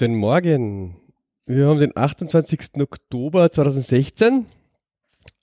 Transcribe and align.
Guten 0.00 0.14
Morgen. 0.14 0.94
Wir 1.44 1.66
haben 1.66 1.80
den 1.80 1.96
28. 1.96 2.80
Oktober 2.80 3.50
2016. 3.50 4.46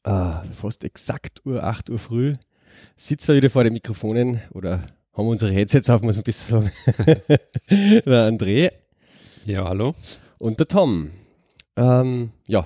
Ah, 0.06 0.44
fast 0.54 0.86
exakt 0.86 1.46
Uhr 1.46 1.62
8 1.62 1.90
Uhr 1.90 2.00
früh. 2.00 2.36
Sitzen 2.96 3.28
wir 3.28 3.36
wieder 3.36 3.50
vor 3.50 3.66
den 3.66 3.74
Mikrofonen 3.74 4.40
oder 4.54 4.82
haben 5.12 5.28
unsere 5.28 5.52
Headsets 5.52 5.90
auf, 5.90 6.04
muss 6.04 6.16
man 6.16 6.24
besser 6.24 6.62
sagen. 6.62 6.72
der 7.70 8.32
André. 8.32 8.72
Ja, 9.44 9.66
hallo. 9.66 9.94
Und 10.38 10.58
der 10.58 10.70
Tom. 10.70 11.10
Ähm, 11.76 12.32
ja, 12.48 12.66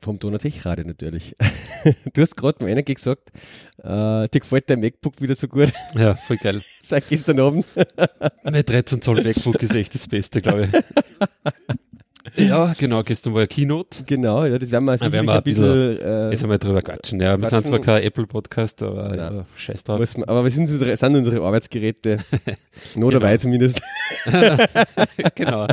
vom 0.00 0.18
Donatech 0.18 0.64
Radio 0.64 0.86
natürlich. 0.86 1.36
du 2.12 2.20
hast 2.20 2.36
gerade 2.36 2.62
mal 2.62 2.70
einer 2.70 2.82
gesagt, 2.82 3.30
äh, 3.82 4.28
dir 4.28 4.40
gefällt 4.40 4.68
dein 4.70 4.80
MacBook 4.80 5.20
wieder 5.20 5.34
so 5.34 5.48
gut. 5.48 5.72
Ja, 5.94 6.14
voll 6.14 6.36
geil. 6.36 6.62
Seit 6.82 7.08
gestern 7.08 7.40
Abend. 7.40 7.66
mein 8.44 8.64
13 8.64 9.00
Zoll 9.02 9.22
MacBook 9.22 9.62
ist 9.62 9.74
echt 9.74 9.94
das 9.94 10.06
Beste, 10.08 10.42
glaube 10.42 10.68
ich. 10.72 11.76
Ja, 12.36 12.74
genau, 12.78 13.02
gestern 13.02 13.34
war 13.34 13.42
ja 13.42 13.46
Keynote. 13.46 14.04
Genau, 14.04 14.44
ja, 14.44 14.58
das 14.58 14.70
werden 14.70 14.84
wir, 14.84 14.94
ja, 14.94 15.12
werden 15.12 15.26
wir 15.26 15.34
ein 15.34 15.42
bisschen, 15.42 15.62
bisschen 15.62 16.06
äh, 16.06 16.30
jetzt 16.30 16.42
einmal 16.42 16.58
drüber 16.58 16.82
quatschen. 16.82 17.20
Ja, 17.20 17.40
wir 17.40 17.48
sind 17.48 17.66
zwar 17.66 17.78
kein 17.80 18.02
Apple-Podcast, 18.02 18.82
aber 18.82 19.16
ja, 19.16 19.46
scheiß 19.56 19.84
drauf. 19.84 19.98
Man, 20.16 20.28
aber 20.28 20.44
wir 20.44 20.50
sind 20.50 20.68
unsere, 20.68 20.96
sind 20.96 21.16
unsere 21.16 21.42
Arbeitsgeräte. 21.42 22.18
Nur 22.96 23.10
genau. 23.10 23.20
dabei 23.20 23.38
zumindest. 23.38 23.80
genau. 25.34 25.66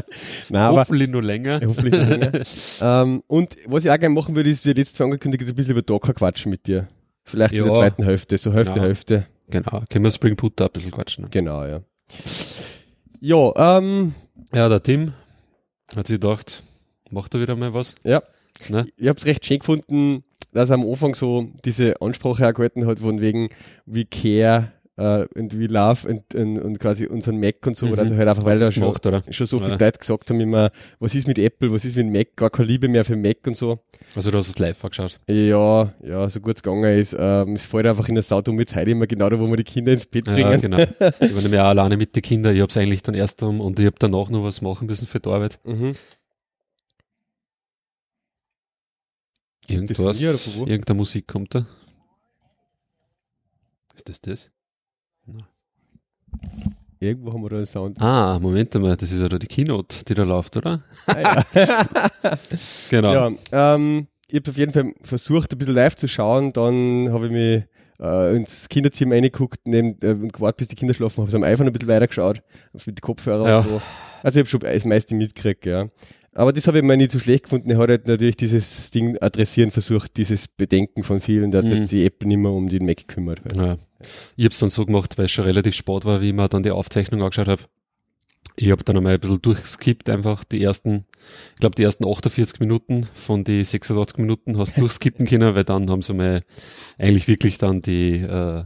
Nein, 0.49 0.71
hoffentlich 0.71 1.09
nur 1.09 1.23
länger. 1.23 1.59
Hoffentlich 1.65 1.93
nur 1.93 2.17
länger. 2.17 2.31
ähm, 2.81 3.23
und 3.27 3.57
was 3.65 3.83
ich 3.83 3.91
auch 3.91 3.99
gerne 3.99 4.15
machen 4.15 4.35
würde, 4.35 4.49
ist, 4.49 4.65
wir 4.65 4.73
jetzt 4.73 4.99
angekündigt, 5.01 5.43
ein 5.43 5.55
bisschen 5.55 5.71
über 5.71 5.81
Docker 5.81 6.13
quatschen 6.13 6.49
mit 6.49 6.65
dir. 6.67 6.87
Vielleicht 7.23 7.53
ja. 7.53 7.63
in 7.63 7.65
der 7.65 7.75
zweiten 7.75 8.03
Hälfte, 8.03 8.37
so 8.37 8.53
Hälfte, 8.53 8.73
genau. 8.73 8.85
Hälfte. 8.85 9.25
Genau, 9.49 9.83
können 9.89 10.05
wir 10.05 10.11
Spring 10.11 10.35
Boot 10.35 10.53
da 10.55 10.65
ein 10.65 10.71
bisschen 10.71 10.91
quatschen. 10.91 11.27
Genau, 11.29 11.65
ja. 11.65 11.81
Ja, 13.19 13.77
ähm. 13.77 14.13
Ja, 14.53 14.69
der 14.69 14.83
Tim 14.83 15.13
hat 15.95 16.07
sich 16.07 16.19
gedacht, 16.19 16.63
macht 17.11 17.33
er 17.33 17.41
wieder 17.41 17.55
mal 17.55 17.73
was. 17.73 17.95
Ja. 18.03 18.23
Ne? 18.69 18.85
Ich 18.97 19.07
habe 19.07 19.19
es 19.19 19.25
recht 19.25 19.45
schön 19.45 19.59
gefunden, 19.59 20.23
dass 20.51 20.69
er 20.69 20.75
am 20.75 20.87
Anfang 20.87 21.15
so 21.15 21.47
diese 21.65 22.01
Ansprache 22.01 22.47
auch 22.47 22.53
gehalten 22.53 22.85
hat, 22.85 22.99
von 22.99 23.21
wegen 23.21 23.49
we 23.85 24.05
care 24.05 24.71
und 24.95 25.59
we 25.59 25.65
love 25.65 26.07
und, 26.07 26.35
und, 26.35 26.59
und, 26.59 26.79
quasi 26.79 27.07
unseren 27.07 27.39
Mac 27.39 27.65
und 27.65 27.75
so. 27.75 27.87
Mhm. 27.87 27.97
Also 27.97 28.15
halt 28.15 28.27
einfach, 28.27 28.45
weil 28.45 28.59
da 28.59 28.71
schon, 28.71 28.83
macht, 28.83 29.03
schon 29.33 29.47
so 29.47 29.57
viele. 29.57 29.71
Leute 29.71 29.97
gesagt 29.97 30.29
haben 30.29 30.39
immer, 30.39 30.71
was 30.99 31.15
ist 31.15 31.27
mit 31.27 31.39
Apple, 31.39 31.71
was 31.71 31.83
ist 31.83 31.97
mit 31.97 32.11
Mac, 32.11 32.35
gar 32.35 32.51
keine 32.51 32.67
Liebe 32.67 32.87
mehr 32.87 33.03
für 33.03 33.15
Mac 33.15 33.37
und 33.47 33.57
so. 33.57 33.79
Also 34.15 34.29
du 34.29 34.37
hast 34.37 34.49
es 34.49 34.59
live 34.59 34.83
angeschaut? 34.83 35.19
Ja, 35.27 35.91
ja, 36.03 36.29
so 36.29 36.39
gut 36.39 36.57
es 36.57 36.63
gegangen 36.63 36.99
ist. 36.99 37.15
Ähm, 37.17 37.55
es 37.55 37.65
fällt 37.65 37.87
einfach 37.87 38.07
in 38.07 38.15
der 38.15 38.23
saudumme 38.23 38.67
Zeit 38.67 38.87
immer 38.87 39.07
genau 39.07 39.29
da, 39.29 39.39
wo 39.39 39.47
wir 39.47 39.57
die 39.57 39.63
Kinder 39.63 39.93
ins 39.93 40.05
Bett 40.05 40.25
bringen. 40.25 40.43
Ja, 40.43 40.57
genau. 40.57 40.77
Ich 40.77 41.33
war 41.33 41.41
nämlich 41.41 41.59
auch 41.59 41.65
alleine 41.65 41.97
mit 41.97 42.15
den 42.15 42.21
Kindern. 42.21 42.53
Ich 42.53 42.61
habe 42.61 42.69
es 42.69 42.77
eigentlich 42.77 43.01
dann 43.01 43.15
erst 43.15 43.41
um 43.41 43.61
und 43.61 43.79
ich 43.79 43.85
habe 43.85 43.95
danach 43.97 44.29
noch 44.29 44.43
was 44.43 44.61
machen 44.61 44.85
müssen 44.87 45.07
für 45.07 45.19
die 45.19 45.29
Arbeit. 45.29 45.59
Mhm. 45.63 45.95
Irgendwas, 49.67 50.21
irgendeine 50.21 50.97
Musik 50.97 51.27
kommt 51.27 51.55
da. 51.55 51.65
Ist 53.95 54.09
das 54.09 54.21
das? 54.21 54.52
Irgendwo 56.99 57.33
haben 57.33 57.43
wir 57.43 57.49
da 57.49 57.57
einen 57.57 57.65
Sound. 57.65 57.99
Ah, 58.01 58.39
Moment 58.39 58.73
mal, 58.75 58.95
das 58.95 59.11
ist 59.11 59.21
ja 59.21 59.27
da 59.27 59.37
die 59.37 59.47
Keynote, 59.47 60.05
die 60.05 60.13
da 60.13 60.23
läuft, 60.23 60.55
oder? 60.55 60.79
Ah, 61.05 61.43
ja. 61.53 61.77
genau. 62.89 63.13
Ja, 63.13 63.31
ähm, 63.75 64.07
ich 64.27 64.39
habe 64.39 64.51
auf 64.51 64.57
jeden 64.57 64.71
Fall 64.71 64.93
versucht, 65.03 65.51
ein 65.51 65.57
bisschen 65.57 65.75
live 65.75 65.95
zu 65.95 66.07
schauen. 66.07 66.53
Dann 66.53 67.11
habe 67.11 67.25
ich 67.25 67.31
mich 67.31 67.63
äh, 67.99 68.35
ins 68.35 68.69
Kinderzimmer 68.69 69.15
reingeguckt 69.15 69.59
neben, 69.65 69.97
äh, 70.01 70.11
und 70.11 70.31
gewartet, 70.31 70.57
bis 70.59 70.67
die 70.69 70.75
Kinder 70.75 70.93
schlafen. 70.93 71.25
Habe 71.25 71.35
am 71.35 71.43
iPhone 71.43 71.67
ein 71.67 71.73
bisschen 71.73 71.89
weiter 71.89 72.07
geschaut, 72.07 72.41
mit 72.73 72.85
den 72.87 73.01
Kopfhörern 73.01 73.47
ja. 73.47 73.57
und 73.59 73.67
so. 73.67 73.81
Also 74.23 74.39
ich 74.39 74.43
habe 74.43 74.49
schon 74.49 74.59
das 74.61 74.85
meiste 74.85 75.15
mitgekriegt, 75.15 75.65
ja. 75.65 75.89
Aber 76.35 76.51
das 76.51 76.67
habe 76.67 76.79
ich 76.79 76.83
mir 76.83 76.97
nicht 76.97 77.11
so 77.11 77.19
schlecht 77.19 77.43
gefunden. 77.43 77.69
Er 77.69 77.77
hat 77.77 77.89
halt 77.89 78.07
natürlich 78.07 78.37
dieses 78.37 78.89
Ding 78.91 79.17
adressieren 79.21 79.71
versucht, 79.71 80.17
dieses 80.17 80.47
Bedenken 80.47 81.03
von 81.03 81.19
vielen, 81.19 81.51
dass 81.51 81.65
mhm. 81.65 81.85
sich 81.85 82.05
Apple 82.05 82.27
nicht 82.27 82.37
mehr 82.37 82.51
um 82.51 82.69
den 82.69 82.85
Mac 82.85 83.07
kümmert. 83.07 83.41
Ja. 83.55 83.77
Ich 84.35 84.45
habe 84.45 84.53
es 84.53 84.59
dann 84.59 84.69
so 84.69 84.85
gemacht, 84.85 85.17
weil 85.17 85.25
es 85.25 85.31
schon 85.31 85.45
relativ 85.45 85.75
spät 85.75 86.05
war, 86.05 86.21
wie 86.21 86.29
ich 86.29 86.33
mir 86.33 86.49
dann 86.49 86.63
die 86.63 86.71
Aufzeichnung 86.71 87.21
angeschaut 87.21 87.47
habe. 87.47 87.63
Ich 88.55 88.71
habe 88.71 88.83
dann 88.83 88.97
einmal 88.97 89.13
ein 89.13 89.19
bisschen 89.19 89.41
durchskippt, 89.41 90.09
einfach 90.09 90.43
die 90.43 90.61
ersten, 90.61 91.05
ich 91.53 91.59
glaube 91.59 91.75
die 91.75 91.83
ersten 91.83 92.05
48 92.05 92.59
Minuten 92.59 93.07
von 93.15 93.43
die 93.43 93.63
86 93.63 94.17
Minuten 94.17 94.57
hast 94.57 94.75
du 94.75 94.81
durchskippen 94.81 95.25
können, 95.25 95.55
weil 95.55 95.63
dann 95.63 95.89
haben 95.89 96.01
sie 96.01 96.13
mal 96.13 96.43
eigentlich 96.97 97.27
wirklich 97.27 97.57
dann 97.57 97.81
die 97.81 98.17
äh, 98.17 98.63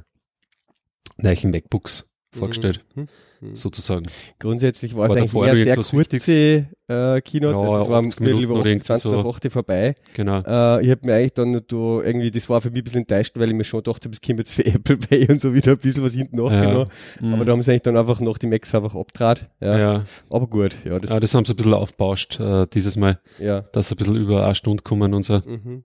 neuen 1.17 1.51
MacBooks 1.51 2.11
vorgestellt. 2.31 2.83
Mhm. 2.95 3.07
Hm. 3.39 3.55
sozusagen. 3.55 4.03
Grundsätzlich 4.39 4.95
war, 4.95 5.09
war 5.09 5.17
es 5.17 5.23
eigentlich 5.35 5.65
eher 5.67 5.75
der 5.75 5.83
kurze 5.83 6.67
äh, 6.87 7.21
Keynote, 7.21 7.57
ja, 7.57 7.79
das 7.79 7.89
war 7.89 7.99
um 7.99 8.11
Viertel 8.11 8.43
über 8.43 8.63
20 8.63 8.97
so. 8.97 9.23
Woche 9.23 9.49
vorbei. 9.49 9.95
Genau. 10.13 10.39
Äh, 10.39 10.83
ich 10.83 10.89
habe 10.89 11.01
mir 11.03 11.15
eigentlich 11.15 11.33
dann 11.33 11.53
da 11.53 11.61
irgendwie, 11.69 12.31
das 12.31 12.49
war 12.49 12.61
für 12.61 12.69
mich 12.69 12.79
ein 12.79 12.83
bisschen 12.85 13.01
enttäuscht, 13.01 13.33
weil 13.35 13.49
ich 13.49 13.53
mir 13.53 13.63
schon 13.63 13.83
dachte, 13.83 14.09
es 14.09 14.21
kommt 14.21 14.39
jetzt 14.39 14.55
für 14.55 14.65
Apple 14.65 14.97
Pay 14.97 15.27
und 15.29 15.39
so 15.39 15.53
wieder 15.53 15.73
ein 15.73 15.77
bisschen 15.77 16.03
was 16.03 16.13
hinten 16.13 16.37
nachgenommen. 16.37 16.89
Ja. 17.21 17.27
Aber 17.27 17.37
mhm. 17.37 17.45
da 17.45 17.51
haben 17.51 17.61
sie 17.61 17.71
eigentlich 17.71 17.83
dann 17.83 17.97
einfach 17.97 18.19
noch 18.21 18.37
die 18.37 18.47
Macs 18.47 18.73
einfach 18.73 18.95
abtrat. 18.95 19.49
Ja. 19.59 19.77
ja. 19.77 20.05
Aber 20.29 20.47
gut, 20.47 20.75
ja. 20.83 20.97
Das, 20.97 21.11
ja, 21.11 21.19
das 21.19 21.33
haben 21.33 21.45
sie 21.45 21.53
ein 21.53 21.57
bisschen 21.57 21.73
aufbauscht, 21.73 22.39
äh, 22.39 22.65
dieses 22.73 22.95
Mal. 22.95 23.19
Ja. 23.37 23.61
Dass 23.61 23.89
sie 23.89 23.95
ein 23.95 23.97
bisschen 23.97 24.15
über 24.15 24.45
eine 24.45 24.55
Stunde 24.55 24.81
kommen 24.81 25.13
und 25.13 25.23
so. 25.23 25.41
Mhm. 25.45 25.83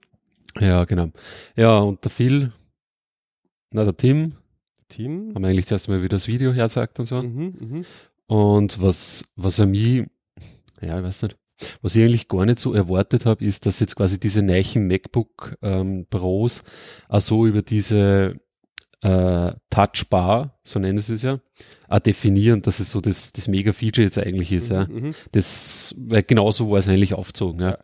Ja, 0.59 0.85
genau. 0.85 1.09
Ja, 1.55 1.79
und 1.79 2.03
der 2.03 2.11
Phil, 2.11 2.51
na, 3.71 3.83
der 3.83 3.97
Tim, 3.97 4.35
Team. 4.95 5.31
Haben 5.35 5.45
eigentlich 5.45 5.65
zuerst 5.65 5.89
mal 5.89 5.99
wieder 6.01 6.15
das 6.15 6.27
Video 6.27 6.53
hergesagt 6.53 6.99
und 6.99 7.05
so. 7.05 7.21
Mhm, 7.21 7.55
mh. 7.59 7.81
Und 8.27 8.81
was, 8.81 9.25
was 9.35 9.59
er 9.59 9.65
mir, 9.65 10.07
ja, 10.81 10.97
ich 10.97 11.03
weiß 11.03 11.23
nicht, 11.23 11.37
was 11.81 11.95
ich 11.95 12.03
eigentlich 12.03 12.27
gar 12.27 12.45
nicht 12.45 12.59
so 12.59 12.73
erwartet 12.73 13.25
habe, 13.25 13.45
ist, 13.45 13.65
dass 13.65 13.79
jetzt 13.79 13.95
quasi 13.95 14.19
diese 14.19 14.41
neuen 14.41 14.87
MacBook 14.87 15.57
ähm, 15.61 16.05
Pros 16.09 16.63
auch 17.09 17.21
so 17.21 17.45
über 17.45 17.61
diese 17.61 18.35
äh, 19.01 19.53
Touchbar, 19.69 20.59
so 20.63 20.79
nennen 20.79 21.01
sie 21.01 21.15
es 21.15 21.21
ja, 21.21 21.39
auch 21.89 21.99
definieren, 21.99 22.61
dass 22.61 22.79
es 22.79 22.91
so 22.91 23.01
das, 23.01 23.33
das 23.33 23.47
Mega-Feature 23.47 24.05
jetzt 24.05 24.17
eigentlich 24.17 24.51
ist. 24.51 24.69
Mhm, 24.69 24.75
ja. 24.75 24.87
Mhm. 24.87 25.15
Das, 25.31 25.93
weil 25.97 26.23
genauso 26.23 26.71
war 26.71 26.79
es 26.79 26.87
eigentlich 26.87 27.13
aufgezogen. 27.13 27.61
Ja. 27.61 27.77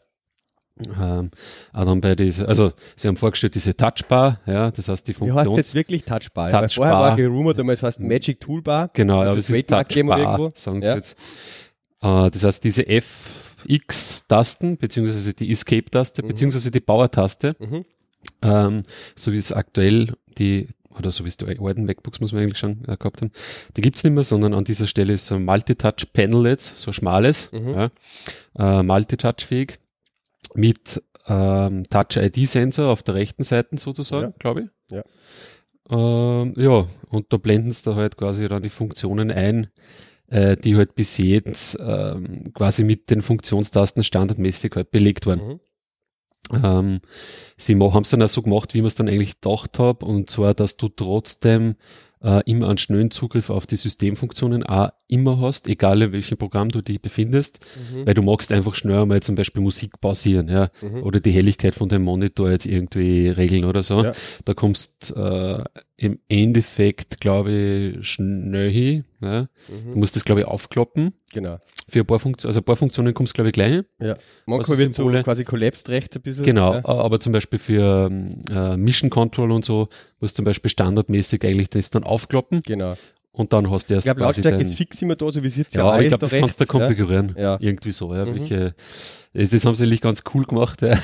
Ähm, 0.99 1.31
auch 1.73 1.85
dann 1.85 2.01
bei 2.01 2.15
diese, 2.15 2.47
also 2.47 2.71
sie 2.95 3.07
haben 3.07 3.17
vorgestellt 3.17 3.55
diese 3.55 3.75
Touchbar, 3.75 4.39
ja, 4.45 4.71
das 4.71 4.87
heißt 4.87 5.07
die 5.07 5.13
Funktion. 5.13 5.37
Ja, 5.37 5.43
heißt 5.43 5.57
jetzt 5.57 5.75
wirklich 5.75 6.03
Touchbar. 6.05 6.51
Touchbar. 6.51 6.69
vorher 6.69 6.93
war 6.93 7.15
gerumort, 7.15 7.59
damals 7.59 7.83
heißt 7.83 7.99
Magic 7.99 8.39
Toolbar. 8.39 8.89
Genau, 8.93 9.23
ja, 9.23 9.33
das 9.33 9.49
ist 9.49 9.67
Touchbar, 9.67 10.51
sagen 10.55 10.81
ja. 10.81 10.91
sie 10.91 10.97
jetzt. 10.97 11.17
Äh, 12.01 12.29
das 12.29 12.43
heißt 12.43 12.63
diese 12.63 12.87
FX-Tasten, 12.87 14.77
beziehungsweise 14.77 15.33
die 15.33 15.51
Escape-Taste, 15.51 16.23
mhm. 16.23 16.27
beziehungsweise 16.29 16.71
die 16.71 16.79
Power-Taste, 16.79 17.55
mhm. 17.59 17.85
ähm, 18.41 18.81
so 19.15 19.33
wie 19.33 19.37
es 19.37 19.51
aktuell 19.51 20.13
die 20.37 20.69
oder 20.97 21.11
so 21.11 21.23
wie 21.23 21.27
es 21.29 21.37
die 21.37 21.45
alten 21.45 21.85
MacBooks 21.85 22.19
muss 22.19 22.31
man 22.31 22.43
eigentlich 22.43 22.57
schon 22.57 22.83
äh, 22.87 22.97
gehabt 22.97 23.21
haben, 23.21 23.31
die 23.77 23.81
gibt's 23.81 24.03
nicht 24.03 24.13
mehr, 24.13 24.23
sondern 24.23 24.53
an 24.53 24.63
dieser 24.63 24.87
Stelle 24.87 25.13
ist 25.13 25.27
so 25.27 25.35
ein 25.35 25.45
Multitouch-Panel 25.45 26.47
jetzt, 26.47 26.77
so 26.77 26.91
schmales, 26.91 27.51
mhm. 27.51 27.73
ja, 27.73 27.91
äh, 28.57 28.83
Multitouch-fähig 28.83 29.79
mit 30.55 31.03
ähm, 31.27 31.83
Touch-ID-Sensor 31.89 32.89
auf 32.89 33.03
der 33.03 33.15
rechten 33.15 33.43
Seite 33.43 33.77
sozusagen, 33.77 34.31
ja. 34.31 34.33
glaube 34.39 34.61
ich. 34.61 34.95
Ja. 34.95 35.03
Ähm, 35.89 36.53
ja, 36.57 36.87
und 37.07 37.31
da 37.33 37.37
blenden 37.37 37.71
sie 37.71 37.83
da 37.83 37.95
halt 37.95 38.17
quasi 38.17 38.47
dann 38.47 38.61
die 38.61 38.69
Funktionen 38.69 39.31
ein, 39.31 39.67
äh, 40.27 40.55
die 40.55 40.75
halt 40.75 40.95
bis 40.95 41.17
jetzt 41.17 41.77
ähm, 41.79 42.53
quasi 42.53 42.83
mit 42.83 43.09
den 43.09 43.21
Funktionstasten 43.21 44.03
standardmäßig 44.03 44.73
halt 44.75 44.91
belegt 44.91 45.25
waren. 45.25 45.47
Mhm. 45.47 45.59
Ähm, 46.51 46.99
sie 47.57 47.75
haben 47.75 48.01
es 48.03 48.09
dann 48.09 48.23
auch 48.23 48.29
so 48.29 48.41
gemacht, 48.41 48.73
wie 48.73 48.81
man 48.81 48.87
es 48.87 48.95
dann 48.95 49.07
eigentlich 49.07 49.39
gedacht 49.39 49.77
habe, 49.79 50.05
und 50.05 50.29
zwar, 50.29 50.53
dass 50.53 50.77
du 50.77 50.89
trotzdem 50.89 51.75
äh, 52.23 52.41
immer 52.45 52.67
einen 52.67 52.77
schnellen 52.77 53.11
Zugriff 53.11 53.49
auf 53.49 53.65
die 53.65 53.75
Systemfunktionen 53.75 54.63
auch 54.63 54.89
immer 55.07 55.39
hast, 55.39 55.67
egal 55.67 56.01
in 56.01 56.11
welchem 56.11 56.37
Programm 56.37 56.69
du 56.69 56.81
dich 56.81 57.01
befindest, 57.01 57.59
mhm. 57.91 58.05
weil 58.05 58.13
du 58.13 58.21
magst 58.21 58.51
einfach 58.51 58.75
schnell 58.75 59.05
mal 59.05 59.21
zum 59.21 59.35
Beispiel 59.35 59.61
Musik 59.61 59.99
pausieren, 60.01 60.49
ja, 60.49 60.69
mhm. 60.81 61.03
oder 61.03 61.19
die 61.19 61.31
Helligkeit 61.31 61.75
von 61.75 61.89
deinem 61.89 62.03
Monitor 62.03 62.51
jetzt 62.51 62.65
irgendwie 62.65 63.29
regeln 63.29 63.65
oder 63.65 63.81
so. 63.81 64.03
Ja. 64.03 64.13
Da 64.45 64.53
kommst 64.53 65.15
äh, 65.15 65.63
im 65.99 66.17
Endeffekt, 66.29 67.19
glaube 67.19 67.51
ich, 67.99 68.07
schnell 68.07 68.71
hin. 68.71 69.03
Ja. 69.21 69.49
Mhm. 69.67 69.91
Du 69.91 69.97
musst 69.99 70.15
das, 70.15 70.23
glaube 70.23 70.41
ich, 70.41 70.47
aufkloppen. 70.47 71.13
Genau. 71.33 71.59
Für 71.89 71.99
ein 71.99 72.05
paar 72.05 72.19
Funktionen, 72.19 72.49
also 72.49 72.61
ein 72.61 72.63
paar 72.63 72.77
Funktionen 72.77 73.13
kommst 73.13 73.33
glaube 73.33 73.49
ich, 73.49 73.53
gleich. 73.53 73.83
Ja. 73.99 74.17
Manchmal 74.45 74.77
wird 74.77 74.95
so 74.95 75.09
quasi 75.09 75.43
collapsed 75.43 75.89
rechts 75.89 76.15
ein 76.15 76.21
bisschen. 76.21 76.45
Genau, 76.45 76.75
ja. 76.75 76.85
aber 76.85 77.19
zum 77.19 77.33
Beispiel 77.33 77.59
für 77.59 78.07
ähm, 78.09 78.43
äh, 78.49 78.77
Mission 78.77 79.09
Control 79.09 79.51
und 79.51 79.65
so, 79.65 79.89
musst 80.21 80.37
zum 80.37 80.45
Beispiel 80.45 80.71
standardmäßig 80.71 81.43
eigentlich 81.43 81.69
das 81.69 81.89
dann 81.89 82.05
aufkloppen. 82.05 82.61
Genau. 82.65 82.93
Und 83.31 83.53
dann 83.53 83.69
hast 83.69 83.89
du 83.89 83.93
erst 83.93 84.07
Ich 84.07 84.11
glaube, 84.11 84.21
Lautstärke 84.21 84.63
ist 84.63 84.75
fix 84.75 85.01
immer 85.01 85.15
da, 85.15 85.31
so 85.31 85.43
wie 85.43 85.47
es 85.47 85.55
jetzt 85.55 85.75
ja, 85.75 85.85
ja 85.85 86.01
ich 86.01 86.07
glaube, 86.07 86.21
das 86.21 86.31
rechts, 86.31 86.47
kannst 86.47 86.61
du 86.61 86.65
konfigurieren. 86.65 87.35
Ja. 87.37 87.57
Irgendwie 87.59 87.91
so, 87.91 88.13
ja. 88.13 88.25
Mhm. 88.25 88.35
Welche, 88.35 88.75
das, 89.33 89.49
das 89.51 89.65
haben 89.65 89.75
sie 89.75 89.83
eigentlich 89.83 90.01
ganz 90.01 90.23
cool 90.33 90.45
gemacht, 90.45 90.81
ja. 90.81 90.97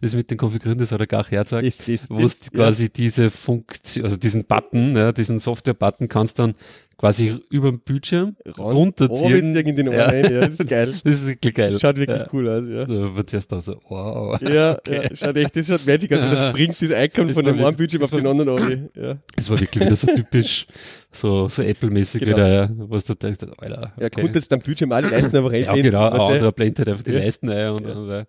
das 0.00 0.14
mit 0.14 0.30
den 0.30 0.38
Konfigurieren, 0.38 0.78
das 0.78 0.92
hat 0.92 1.00
er 1.00 1.06
gar 1.06 1.24
herzagt, 1.24 1.66
wo 2.08 2.18
du 2.18 2.28
quasi 2.52 2.88
diese 2.88 3.30
Funktion, 3.30 4.04
also 4.04 4.16
diesen 4.16 4.44
Button, 4.46 4.96
ja, 4.96 5.12
diesen 5.12 5.38
Software-Button 5.38 6.08
kannst 6.08 6.38
dann 6.38 6.54
quasi 6.98 7.38
über 7.48 7.70
den 7.70 7.80
Bildschirm 7.80 8.36
runterziehen. 8.58 9.56
in 9.56 9.76
den 9.76 9.92
ja. 9.92 10.06
Rein, 10.06 10.32
ja, 10.32 10.40
das 10.40 10.60
ist 10.60 10.68
geil. 10.68 10.94
Das 11.04 11.14
ist 11.14 11.26
wirklich 11.28 11.54
geil. 11.54 11.78
Schaut 11.80 11.96
wirklich 11.96 12.18
ja. 12.18 12.26
cool 12.32 12.48
aus, 12.48 12.64
ja. 12.68 12.84
Da 12.84 13.16
wird 13.16 13.30
zuerst 13.30 13.54
auch 13.54 13.62
so, 13.62 13.78
wow. 13.88 14.40
Ja, 14.42 14.72
okay. 14.78 15.02
ja, 15.04 15.16
schaut 15.16 15.36
echt, 15.36 15.56
das 15.56 15.66
schaut 15.68 15.86
Magic 15.86 16.12
aus, 16.12 16.20
wenn 16.20 16.30
das 16.30 16.50
springt 16.50 16.82
das 16.82 17.04
Icon 17.04 17.32
von 17.32 17.44
dem 17.44 17.64
einen 17.64 17.76
Bildschirm 17.76 18.02
auf 18.02 18.10
den 18.10 18.26
anderen 18.26 18.48
an. 18.48 18.88
Ja. 18.96 19.16
Das 19.36 19.48
war 19.48 19.60
wirklich 19.60 19.84
wieder 19.84 19.96
so 19.96 20.06
typisch, 20.14 20.66
so, 21.12 21.48
so 21.48 21.62
Apple-mäßig 21.62 22.20
genau. 22.20 22.36
wieder, 22.36 22.48
ja, 22.48 22.70
was 22.76 23.04
du 23.04 23.14
denkst, 23.14 23.46
Alter. 23.56 23.92
Okay. 23.96 24.02
Ja, 24.02 24.08
gut, 24.08 24.34
jetzt 24.34 24.50
dann 24.50 24.60
Bildschirm 24.60 24.90
alle 24.90 25.08
Leisten 25.08 25.36
aber 25.36 25.52
rein. 25.52 25.62
Ja, 25.62 25.74
genau, 25.74 26.10
ein 26.10 26.20
anderer 26.20 26.52
blendet 26.52 26.88
einfach 26.88 27.04
die 27.04 27.12
Leisten 27.12 27.48
ein 27.48 27.70
und, 27.70 27.86
und, 27.86 28.10
und 28.10 28.26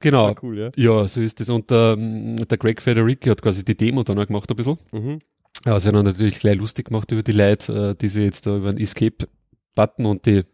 Genau. 0.00 0.32
Cool, 0.42 0.58
ja. 0.58 0.70
ja. 0.76 1.08
so 1.08 1.20
ist 1.20 1.40
das. 1.40 1.48
Und 1.48 1.72
ähm, 1.72 2.36
der 2.36 2.56
Greg 2.56 2.80
Federici 2.80 3.28
hat 3.30 3.42
quasi 3.42 3.64
die 3.64 3.76
Demo 3.76 4.04
dann 4.04 4.18
auch 4.18 4.26
gemacht 4.26 4.48
ein 4.48 4.54
bisschen. 4.54 4.78
Mhm. 4.92 5.18
Ja, 5.66 5.78
sie 5.80 5.88
haben 5.88 6.04
natürlich 6.04 6.38
gleich 6.38 6.56
lustig 6.56 6.88
gemacht 6.88 7.10
über 7.12 7.22
die 7.22 7.32
Leute, 7.32 7.90
äh, 7.90 7.94
die 7.94 8.08
sie 8.08 8.22
jetzt 8.22 8.46
da 8.46 8.56
über 8.56 8.72
den 8.72 8.80
Escape-Button 8.80 10.06
und 10.06 10.26
die 10.26 10.44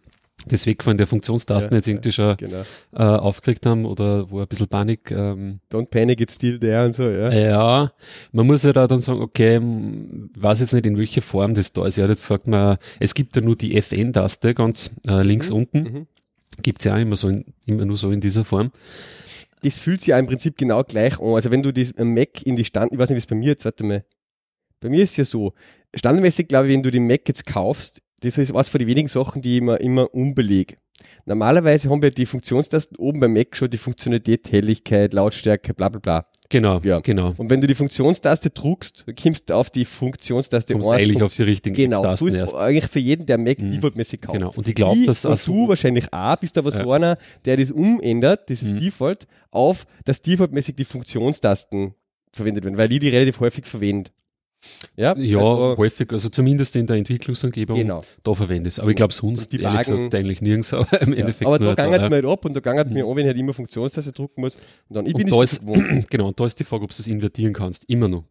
das 0.47 0.67
Wegfallen 0.67 0.99
der 0.99 1.07
Funktionstasten 1.07 1.73
ja, 1.73 1.79
jetzt 1.79 1.89
irgendwie 1.89 2.13
schon 2.13 2.37
genau. 2.37 2.65
äh, 2.93 3.03
aufgeregt 3.03 3.65
haben 3.67 3.87
oder 3.87 4.31
wo 4.31 4.41
ein 4.41 4.47
bisschen 4.47 4.69
Panik. 4.69 5.11
Ähm, 5.11 5.61
Don't 5.73 5.87
panic, 5.87 6.21
it's 6.21 6.35
still 6.35 6.59
there 6.59 6.85
und 6.85 6.95
so, 6.95 7.09
ja. 7.09 7.33
Ja, 7.33 7.93
man 8.33 8.47
muss 8.47 8.63
ja 8.63 8.73
da 8.73 8.87
dann 8.87 9.01
sagen, 9.01 9.21
okay, 9.21 9.59
weiß 9.63 10.61
jetzt 10.61 10.75
nicht 10.75 10.87
in 10.87 10.99
welcher 10.99 11.23
Form 11.23 11.55
das 11.55 11.73
da 11.73 11.87
ist. 11.87 11.97
Ja, 11.97 12.07
jetzt 12.07 12.27
sagt 12.27 12.47
man, 12.47 12.77
es 13.01 13.15
gibt 13.15 13.37
ja 13.37 13.43
nur 13.43 13.57
die 13.57 13.77
FN-Taste 13.77 14.55
ganz 14.55 14.91
äh, 15.07 15.23
links 15.23 15.51
mhm. 15.51 15.57
unten. 15.57 15.79
Mhm. 15.79 16.07
Gibt's 16.63 16.85
ja 16.85 16.95
auch 16.95 17.01
immer 17.01 17.17
so 17.17 17.29
in, 17.29 17.47
immer 17.67 17.85
nur 17.85 17.97
so 17.97 18.11
in 18.11 18.21
dieser 18.21 18.45
Form. 18.45 18.71
Das 19.63 19.79
fühlt 19.79 20.01
sich 20.01 20.09
ja 20.09 20.19
im 20.19 20.27
Prinzip 20.27 20.59
genau 20.59 20.83
gleich 20.85 21.19
an. 21.19 21.35
Also 21.35 21.51
wenn 21.51 21.63
du 21.63 21.73
das 21.73 21.95
Mac 21.97 22.43
in 22.43 22.57
die 22.57 22.67
Stand, 22.67 22.93
ich 22.93 22.99
weiß 22.99 23.09
nicht, 23.09 23.17
wie 23.17 23.21
es 23.21 23.27
bei 23.27 23.35
mir 23.35 23.47
jetzt, 23.47 23.65
warte 23.65 23.83
mal, 23.83 24.05
bei 24.85 24.91
mir 24.91 25.03
ist 25.03 25.13
es 25.13 25.17
ja 25.17 25.25
so, 25.25 25.55
standardmäßig 25.95 26.47
glaube 26.47 26.69
ich, 26.69 26.75
wenn 26.75 26.83
du 26.83 26.91
den 26.91 27.07
Mac 27.07 27.27
jetzt 27.27 27.47
kaufst, 27.47 28.03
das 28.21 28.37
ist 28.37 28.53
was 28.53 28.69
von 28.69 28.79
den 28.79 28.87
wenigen 28.87 29.09
Sachen, 29.09 29.41
die 29.41 29.53
ich 29.53 29.59
immer, 29.59 29.81
immer 29.81 30.15
umbelege. 30.15 30.77
Normalerweise 31.25 31.89
haben 31.89 32.03
wir 32.03 32.11
die 32.11 32.27
Funktionstasten 32.27 32.99
oben 32.99 33.19
beim 33.19 33.33
Mac 33.33 33.57
schon 33.57 33.71
die 33.71 33.79
Funktionalität, 33.79 34.53
Helligkeit, 34.53 35.15
Lautstärke, 35.15 35.73
bla 35.73 35.89
bla 35.89 36.01
bla. 36.01 36.27
Genau, 36.51 36.81
ja. 36.81 37.01
genau. 37.01 37.33
Und 37.39 37.49
wenn 37.49 37.63
du 37.63 37.67
die 37.67 37.75
Funktionstaste 37.75 38.51
druckst, 38.51 39.07
kommst 39.21 39.49
du 39.49 39.55
auf 39.55 39.71
die 39.71 39.87
Funktionstaste 39.87 40.75
kommst 40.75 40.89
eigentlich 40.91 41.23
auf 41.23 41.35
die 41.35 41.45
richtigen 41.45 41.75
genau, 41.75 42.03
Tasten 42.03 42.27
Genau, 42.27 42.45
ist 42.45 42.55
eigentlich 42.55 42.91
für 42.91 42.99
jeden, 42.99 43.25
der 43.25 43.39
Mac 43.39 43.59
mhm. 43.59 43.73
defaultmäßig 43.73 44.21
kauft. 44.21 44.39
Genau, 44.39 44.53
und 44.55 44.69
ich 44.69 44.75
glaube, 44.75 45.07
dass 45.07 45.25
und 45.25 45.47
du 45.47 45.67
wahrscheinlich 45.69 46.13
auch 46.13 46.37
bist 46.37 46.59
aber 46.59 46.73
so 46.73 46.93
einer, 46.93 47.17
der 47.47 47.57
das 47.57 47.71
umändert, 47.71 48.51
dieses 48.51 48.73
mhm. 48.73 48.81
Default, 48.81 49.27
auf, 49.51 49.87
dass 50.05 50.21
defaultmäßig 50.21 50.77
die 50.77 50.85
Funktionstasten 50.85 51.95
verwendet 52.35 52.67
werden, 52.67 52.77
weil 52.77 52.89
die 52.89 52.99
die 52.99 53.09
relativ 53.09 53.41
häufig 53.41 53.65
verwenden. 53.65 54.11
Ja, 54.97 55.17
ja 55.17 55.39
also, 55.39 55.77
häufig, 55.77 56.13
also 56.13 56.29
zumindest 56.29 56.77
in 56.77 56.87
der 56.87 56.97
Entwicklungsumgebung, 56.97 57.77
genau. 57.77 58.03
da 58.23 58.35
verwende 58.35 58.69
ich 58.69 58.75
es. 58.75 58.79
Aber 58.81 58.91
ich 58.91 58.97
glaube 58.97 59.13
sonst, 59.13 59.53
die 59.53 59.61
ehrlich 59.61 59.89
Wagen, 59.89 59.97
gesagt, 59.97 60.15
eigentlich 60.15 60.41
nirgends, 60.41 60.73
aber 60.73 61.01
im 61.03 61.13
ja, 61.13 61.21
Endeffekt 61.21 61.47
Aber 61.47 61.59
da 61.59 61.75
gangert 61.75 62.03
es 62.03 62.09
mir 62.09 62.17
halt 62.17 62.27
ab 62.27 62.45
und 62.45 62.55
da 62.55 62.61
gangert 62.61 62.87
es 62.87 62.93
mir 62.93 63.05
an, 63.05 63.17
wenn 63.17 63.25
ich 63.25 63.27
halt 63.27 63.39
immer 63.39 63.53
Funktionstaste 63.53 64.13
drucken 64.13 64.41
muss. 64.43 64.57
Und 64.89 64.97
dann, 64.97 65.07
ich 65.07 65.15
bin 65.15 65.25
und 65.25 65.33
da 65.33 65.43
ist, 65.43 65.63
Genau, 66.11 66.29
und 66.29 66.39
da 66.39 66.47
ist 66.47 66.59
die 66.61 66.65
Frage, 66.65 66.85
ob 66.85 66.91
du 66.91 66.97
es 66.99 67.07
invertieren 67.07 67.53
kannst, 67.53 67.89
immer 67.89 68.09
noch. 68.09 68.25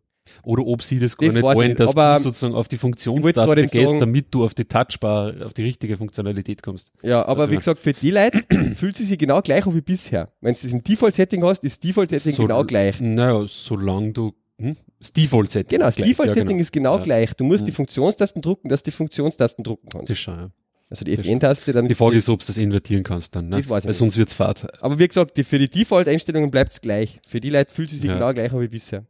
Oder 0.44 0.65
ob 0.65 0.81
sie 0.81 1.00
das 1.00 1.18
gar 1.18 1.27
das 1.27 1.35
nicht 1.35 1.44
wollen, 1.44 1.75
dass 1.75 1.89
aber 1.89 2.18
du 2.18 2.24
sozusagen 2.24 2.56
auf 2.56 2.68
die 2.68 2.77
Funktionstaste 2.77 3.56
gehst, 3.68 3.89
sagen, 3.89 4.00
damit 4.00 4.27
du 4.31 4.44
auf 4.45 4.53
die 4.53 4.65
Touchbar, 4.65 5.33
auf 5.45 5.53
die 5.53 5.63
richtige 5.63 5.97
Funktionalität 5.97 6.63
kommst. 6.63 6.91
Ja, 7.01 7.25
aber 7.25 7.41
also 7.41 7.51
wie 7.51 7.57
gesagt, 7.57 7.80
für 7.81 7.94
die 7.94 8.12
Leute 8.12 8.41
fühlt 8.75 8.95
sie 8.95 9.06
sich 9.06 9.18
genau 9.18 9.41
gleich 9.41 9.65
an 9.65 9.75
wie 9.75 9.81
bisher. 9.81 10.30
Wenn 10.41 10.53
du 10.53 10.59
das 10.62 10.71
im 10.71 10.83
Default-Setting 10.83 11.44
hast, 11.44 11.63
ist 11.63 11.75
das 11.75 11.80
Default-Setting 11.88 12.31
so, 12.31 12.44
genau 12.44 12.63
gleich. 12.63 13.00
Naja, 13.01 13.44
solange 13.47 14.13
du 14.13 14.33
hm? 14.59 14.77
Das 15.03 15.11
Default-Setting. 15.11 15.67
Genau, 15.67 15.85
das 15.85 15.95
Default-Setting 15.95 16.38
ja, 16.38 16.44
genau. 16.44 16.61
ist 16.61 16.71
genau 16.71 16.97
ja. 16.97 17.03
gleich. 17.03 17.33
Du 17.33 17.44
musst 17.44 17.61
ja. 17.61 17.65
die 17.65 17.71
Funktionstasten 17.73 18.41
drucken, 18.41 18.69
dass 18.69 18.83
du 18.83 18.89
die 18.89 18.95
Funktionstasten 18.95 19.63
drucken 19.63 19.89
kannst. 19.89 20.09
Das 20.09 20.17
schon, 20.17 20.35
ja. 20.35 20.50
Also 20.89 21.03
die 21.03 21.13
FN-Taste 21.13 21.73
dann. 21.73 21.88
Die 21.88 21.95
Frage 21.95 22.17
ist, 22.17 22.29
ob 22.29 22.39
du 22.39 22.45
das 22.45 22.57
invertieren 22.57 23.03
kannst 23.03 23.35
dann, 23.35 23.50
ne? 23.50 23.57
Das 23.57 23.67
weiß 23.67 23.83
ich 23.83 23.88
Weil 23.88 23.94
sonst 23.94 24.15
wird's 24.15 24.33
fad. 24.33 24.81
Aber 24.81 25.00
wie 25.00 25.07
gesagt, 25.07 25.35
die, 25.35 25.44
für 25.44 25.59
die 25.59 25.67
Default-Einstellungen 25.67 26.51
bleibt 26.51 26.71
es 26.71 26.81
gleich. 26.81 27.19
Für 27.27 27.41
die 27.41 27.50
Leute 27.50 27.73
fühlt 27.73 27.89
sie 27.89 27.97
sich 27.97 28.09
genau 28.09 28.31
gleich 28.33 28.53
wie 28.53 28.67
bisher. 28.67 29.03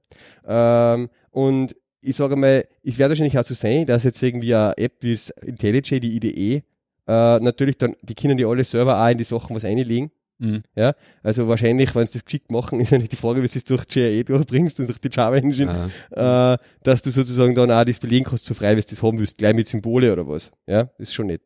Ähm, 0.47 1.09
und 1.29 1.75
ich 2.01 2.15
sage 2.15 2.35
mal, 2.35 2.65
es 2.83 2.97
wird 2.97 3.09
wahrscheinlich 3.09 3.37
auch 3.37 3.43
so 3.43 3.53
sein, 3.53 3.85
dass 3.85 4.03
jetzt 4.03 4.23
irgendwie 4.23 4.55
eine 4.55 4.77
App 4.77 4.93
wie 5.01 5.17
IntelliJ, 5.41 5.99
die 5.99 6.15
IDE, 6.15 6.63
äh, 7.05 7.39
natürlich 7.39 7.77
dann, 7.77 7.95
die 8.01 8.15
können 8.15 8.37
die 8.37 8.45
alle 8.45 8.63
selber 8.63 9.03
auch 9.03 9.09
in 9.09 9.17
die 9.17 9.23
Sachen 9.23 9.55
was 9.55 9.65
einlegen. 9.65 10.09
Mhm. 10.43 10.61
Ja, 10.75 10.93
also 11.23 11.47
wahrscheinlich, 11.47 11.95
wenn 11.95 12.05
sie 12.05 12.13
das 12.13 12.25
geschickt 12.25 12.51
machen, 12.51 12.81
ist 12.81 12.91
ja 12.91 12.97
nicht 12.97 13.13
die 13.13 13.15
Frage, 13.15 13.41
wie 13.41 13.47
du 13.47 13.57
es 13.57 13.63
durch 13.63 13.87
GRE 13.87 14.25
durchbringst 14.25 14.77
und 14.77 14.87
durch 14.87 14.99
die 14.99 15.07
Java 15.09 15.37
Engine, 15.37 15.89
äh, 16.11 16.57
dass 16.83 17.01
du 17.01 17.11
sozusagen 17.11 17.55
dann 17.55 17.71
auch 17.71 17.85
das 17.85 17.99
belegen 17.99 18.25
kannst, 18.25 18.43
so 18.45 18.53
frei, 18.53 18.75
wie 18.75 18.81
du 18.81 18.87
das 18.89 19.01
haben 19.01 19.17
willst, 19.17 19.37
gleich 19.37 19.55
mit 19.55 19.69
Symbole 19.69 20.11
oder 20.11 20.27
was. 20.27 20.51
Ja, 20.67 20.89
ist 20.97 21.13
schon 21.13 21.27
nett. 21.27 21.43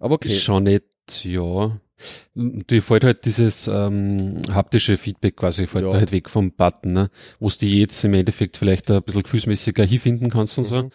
Aber 0.00 0.14
okay. 0.14 0.28
Ist 0.28 0.42
schon 0.42 0.62
nett, 0.62 0.84
ja. 1.24 1.78
Die 2.34 2.80
fällt 2.80 3.04
halt 3.04 3.26
dieses 3.26 3.68
ähm, 3.68 4.40
haptische 4.52 4.96
Feedback 4.96 5.36
quasi 5.36 5.66
fällt 5.66 5.84
ja. 5.84 5.92
halt 5.92 6.10
weg 6.10 6.30
vom 6.30 6.52
Button, 6.52 6.94
ne? 6.94 7.10
wo 7.38 7.48
du 7.48 7.56
die 7.60 7.80
jetzt 7.80 8.02
im 8.02 8.14
Endeffekt 8.14 8.56
vielleicht 8.56 8.90
ein 8.90 9.02
bisschen 9.02 9.22
gefühlsmäßiger 9.22 9.84
hinfinden 9.84 10.30
kannst 10.30 10.56
und 10.58 10.64
mhm. 10.64 10.68
so 10.68 10.90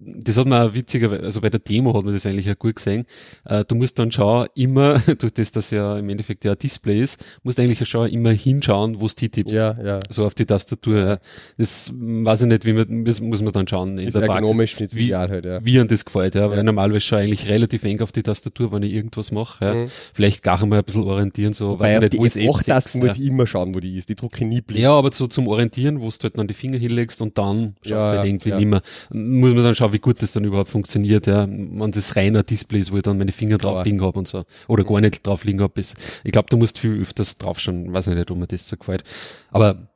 das 0.00 0.36
hat 0.36 0.46
man 0.46 0.72
witziger, 0.74 1.10
also 1.10 1.40
bei 1.40 1.50
der 1.50 1.58
Demo 1.58 1.92
hat 1.96 2.04
man 2.04 2.14
das 2.14 2.24
eigentlich 2.24 2.48
auch 2.48 2.58
gut 2.58 2.76
gesehen. 2.76 3.04
Äh, 3.44 3.64
du 3.64 3.74
musst 3.74 3.98
dann 3.98 4.12
schauen, 4.12 4.46
immer, 4.54 4.98
durch 5.18 5.32
das, 5.32 5.50
dass 5.50 5.72
ja 5.72 5.98
im 5.98 6.08
Endeffekt 6.08 6.44
ja 6.44 6.52
ein 6.52 6.58
Display 6.58 7.02
ist, 7.02 7.18
musst 7.42 7.58
eigentlich 7.58 7.86
schauen, 7.88 8.08
immer 8.08 8.30
hinschauen, 8.30 9.00
wo 9.00 9.06
es 9.06 9.16
die 9.16 9.28
tippst. 9.28 9.54
Ja, 9.54 9.76
ja. 9.82 10.00
So 10.08 10.24
auf 10.24 10.34
die 10.34 10.46
Tastatur. 10.46 10.98
Ja. 10.98 11.18
Das 11.56 11.92
weiß 11.92 12.42
ich 12.42 12.46
nicht, 12.46 12.64
wie 12.64 12.74
man, 12.74 13.04
das 13.04 13.20
muss 13.20 13.42
man 13.42 13.52
dann 13.52 13.66
schauen. 13.66 13.98
In 13.98 14.06
ist 14.06 14.14
der 14.14 14.22
ergonomisch 14.22 14.78
nicht 14.78 14.94
wie, 14.94 15.16
halt, 15.16 15.44
ja. 15.44 15.64
wie 15.64 15.80
an 15.80 15.88
das 15.88 16.04
gefällt, 16.04 16.36
ja. 16.36 16.42
ja. 16.42 16.50
Weil 16.50 16.62
normalerweise 16.62 17.00
schaue 17.00 17.24
ich 17.24 17.26
eigentlich 17.26 17.48
relativ 17.48 17.82
eng 17.82 18.00
auf 18.00 18.12
die 18.12 18.22
Tastatur, 18.22 18.70
wenn 18.70 18.84
ich 18.84 18.92
irgendwas 18.92 19.32
mache. 19.32 19.64
Ja. 19.64 19.74
Mhm. 19.74 19.90
Vielleicht 20.14 20.44
gar 20.44 20.64
mal 20.64 20.78
ein 20.78 20.84
bisschen 20.84 21.02
orientieren, 21.02 21.54
so. 21.54 21.70
Wobei 21.70 21.96
auf 21.96 22.02
nicht, 22.02 22.12
die 22.12 22.18
F8-Tasten 22.18 23.00
muss 23.00 23.18
ich 23.18 23.26
immer 23.26 23.48
schauen, 23.48 23.74
wo 23.74 23.80
die 23.80 23.98
ist. 23.98 24.08
Die 24.08 24.14
drucke 24.14 24.44
nie 24.44 24.60
blind. 24.60 24.80
Ja, 24.80 24.92
aber 24.92 25.12
so 25.12 25.26
zum 25.26 25.48
Orientieren, 25.48 26.00
wo 26.00 26.08
du 26.08 26.14
halt 26.22 26.38
dann 26.38 26.46
die 26.46 26.54
Finger 26.54 26.78
hinlegst 26.78 27.20
und 27.20 27.36
dann 27.36 27.74
schaust 27.82 27.90
ja, 27.90 28.10
du 28.12 28.18
halt 28.18 28.28
irgendwie 28.28 28.50
ja. 28.50 28.58
nimmer. 28.60 28.80
Muss 29.10 29.54
man 29.54 29.64
dann 29.64 29.74
schauen, 29.74 29.87
wie 29.92 29.98
gut 29.98 30.22
das 30.22 30.32
dann 30.32 30.44
überhaupt 30.44 30.70
funktioniert, 30.70 31.26
ja. 31.26 31.46
Man 31.46 31.92
das 31.92 32.16
reiner 32.16 32.42
Display 32.42 32.80
ist, 32.80 32.92
wo 32.92 32.96
ich 32.96 33.02
dann 33.02 33.18
meine 33.18 33.32
Finger 33.32 33.58
drauf 33.58 33.84
liegen 33.84 34.02
habe 34.02 34.18
und 34.18 34.28
so. 34.28 34.44
Oder 34.66 34.84
gar 34.84 35.00
nicht 35.00 35.26
drauf 35.26 35.44
liegen 35.44 35.60
habe. 35.60 35.80
Ich 35.80 36.32
glaube, 36.32 36.48
du 36.50 36.56
musst 36.56 36.78
viel 36.78 37.00
öfters 37.00 37.38
drauf 37.38 37.58
schauen. 37.58 37.92
Weiß 37.92 38.06
nicht, 38.06 38.30
ob 38.30 38.38
mir 38.38 38.46
das 38.46 38.68
so 38.68 38.76
gefällt. 38.76 39.04
Aber 39.50 39.88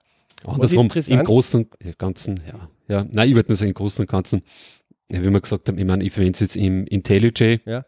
andersrum, 0.44 0.90
im 1.06 1.24
Großen 1.24 1.64
und 1.64 1.98
Ganzen, 1.98 2.40
ja. 2.46 2.68
Ja, 2.88 3.06
nein, 3.10 3.28
ich 3.28 3.34
würde 3.34 3.50
nur 3.50 3.56
sagen, 3.56 3.70
im 3.70 3.74
Großen 3.74 4.02
und 4.02 4.10
Ganzen, 4.10 4.42
ja, 5.10 5.22
wie 5.22 5.30
wir 5.30 5.40
gesagt 5.40 5.68
haben, 5.68 5.78
ich 5.78 5.84
meine, 5.84 6.04
ich 6.04 6.12
verwende 6.12 6.34
es 6.34 6.40
jetzt 6.40 6.56
im 6.56 6.86
IntelliJ, 6.86 7.60
ja. 7.64 7.84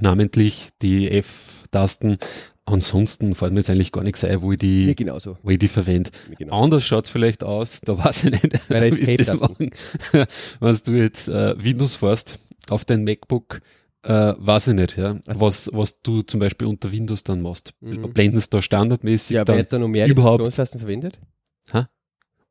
namentlich 0.00 0.68
die 0.80 1.10
F-Tasten 1.10 2.18
Ansonsten 2.68 3.34
fällt 3.34 3.52
mir 3.52 3.60
jetzt 3.60 3.70
eigentlich 3.70 3.92
gar 3.92 4.04
nichts 4.04 4.22
ein, 4.24 4.42
wo 4.42 4.52
ich 4.52 4.58
die, 4.58 4.94
genauso. 4.94 5.38
wo 5.42 5.50
ich 5.50 5.58
die 5.58 5.68
verwende. 5.68 6.10
Genauso. 6.36 6.64
Anders 6.64 6.84
schaut's 6.84 7.08
vielleicht 7.08 7.42
aus, 7.42 7.80
da 7.80 7.96
weiß 7.96 8.24
ich 8.24 8.30
nicht, 8.42 8.70
Weil 8.70 8.94
wie 9.06 9.16
das 9.16 9.40
machen. 9.40 9.70
Wenn 10.60 10.78
du 10.84 10.92
jetzt 10.92 11.28
äh, 11.28 11.54
Windows 11.62 11.96
fährst 11.96 12.38
auf 12.68 12.84
dein 12.84 13.04
MacBook, 13.04 13.62
äh, 14.02 14.34
weiß 14.36 14.68
ich 14.68 14.74
nicht, 14.74 14.98
ja, 14.98 15.18
also, 15.26 15.40
was, 15.40 15.70
was 15.72 16.02
du 16.02 16.20
zum 16.22 16.40
Beispiel 16.40 16.68
unter 16.68 16.92
Windows 16.92 17.24
dann 17.24 17.40
machst. 17.40 17.72
Mhm. 17.80 18.12
Blenden 18.12 18.36
es 18.36 18.50
da 18.50 18.60
standardmäßig 18.60 19.36
ja, 19.36 19.44
dann, 19.46 19.64
dann 19.68 19.80
noch 19.80 19.88
mehr 19.88 20.06
überhaupt 20.06 20.52
verwendet? 20.52 21.18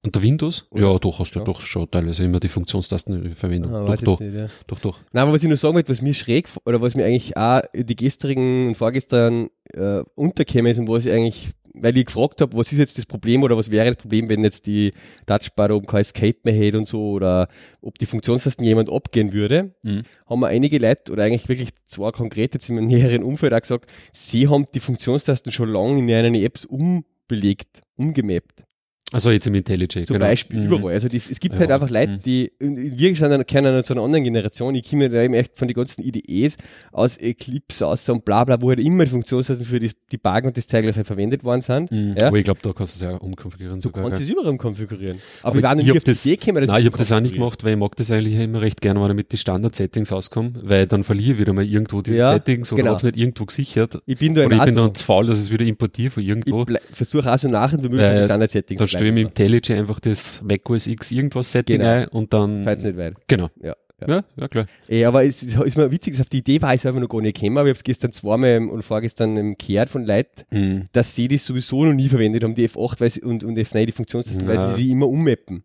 Unter 0.03 0.21
Windows? 0.21 0.65
Oder? 0.69 0.91
Ja, 0.91 0.99
doch, 0.99 1.19
hast 1.19 1.31
du 1.35 1.39
ja. 1.39 1.45
doch 1.45 1.61
schon 1.61 1.89
teilweise 1.89 2.23
immer 2.23 2.39
die 2.39 2.47
Funktionstasten 2.47 3.35
verwendet. 3.35 3.71
Ah, 3.71 3.83
doch, 3.85 4.01
doch, 4.01 4.19
nicht, 4.19 4.35
ja. 4.35 4.47
doch, 4.67 4.79
doch. 4.79 4.99
Nein, 5.11 5.23
aber 5.23 5.33
was 5.33 5.43
ich 5.43 5.49
nur 5.49 5.57
sagen 5.57 5.75
wollte, 5.75 5.91
was 5.91 6.01
mir 6.01 6.13
schräg, 6.13 6.47
oder 6.65 6.81
was 6.81 6.95
mir 6.95 7.05
eigentlich 7.05 7.35
auch 7.35 7.61
die 7.73 7.95
gestrigen 7.95 8.67
und 8.67 8.75
vorgestern 8.75 9.49
äh, 9.73 10.01
unterkäme 10.15 10.69
ist 10.69 10.79
und 10.79 10.87
was 10.87 11.05
ich 11.05 11.11
eigentlich, 11.11 11.49
weil 11.73 11.97
ich 11.97 12.05
gefragt 12.05 12.41
habe, 12.41 12.55
was 12.55 12.71
ist 12.71 12.77
jetzt 12.77 12.97
das 12.97 13.05
Problem 13.07 13.41
oder 13.43 13.57
was 13.57 13.71
wäre 13.71 13.87
das 13.87 13.97
Problem, 13.97 14.29
wenn 14.29 14.43
jetzt 14.43 14.67
die 14.67 14.93
Touchbar 15.25 15.71
oben 15.71 15.87
kein 15.87 16.01
Escape 16.01 16.37
mehr 16.43 16.53
hätte 16.53 16.77
und 16.77 16.87
so 16.87 17.11
oder 17.11 17.47
ob 17.81 17.97
die 17.97 18.05
Funktionstasten 18.05 18.63
jemand 18.65 18.91
abgehen 18.91 19.33
würde, 19.33 19.75
mhm. 19.83 20.03
haben 20.27 20.39
wir 20.39 20.47
einige 20.47 20.77
Leute 20.77 21.11
oder 21.11 21.23
eigentlich 21.23 21.49
wirklich 21.49 21.69
zwei 21.85 22.11
konkret 22.11 22.53
jetzt 22.53 22.69
in 22.69 22.75
meinem 22.75 22.87
näheren 22.87 23.23
Umfeld 23.23 23.53
auch 23.53 23.61
gesagt, 23.61 23.91
sie 24.13 24.47
haben 24.47 24.65
die 24.73 24.79
Funktionstasten 24.79 25.51
schon 25.51 25.69
lange 25.69 25.99
in 25.99 26.07
ihren 26.07 26.35
Apps 26.35 26.65
umbelegt, 26.65 27.81
umgemappt. 27.95 28.66
Also 29.13 29.31
jetzt 29.31 29.47
im 29.47 29.55
IntelliJ, 29.55 29.87
Zum 29.87 30.05
genau. 30.05 30.19
Beispiel 30.25 30.59
mhm. 30.59 30.73
überall. 30.73 30.93
Also 30.93 31.07
die, 31.07 31.17
es 31.17 31.39
gibt 31.39 31.55
ja. 31.55 31.61
halt 31.61 31.71
einfach 31.71 31.89
Leute, 31.89 32.13
mhm. 32.13 32.21
die, 32.23 32.51
wir 32.59 33.45
kennen 33.45 33.83
zu 33.83 33.93
einer 33.93 34.03
anderen 34.03 34.25
Generation, 34.25 34.75
ich 34.75 34.89
komme 34.89 35.09
da 35.09 35.21
eben 35.21 35.33
echt 35.33 35.57
von 35.57 35.69
den 35.69 35.75
ganzen 35.75 36.03
IDEs 36.03 36.57
aus 36.91 37.15
Eclipse 37.15 37.87
aus 37.87 38.07
und 38.09 38.25
bla 38.25 38.43
bla, 38.43 38.61
wo 38.61 38.67
halt 38.67 38.81
immer 38.81 39.05
die 39.05 39.11
Funktionsdaten 39.11 39.63
für 39.63 39.79
die, 39.79 39.91
die 40.11 40.17
Bagen 40.17 40.47
und 40.47 40.57
das 40.57 40.67
Zeigliche 40.67 41.05
verwendet 41.05 41.45
worden 41.45 41.61
sind. 41.61 41.89
Mhm. 41.89 42.15
Ja. 42.19 42.27
Aber 42.27 42.37
ich 42.37 42.43
glaube, 42.43 42.59
da 42.61 42.73
kannst 42.73 42.99
du 42.99 43.05
es 43.05 43.09
ja 43.09 43.17
umkonfigurieren. 43.17 43.79
Du 43.79 43.91
kannst 43.91 44.19
es 44.19 44.29
überall 44.29 44.49
umkonfigurieren. 44.49 45.19
Aber, 45.41 45.51
Aber 45.51 45.57
ich 45.57 45.63
war 45.63 45.75
noch 45.75 45.83
nie 45.83 45.91
auf 45.91 46.03
das, 46.03 46.23
die 46.23 46.33
Idee 46.33 46.45
gekommen, 46.45 46.65
Nein, 46.65 46.81
ich 46.81 46.87
habe 46.87 46.97
das 46.97 47.11
auch 47.13 47.21
nicht 47.21 47.35
gemacht, 47.35 47.63
weil 47.63 47.73
ich 47.73 47.79
mag 47.79 47.95
das 47.95 48.11
eigentlich 48.11 48.35
immer 48.35 48.59
recht 48.59 48.81
gerne, 48.81 49.01
wenn 49.01 49.11
ich 49.11 49.15
mit 49.15 49.31
den 49.31 49.37
Standard-Settings 49.37 50.11
auskomme, 50.11 50.51
weil 50.63 50.85
dann 50.85 51.05
verliere 51.05 51.33
ich 51.33 51.39
wieder 51.39 51.53
mal 51.53 51.63
irgendwo 51.63 52.01
diese 52.01 52.17
ja, 52.17 52.33
Settings 52.33 52.73
oder 52.73 52.81
genau. 52.81 52.89
habe 52.95 52.97
es 52.97 53.03
nicht 53.05 53.15
irgendwo 53.15 53.45
gesichert. 53.45 54.01
Ich 54.05 54.17
bin 54.17 54.35
da 54.35 54.45
oder 54.45 54.57
ich 54.57 54.63
bin 54.63 54.75
dann 54.75 54.93
zu 54.93 55.05
faul, 55.05 55.27
dass 55.27 55.37
es 55.37 55.49
wieder 55.49 55.65
importiere 55.65 56.11
von 56.11 56.23
irgendwo. 56.23 56.65
Ich 56.67 56.95
versuche 56.95 57.31
auch 57.31 57.37
so 57.37 57.47
nachher 57.47 57.81
wie 57.81 57.87
möglich 57.87 58.25
Standard-Settings 58.25 58.79
zu 58.79 58.96
stelle 58.97 59.09
ich 59.09 59.15
im 59.15 59.27
IntelliJ 59.27 59.73
einfach 59.79 59.99
das 59.99 60.41
macOS 60.43 60.87
X 60.87 61.11
irgendwas 61.11 61.51
Setting 61.51 61.79
genau. 61.79 61.89
ein 61.89 62.07
und 62.09 62.33
dann. 62.33 62.63
Falls 62.63 62.83
nicht 62.83 62.97
weit. 62.97 63.15
Genau. 63.27 63.49
Ja. 63.61 63.75
Ja. 63.99 64.07
ja, 64.07 64.23
ja, 64.35 64.47
klar. 64.47 64.67
Ey, 64.87 65.05
aber 65.05 65.25
es 65.25 65.41
ist, 65.41 65.59
ist 65.59 65.75
mir 65.75 65.89
witzig, 65.89 66.19
auf 66.21 66.29
die 66.29 66.37
Idee 66.37 66.61
war 66.61 66.75
ich 66.75 66.81
selber 66.81 66.99
noch 66.99 67.09
gar 67.09 67.19
nicht 67.19 67.35
gekommen, 67.35 67.57
aber 67.57 67.67
ich 67.67 67.71
habe 67.71 67.77
es 67.77 67.83
gestern 67.83 68.11
zweimal 68.11 68.69
und 68.69 68.83
vorgestern 68.83 69.35
im 69.37 69.57
gehört 69.57 69.89
von 69.89 70.05
Leuten, 70.05 70.43
mhm. 70.51 70.85
dass 70.91 71.15
sie 71.15 71.27
das 71.27 71.45
sowieso 71.45 71.83
noch 71.83 71.93
nie 71.93 72.07
verwendet 72.07 72.43
haben, 72.43 72.53
die 72.53 72.69
F8 72.69 72.99
weil 72.99 73.09
sie, 73.09 73.21
und, 73.23 73.43
und 73.43 73.57
F9 73.57 73.87
die 73.87 73.91
Funktionstasten, 73.91 74.47
weil 74.47 74.75
sie 74.75 74.83
die 74.83 74.91
immer 74.91 75.07
ummappen. 75.07 75.63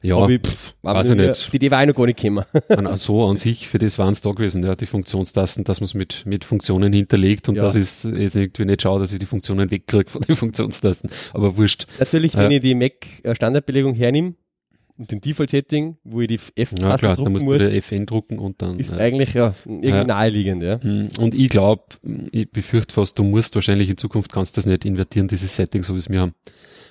Ja, 0.00 0.16
aber 0.16 0.30
ich, 0.30 0.40
pff, 0.40 0.74
weiß 0.82 1.10
ich 1.10 1.16
nicht. 1.16 1.52
Die 1.52 1.56
Idee 1.56 1.70
war 1.70 1.82
ich 1.82 1.88
noch 1.88 1.94
gar 1.94 2.06
nicht 2.06 2.20
gekommen. 2.20 2.44
so 2.96 3.26
an 3.26 3.36
sich, 3.36 3.66
für 3.66 3.78
das 3.78 3.98
waren 3.98 4.12
es 4.12 4.20
da 4.20 4.30
gewesen, 4.30 4.64
ja, 4.64 4.76
die 4.76 4.86
Funktionstasten, 4.86 5.64
dass 5.64 5.80
man 5.80 5.86
es 5.86 5.94
mit, 5.94 6.24
mit 6.24 6.44
Funktionen 6.44 6.92
hinterlegt 6.92 7.48
und 7.48 7.56
ja. 7.56 7.62
das 7.62 7.74
ist 7.74 8.04
jetzt 8.04 8.36
irgendwie 8.36 8.64
nicht 8.64 8.82
schau, 8.82 8.98
dass 8.98 9.12
ich 9.12 9.18
die 9.18 9.26
Funktionen 9.26 9.70
wegkriege 9.70 10.10
von 10.10 10.22
den 10.22 10.36
Funktionstasten, 10.36 11.10
aber 11.32 11.56
wurscht. 11.56 11.86
Natürlich, 11.98 12.34
ja. 12.34 12.42
wenn 12.42 12.52
ich 12.52 12.60
die 12.60 12.74
Mac 12.74 12.92
äh, 13.24 13.34
Standardbelegung 13.34 13.94
hernehme, 13.94 14.34
und 14.98 15.10
dem 15.10 15.20
Default-Setting, 15.20 15.98
wo 16.04 16.22
ich 16.22 16.28
die 16.28 16.36
F-Taste 16.36 16.82
ja, 16.82 16.96
klar, 16.96 17.16
drucken 17.16 17.32
muss, 17.32 17.44
du 17.44 17.82
FN 17.82 18.06
drucken 18.06 18.38
und 18.38 18.62
dann. 18.62 18.78
Ist 18.78 18.94
ja. 18.94 19.00
eigentlich 19.00 19.34
ja 19.34 19.54
irgendwie 19.66 19.90
ja. 19.90 20.04
naheliegend, 20.04 20.62
ja. 20.62 20.80
Hm, 20.80 21.10
und 21.20 21.34
ich 21.34 21.50
glaube, 21.50 21.82
ich 22.32 22.50
befürchte 22.50 22.94
fast, 22.94 23.18
du 23.18 23.24
musst 23.24 23.54
wahrscheinlich 23.56 23.90
in 23.90 23.98
Zukunft 23.98 24.32
kannst 24.32 24.56
das 24.56 24.64
nicht 24.64 24.86
invertieren, 24.86 25.28
dieses 25.28 25.54
Setting, 25.54 25.82
so 25.82 25.92
wie 25.92 25.98
es 25.98 26.08
wir 26.08 26.22
haben 26.22 26.32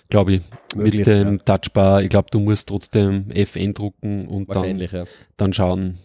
glaube 0.09 0.35
ich, 0.35 0.41
Möglich, 0.75 0.99
mit 0.99 1.07
dem 1.07 1.31
ja. 1.33 1.37
Touchbar. 1.39 2.03
Ich 2.03 2.09
glaube, 2.09 2.27
du 2.31 2.39
musst 2.39 2.69
trotzdem 2.69 3.31
FN 3.31 3.73
drucken 3.73 4.27
und 4.27 4.53
dann, 4.53 4.79
ja. 4.79 5.05
dann 5.37 5.53
schauen. 5.53 5.97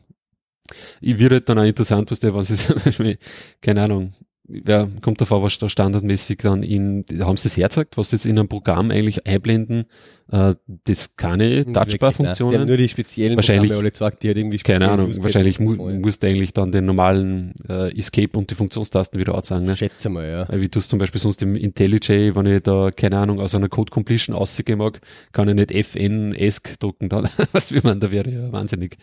Ich 1.01 1.19
würde 1.19 1.37
halt 1.37 1.49
dann 1.49 1.59
auch 1.59 1.65
interessant, 1.65 2.11
was 2.11 2.21
der, 2.21 2.35
was 2.35 2.51
ist, 2.51 2.73
keine 3.61 3.83
Ahnung, 3.83 4.13
wer 4.51 4.89
kommt 5.01 5.21
davor, 5.21 5.43
was 5.43 5.59
da 5.59 5.69
standardmäßig 5.69 6.39
dann 6.39 6.63
in, 6.63 7.05
haben 7.21 7.37
sie 7.37 7.49
das 7.49 7.57
herzeigt, 7.57 7.97
was 7.97 8.13
jetzt 8.13 8.27
in 8.27 8.39
einem 8.39 8.49
Programm 8.49 8.91
eigentlich 8.91 9.27
einblenden, 9.27 9.87
äh, 10.31 10.55
das 10.85 11.17
keine 11.17 11.65
Touchbar-Funktionen. 11.73 12.61
Haben 12.61 12.67
nur 12.67 12.77
die 12.77 12.89
speziellen 12.89 13.37
wahrscheinlich, 13.37 13.73
alle 13.73 13.91
gesagt, 13.91 14.23
die 14.23 14.31
hat 14.31 14.37
irgendwie 14.37 14.59
Keine 14.59 14.91
Ahnung, 14.91 15.13
wahrscheinlich 15.23 15.59
mu 15.61 15.75
musst 15.75 16.23
du 16.23 16.27
eigentlich 16.27 16.53
dann 16.53 16.73
den 16.73 16.87
normalen 16.87 17.53
äh, 17.69 17.97
Escape 17.97 18.37
und 18.37 18.51
die 18.51 18.55
Funktionstasten 18.55 19.21
wieder 19.21 19.35
anzeigen. 19.35 19.67
Ne? 19.67 19.77
Schätze 19.77 20.09
mal, 20.09 20.27
ja. 20.27 20.61
Wie 20.61 20.69
du 20.69 20.79
es 20.79 20.89
zum 20.89 20.99
Beispiel 20.99 21.21
sonst 21.21 21.43
im 21.43 21.57
IntelliJ, 21.57 22.35
wenn 22.35 22.47
ich 22.47 22.63
da, 22.63 22.91
keine 22.91 23.19
Ahnung, 23.19 23.41
aus 23.41 23.55
einer 23.55 23.69
Code 23.69 23.91
Completion 23.91 24.35
aussehen 24.35 24.79
mag, 24.79 25.01
kann 25.33 25.49
ich 25.49 25.55
nicht 25.55 25.73
FN 25.73 26.35
ESC 26.35 26.79
drucken, 26.79 27.09
dann, 27.09 27.29
was 27.53 27.73
wie 27.73 27.81
man, 27.83 28.01
da 28.01 28.11
wäre 28.11 28.31
ja 28.31 28.53
wahnsinnig. 28.53 28.97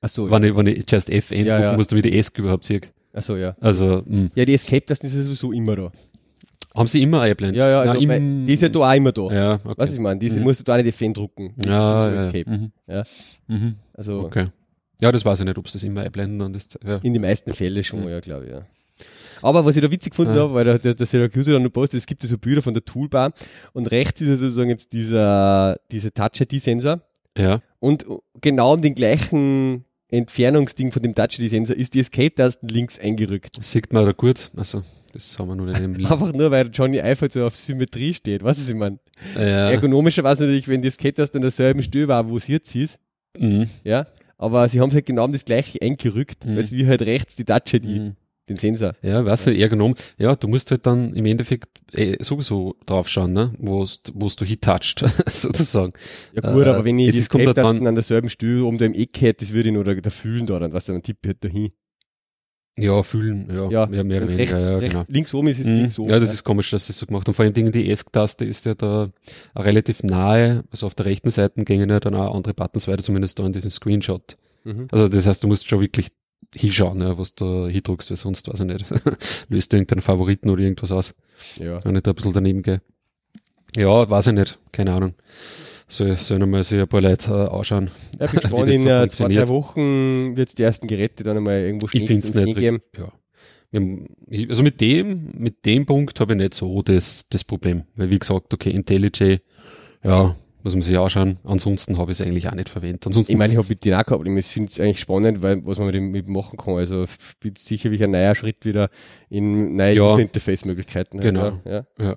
Ach 0.00 0.08
so, 0.08 0.30
wenn, 0.30 0.42
ja. 0.42 0.50
ich, 0.50 0.56
wenn 0.56 0.66
ich 0.66 0.84
just 0.90 1.10
FN 1.10 1.46
ja, 1.46 1.56
drucken 1.56 1.70
ja. 1.70 1.76
muss, 1.76 1.88
damit 1.88 2.06
ich 2.06 2.14
ESC 2.14 2.38
überhaupt 2.38 2.64
sehe. 2.64 2.80
Achso, 3.14 3.36
ja. 3.36 3.56
Also, 3.60 4.02
mh. 4.04 4.16
Hm. 4.16 4.30
Ja, 4.34 4.44
die 4.44 4.54
Escape-Tasten 4.54 5.06
ist 5.06 5.14
sowieso 5.14 5.52
immer 5.52 5.76
da. 5.76 5.92
Haben 6.74 6.88
sie 6.88 7.02
immer 7.02 7.20
eingeblendet? 7.20 7.56
Ja, 7.56 7.68
ja, 7.68 7.80
also 7.82 8.00
ja, 8.00 8.14
im, 8.16 8.46
die 8.48 8.54
ist 8.54 8.62
ja 8.62 8.68
da 8.68 8.80
auch 8.80 8.94
immer 8.94 9.12
da. 9.12 9.30
Ja, 9.30 9.54
okay. 9.62 9.74
Was 9.76 9.92
ich 9.92 10.00
meine, 10.00 10.18
diese 10.18 10.38
mhm. 10.38 10.44
musst 10.44 10.58
du 10.58 10.64
da 10.64 10.76
nicht 10.76 10.86
die 10.86 10.92
Fan 10.92 11.14
drucken. 11.14 11.54
Ja, 11.64 12.10
ja, 12.10 12.24
Escape. 12.26 12.50
Mhm. 12.50 12.72
ja. 12.88 13.04
Mhm. 13.46 13.76
Also. 13.92 14.24
Okay. 14.24 14.46
Ja, 15.00 15.12
das 15.12 15.24
weiß 15.24 15.40
ich 15.40 15.46
nicht, 15.46 15.56
ob 15.56 15.68
sie 15.68 15.74
das 15.74 15.84
immer 15.84 16.00
einblenden 16.02 16.40
und 16.40 16.52
das, 16.54 16.68
ja. 16.84 16.96
In 16.96 17.12
den 17.12 17.22
meisten 17.22 17.52
Fällen 17.52 17.84
schon, 17.84 18.08
ja, 18.08 18.18
glaube 18.18 18.46
ich, 18.46 18.50
ja. 18.50 18.66
Aber 19.42 19.64
was 19.64 19.76
ich 19.76 19.82
da 19.82 19.90
witzig 19.90 20.12
gefunden 20.12 20.34
ja. 20.34 20.42
habe, 20.42 20.54
weil 20.54 20.64
der, 20.64 20.78
der, 20.78 20.94
der 20.94 21.06
Syracuse 21.06 21.52
dann 21.52 21.62
noch 21.62 21.72
postet, 21.72 21.98
es 21.98 22.06
gibt 22.06 22.22
ja 22.22 22.28
so 22.28 22.38
Bilder 22.38 22.62
von 22.62 22.74
der 22.74 22.84
Toolbar 22.84 23.32
und 23.72 23.90
rechts 23.90 24.20
ist 24.20 24.28
ja 24.28 24.36
sozusagen 24.36 24.70
jetzt 24.70 24.92
dieser, 24.92 25.76
dieser 25.90 26.12
Touch-ID-Sensor. 26.12 27.00
Ja. 27.36 27.60
Und 27.78 28.06
genau 28.40 28.74
um 28.74 28.80
den 28.80 28.94
gleichen 28.94 29.84
Entfernungsding 30.14 30.92
von 30.92 31.02
dem 31.02 31.14
Touch-ID-Sensor 31.14 31.76
ist 31.76 31.94
die 31.94 32.00
Escape-Tasten 32.00 32.68
links 32.68 32.98
eingerückt. 32.98 33.58
sieht 33.62 33.92
man 33.92 34.04
da 34.04 34.12
gut. 34.12 34.50
Also, 34.56 34.82
das 35.12 35.38
haben 35.38 35.48
wir 35.48 35.56
nur 35.56 35.66
nicht 35.66 35.80
im 35.80 35.94
Link. 35.96 36.10
Einfach 36.10 36.32
nur, 36.32 36.50
weil 36.50 36.68
Johnny 36.72 37.00
Eiffel 37.00 37.30
so 37.30 37.46
auf 37.46 37.56
Symmetrie 37.56 38.14
steht. 38.14 38.42
Was 38.42 38.58
ist 38.58 38.68
ich 38.68 38.74
meine? 38.74 38.98
Ja. 39.34 39.70
Ergonomischerweise 39.70 40.44
natürlich, 40.44 40.68
wenn 40.68 40.82
die 40.82 40.88
Escape-Taste 40.88 41.38
in 41.38 41.42
derselben 41.42 41.82
Stelle 41.82 42.08
war, 42.08 42.28
wo 42.28 42.36
es 42.36 42.46
jetzt 42.46 42.74
ist. 42.74 42.98
Mhm. 43.38 43.68
Ja. 43.82 44.06
Aber 44.36 44.68
sie 44.68 44.80
haben 44.80 44.88
es 44.88 44.94
halt 44.94 45.06
genau 45.06 45.26
das 45.28 45.44
gleiche 45.44 45.80
eingerückt, 45.80 46.44
mhm. 46.44 46.56
weil 46.56 46.64
es 46.64 46.72
wie 46.72 46.86
halt 46.86 47.02
rechts 47.02 47.36
die 47.36 47.44
Touch-ID. 47.44 47.84
Mhm 47.84 48.16
den 48.48 48.56
Sensor. 48.56 48.94
Ja, 49.02 49.24
weißt 49.24 49.46
du, 49.46 49.50
eher 49.52 49.68
genommen. 49.68 49.94
Ja, 50.18 50.34
du 50.34 50.48
musst 50.48 50.70
halt 50.70 50.86
dann 50.86 51.14
im 51.14 51.26
Endeffekt 51.26 51.68
eh, 51.92 52.22
sowieso 52.22 52.76
drauf 52.86 53.08
schauen, 53.08 53.32
ne? 53.32 53.52
wo 53.58 53.84
du 53.84 54.44
hitoucht, 54.44 55.04
sozusagen. 55.32 55.92
Ja 56.34 56.52
gut, 56.52 56.66
äh, 56.66 56.70
aber 56.70 56.84
wenn 56.84 56.98
ich 56.98 57.16
das 57.16 57.28
kommt 57.28 57.46
halt 57.46 57.56
dann 57.56 57.86
an 57.86 57.94
derselben 57.94 58.28
Stelle 58.28 58.64
um 58.64 58.78
dem 58.78 58.92
Eck 58.92 59.20
hätte, 59.20 59.44
das 59.44 59.54
würde 59.54 59.70
ich 59.70 59.74
nur 59.74 59.84
da, 59.84 59.94
da 59.94 60.10
fühlen 60.10 60.46
da, 60.46 60.58
dann, 60.58 60.72
was 60.72 60.86
dann 60.86 61.02
Tipp 61.02 61.18
halt 61.26 61.42
dahin. 61.42 61.70
Ja, 62.76 63.04
fühlen, 63.04 63.48
ja, 63.54 63.70
ja, 63.70 63.86
mehr 63.86 64.22
oder 64.22 64.30
weniger, 64.32 64.58
ja, 64.58 64.78
rechts, 64.78 64.92
genau. 64.92 65.04
Links 65.06 65.32
oben 65.32 65.46
ist 65.46 65.60
es 65.60 65.66
mhm. 65.66 65.76
links 65.76 65.98
oben. 65.98 66.10
Ja, 66.10 66.18
das 66.18 66.30
ja. 66.30 66.34
ist 66.34 66.44
komisch, 66.44 66.70
dass 66.70 66.88
das 66.88 66.98
so 66.98 67.06
gemacht 67.06 67.28
Und 67.28 67.34
vor 67.34 67.44
allem 67.44 67.54
die 67.54 67.88
ESC-Taste 67.88 68.44
ist 68.44 68.64
ja 68.64 68.74
da 68.74 69.10
relativ 69.54 70.02
nahe, 70.02 70.64
also 70.72 70.86
auf 70.86 70.94
der 70.96 71.06
rechten 71.06 71.30
Seite 71.30 71.62
gingen 71.62 71.88
ja 71.88 72.00
dann 72.00 72.16
auch 72.16 72.34
andere 72.34 72.52
Buttons 72.52 72.88
weiter, 72.88 73.04
zumindest 73.04 73.38
da 73.38 73.46
in 73.46 73.52
diesem 73.52 73.70
Screenshot. 73.70 74.36
Mhm. 74.64 74.88
Also 74.90 75.06
das 75.08 75.24
heißt, 75.24 75.44
du 75.44 75.46
musst 75.46 75.68
schon 75.68 75.80
wirklich 75.80 76.08
hinschauen, 76.54 77.00
ja, 77.00 77.18
was 77.18 77.34
du 77.34 77.66
hindruckst, 77.66 78.10
weil 78.10 78.16
sonst 78.16 78.48
weiß 78.48 78.60
ich 78.60 78.66
nicht. 78.66 78.84
Löst 79.48 79.72
du 79.72 79.76
irgendeinen 79.76 80.02
Favoriten 80.02 80.50
oder 80.50 80.62
irgendwas 80.62 80.92
aus. 80.92 81.14
Ja. 81.58 81.84
Wenn 81.84 81.96
ich 81.96 82.02
da 82.02 82.12
ein 82.12 82.14
bisschen 82.14 82.32
daneben 82.32 82.62
gehe. 82.62 82.80
Ja, 83.76 84.08
weiß 84.08 84.28
ich 84.28 84.34
nicht. 84.34 84.58
Keine 84.72 84.92
Ahnung. 84.92 85.14
Soll, 85.86 86.16
sollen 86.16 86.48
mal 86.48 86.64
sich 86.64 86.80
ein 86.80 86.88
paar 86.88 87.00
Leute 87.00 87.30
äh, 87.30 87.56
anschauen. 87.56 87.90
Ja, 88.18 88.26
bin 88.26 88.40
gespannt, 88.40 88.68
in 88.70 88.82
so 88.82 88.88
äh, 88.88 89.08
zwei, 89.08 89.28
drei 89.28 89.48
Wochen 89.48 90.36
wird 90.36 90.48
es 90.48 90.54
die 90.54 90.62
ersten 90.62 90.86
Geräte 90.86 91.22
dann 91.24 91.36
einmal 91.36 91.60
irgendwo 91.60 91.88
stehen. 91.88 92.02
Ich 92.02 92.08
finde 92.08 92.26
es 92.26 92.34
nicht. 92.34 92.58
Geben. 92.58 92.80
Ja. 92.96 93.12
Also 94.48 94.62
mit 94.62 94.80
dem, 94.80 95.32
mit 95.36 95.66
dem 95.66 95.84
Punkt 95.84 96.20
habe 96.20 96.34
ich 96.34 96.38
nicht 96.38 96.54
so 96.54 96.80
das, 96.82 97.26
das 97.28 97.42
Problem. 97.42 97.82
Weil 97.96 98.10
wie 98.10 98.18
gesagt, 98.18 98.54
okay, 98.54 98.70
IntelliJ, 98.70 99.40
ja, 100.04 100.36
muss 100.64 100.74
man 100.74 100.82
sich 100.82 100.98
anschauen. 100.98 101.38
Ansonsten 101.44 101.98
habe 101.98 102.10
ich 102.10 102.18
es 102.18 102.26
eigentlich 102.26 102.48
auch 102.48 102.54
nicht 102.54 102.70
verwendet. 102.70 103.06
Ansonsten 103.06 103.32
ich 103.32 103.38
meine, 103.38 103.52
ich 103.52 103.58
habe 103.58 103.68
mit 103.68 103.84
den 103.84 103.94
auch 103.94 104.04
gehabt. 104.04 104.26
Ich 104.26 104.46
finde 104.46 104.70
es 104.72 104.80
eigentlich 104.80 104.98
spannend, 104.98 105.42
weil, 105.42 105.64
was 105.66 105.78
man 105.78 105.86
mit 105.86 105.94
dem 105.94 106.10
mit 106.10 106.26
machen 106.26 106.56
kann. 106.56 106.74
Also 106.76 107.04
sicherlich 107.58 108.02
ein 108.02 108.12
neuer 108.12 108.34
Schritt 108.34 108.64
wieder 108.64 108.88
in 109.28 109.76
neue 109.76 109.94
ja, 109.94 110.18
Interface-Möglichkeiten. 110.18 111.20
Genau. 111.20 111.60
Ja. 111.66 111.84
Ja. 111.98 112.16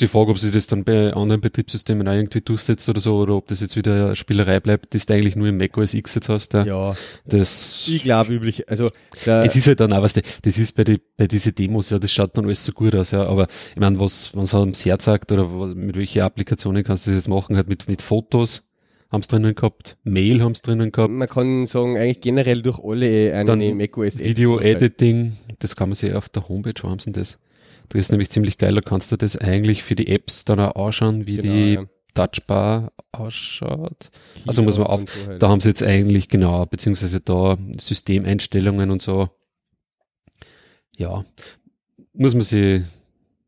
Die 0.00 0.08
Frage, 0.08 0.30
ob 0.30 0.38
sich 0.38 0.52
das 0.52 0.68
dann 0.68 0.84
bei 0.84 1.12
anderen 1.12 1.42
Betriebssystemen 1.42 2.08
auch 2.08 2.12
irgendwie 2.12 2.40
durchsetzt 2.40 2.88
oder 2.88 2.98
so, 2.98 3.18
oder 3.18 3.34
ob 3.34 3.46
das 3.46 3.60
jetzt 3.60 3.76
wieder 3.76 4.06
eine 4.06 4.16
Spielerei 4.16 4.58
bleibt, 4.58 4.94
das 4.94 5.04
du 5.04 5.14
eigentlich 5.14 5.36
nur 5.36 5.48
im 5.48 5.58
Mac 5.58 5.76
OS 5.76 5.92
X 5.92 6.14
jetzt 6.14 6.30
hast. 6.30 6.54
Da. 6.54 6.64
Ja. 6.64 6.96
Das, 7.26 7.86
ich 7.86 8.02
glaube 8.02 8.32
üblich, 8.32 8.70
also. 8.70 8.88
Es 9.26 9.54
ist 9.54 9.66
halt 9.66 9.80
dann 9.80 9.92
auch, 9.92 10.02
was 10.02 10.14
das 10.14 10.58
ist 10.58 10.72
bei, 10.72 10.84
die, 10.84 11.00
bei 11.18 11.26
diese 11.26 11.52
Demos, 11.52 11.90
ja, 11.90 11.98
das 11.98 12.10
schaut 12.10 12.38
dann 12.38 12.46
alles 12.46 12.64
so 12.64 12.72
gut 12.72 12.94
aus, 12.94 13.10
ja, 13.10 13.26
aber 13.26 13.48
ich 13.74 13.80
meine, 13.80 14.00
was, 14.00 14.32
halt 14.34 14.54
ums 14.54 14.84
Herz 14.86 15.04
sagt, 15.04 15.30
oder 15.30 15.46
was, 15.60 15.74
mit 15.74 15.96
welchen 15.96 16.22
Applikationen 16.22 16.82
kannst 16.82 17.06
du 17.06 17.10
das 17.10 17.18
jetzt 17.18 17.28
machen, 17.28 17.56
halt 17.56 17.68
mit, 17.68 17.86
mit 17.86 18.00
Fotos, 18.00 18.66
haben 19.10 19.20
es 19.20 19.28
drinnen 19.28 19.54
gehabt, 19.54 19.98
Mail 20.04 20.42
haben 20.42 20.52
es 20.52 20.62
drinnen 20.62 20.90
gehabt. 20.90 21.12
Man 21.12 21.28
kann 21.28 21.66
sagen, 21.66 21.98
eigentlich 21.98 22.22
generell 22.22 22.62
durch 22.62 22.78
alle 22.82 23.34
einen 23.34 23.76
Mac 23.76 23.96
OS 23.98 24.18
Video 24.18 24.58
Editing, 24.58 25.36
das 25.58 25.76
kann 25.76 25.90
man 25.90 25.96
sich 25.96 26.14
auf 26.14 26.30
der 26.30 26.48
Homepage, 26.48 26.74
wo 26.82 26.88
haben 26.88 26.98
sie 26.98 27.12
das? 27.12 27.38
Das 27.88 28.00
ist 28.00 28.10
nämlich 28.10 28.30
ziemlich 28.30 28.58
geil, 28.58 28.74
da 28.74 28.80
kannst 28.80 29.10
du 29.12 29.16
das 29.16 29.36
eigentlich 29.36 29.82
für 29.82 29.94
die 29.94 30.08
Apps 30.08 30.44
dann 30.44 30.60
auch 30.60 30.86
anschauen, 30.86 31.26
wie 31.26 31.36
genau, 31.36 31.52
die 31.52 31.72
ja. 31.74 31.84
Touchbar 32.14 32.92
ausschaut. 33.12 34.10
Kino 34.34 34.46
also 34.46 34.62
muss 34.62 34.78
man 34.78 34.86
auf, 34.88 35.02
so 35.06 35.26
halt. 35.28 35.42
da 35.42 35.48
haben 35.48 35.60
sie 35.60 35.68
jetzt 35.68 35.82
eigentlich 35.82 36.28
genau, 36.28 36.66
beziehungsweise 36.66 37.20
da 37.20 37.56
Systemeinstellungen 37.78 38.90
und 38.90 39.00
so. 39.00 39.30
Ja, 40.96 41.24
muss 42.12 42.34
man 42.34 42.42
sich 42.42 42.82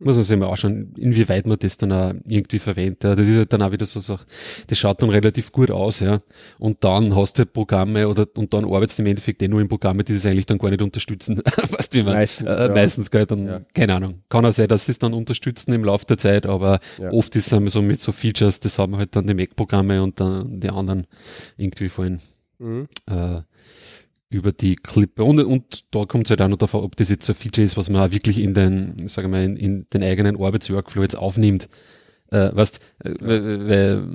muss 0.01 0.17
man 0.17 0.25
sich 0.25 0.39
mal 0.39 0.49
anschauen, 0.49 0.95
inwieweit 0.97 1.47
man 1.47 1.59
das 1.59 1.77
dann 1.77 1.93
auch 1.93 2.15
irgendwie 2.27 2.59
verwendet. 2.59 3.05
Das 3.05 3.21
ist 3.21 3.37
halt 3.37 3.53
dann 3.53 3.63
auch 3.63 3.71
wieder 3.71 3.85
so 3.85 4.01
Sache, 4.01 4.25
das 4.67 4.79
schaut 4.79 5.03
dann 5.03 5.11
relativ 5.11 5.53
gut 5.53 5.71
aus, 5.71 6.01
ja. 6.01 6.21
Und 6.59 6.83
dann 6.85 7.15
hast 7.15 7.39
du 7.39 7.41
halt 7.41 7.53
Programme 7.53 8.09
oder, 8.09 8.27
und 8.37 8.53
dann 8.55 8.65
arbeitest 8.65 8.99
du 8.99 9.03
im 9.03 9.09
Endeffekt 9.09 9.43
eh 9.43 9.49
nur 9.49 9.61
in 9.61 9.69
Programme, 9.69 10.03
die 10.03 10.15
das 10.15 10.25
eigentlich 10.25 10.47
dann 10.47 10.59
gar 10.59 10.71
nicht 10.71 10.81
unterstützen. 10.81 11.43
weißt 11.57 11.95
du, 11.95 11.99
wie 11.99 12.03
man, 12.03 12.15
meistens, 12.15 12.47
äh, 12.47 12.67
ja. 12.67 12.69
meistens 12.69 13.11
gell, 13.11 13.27
dann, 13.27 13.47
ja. 13.47 13.61
keine 13.75 13.95
Ahnung. 13.95 14.23
Kann 14.31 14.47
auch 14.47 14.53
sein, 14.53 14.69
dass 14.69 14.87
sie 14.87 14.93
es 14.93 14.99
dann 14.99 15.13
unterstützen 15.13 15.73
im 15.75 15.85
Laufe 15.85 16.07
der 16.07 16.19
Zeit, 16.19 16.47
aber 16.47 16.81
oft 17.11 17.37
ist 17.37 17.53
es 17.53 17.73
so 17.73 17.83
mit 17.83 18.01
so 18.01 18.13
Features, 18.13 18.61
das 18.61 18.79
haben 18.79 18.97
halt 18.97 19.15
dann 19.17 19.27
die 19.27 19.35
Mac-Programme 19.35 20.03
und 20.03 20.19
dann 20.19 20.61
die 20.61 20.71
anderen 20.71 21.07
irgendwie 21.59 21.91
vorhin, 21.91 22.21
mhm. 22.59 22.89
äh, 23.07 23.43
über 24.31 24.53
die 24.53 24.77
Klippe. 24.77 25.25
Und, 25.25 25.41
und 25.41 25.85
da 25.91 26.05
kommt 26.07 26.27
es 26.27 26.31
halt 26.31 26.41
auch 26.43 26.49
noch 26.49 26.57
davon, 26.57 26.83
ob 26.85 26.97
das 26.97 27.09
jetzt 27.11 27.27
so 27.27 27.33
ein 27.33 27.37
Feature 27.37 27.65
ist, 27.65 27.77
was 27.77 27.91
man 27.91 28.01
auch 28.09 28.13
wirklich 28.13 28.39
in 28.39 28.55
den, 28.55 29.09
sagen 29.09 29.31
wir 29.33 29.39
mal, 29.39 29.45
in, 29.45 29.57
in 29.57 29.87
den 29.93 30.03
eigenen 30.03 30.41
Arbeitsworkflow 30.41 31.03
jetzt 31.03 31.17
aufnimmt. 31.17 31.69
äh, 32.31 32.51
weißt, 32.55 32.79
äh, 33.05 33.15
weil, 33.21 33.69
weil 33.69 34.07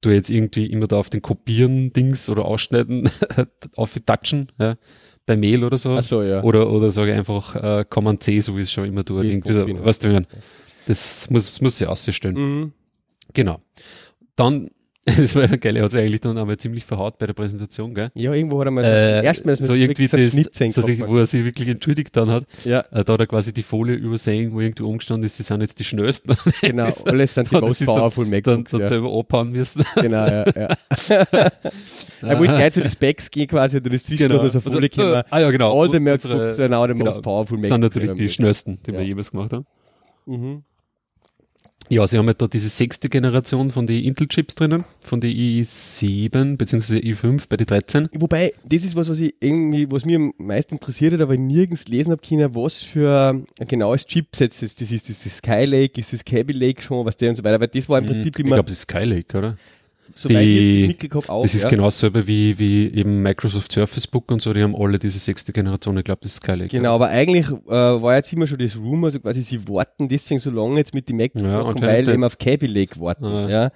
du 0.00 0.10
jetzt 0.10 0.28
irgendwie 0.28 0.66
immer 0.66 0.88
da 0.88 0.96
auf 0.96 1.08
den 1.08 1.22
Kopieren-Dings 1.22 2.28
oder 2.30 2.44
Ausschneiden 2.44 3.08
auf 3.76 3.94
touchen, 4.04 4.50
ja, 4.58 4.76
bei 5.24 5.36
Mail 5.36 5.62
oder 5.62 5.78
so. 5.78 5.94
Ach 5.96 6.02
so, 6.02 6.22
ja. 6.22 6.42
Oder, 6.42 6.68
oder 6.70 6.90
sage 6.90 7.12
ich 7.12 7.16
einfach 7.16 7.54
äh, 7.54 7.84
Command 7.88 8.22
C, 8.24 8.40
so 8.40 8.56
wie 8.56 8.62
es 8.62 8.72
schon 8.72 8.86
immer 8.86 9.04
es 9.04 9.10
Irgendwie 9.22 9.52
so, 9.52 9.84
weißt 9.84 10.02
du, 10.04 10.08
wie 10.08 10.12
man- 10.14 10.26
das 10.86 11.28
muss, 11.30 11.44
das 11.46 11.60
muss 11.60 11.78
sich 11.78 11.86
aussehen. 11.86 12.34
Mhm. 12.34 12.72
Genau. 13.34 13.60
Dann, 14.36 14.70
das 15.16 15.34
war 15.36 15.44
ja 15.48 15.56
geil, 15.56 15.76
er 15.76 15.84
hat 15.84 15.92
sich 15.92 16.00
eigentlich 16.00 16.20
dann 16.20 16.36
einmal 16.36 16.58
ziemlich 16.58 16.84
verhaut 16.84 17.16
bei 17.18 17.26
der 17.26 17.32
Präsentation, 17.32 17.94
gell? 17.94 18.10
Ja, 18.14 18.32
irgendwo 18.34 18.60
hat 18.60 18.66
er 18.66 18.70
mal 18.72 18.84
Äh, 18.84 19.24
erstmal 19.24 19.56
so 19.56 19.72
irgendwie 19.72 20.06
so 20.06 20.16
das, 20.18 20.32
so 20.32 20.82
richtig, 20.82 21.08
wo 21.08 21.16
er 21.16 21.26
sich 21.26 21.44
wirklich 21.44 21.68
entschuldigt 21.68 22.14
dann 22.14 22.30
hat. 22.30 22.44
Ja, 22.64 22.80
Äh, 22.90 23.04
da 23.04 23.14
hat 23.14 23.20
er 23.20 23.26
quasi 23.26 23.54
die 23.54 23.62
Folie 23.62 23.94
übersehen, 23.94 24.52
wo 24.52 24.60
irgendwie 24.60 24.82
umgestanden 24.82 25.24
ist, 25.24 25.38
sie 25.38 25.44
sind 25.44 25.62
jetzt 25.62 25.78
die 25.78 25.84
schnellsten. 25.84 26.36
genau. 26.60 26.88
Alles 27.06 27.34
sind 27.34 27.50
die 27.50 27.56
most 27.56 27.80
dann- 27.80 27.86
powerful 27.86 28.24
dann, 28.24 28.30
MacBooks. 28.30 28.70
dann 28.72 28.80
Ja. 28.82 28.88
selber 28.88 29.18
abhauen 29.18 29.50
müssen. 29.50 29.82
Genau, 29.94 30.26
ja, 30.26 30.44
ja. 30.54 30.68
er 32.22 32.38
wollte 32.38 32.54
gleich 32.54 32.72
zu 32.74 32.80
den 32.82 32.90
Specs 32.90 33.30
gehen 33.30 33.46
quasi, 33.46 33.80
dann 33.80 33.92
ist 33.92 34.06
zwischendurch 34.06 34.42
noch 34.42 34.50
so 34.50 34.58
eine 34.58 34.62
Folie 34.62 34.88
Also, 34.90 35.00
gekommen. 35.00 35.14
äh, 35.14 35.24
ah 35.30 35.38
ja, 35.40 35.50
genau. 35.50 35.80
All 35.80 35.90
the 35.90 36.00
MacBooks 36.00 36.58
are 36.60 36.68
now 36.68 36.86
the 36.86 36.92
genau, 36.92 37.04
most 37.06 37.22
powerful 37.22 37.56
MacBooks. 37.56 37.68
sind 37.70 37.80
natürlich 37.80 38.12
die 38.12 38.28
schnellsten, 38.28 38.78
die 38.86 38.92
wir 38.92 39.02
jemals 39.02 39.30
gemacht 39.30 39.52
haben. 39.52 39.64
Mhm. 40.26 40.64
Ja, 41.90 42.06
sie 42.06 42.18
haben 42.18 42.26
halt 42.26 42.42
da 42.42 42.46
diese 42.46 42.68
sechste 42.68 43.08
Generation 43.08 43.70
von 43.70 43.86
den 43.86 44.04
Intel-Chips 44.04 44.56
drinnen, 44.56 44.84
von 45.00 45.22
den 45.22 45.34
i7 45.34 46.58
bzw. 46.58 46.98
i5 46.98 47.44
bei 47.48 47.56
den 47.56 47.66
13. 47.66 48.08
Wobei, 48.12 48.52
das 48.64 48.84
ist 48.84 48.94
was, 48.94 49.08
was 49.08 49.20
ich 49.20 49.34
irgendwie, 49.40 49.90
was 49.90 50.04
mir 50.04 50.16
am 50.16 50.34
meisten 50.36 50.74
interessiert 50.74 51.14
hat, 51.14 51.22
aber 51.22 51.32
ich 51.32 51.40
nirgends 51.40 51.88
lesen 51.88 52.10
habe 52.10 52.20
können, 52.20 52.54
was 52.54 52.82
für 52.82 53.42
ein 53.58 53.66
genaues 53.68 54.06
Chipset 54.06 54.52
das 54.52 54.62
ist. 54.62 54.80
Das 54.82 54.90
ist 54.90 55.08
das 55.08 55.36
Skylake, 55.38 55.98
ist 55.98 56.12
das 56.12 56.24
Kaby 56.24 56.52
Lake 56.52 56.82
schon, 56.82 57.06
was 57.06 57.16
der 57.16 57.30
und 57.30 57.36
so 57.36 57.44
weiter. 57.44 57.58
Weil 57.58 57.68
das 57.68 57.88
war 57.88 57.98
im 58.00 58.06
Prinzip 58.06 58.34
Mhm. 58.34 58.40
ich 58.40 58.46
immer, 58.46 58.56
glaube, 58.56 58.68
das 58.68 58.78
ist 58.78 58.82
Skylake, 58.82 59.38
oder? 59.38 59.56
Soweit 60.18 60.42
die- 60.44 60.96
ich 61.00 61.14
auch. 61.28 61.42
das 61.42 61.54
ist 61.54 61.62
ja. 61.64 61.68
genau 61.70 61.84
dasselbe 61.84 62.26
wie, 62.26 62.58
wie 62.58 62.88
eben 62.92 63.22
Microsoft 63.22 63.72
Surface 63.72 64.06
Book 64.06 64.30
und 64.30 64.42
so, 64.42 64.52
die 64.52 64.62
haben 64.62 64.74
alle 64.76 64.98
diese 64.98 65.18
sechste 65.18 65.52
Generation, 65.52 65.96
ich 65.98 66.04
glaube, 66.04 66.20
das 66.22 66.32
ist 66.32 66.36
Skylake. 66.42 66.68
Genau, 66.76 66.94
aber 66.94 67.08
eigentlich 67.08 67.48
äh, 67.48 67.70
war 67.70 68.16
jetzt 68.16 68.32
immer 68.32 68.46
schon 68.46 68.58
das 68.58 68.76
Rumor, 68.76 69.10
so 69.10 69.20
quasi, 69.20 69.42
sie 69.42 69.68
warten 69.68 70.08
deswegen 70.08 70.40
so 70.40 70.50
lange 70.50 70.76
jetzt 70.78 70.94
mit 70.94 71.08
den 71.08 71.16
MacBooks, 71.16 71.44
Ja, 71.44 71.52
Sachen, 71.52 71.80
weil 71.82 72.08
eben 72.08 72.24
auf 72.24 72.36
Kaby 72.38 72.66
Lake 72.66 73.00
warten. 73.00 73.24
Ah. 73.26 73.48
Ja. 73.48 73.66
Äh, 73.66 73.70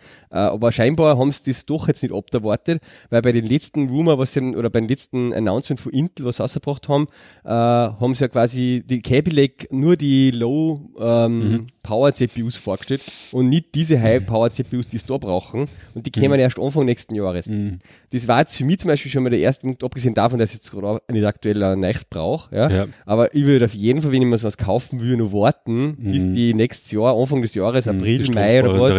aber 0.50 0.72
scheinbar 0.72 1.16
haben 1.18 1.30
sie 1.32 1.50
das 1.52 1.64
doch 1.64 1.86
jetzt 1.88 2.02
nicht 2.02 2.14
abgewartet, 2.14 2.80
weil 3.10 3.22
bei 3.22 3.32
den 3.32 3.46
letzten 3.46 3.88
Rumor, 3.88 4.18
was 4.18 4.32
sie, 4.32 4.40
oder 4.40 4.70
beim 4.70 4.88
letzten 4.88 5.32
Announcement 5.32 5.78
von 5.80 5.92
Intel, 5.92 6.26
was 6.26 6.36
sie 6.38 6.42
rausgebracht 6.42 6.88
haben, 6.88 7.06
äh, 7.44 7.48
haben 7.50 8.14
sie 8.14 8.22
ja 8.24 8.28
quasi 8.28 8.82
die 8.84 9.00
Kaby 9.00 9.30
Lake 9.30 9.66
nur 9.70 9.96
die 9.96 10.30
Low 10.32 10.90
ähm, 10.98 11.32
Mhm. 11.32 11.66
Power 11.82 12.12
CPUs 12.12 12.56
vorgestellt 12.56 13.02
und 13.32 13.48
nicht 13.48 13.74
diese 13.74 14.00
High 14.00 14.24
Power 14.26 14.50
CPUs, 14.50 14.86
die 14.88 14.98
sie 14.98 15.06
da 15.06 15.18
brauchen. 15.18 15.66
Und 15.94 16.06
die 16.06 16.10
kommen 16.32 16.40
erst 16.40 16.58
Anfang 16.58 16.84
nächsten 16.84 17.14
Jahres. 17.14 17.46
Mhm. 17.46 17.78
Das 18.10 18.26
war 18.28 18.40
jetzt 18.40 18.56
für 18.56 18.64
mich 18.64 18.78
zum 18.78 18.88
Beispiel 18.88 19.10
schon 19.10 19.22
mal 19.22 19.30
der 19.30 19.38
erste 19.40 19.62
Punkt, 19.66 19.84
abgesehen 19.84 20.14
davon, 20.14 20.38
dass 20.38 20.50
ich 20.50 20.56
jetzt 20.56 20.70
gerade 20.70 21.00
nicht 21.10 21.24
aktuell 21.24 21.62
ein 21.62 21.80
Neues 21.80 22.04
brauche. 22.04 22.54
Ja? 22.54 22.70
Ja. 22.70 22.86
Aber 23.06 23.34
ich 23.34 23.44
würde 23.44 23.64
auf 23.66 23.74
jeden 23.74 24.02
Fall, 24.02 24.12
wenn 24.12 24.22
ich 24.22 24.28
mir 24.28 24.38
sowas 24.38 24.56
kaufen 24.56 25.00
würde, 25.00 25.16
noch 25.22 25.32
warten, 25.32 25.96
bis 25.98 26.22
Mhm. 26.22 26.34
die 26.34 26.54
nächstes 26.54 26.90
Jahr, 26.92 27.16
Anfang 27.18 27.42
des 27.42 27.54
Jahres, 27.54 27.86
Mhm, 27.86 27.98
April, 27.98 28.30
Mai 28.32 28.62
oder 28.62 28.80
was, 28.80 28.94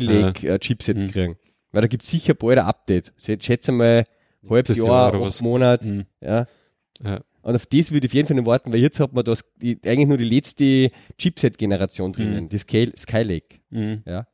die 0.00 0.04
Ja. 0.06 0.12
Lake 0.22 0.48
äh, 0.48 0.58
Chipsets 0.58 1.02
Mhm. 1.02 1.10
kriegen. 1.10 1.36
Weil 1.72 1.82
da 1.82 1.88
gibt 1.88 2.04
es 2.04 2.10
sicher 2.10 2.34
bald 2.34 2.58
ein 2.58 2.66
Update. 2.66 3.12
Jetzt 3.18 3.44
schätze 3.44 3.72
mal, 3.72 4.04
halbes 4.48 4.76
Jahr, 4.76 5.12
Jahr 5.12 5.22
acht. 5.22 5.42
Monate. 5.42 5.88
Mhm. 5.88 6.04
Ja. 6.20 6.46
Ja. 7.02 7.20
Und 7.42 7.56
auf 7.56 7.66
das 7.66 7.92
würde 7.92 8.06
ich 8.06 8.10
auf 8.10 8.14
jeden 8.14 8.26
Fall 8.28 8.36
noch 8.38 8.46
warten, 8.46 8.72
weil 8.72 8.80
jetzt 8.80 9.00
hat 9.00 9.12
man 9.12 9.22
das, 9.24 9.44
die, 9.60 9.78
eigentlich 9.84 10.06
nur 10.08 10.16
die 10.16 10.24
letzte 10.24 10.88
Chipset-Generation 11.18 12.12
drinnen, 12.12 12.44
Mhm. 12.44 12.48
die 12.48 12.58
Sky, 12.58 12.90
Skylake. 12.96 13.56
Mhm. 13.70 14.02
Ja. 14.06 14.26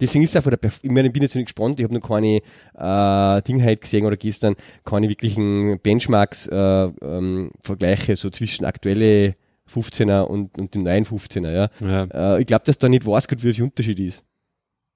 Deswegen 0.00 0.24
ist 0.24 0.30
es 0.30 0.36
einfach 0.36 0.50
der, 0.50 0.56
Perf 0.56 0.80
ich 0.82 0.90
meine, 0.90 1.08
ich 1.08 1.12
bin 1.12 1.22
jetzt 1.22 1.34
nicht 1.34 1.46
gespannt, 1.46 1.78
ich 1.78 1.84
habe 1.84 1.94
noch 1.94 2.00
keine 2.06 2.36
äh, 2.74 3.42
Dinge 3.42 3.64
halt 3.64 3.80
gesehen 3.80 4.04
oder 4.06 4.16
gestern, 4.16 4.54
keine 4.84 5.08
wirklichen 5.08 5.78
Benchmarks, 5.82 6.46
äh, 6.46 6.56
ähm, 6.56 7.50
Vergleiche 7.62 8.16
so 8.16 8.30
zwischen 8.30 8.64
aktuelle 8.64 9.34
15er 9.70 10.22
und, 10.22 10.58
und 10.58 10.74
dem 10.74 10.82
neuen 10.82 11.04
15er, 11.04 11.50
ja. 11.52 11.68
Ja. 11.80 12.36
Äh, 12.36 12.40
ich 12.40 12.46
glaube, 12.46 12.64
dass 12.66 12.78
da 12.78 12.88
nicht 12.88 13.06
weiß 13.06 13.28
gut, 13.28 13.42
wie 13.44 13.52
viel 13.52 13.64
Unterschied 13.64 13.98
ist 14.00 14.24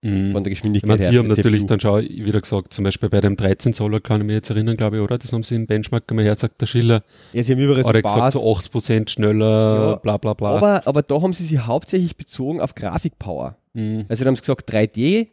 Mhm. 0.07 0.33
von 0.33 0.45
der 0.45 0.53
Ich 0.53 0.59
Geschwindigkeit 0.59 0.99
meine, 0.99 1.11
sie 1.11 1.17
haben 1.19 1.29
natürlich 1.29 1.61
CPU. 1.63 1.67
dann 1.67 1.81
schon 1.81 2.03
wieder 2.03 2.39
gesagt, 2.39 2.75
zum 2.75 2.85
Beispiel 2.85 3.09
bei 3.09 3.23
dem 3.23 3.37
13 3.37 3.73
Zoller 3.73 4.01
kann 4.01 4.21
ich 4.21 4.27
mich 4.27 4.35
jetzt 4.35 4.51
erinnern, 4.51 4.77
glaube 4.77 4.99
ich, 4.99 5.03
oder? 5.03 5.17
Das 5.17 5.33
haben 5.33 5.43
sie 5.45 5.55
im 5.55 5.67
Benchmark 5.67 6.05
einmal 6.11 6.27
hergesagt, 6.27 6.61
der 6.61 6.67
Schiller. 6.67 7.03
ja, 7.33 7.43
sie 7.43 7.53
haben 7.55 7.61
überall 7.61 7.83
Hat 7.85 7.95
er 7.95 8.03
so 8.03 8.15
gesagt, 8.15 8.33
so 8.33 8.79
80% 8.81 9.09
schneller, 9.09 9.91
Ja, 9.93 9.97
bla 9.97 10.19
bla 10.19 10.35
bla. 10.35 10.51
aber, 10.57 10.87
aber 10.87 11.01
da 11.01 11.23
haben 11.23 11.33
sie 11.33 11.45
sich 11.45 11.59
hauptsächlich 11.59 12.19
bezogen 12.19 12.61
auf 12.61 12.75
Grafikpower. 12.75 13.57
Mhm. 13.75 14.07
Also 14.09 14.25
da 14.25 14.29
haben 14.29 14.37
sie 14.37 14.43
gesagt 14.43 14.73
3D 14.73 15.29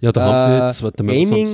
Ja, 0.00 0.12
da 0.12 0.20
haben 0.22 0.38
sie 0.38 0.62
äh, 0.62 0.66
jetzt, 0.68 0.82
warte 0.82 1.02
mal, 1.02 1.12
Gaming 1.14 1.48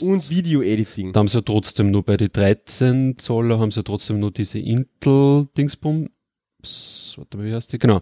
und 0.00 0.30
Video-Editing. 0.30 1.12
da 1.12 1.20
haben 1.20 1.28
sie 1.28 1.38
ja 1.38 1.42
trotzdem 1.42 1.90
nur 1.90 2.04
bei 2.04 2.16
den 2.16 2.30
13 2.32 3.18
Zoller 3.18 3.58
haben 3.58 3.70
sie 3.70 3.84
trotzdem 3.84 4.18
nur 4.20 4.30
diese 4.30 4.58
Intel-Dingsbums. 4.60 6.08
Warte 7.16 7.36
mal, 7.36 7.46
wie 7.46 7.54
heißt 7.54 7.72
die? 7.72 7.78
Genau. 7.78 8.00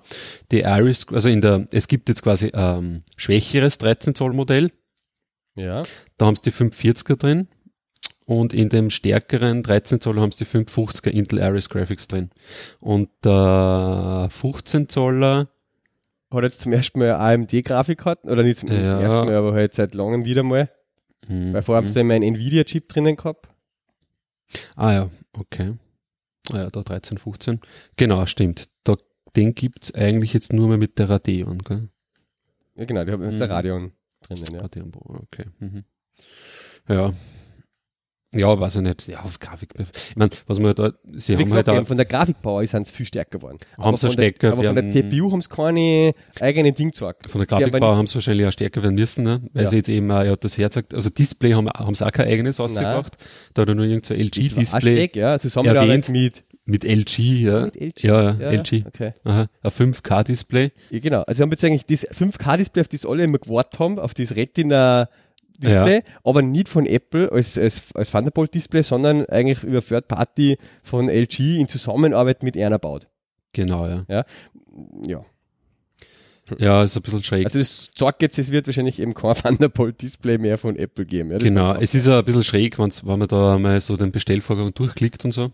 Die 0.52 0.60
Iris, 0.60 1.06
also 1.12 1.28
in 1.28 1.40
der, 1.40 1.66
es 1.72 1.88
gibt 1.88 2.08
jetzt 2.08 2.22
quasi 2.22 2.50
ähm, 2.54 3.02
schwächeres 3.16 3.78
13 3.78 4.14
Zoll 4.14 4.32
Modell. 4.32 4.70
Ja. 5.56 5.84
Da 6.16 6.26
haben 6.26 6.36
sie 6.36 6.42
die 6.50 6.52
540er 6.52 7.16
drin. 7.16 7.48
Und 8.26 8.52
in 8.52 8.68
dem 8.68 8.90
stärkeren 8.90 9.62
13 9.62 10.02
Zoller 10.02 10.20
haben 10.20 10.32
sie 10.32 10.44
die 10.44 10.50
550er 10.50 11.08
Intel 11.08 11.38
Iris 11.38 11.70
Graphics 11.70 12.08
drin. 12.08 12.30
Und 12.78 13.08
der 13.24 14.28
15 14.30 14.88
Zoller, 14.90 15.48
Hat 16.30 16.42
jetzt 16.42 16.60
zum 16.60 16.72
ersten 16.72 16.98
Mal 16.98 17.12
AMD-Grafikkarten, 17.12 18.30
oder 18.30 18.42
nicht 18.42 18.58
zum, 18.58 18.68
Ja. 18.70 19.00
ersten 19.00 19.26
Mal, 19.26 19.34
aber 19.34 19.52
halt 19.54 19.74
seit 19.74 19.94
langem 19.94 20.24
wieder 20.24 20.42
mal. 20.42 20.70
hm, 21.26 21.52
Weil 21.54 21.62
vorher 21.62 21.82
haben 21.82 21.88
sie 21.88 22.00
immer 22.00 22.14
einen 22.14 22.34
Nvidia-Chip 22.34 22.88
drinnen 22.88 23.16
gehabt. 23.16 23.48
Ah 24.76 24.92
ja, 24.92 25.10
okay. 25.38 25.74
Ah 26.52 26.56
ja, 26.58 26.70
da 26.70 26.82
13, 26.82 27.18
15. 27.18 27.60
Genau, 27.96 28.24
stimmt. 28.26 28.68
Da, 28.84 28.96
den 29.36 29.54
gibt's 29.54 29.94
eigentlich 29.94 30.32
jetzt 30.32 30.52
nur 30.52 30.68
mehr 30.68 30.78
mit 30.78 30.98
der 30.98 31.10
Radeon, 31.10 31.58
gell? 31.58 31.88
Ja, 32.76 32.84
genau, 32.84 33.04
die 33.04 33.12
haben 33.12 33.22
jetzt 33.24 33.36
Mhm. 33.36 33.42
ein 33.42 33.50
Radeon 33.50 33.92
drinnen, 34.22 34.54
ja. 34.54 34.60
Radeon 34.60 34.90
Pro, 34.90 35.14
okay. 35.22 35.46
Mhm. 35.58 35.84
Ja. 36.88 37.12
Ja, 38.34 38.60
weiß 38.60 38.76
ich 38.76 38.82
nicht. 38.82 39.08
Ja, 39.08 39.20
auf 39.20 39.38
Grafik. 39.38 39.70
Ich 39.78 40.16
meine, 40.16 40.30
was 40.46 40.58
man 40.58 40.74
da, 40.74 40.92
sie 41.14 41.32
Wie 41.32 41.36
haben 41.36 41.44
gesagt, 41.44 41.68
halt 41.68 41.80
auch, 41.80 41.86
von 41.86 41.96
der 41.96 42.04
Grafikpower 42.04 42.66
sind 42.66 42.86
sie 42.86 42.92
viel 42.94 43.06
stärker 43.06 43.38
geworden. 43.38 43.58
Haben 43.78 43.96
sie 43.96 44.06
von 44.06 44.16
der, 44.16 44.24
stärker 44.24 44.52
aber 44.52 44.64
von 44.64 44.74
der 44.74 44.90
CPU 44.90 45.32
haben 45.32 45.40
sie 45.40 45.48
keine 45.48 46.12
eigenen 46.38 46.74
Ding 46.74 46.90
gesagt. 46.90 47.30
von 47.30 47.40
der 47.46 47.58
Sie 47.58 47.64
haben 47.64 48.06
sie 48.06 48.14
wahrscheinlich 48.16 48.46
auch 48.46 48.52
stärker 48.52 48.82
werden 48.82 48.96
müssen, 48.96 49.24
ne? 49.24 49.40
Weil 49.54 49.64
Ja. 49.64 49.70
sie 49.70 49.76
jetzt 49.76 49.88
eben, 49.88 50.10
auch, 50.10 50.22
ja, 50.22 50.36
das 50.36 50.58
herzagt, 50.58 50.92
also 50.92 51.08
Display 51.08 51.54
haben, 51.54 51.70
haben 51.70 51.94
sie 51.94 52.06
auch 52.06 52.12
kein 52.12 52.28
eigenes 52.28 52.60
rausgebracht. 52.60 53.16
Da 53.54 53.62
hat 53.62 53.68
er 53.70 53.74
nur 53.74 53.86
irgendein 53.86 54.04
so 54.04 54.14
LG-Display 54.14 55.10
ja, 55.14 55.38
Zusammenarbeit 55.38 56.10
mit, 56.10 56.44
mit 56.66 56.84
LG, 56.84 57.18
ja. 57.18 57.60
mit 57.62 57.76
LG. 57.76 58.02
Ja, 58.04 58.36
ja, 58.38 58.50
LG. 58.50 58.84
Okay. 58.88 59.12
Aha, 59.24 59.46
ein 59.62 59.70
5K-Display. 59.70 60.72
Ja, 60.90 60.98
genau. 60.98 61.22
Also 61.22 61.38
sie 61.38 61.42
haben 61.44 61.50
jetzt 61.50 61.64
eigentlich 61.64 61.86
das 61.86 62.06
5K-Display, 62.14 62.82
auf 62.82 62.88
das 62.88 63.06
alle 63.06 63.24
immer 63.24 63.38
gewartet 63.38 63.80
haben, 63.80 63.98
auf 63.98 64.12
das 64.12 64.36
Retina 64.36 65.08
Display, 65.58 66.02
aber 66.24 66.42
nicht 66.42 66.68
von 66.68 66.86
Apple 66.86 67.30
als, 67.32 67.58
als, 67.58 67.94
als 67.94 68.10
Thunderbolt-Display, 68.12 68.82
sondern 68.82 69.26
eigentlich 69.26 69.62
über 69.64 69.82
Third 69.84 70.08
Party 70.08 70.56
von 70.82 71.08
LG 71.08 71.58
in 71.58 71.68
Zusammenarbeit 71.68 72.42
mit 72.42 72.56
einer 72.56 72.78
baut. 72.78 73.08
Genau, 73.52 73.86
ja. 73.86 74.04
Ja. 75.06 75.24
Ja, 76.56 76.82
ist 76.82 76.96
ein 76.96 77.02
bisschen 77.02 77.22
schräg. 77.22 77.44
Also 77.46 77.58
das 77.58 77.90
sagt 77.94 78.22
jetzt, 78.22 78.38
es 78.38 78.50
wird 78.50 78.66
wahrscheinlich 78.66 78.98
eben 79.00 79.12
kein 79.14 79.34
Thunderbolt-Display 79.42 80.38
mehr 80.38 80.56
von 80.56 80.76
Apple 80.76 81.04
geben. 81.04 81.30
Ja, 81.32 81.38
Genau, 81.38 81.74
es 81.74 81.94
ist 81.94 82.06
ja 82.06 82.20
ein 82.20 82.24
bisschen 82.24 82.44
schräg, 82.44 82.78
wenn 82.78 82.90
man 83.18 83.28
da 83.28 83.58
mal 83.58 83.80
so 83.80 83.96
den 83.96 84.12
Bestellvorgang 84.12 84.72
durchklickt 84.72 85.24
und 85.24 85.32
so. 85.32 85.50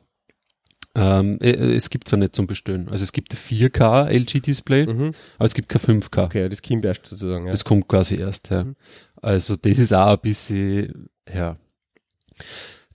Ähm, 0.96 1.38
äh, 1.40 1.50
es 1.74 1.90
gibt's 1.90 2.12
ja 2.12 2.18
nicht 2.18 2.36
zum 2.36 2.46
Bestellen. 2.46 2.88
Also 2.88 3.02
es 3.02 3.10
gibt 3.10 3.32
ein 3.32 3.36
4K 3.36 4.06
LG-Display, 4.10 4.86
Mhm. 4.86 5.12
aber 5.38 5.44
es 5.46 5.54
gibt 5.54 5.68
kein 5.68 5.80
5K. 5.80 6.24
Okay, 6.26 6.48
das 6.48 6.62
kommt 6.62 6.84
erst 6.84 7.06
sozusagen. 7.06 7.46
Ja. 7.46 7.50
Das 7.52 7.64
kommt 7.64 7.88
quasi 7.88 8.14
erst, 8.16 8.50
ja. 8.50 8.62
Mhm. 8.62 8.76
Also 9.24 9.56
das 9.56 9.78
ist 9.78 9.92
auch 9.94 10.12
ein 10.12 10.18
bisschen, 10.20 11.08
ja. 11.34 11.56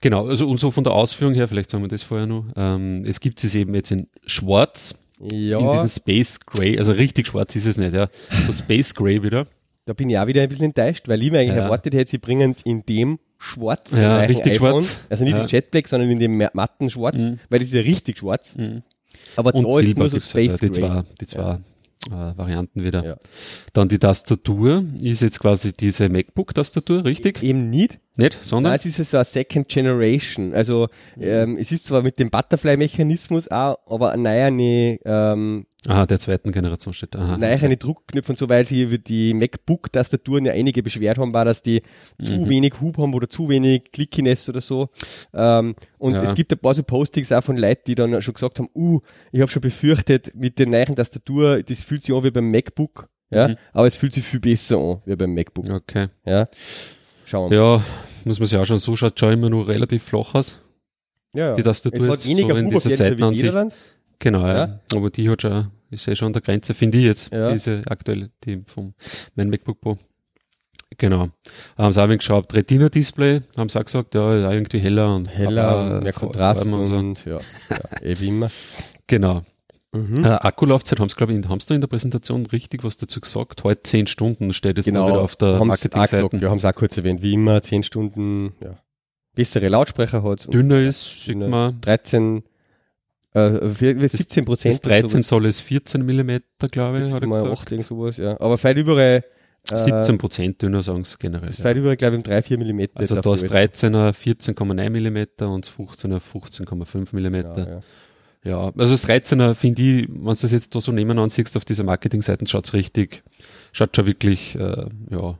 Genau, 0.00 0.28
also 0.28 0.48
und 0.48 0.58
so 0.60 0.70
von 0.70 0.84
der 0.84 0.94
Ausführung 0.94 1.34
her, 1.34 1.48
vielleicht 1.48 1.70
sagen 1.70 1.84
wir 1.84 1.88
das 1.88 2.02
vorher 2.02 2.26
noch, 2.26 2.44
ähm, 2.56 3.04
es 3.06 3.20
gibt 3.20 3.42
es 3.44 3.54
eben 3.54 3.74
jetzt 3.74 3.90
in 3.90 4.06
schwarz, 4.24 4.94
ja, 5.18 5.58
in 5.58 5.70
diesem 5.72 5.88
Space 5.88 6.40
Gray, 6.40 6.78
also 6.78 6.92
richtig 6.92 7.26
schwarz 7.26 7.54
ist 7.56 7.66
es 7.66 7.76
nicht, 7.76 7.92
ja. 7.92 8.08
So 8.46 8.52
Space 8.52 8.94
Gray 8.94 9.22
wieder. 9.22 9.46
da 9.86 9.92
bin 9.92 10.08
ich 10.08 10.16
auch 10.18 10.26
wieder 10.26 10.40
ein 10.42 10.48
bisschen 10.48 10.66
enttäuscht, 10.66 11.08
weil 11.08 11.20
ich 11.22 11.30
mir 11.32 11.40
eigentlich 11.40 11.56
Ja. 11.56 11.64
erwartet 11.64 11.94
hätte, 11.94 12.10
sie 12.10 12.18
bringen 12.18 12.52
es 12.52 12.62
in 12.62 12.86
dem 12.86 13.18
Schwarz, 13.38 13.90
Ja, 13.92 14.20
richtig 14.20 14.56
schwarz. 14.56 14.98
also 15.10 15.24
nicht 15.24 15.34
Ja. 15.34 15.42
in 15.42 15.48
Jet 15.48 15.70
Black, 15.72 15.88
sondern 15.88 16.08
in 16.10 16.20
dem 16.20 16.38
ma- 16.38 16.50
matten 16.54 16.88
Schwarz, 16.90 17.16
Mhm. 17.16 17.38
weil 17.50 17.58
das 17.58 17.68
ist 17.68 17.74
ja 17.74 17.80
richtig 17.80 18.18
schwarz. 18.18 18.54
Mhm. 18.56 18.82
Aber 19.36 19.52
Und 19.54 19.64
da 19.64 19.80
ist 19.80 19.98
nur 19.98 20.08
so 20.08 20.12
halt, 20.14 20.22
Space 20.22 20.60
ja, 20.60 20.68
die 20.68 20.80
Gray. 20.80 20.88
zwei, 20.88 21.04
die 21.20 21.26
zwei 21.26 21.58
äh, 22.08 22.36
Varianten 22.36 22.82
wieder. 22.82 23.04
Ja. 23.04 23.16
Dann 23.72 23.88
die 23.88 23.98
Tastatur 23.98 24.84
ist 25.02 25.22
jetzt 25.22 25.40
quasi 25.40 25.72
diese 25.72 26.08
MacBook-Tastatur, 26.08 27.04
richtig? 27.04 27.42
Eben 27.42 27.70
nicht. 27.70 27.98
Nicht, 28.16 28.38
sondern? 28.42 28.72
Nein, 28.72 28.80
es 28.84 28.98
ist 28.98 29.10
so 29.10 29.16
eine 29.16 29.24
Second 29.24 29.68
Generation. 29.68 30.52
Also 30.52 30.88
mhm. 31.16 31.22
ähm, 31.22 31.58
es 31.58 31.72
ist 31.72 31.86
zwar 31.86 32.02
mit 32.02 32.18
dem 32.18 32.30
Butterfly-Mechanismus 32.30 33.48
auch, 33.48 33.78
aber 33.86 34.12
eine 34.12 34.50
neue 34.50 34.98
ähm, 35.04 35.66
Aha, 35.88 36.04
der 36.04 36.20
zweiten 36.20 36.52
Generation 36.52 36.92
steht. 36.92 37.16
Aha. 37.16 37.38
Nein, 37.38 37.58
eine 37.62 37.76
Druckknöpfe 37.76 38.32
und 38.32 38.38
so, 38.38 38.48
weil 38.50 38.66
sie 38.66 38.98
die 38.98 39.32
MacBook-Tastaturen 39.32 40.44
ja 40.44 40.52
einige 40.52 40.82
beschwert 40.82 41.16
haben, 41.16 41.32
war, 41.32 41.46
dass 41.46 41.62
die 41.62 41.82
mhm. 42.18 42.24
zu 42.24 42.48
wenig 42.48 42.74
Hub 42.80 42.98
haben 42.98 43.14
oder 43.14 43.28
zu 43.30 43.48
wenig 43.48 43.90
Clickiness 43.90 44.48
oder 44.50 44.60
so. 44.60 44.90
Ähm, 45.32 45.74
und 45.98 46.14
ja. 46.14 46.22
es 46.22 46.34
gibt 46.34 46.52
ein 46.52 46.58
paar 46.58 46.74
so 46.74 46.82
Postings 46.82 47.32
auch 47.32 47.42
von 47.42 47.56
Leuten, 47.56 47.82
die 47.86 47.94
dann 47.94 48.20
schon 48.20 48.34
gesagt 48.34 48.58
haben, 48.58 48.68
uh, 48.74 49.00
ich 49.32 49.40
habe 49.40 49.50
schon 49.50 49.62
befürchtet, 49.62 50.34
mit 50.34 50.58
der 50.58 50.66
neuen 50.66 50.94
Tastatur, 50.94 51.62
das 51.62 51.82
fühlt 51.82 52.02
sich 52.02 52.14
an 52.14 52.24
wie 52.24 52.30
beim 52.30 52.50
MacBook, 52.50 53.08
ja, 53.30 53.48
mhm. 53.48 53.56
aber 53.72 53.86
es 53.86 53.96
fühlt 53.96 54.12
sich 54.12 54.24
viel 54.24 54.40
besser 54.40 54.76
an 54.76 55.00
wie 55.06 55.16
beim 55.16 55.32
MacBook. 55.34 55.70
Okay. 55.70 56.08
Ja. 56.26 56.46
Schauen 57.24 57.50
wir 57.50 57.58
mal. 57.58 57.76
Ja, 57.78 57.84
muss 58.26 58.38
man 58.38 58.48
sich 58.48 58.58
auch 58.58 58.66
schon 58.66 58.80
so 58.80 58.96
schaut, 58.96 59.18
schon 59.18 59.32
immer 59.32 59.48
nur 59.48 59.66
relativ 59.66 60.02
flach 60.02 60.34
aus. 60.34 60.58
Ja, 61.32 61.50
ja. 61.50 61.54
Die 61.54 61.62
Tastatur 61.62 62.04
es 62.04 62.10
hat 62.10 62.26
weniger 62.26 62.50
so 62.50 62.56
in 62.56 62.70
dieser 62.70 62.90
Seitenansicht. 62.90 63.54
Genau, 64.20 64.46
ja. 64.46 64.80
Aber 64.94 65.10
die 65.10 65.28
hat 65.28 65.42
schon, 65.42 65.70
ist 65.90 66.06
ja 66.06 66.14
schon 66.14 66.26
an 66.26 66.32
der 66.34 66.42
Grenze, 66.42 66.74
finde 66.74 66.98
ich 66.98 67.04
jetzt, 67.04 67.32
ja. 67.32 67.50
diese 67.50 67.82
aktuelle, 67.86 68.30
die 68.44 68.62
vom 68.66 68.94
mein 69.34 69.48
MacBook 69.48 69.80
Pro. 69.80 69.98
Genau. 70.98 71.28
Haben 71.78 71.92
sie 71.92 72.02
auch 72.02 72.08
geschaut, 72.08 72.52
Retina-Display, 72.52 73.42
haben 73.56 73.68
sie 73.68 73.78
auch 73.78 73.84
gesagt, 73.84 74.14
ja, 74.14 74.50
irgendwie 74.52 74.78
heller 74.80 75.14
und 75.16 75.26
heller, 75.26 76.00
mehr 76.02 76.12
Kontrast 76.12 76.66
und, 76.66 76.86
so. 76.86 76.94
und 76.96 77.24
ja, 77.24 77.38
ja, 77.70 78.02
eh 78.02 78.20
wie 78.20 78.28
immer. 78.28 78.50
Genau. 79.06 79.42
Mhm. 79.92 80.24
Äh, 80.24 80.28
Akkulaufzeit 80.28 81.00
haben 81.00 81.08
sie, 81.08 81.16
glaube 81.16 81.32
ich, 81.32 81.48
haben 81.48 81.58
sie 81.58 81.74
in 81.74 81.80
der 81.80 81.88
Präsentation 81.88 82.46
richtig 82.46 82.84
was 82.84 82.96
dazu 82.96 83.20
gesagt? 83.20 83.64
Heute 83.64 83.82
10 83.82 84.06
Stunden 84.06 84.52
steht 84.52 84.78
es 84.78 84.84
genau, 84.84 85.08
wieder 85.08 85.20
auf 85.20 85.34
der 85.34 85.64
Marketingseite. 85.64 86.36
Ja, 86.36 86.48
haben 86.48 86.60
sie 86.60 86.68
auch 86.68 86.74
kurz 86.76 86.96
erwähnt, 86.96 87.22
wie 87.22 87.32
immer, 87.32 87.60
10 87.60 87.82
Stunden, 87.82 88.52
ja. 88.62 88.76
Bessere 89.34 89.66
Lautsprecher 89.66 90.22
hat. 90.22 90.52
Dünner 90.52 90.80
ist, 90.80 91.24
sieht 91.24 91.38
man. 91.38 91.80
13 91.80 92.44
äh, 93.34 93.68
17 94.08 94.44
Prozent. 94.44 94.84
13 94.84 95.22
Zoll 95.22 95.46
ist 95.46 95.60
14 95.60 96.04
Millimeter, 96.04 96.68
glaube 96.70 97.02
ich, 97.02 97.12
hat 97.12 97.22
er 97.22 97.28
gesagt. 97.28 97.52
8 97.52 97.72
irgend 97.72 97.86
sowas, 97.86 98.16
ja. 98.16 98.40
Aber 98.40 98.58
vielleicht 98.58 98.78
überall. 98.78 99.24
Äh, 99.70 99.76
17 99.76 100.16
Prozent 100.16 100.62
dünner, 100.62 100.82
sagen 100.82 101.04
sie 101.04 101.16
generell. 101.18 101.48
Das 101.48 101.58
ja. 101.58 101.72
überall, 101.72 101.96
glaube 101.96 102.14
ich, 102.14 102.18
um 102.18 102.22
3, 102.22 102.42
4 102.42 102.58
Millimeter. 102.58 102.98
Also 102.98 103.20
da 103.20 103.34
ist 103.34 103.44
13er 103.44 104.12
14,9 104.12 104.90
Millimeter 104.90 105.50
und 105.50 105.66
das 105.66 105.74
15er 105.74 106.18
15,5 106.18 107.08
Millimeter. 107.12 107.58
Ja, 107.58 107.68
ja. 107.74 107.82
Ja, 108.42 108.72
also 108.76 108.92
das 108.92 109.06
13er 109.06 109.54
finde 109.54 109.82
ich, 109.82 110.08
wenn 110.08 110.24
du 110.24 110.30
das 110.30 110.50
jetzt 110.50 110.74
da 110.74 110.80
so 110.80 110.92
nebeneinander 110.92 111.28
siehst 111.28 111.56
auf 111.56 111.66
dieser 111.66 111.84
Marketingseite, 111.84 112.46
schaut 112.46 112.64
es 112.64 112.72
richtig, 112.72 113.22
schaut 113.72 113.94
schon 113.94 114.06
wirklich, 114.06 114.54
äh, 114.56 114.86
ja, 115.10 115.38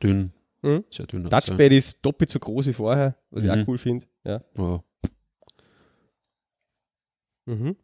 dünn, 0.00 0.32
mhm. 0.62 0.84
sehr 0.90 1.06
dünn 1.06 1.26
aus. 1.26 1.30
Touchpad 1.30 1.72
ja. 1.72 1.78
ist 1.78 2.06
doppelt 2.06 2.30
so 2.30 2.38
groß 2.38 2.66
wie 2.68 2.72
vorher, 2.72 3.16
was 3.30 3.42
mhm. 3.42 3.48
ich 3.48 3.52
auch 3.52 3.56
mhm. 3.56 3.64
cool 3.66 3.78
finde. 3.78 4.06
Ja. 4.24 4.40
Mhm. 7.46 7.76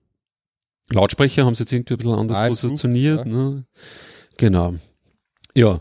Lautsprecher 0.91 1.45
haben 1.45 1.55
sie 1.55 1.63
jetzt 1.63 1.73
irgendwie 1.73 1.95
ein 1.95 1.99
bisschen 1.99 2.15
anders 2.15 2.37
ah, 2.37 2.49
positioniert. 2.49 3.27
Ja. 3.27 3.33
Ne? 3.33 3.65
Genau. 4.37 4.75
Ja. 5.55 5.81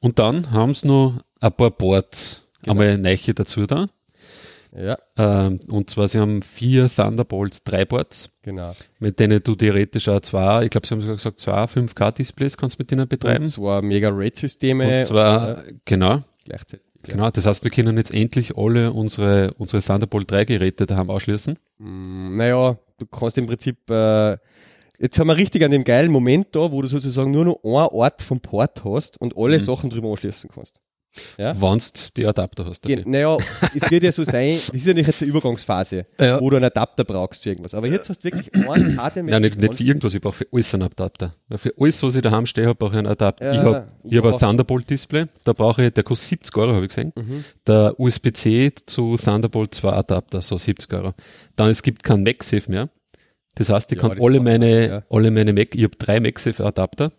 Und 0.00 0.18
dann 0.18 0.50
haben 0.50 0.74
sie 0.74 0.86
noch 0.88 1.20
ein 1.40 1.52
paar 1.52 1.70
Boards 1.70 2.42
genau. 2.62 2.72
einmal 2.72 2.98
Neiche 2.98 3.34
dazu 3.34 3.66
da. 3.66 3.88
Ja. 4.76 4.98
Ähm, 5.16 5.58
und 5.70 5.88
zwar, 5.88 6.06
sie 6.08 6.18
haben 6.18 6.42
vier 6.42 6.90
Thunderbolt 6.90 7.62
3 7.64 7.84
Boards. 7.86 8.30
Genau. 8.42 8.72
Mit 8.98 9.18
denen 9.18 9.42
du 9.42 9.54
theoretisch 9.54 10.08
auch 10.08 10.20
zwei, 10.20 10.64
ich 10.64 10.70
glaube, 10.70 10.86
sie 10.86 10.94
haben 10.94 11.00
sogar 11.00 11.16
gesagt, 11.16 11.40
zwei 11.40 11.64
5K-Displays 11.64 12.56
kannst 12.56 12.78
du 12.78 12.82
mit 12.82 12.90
denen 12.90 13.08
betreiben. 13.08 13.44
Und 13.44 13.50
zwei 13.50 13.80
Mega-Rate-Systeme. 13.80 14.98
Und 14.98 15.04
zwar, 15.06 15.64
genau. 15.84 16.22
Gleichzeitig. 16.44 16.86
Genau, 17.12 17.30
das 17.30 17.46
heißt, 17.46 17.64
wir 17.64 17.70
können 17.70 17.96
jetzt 17.96 18.12
endlich 18.12 18.56
alle 18.56 18.92
unsere, 18.92 19.54
unsere 19.54 19.82
Thunderbolt 19.82 20.30
3 20.30 20.44
Geräte 20.44 20.86
daheim 20.86 21.10
ausschließen. 21.10 21.58
Mm, 21.78 22.36
naja, 22.36 22.78
du 22.98 23.06
kannst 23.06 23.38
im 23.38 23.46
Prinzip, 23.46 23.78
äh, 23.90 24.36
jetzt 24.98 25.18
haben 25.18 25.28
wir 25.28 25.36
richtig 25.36 25.64
an 25.64 25.70
dem 25.70 25.84
geilen 25.84 26.10
Moment 26.10 26.48
da, 26.52 26.72
wo 26.72 26.82
du 26.82 26.88
sozusagen 26.88 27.30
nur 27.30 27.44
noch 27.44 27.64
einen 27.64 27.74
Ort 27.74 28.22
vom 28.22 28.40
Port 28.40 28.84
hast 28.84 29.20
und 29.20 29.36
alle 29.36 29.58
mhm. 29.58 29.62
Sachen 29.62 29.90
drüber 29.90 30.10
anschließen 30.10 30.50
kannst. 30.54 30.80
Ja? 31.38 31.60
Wenn 31.60 31.78
du 31.78 31.84
die 32.16 32.26
Adapter 32.26 32.64
hast. 32.64 32.82
Ge 32.82 33.02
naja, 33.06 33.36
es 33.74 33.90
wird 33.90 34.02
ja 34.02 34.12
so 34.12 34.24
sein, 34.24 34.54
das 34.54 34.68
ist 34.70 34.86
ja 34.86 34.94
nicht 34.94 35.06
jetzt 35.06 35.22
eine 35.22 35.30
Übergangsphase, 35.30 36.06
ja. 36.20 36.40
wo 36.40 36.50
du 36.50 36.56
einen 36.56 36.66
Adapter 36.66 37.04
brauchst 37.04 37.42
für 37.42 37.50
irgendwas. 37.50 37.74
Aber 37.74 37.86
jetzt 37.86 38.08
hast 38.08 38.24
du 38.24 38.24
wirklich 38.24 38.54
einen 38.54 38.96
HDMI. 38.96 39.30
Nein, 39.30 39.42
nicht, 39.42 39.58
nicht 39.58 39.74
für 39.74 39.84
irgendwas, 39.84 40.14
ich 40.14 40.20
brauche 40.20 40.34
für 40.34 40.46
alles 40.52 40.74
einen 40.74 40.84
Adapter. 40.84 41.34
Ja, 41.48 41.58
für 41.58 41.72
alles, 41.78 42.02
was 42.02 42.14
ich 42.14 42.22
daheim 42.22 42.46
stehe, 42.46 42.74
brauche 42.74 42.92
ich 42.92 42.98
einen 42.98 43.06
Adapter. 43.06 43.46
Ja, 43.46 43.52
ich 43.52 43.60
habe 43.60 43.88
ich 44.04 44.18
hab 44.18 44.24
ein 44.24 44.38
Thunderbolt-Display, 44.38 45.26
da 45.44 45.52
brauche 45.52 45.86
ich, 45.86 45.94
der 45.94 46.04
kostet 46.04 46.28
70 46.28 46.56
Euro, 46.56 46.74
habe 46.74 46.84
ich 46.84 46.88
gesehen. 46.88 47.12
Mhm. 47.16 47.44
Der 47.66 47.98
USB-C 47.98 48.72
zu 48.86 49.16
Thunderbolt 49.16 49.74
2 49.74 49.92
Adapter, 49.92 50.42
so 50.42 50.56
70 50.56 50.92
Euro. 50.92 51.14
Dann 51.56 51.70
es 51.70 51.82
gibt 51.82 52.02
keinen 52.02 52.22
MagSafe 52.22 52.70
mehr. 52.70 52.88
Das 53.56 53.70
heißt, 53.70 53.90
ich 53.90 53.98
kann 53.98 54.20
alle 54.20 54.40
meine, 54.40 55.04
alle 55.08 55.30
meine 55.30 55.52
Mac, 55.52 55.74
ich 55.74 55.84
habe 55.84 55.96
drei 55.96 56.20
MagSafe-Adapter, 56.20 57.10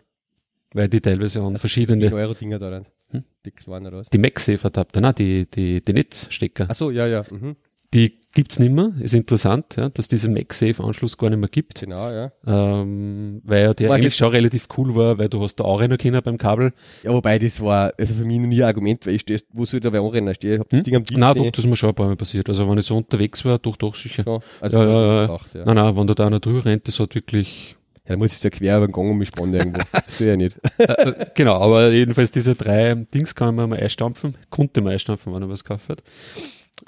weil 0.72 0.88
die 0.88 1.00
teilweise 1.00 1.40
an 1.40 1.46
also 1.46 1.58
verschiedene. 1.58 2.08
10 2.08 2.12
Euro 2.12 2.34
Dinger 2.34 2.58
da 2.58 2.70
rein. 2.70 2.86
Hm? 3.10 3.24
Die 3.44 3.50
kleinen 3.50 3.86
oder 3.86 3.98
was? 3.98 4.10
Die 4.10 4.18
MagSafe-Adapter, 4.18 5.00
nein, 5.00 5.14
die, 5.16 5.46
die, 5.50 5.80
die 5.80 5.92
Netzstecker. 5.92 6.66
Ach 6.68 6.74
so, 6.74 6.90
ja, 6.90 7.06
ja. 7.06 7.24
Mhm. 7.30 7.56
Die 7.94 8.18
gibt's 8.34 8.58
nicht 8.58 8.72
mehr. 8.72 8.92
Ist 9.00 9.14
interessant, 9.14 9.76
ja, 9.76 9.88
dass 9.88 10.08
diesen 10.08 10.34
MagSafe-Anschluss 10.34 11.16
gar 11.16 11.30
nicht 11.30 11.38
mehr 11.38 11.48
gibt. 11.48 11.80
Genau, 11.80 12.10
ja. 12.10 12.30
Ähm, 12.46 13.40
weil 13.44 13.62
ja 13.62 13.74
der 13.74 13.88
war 13.88 13.96
eigentlich 13.96 14.14
schon 14.14 14.30
relativ 14.30 14.68
cool 14.76 14.94
war, 14.94 15.16
weil 15.16 15.30
du 15.30 15.40
hast 15.40 15.56
da 15.56 15.64
auch 15.64 15.80
rennen 15.80 15.96
können 15.96 16.20
beim 16.22 16.36
Kabel. 16.36 16.72
Ja, 17.02 17.12
wobei 17.12 17.38
das 17.38 17.62
war 17.62 17.92
also 17.98 18.14
für 18.14 18.24
mich 18.24 18.38
noch 18.38 18.46
nie 18.46 18.62
ein 18.62 18.68
Argument, 18.68 19.06
weil 19.06 19.14
ich 19.14 19.22
stehst, 19.22 19.46
wo 19.52 19.64
soll 19.64 19.80
da 19.80 19.90
wer 19.90 20.02
anrennen? 20.02 20.34
Ich 20.38 20.58
hab 20.58 20.68
das 20.68 20.78
hm? 20.78 20.84
Ding 20.84 20.96
am 20.96 21.04
Tisch. 21.04 21.16
Nein, 21.16 21.34
doch, 21.34 21.50
das 21.50 21.64
ist 21.64 21.70
mir 21.70 21.76
schon 21.76 21.88
ein 21.88 21.94
paar 21.94 22.06
Mal 22.06 22.16
passiert. 22.16 22.48
Also 22.50 22.68
wenn 22.68 22.76
ich 22.76 22.84
so 22.84 22.96
unterwegs 22.96 23.44
war, 23.46 23.58
doch, 23.58 23.76
doch 23.76 23.94
sicher. 23.94 24.22
So, 24.22 24.42
also 24.60 24.78
ja, 24.78 24.84
ja, 24.84 25.14
ja. 25.14 25.22
Gedacht, 25.22 25.54
ja. 25.54 25.64
Nein, 25.64 25.76
nein, 25.76 25.96
wenn 25.96 26.06
du 26.06 26.14
da 26.14 26.26
einer 26.26 26.40
drüber 26.40 26.66
rennt, 26.66 26.86
das 26.86 27.00
hat 27.00 27.14
wirklich 27.14 27.77
ja, 28.08 28.14
dann 28.14 28.20
muss 28.20 28.34
ich 28.34 28.42
ja 28.42 28.48
quer 28.48 28.78
über 28.78 28.86
den 28.86 28.92
Gang 28.92 29.10
und 29.10 29.18
mich 29.18 29.28
spannen 29.28 29.54
irgendwo. 29.54 29.80
Das 29.92 30.16
tue 30.16 30.26
ich 30.26 30.30
ja 30.30 30.36
nicht. 30.36 30.56
Äh, 30.78 30.84
äh, 30.84 31.26
genau, 31.34 31.56
aber 31.56 31.90
jedenfalls 31.90 32.30
diese 32.30 32.54
drei 32.54 32.94
Dings 32.94 33.34
kann 33.34 33.54
man 33.54 33.68
mal 33.68 33.78
einstampfen. 33.78 34.34
Konnte 34.48 34.80
man 34.80 34.94
einstampfen, 34.94 35.34
wenn 35.34 35.42
er 35.42 35.50
was 35.50 35.62
gekauft 35.62 35.90
hat. 35.90 36.02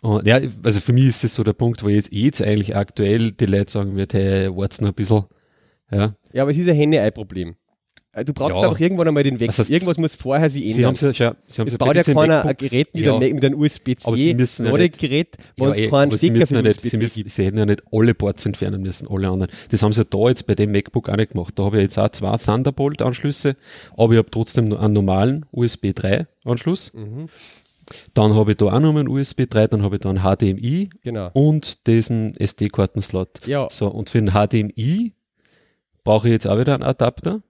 Und 0.00 0.26
ja, 0.26 0.40
also 0.62 0.80
für 0.80 0.94
mich 0.94 1.04
ist 1.04 1.22
das 1.22 1.34
so 1.34 1.44
der 1.44 1.52
Punkt, 1.52 1.82
wo 1.82 1.88
jetzt 1.88 2.10
jetzt 2.10 2.40
eigentlich 2.40 2.74
aktuell 2.74 3.32
die 3.32 3.44
Leute 3.44 3.70
sagen 3.70 3.96
wird, 3.96 4.14
hey, 4.14 4.48
wart's 4.56 4.80
noch 4.80 4.88
ein 4.88 4.94
bisschen. 4.94 5.24
Ja. 5.90 6.14
Ja, 6.32 6.42
aber 6.42 6.52
es 6.52 6.56
ist 6.56 6.68
ein 6.68 6.76
Henne-Ei-Problem. 6.76 7.56
Äh, 8.12 8.24
du 8.24 8.32
brauchst 8.32 8.56
ja. 8.56 8.62
einfach 8.62 8.80
irgendwann 8.80 9.06
einmal 9.06 9.22
den 9.22 9.38
Wechsel. 9.38 9.62
Also 9.62 9.72
Irgendwas 9.72 9.96
muss 9.98 10.16
vorher 10.16 10.50
sich 10.50 10.64
ändern. 10.64 10.96
Sie 10.96 11.06
haben 11.06 11.14
ja, 11.14 11.26
ja, 11.26 11.36
Sie 11.46 11.60
haben 11.60 11.68
es 11.68 11.78
baut 11.78 11.94
ja 11.94 12.02
keiner 12.02 12.44
ein 12.44 12.56
Gerät 12.56 12.92
mit, 12.92 13.04
ja. 13.04 13.16
einem, 13.16 13.34
mit 13.34 13.44
einem 13.44 13.60
USB-C-Gerät, 13.60 15.36
wo 15.56 15.68
es 15.68 15.78
ja, 15.78 15.88
keinen 15.88 16.18
Stecker 16.18 16.46
für 16.46 16.62
nicht, 16.62 16.80
sie, 16.80 16.96
müssen, 16.96 17.28
sie 17.28 17.44
hätten 17.44 17.58
ja 17.58 17.66
nicht 17.66 17.82
alle 17.92 18.14
Ports 18.14 18.44
entfernen 18.46 18.82
müssen, 18.82 19.06
alle 19.08 19.28
anderen. 19.28 19.52
Das 19.70 19.82
haben 19.82 19.92
sie 19.92 20.00
ja 20.00 20.06
da 20.10 20.28
jetzt 20.28 20.46
bei 20.46 20.56
dem 20.56 20.72
MacBook 20.72 21.08
auch 21.08 21.16
nicht 21.16 21.32
gemacht. 21.32 21.54
Da 21.56 21.64
habe 21.64 21.76
ich 21.76 21.82
jetzt 21.84 21.98
auch 21.98 22.08
zwei 22.08 22.36
Thunderbolt-Anschlüsse, 22.36 23.56
aber 23.96 24.12
ich 24.14 24.18
habe 24.18 24.30
trotzdem 24.30 24.72
einen 24.72 24.92
normalen 24.92 25.46
USB 25.52 25.86
3-Anschluss. 25.86 26.92
Mhm. 26.94 27.28
Dann 28.14 28.34
habe 28.34 28.52
ich 28.52 28.56
da 28.56 28.66
auch 28.66 28.80
noch 28.80 28.90
einen 28.90 29.08
USB 29.08 29.48
3, 29.48 29.68
dann 29.68 29.82
habe 29.82 29.96
ich 29.96 30.02
da 30.02 30.10
einen 30.10 30.20
HDMI 30.20 30.90
genau. 31.02 31.30
und 31.32 31.86
diesen 31.86 32.36
SD-Karten-Slot. 32.36 33.46
Ja. 33.46 33.68
So, 33.70 33.88
und 33.88 34.10
für 34.10 34.20
den 34.20 34.30
HDMI 34.30 35.14
brauche 36.04 36.28
ich 36.28 36.32
jetzt 36.32 36.46
auch 36.46 36.58
wieder 36.58 36.74
einen 36.74 36.82
Adapter 36.82 37.42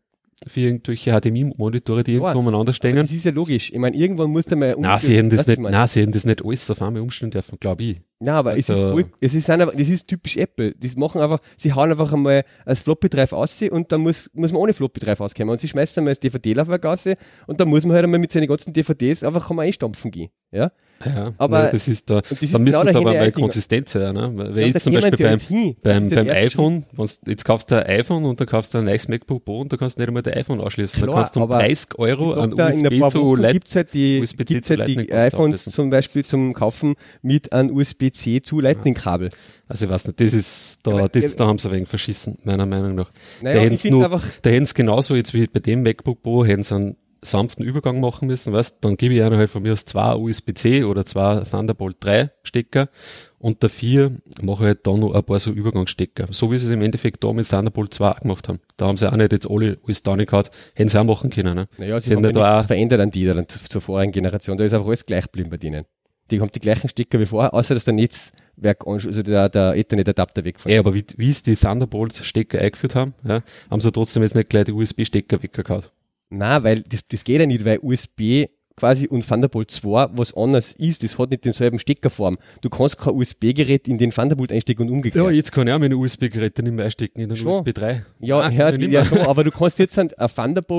für 0.47 0.61
irgendwelche 0.61 1.13
HDMI-Monitore, 1.13 2.03
die 2.03 2.15
irgendwo 2.15 2.39
umeinander 2.39 2.73
stehen. 2.73 2.97
Das 2.97 3.11
ist 3.11 3.25
ja 3.25 3.31
logisch. 3.31 3.71
Ich 3.71 3.79
meine, 3.79 3.97
irgendwann 3.97 4.31
muss 4.31 4.47
der 4.47 4.57
mal 4.57 4.75
Nein, 4.79 4.99
sie 4.99 5.17
hätten 5.17 5.31
das 5.31 5.47
nicht, 5.47 5.61
nein, 5.61 5.89
sie 5.89 6.01
hätten 6.01 6.13
das 6.13 6.25
nicht 6.25 6.45
alles 6.45 6.71
auf 6.71 6.81
einmal 6.81 7.03
umstellen 7.03 7.31
dürfen, 7.31 7.59
glaube 7.61 7.83
ich. 7.83 8.01
Ja, 8.23 8.35
aber 8.35 8.51
also, 8.51 8.73
es, 8.73 8.79
ist 8.79 8.91
voll, 8.91 9.05
es 9.21 9.35
ist 9.35 9.51
einfach, 9.51 9.73
das 9.75 9.89
ist 9.89 10.07
typisch 10.07 10.37
Apple. 10.37 10.75
Die 10.75 10.91
machen 10.97 11.21
einfach, 11.21 11.41
sie 11.57 11.73
hauen 11.73 11.91
einfach 11.91 12.13
einmal 12.13 12.45
als 12.65 12.83
Floppy 12.83 13.09
Drive 13.09 13.33
aus 13.33 13.63
und 13.63 13.93
dann 13.93 14.03
muss, 14.03 14.31
muss 14.35 14.53
man 14.53 14.61
ohne 14.61 14.75
Floppy 14.75 15.01
Drive 15.01 15.21
auskommen. 15.21 15.51
Und 15.51 15.61
sie 15.61 15.69
schmeißen 15.69 16.01
einmal 16.01 16.13
das 16.13 16.21
DVD-Laufwerk 16.21 16.85
aus 16.87 17.05
und 17.47 17.61
dann 17.61 17.69
muss 17.69 17.85
man 17.85 17.95
halt 17.95 18.05
einmal 18.05 18.21
mit 18.21 18.31
seinen 18.31 18.47
ganzen 18.47 18.73
DVDs 18.73 19.25
einfach 19.25 19.49
einmal 19.51 19.67
einstampfen 19.67 20.11
gehen. 20.11 20.31
Ja? 20.53 20.71
Ja, 21.05 21.33
aber 21.39 21.65
ja, 21.65 21.71
das 21.71 21.89
ist 21.89 22.11
da, 22.11 22.21
das 22.21 22.29
da 22.29 22.37
müssen 22.37 22.65
genau 22.67 22.85
sie 22.85 22.95
aber 22.95 23.15
mal 23.15 23.33
konsistent 23.33 23.89
sein. 23.89 24.15
Ne? 24.15 24.33
Weil 24.35 24.59
ja, 24.59 24.67
jetzt 24.67 24.85
zum 24.85 24.93
Beispiel 24.93 25.17
beim, 25.17 25.41
beim, 25.83 26.11
beim 26.11 26.29
iPhone, 26.29 26.85
jetzt 27.27 27.45
kaufst 27.45 27.71
du 27.71 27.77
ein 27.77 27.87
iPhone 28.01 28.27
und 28.27 28.39
dann 28.39 28.47
kaufst 28.47 28.75
du 28.75 28.79
ein 28.79 28.85
neues 28.85 29.09
MacBook 29.09 29.45
Pro 29.45 29.61
und 29.61 29.73
da 29.73 29.79
kannst 29.79 29.97
du 29.97 30.01
nicht 30.01 30.09
einmal 30.09 30.23
dein 30.23 30.35
iPhone 30.35 30.61
ausschließen. 30.61 31.03
Klar, 31.03 31.15
da 31.15 31.23
kannst 31.23 31.37
du 31.37 31.43
um 31.43 31.49
30 31.49 31.99
Euro 31.99 32.33
an 32.33 32.53
USB 32.53 33.11
zu 33.11 33.35
Light, 33.35 33.53
gibt's 33.55 33.77
halt 33.77 33.95
die, 33.95 34.23
gibt's 34.45 34.69
halt 34.69 34.87
die 34.89 35.13
iPhones 35.13 35.65
zum 35.65 35.89
Beispiel 35.89 36.25
zum 36.25 36.53
Kaufen 36.53 36.95
mit 37.23 37.51
einem 37.53 37.75
USB-C 37.75 38.43
zu 38.43 38.61
Lightning-Kabel. 38.61 39.31
Also 39.69 39.87
ich 39.87 39.91
weiß 39.91 40.09
nicht, 40.09 40.21
das 40.21 40.35
ist, 40.35 40.81
da, 40.83 41.09
das, 41.09 41.37
da 41.37 41.47
haben 41.47 41.59
sie 41.59 41.69
ein 41.69 41.73
wenig 41.73 41.89
verschissen, 41.89 42.37
meiner 42.45 42.67
Meinung 42.67 42.95
nach. 42.95 43.11
Naja, 43.41 43.55
da 43.55 44.51
hätten 44.51 44.67
sie 44.67 44.75
genauso 44.75 45.15
jetzt 45.15 45.33
wie 45.33 45.47
bei 45.47 45.61
dem 45.61 45.83
MacBook 45.83 46.23
Pro, 46.23 46.45
hätten 46.45 46.65
sie 46.65 46.75
einen 46.75 46.97
sanften 47.23 47.65
Übergang 47.65 48.01
machen 48.01 48.29
müssen, 48.29 48.53
weißt, 48.53 48.79
dann 48.81 48.97
gebe 48.97 49.15
ich 49.15 49.23
einer 49.23 49.37
halt 49.37 49.51
von 49.51 49.63
mir 49.63 49.73
aus 49.73 49.85
zwei 49.85 50.15
USB-C 50.15 50.85
oder 50.85 51.05
zwei 51.05 51.41
Thunderbolt 51.41 51.97
3 52.01 52.31
Stecker 52.43 52.89
und 53.39 53.63
dafür 53.63 54.13
mache 54.41 54.63
ich 54.63 54.67
halt 54.69 54.87
dann 54.87 55.01
noch 55.01 55.15
ein 55.15 55.23
paar 55.23 55.39
so 55.39 55.51
Übergangsstecker. 55.51 56.29
So 56.31 56.51
wie 56.51 56.59
sie 56.59 56.67
es 56.67 56.73
im 56.73 56.83
Endeffekt 56.83 57.23
da 57.23 57.33
mit 57.33 57.49
Thunderbolt 57.49 57.93
2 57.93 58.11
auch 58.11 58.21
gemacht 58.21 58.49
haben. 58.49 58.61
Da 58.77 58.87
haben 58.87 58.97
sie 58.97 59.11
auch 59.11 59.17
nicht 59.17 59.33
jetzt 59.33 59.51
alle 59.51 59.79
alles 59.85 60.03
da 60.03 60.17
nicht 60.17 60.31
gehabt, 60.31 60.51
hätten 60.75 60.89
sie 60.89 60.99
auch 60.99 61.05
machen 61.05 61.31
können. 61.31 61.55
Ne? 61.55 61.69
Naja, 61.79 62.01
sie, 62.01 62.09
sie 62.09 62.17
haben 62.17 62.33
da 62.33 62.61
auch 62.61 62.67
verändert 62.67 63.01
an 63.01 63.11
die 63.11 63.27
dann 63.27 63.47
zur 63.49 63.81
vorigen 63.81 64.13
Generation. 64.13 64.57
Da 64.57 64.65
ist 64.65 64.73
einfach 64.73 64.89
alles 64.89 65.05
gleich 65.05 65.25
geblieben 65.25 65.51
bei 65.51 65.57
denen. 65.57 65.85
Die 66.31 66.41
haben 66.41 66.51
die 66.53 66.61
gleichen 66.61 66.89
Stecker 66.89 67.19
wie 67.19 67.27
vorher, 67.27 67.53
außer 67.53 67.75
dass 67.75 67.85
der 67.85 67.95
Netzwerk, 67.95 68.87
also 68.87 69.23
der, 69.23 69.49
der 69.49 69.75
Ethernet-Adapter 69.75 70.45
wegfällt. 70.45 70.73
Ja, 70.73 70.81
aber 70.81 70.95
wie, 70.95 71.05
wie 71.17 71.33
sie 71.33 71.43
die 71.43 71.57
Thunderbolt-Stecker 71.57 72.61
eingeführt 72.61 72.95
haben, 72.95 73.15
ja, 73.25 73.43
haben 73.69 73.81
sie 73.81 73.91
trotzdem 73.91 74.23
jetzt 74.23 74.37
nicht 74.37 74.49
gleich 74.49 74.65
die 74.65 74.73
USB-Stecker 74.73 75.43
weggehauen. 75.43 75.85
Nein, 76.31 76.65
weil 76.65 76.83
das, 76.83 77.07
das 77.07 77.25
geht 77.25 77.41
ja 77.41 77.47
nicht, 77.47 77.65
weil 77.65 77.81
USB 77.83 78.47
quasi 78.81 79.07
und 79.07 79.27
Thunderbolt 79.29 79.71
2 79.71 80.09
was 80.15 80.35
anderes 80.35 80.73
ist. 80.75 81.05
Das 81.05 81.19
hat 81.19 81.31
nicht 81.31 81.45
denselben 81.45 81.79
Steckerform. 81.79 82.39
Du 82.63 82.71
kannst 82.71 82.97
kein 82.99 83.15
USB-Gerät 83.15 83.87
in 83.89 83.99
den 83.99 84.11
Thunderbolt 84.11 84.53
einstecken 84.53 84.83
und 84.83 84.91
umgekehrt. 84.91 85.25
Ja, 85.25 85.31
jetzt 85.31 85.53
kann 85.53 85.69
ich 85.69 85.73
auch 85.75 85.79
meine 85.79 85.97
USB-Geräte 85.97 86.63
nicht 86.63 86.73
mehr 86.75 86.87
einstecken 86.87 87.21
in 87.21 87.29
den 87.29 87.37
Schon. 87.37 87.53
USB 87.61 87.73
3. 87.75 88.05
Ja, 88.21 88.41
Nein, 88.41 88.57
ja, 88.57 88.71
kann 88.73 88.91
ja 88.91 89.05
schon, 89.05 89.19
aber 89.19 89.45
du 89.45 89.51
kannst 89.57 89.79
jetzt 89.79 89.99
ein, 89.99 90.09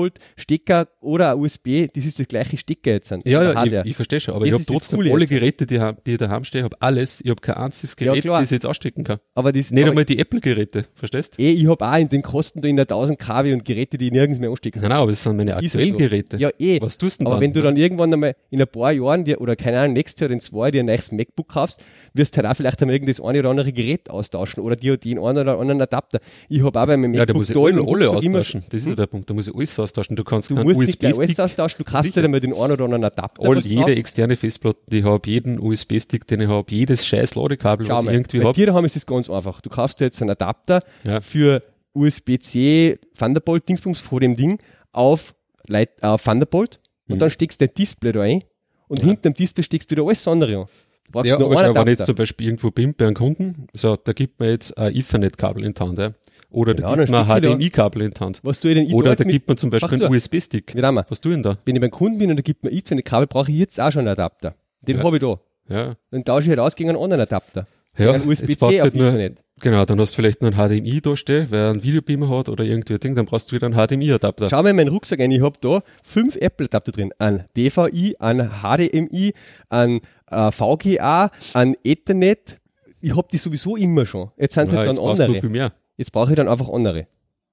Thunderbolt-Stecker 0.02 0.88
oder 1.00 1.32
ein 1.32 1.38
USB, 1.40 1.86
das 1.94 2.04
ist 2.04 2.18
das 2.18 2.28
gleiche 2.28 2.56
Stecker 2.56 2.92
jetzt. 2.92 3.10
Ja, 3.10 3.18
der 3.52 3.64
ja, 3.66 3.82
ich, 3.84 3.90
ich 3.90 3.96
verstehe 3.96 4.20
schon, 4.20 4.34
aber 4.34 4.44
Das 4.46 4.48
ich 4.48 4.54
habe 4.54 4.64
trotzdem 4.78 4.98
Coole 5.00 5.12
alle. 5.12 5.26
Geräte, 5.26 5.66
die, 5.66 5.78
die 6.06 6.12
ich 6.12 6.18
daheim 6.18 6.44
stehen, 6.44 6.64
habe 6.64 6.76
alles. 6.80 7.20
Ich 7.20 7.30
habe 7.30 7.40
kein 7.40 7.56
einziges 7.56 7.96
Ja, 8.00 8.06
Gerät, 8.12 8.22
klar. 8.22 8.40
das 8.40 8.48
ich 8.50 8.56
jetzt 8.56 8.66
ausstecken 8.66 9.04
kann. 9.04 9.18
aber 9.34 9.52
das, 9.52 9.70
Nicht 9.70 9.82
aber 9.82 9.90
einmal 9.90 10.04
die 10.04 10.18
Apple-Geräte, 10.18 10.86
verstehst 10.94 11.38
eh, 11.38 11.50
ich 11.50 11.66
habe 11.68 11.86
auch 11.86 11.96
in 11.98 12.08
den 12.08 12.22
Kosten 12.22 12.60
da 12.60 12.68
in 12.68 12.76
der 12.76 12.84
1000 12.84 13.18
kW 13.18 13.52
und 13.52 13.64
Geräte, 13.64 13.98
die 13.98 14.06
ich 14.06 14.12
nirgends 14.12 14.40
mehr 14.40 14.50
anstecken 14.50 14.80
Nein, 14.80 14.90
nein, 14.90 14.98
aber 14.98 15.10
das 15.10 15.22
sind 15.22 15.36
meine 15.36 15.52
Das 15.52 15.64
aktuellen 15.64 15.92
so. 15.92 15.98
Geräte. 15.98 16.36
Ja, 16.38 16.50
eh. 16.58 16.80
Was 16.80 16.98
tust 16.98 17.20
du 17.20 17.24
denn 17.24 17.26
Aber 17.28 17.36
dann? 17.36 17.42
wenn 17.42 17.52
du 17.52 17.62
dann 17.62 17.76
irgendwann 17.92 18.12
einmal 18.12 18.34
in 18.50 18.60
ein 18.60 18.66
paar 18.68 18.92
Jahren 18.92 19.24
dir, 19.24 19.40
oder 19.40 19.56
keine 19.56 19.78
Ahnung, 19.80 19.92
nächstes 19.94 20.20
Jahr 20.20 20.26
oder 20.28 20.34
in 20.34 20.40
zwei 20.40 20.70
dir 20.70 20.80
ein 20.80 20.86
neues 20.86 21.12
MacBook 21.12 21.48
kaufst, 21.48 21.82
wirst 22.14 22.34
du 22.34 22.38
halt 22.38 22.46
auch 22.50 22.56
vielleicht 22.56 22.80
einmal 22.82 22.94
irgendein 22.96 23.24
eine 23.24 23.38
oder 23.40 23.50
andere 23.50 23.72
Gerät 23.72 24.10
austauschen 24.10 24.62
oder 24.62 24.76
dir 24.76 24.96
den 24.96 25.18
einen 25.18 25.38
oder 25.38 25.58
anderen 25.58 25.80
Adapter. 25.80 26.20
Ich 26.48 26.62
habe 26.62 26.80
auch 26.80 26.86
bei 26.86 26.96
meinem 26.96 27.14
ja, 27.14 27.24
da 27.26 27.32
MacBook 27.32 27.36
muss 27.36 27.50
ich 27.50 27.56
alle, 27.56 27.86
alle 27.86 28.06
Rucksack 28.08 28.22
immer- 28.24 28.38
austauschen. 28.40 28.64
Das 28.70 28.80
ist 28.82 28.86
ja 28.88 28.94
der 28.94 29.06
Punkt. 29.06 29.30
Da 29.30 29.34
muss 29.34 29.48
ich 29.48 29.54
alles 29.54 29.78
austauschen. 29.78 30.16
Du 30.16 30.24
kannst 30.24 30.50
Du 30.50 30.54
keinen 30.56 30.64
musst 30.64 30.78
nicht 30.80 31.00
gleich 31.00 31.18
alles 31.18 31.38
austauschen, 31.40 31.78
du 31.78 31.84
kaufst 31.90 32.04
Sicher. 32.04 32.20
dir 32.20 32.24
einmal 32.26 32.40
den 32.40 32.52
einen 32.54 32.72
oder 32.72 32.84
anderen 32.84 33.04
Adapter. 33.04 33.48
all, 33.48 33.58
jede 33.60 33.82
brauchst. 33.82 33.96
externe 33.98 34.36
Festplatte, 34.36 34.80
die 34.90 34.98
ich 34.98 35.04
habe, 35.04 35.30
jeden 35.30 35.58
USB-Stick, 35.60 36.26
den 36.26 36.40
ich 36.40 36.48
habe, 36.48 36.66
jedes 36.74 37.06
scheiß 37.06 37.34
Ladekabel, 37.34 37.86
Schau 37.86 37.94
was 37.94 38.00
ich 38.00 38.06
mal, 38.06 38.14
irgendwie 38.14 38.38
bei 38.38 38.44
habe. 38.46 38.54
dir 38.54 38.66
daheim 38.66 38.84
ist 38.84 38.96
das 38.96 39.06
ganz 39.06 39.30
einfach. 39.30 39.60
Du 39.60 39.70
kaufst 39.70 40.00
dir 40.00 40.06
jetzt 40.06 40.20
einen 40.20 40.30
Adapter 40.30 40.80
Ja. 41.04 41.20
für 41.20 41.62
USB-C 41.94 42.98
Thunderbolt 43.18 43.68
Dingsbums 43.68 44.00
vor 44.00 44.20
dem 44.20 44.36
Ding 44.36 44.58
auf 44.92 45.34
Light, 45.68 45.90
äh, 46.02 46.16
Thunderbolt 46.18 46.80
und 47.08 47.16
Mhm. 47.16 47.18
dann 47.18 47.30
steckst 47.30 47.60
du 47.60 47.66
dein 47.66 47.74
Display 47.74 48.12
da 48.12 48.22
ein 48.22 48.42
und 48.88 49.02
hinter 49.02 49.30
dem 49.30 49.34
Display 49.34 49.62
steckst 49.62 49.90
du 49.90 49.96
wieder 49.96 50.06
alles 50.06 50.26
andere 50.28 50.56
an. 50.62 50.66
Brauchst 51.10 51.28
Ja, 51.28 51.38
nur 51.38 51.48
aber 51.52 51.56
schau, 51.66 51.74
wenn 51.74 51.92
ich 51.92 51.98
jetzt 51.98 52.06
zum 52.06 52.14
Beispiel 52.14 52.46
irgendwo 52.46 52.70
bin 52.70 52.94
bei 52.94 53.06
einem 53.06 53.14
Kunden, 53.14 53.66
so, 53.74 53.96
da 53.96 54.12
gibt 54.12 54.40
mir 54.40 54.50
jetzt 54.50 54.76
ein 54.78 54.94
Ethernet-Kabel 54.94 55.64
in 55.64 55.74
die 55.74 55.80
Hand, 55.80 55.98
ja. 55.98 56.12
Oder 56.50 56.74
Genau, 56.74 56.90
da 56.96 57.04
gibt 57.04 57.10
mir 57.10 57.18
ein 57.20 57.42
HDMI-Kabel 57.42 58.02
in 58.02 58.10
die 58.12 58.20
Hand. 58.20 58.40
Was 58.42 58.60
tue 58.60 58.70
ich 58.72 58.76
denn 58.78 58.86
ich 58.86 58.94
Oder 58.94 59.14
da 59.16 59.24
gibt 59.24 59.48
man 59.48 59.56
zum 59.58 59.70
Beispiel 59.70 60.02
einen. 60.04 60.12
USB-Stick. 60.14 60.74
Was 60.74 61.20
tue 61.20 61.32
ich 61.32 61.36
denn 61.36 61.42
da? 61.42 61.58
Wenn 61.64 61.74
ich 61.76 61.80
beim 61.80 61.90
Kunden 61.90 62.18
bin 62.18 62.30
und 62.30 62.36
da 62.36 62.42
gibt 62.42 62.62
mir 62.64 62.70
ich 62.70 62.84
so 62.86 62.94
eine 62.94 63.02
Kabel, 63.02 63.26
brauche 63.26 63.50
ich 63.50 63.56
jetzt 63.58 63.78
auch 63.80 63.90
schon 63.92 64.00
einen 64.00 64.08
Adapter. 64.08 64.54
Den 64.82 64.98
Ja. 64.98 65.04
habe 65.04 65.16
ich 65.16 65.22
da. 65.22 65.40
Ja. 65.68 65.96
Dann 66.10 66.24
tausche 66.24 66.44
ich 66.44 66.48
halt 66.50 66.58
aus 66.60 66.76
gegen 66.76 66.90
einen 66.90 66.98
anderen 66.98 67.22
Adapter. 67.22 67.66
Ja, 67.98 68.12
einen 68.12 68.26
USB-C 68.28 68.56
auf 68.64 68.72
halt 68.82 68.94
Internet. 68.94 69.42
Genau, 69.62 69.84
dann 69.86 69.98
hast 70.00 70.12
du 70.12 70.16
vielleicht 70.16 70.42
noch 70.42 70.50
ein 70.56 70.68
HDMI 70.82 71.00
da 71.00 71.16
stehen, 71.16 71.46
wer 71.50 71.70
einen 71.70 71.82
Videobeamer 71.82 72.28
hat 72.28 72.48
oder 72.50 72.64
irgendwie 72.64 72.94
ein 72.94 73.00
Ding, 73.00 73.14
dann 73.14 73.24
brauchst 73.24 73.50
du 73.50 73.56
wieder 73.56 73.66
einen 73.66 73.74
HDMI-Adapter. 73.76 74.48
Schau 74.50 74.62
mal 74.62 74.70
in 74.70 74.76
meinen 74.76 74.88
Rucksack 74.88 75.20
ein, 75.20 75.30
ich 75.30 75.40
habe 75.40 75.56
da 75.60 75.80
fünf 76.02 76.36
Apple-Adapter 76.36 76.92
drin. 76.92 77.10
Ein 77.18 77.44
DVI, 77.56 78.16
ein 78.18 78.50
HDMI, 78.62 79.32
ein 79.70 80.00
äh, 80.30 80.52
VGA, 80.52 81.30
ein 81.54 81.74
Ethernet. 81.84 82.58
Ich 83.00 83.16
habe 83.16 83.28
die 83.32 83.38
sowieso 83.38 83.76
immer 83.76 84.04
schon. 84.06 84.30
Jetzt 84.36 84.54
sind 84.54 84.66
es 84.66 84.72
Ja, 84.72 84.78
halt 84.78 84.88
dann 84.88 84.96
du 84.96 85.02
andere. 85.06 85.40
viel 85.40 85.48
mehr. 85.50 85.72
Jetzt 85.96 86.12
brauche 86.12 86.30
ich 86.30 86.36
dann 86.36 86.48
einfach 86.48 86.68
andere. 86.68 87.06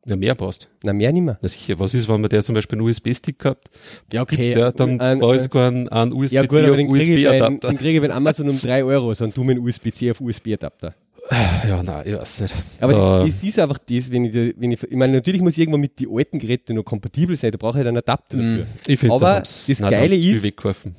Ja, 0.05 0.15
mehr 0.15 0.33
brauchst. 0.33 0.69
Na, 0.83 0.93
mehr 0.93 1.11
nicht 1.11 1.23
mehr. 1.23 1.37
Na 1.41 1.49
sicher, 1.49 1.77
was 1.77 1.93
ist, 1.93 2.07
wenn 2.07 2.21
man 2.21 2.29
der 2.29 2.41
zum 2.41 2.55
Beispiel 2.55 2.79
einen 2.79 2.87
USB-Stick 2.87 3.37
gehabt 3.37 3.69
Ja, 4.13 4.23
gibt, 4.23 4.41
ja, 4.55 4.71
dann 4.71 4.99
Ein- 5.01 5.19
brauche 5.19 5.35
ich 5.35 5.41
sogar 5.41 5.67
einen, 5.67 5.89
einen 5.89 6.13
USB-C 6.13 6.35
ja, 6.35 6.41
gut, 6.45 6.57
aber 6.59 6.77
den 6.77 6.89
kriege 6.89 7.15
ich, 7.17 7.25
bei- 7.25 7.31
USB-Adapter. 7.37 7.67
den 7.67 7.77
kriege 7.77 7.99
ich 8.01 8.07
bei 8.09 8.15
Amazon 8.15 8.49
um 8.49 8.57
3 8.59 8.83
Euro, 8.85 9.13
so 9.13 9.25
einen 9.25 9.33
dummen 9.33 9.59
USB-C 9.59 10.11
auf 10.11 10.21
USB-Adapter. 10.21 10.95
Ja, 11.31 11.83
nein, 11.83 12.03
ich 12.07 12.13
weiß 12.15 12.41
nicht. 12.41 12.55
Aber 12.79 12.93
Da- 12.93 13.25
das, 13.25 13.43
ist 13.43 13.59
einfach 13.59 13.77
das, 13.77 14.11
wenn 14.11 14.25
ich, 14.25 14.33
wenn 14.57 14.71
ich, 14.71 14.81
ich 14.83 14.95
meine, 14.97 15.13
natürlich 15.13 15.41
muss 15.41 15.53
ich 15.53 15.59
irgendwann 15.59 15.81
mit 15.81 15.99
den 15.99 16.07
alten 16.11 16.39
Geräten 16.39 16.75
noch 16.75 16.83
kompatibel 16.83 17.35
sein, 17.35 17.51
da 17.51 17.57
brauche 17.57 17.73
ich 17.73 17.77
halt 17.77 17.87
einen 17.87 17.97
Adapter 17.97 18.37
dafür. 18.37 18.65
ich 18.87 18.99
finde, 18.99 19.13
Aber 19.15 19.33
da 19.35 19.39
das 19.41 19.79
nein, 19.79 19.91
Geile 19.91 20.15
ist, 20.15 20.43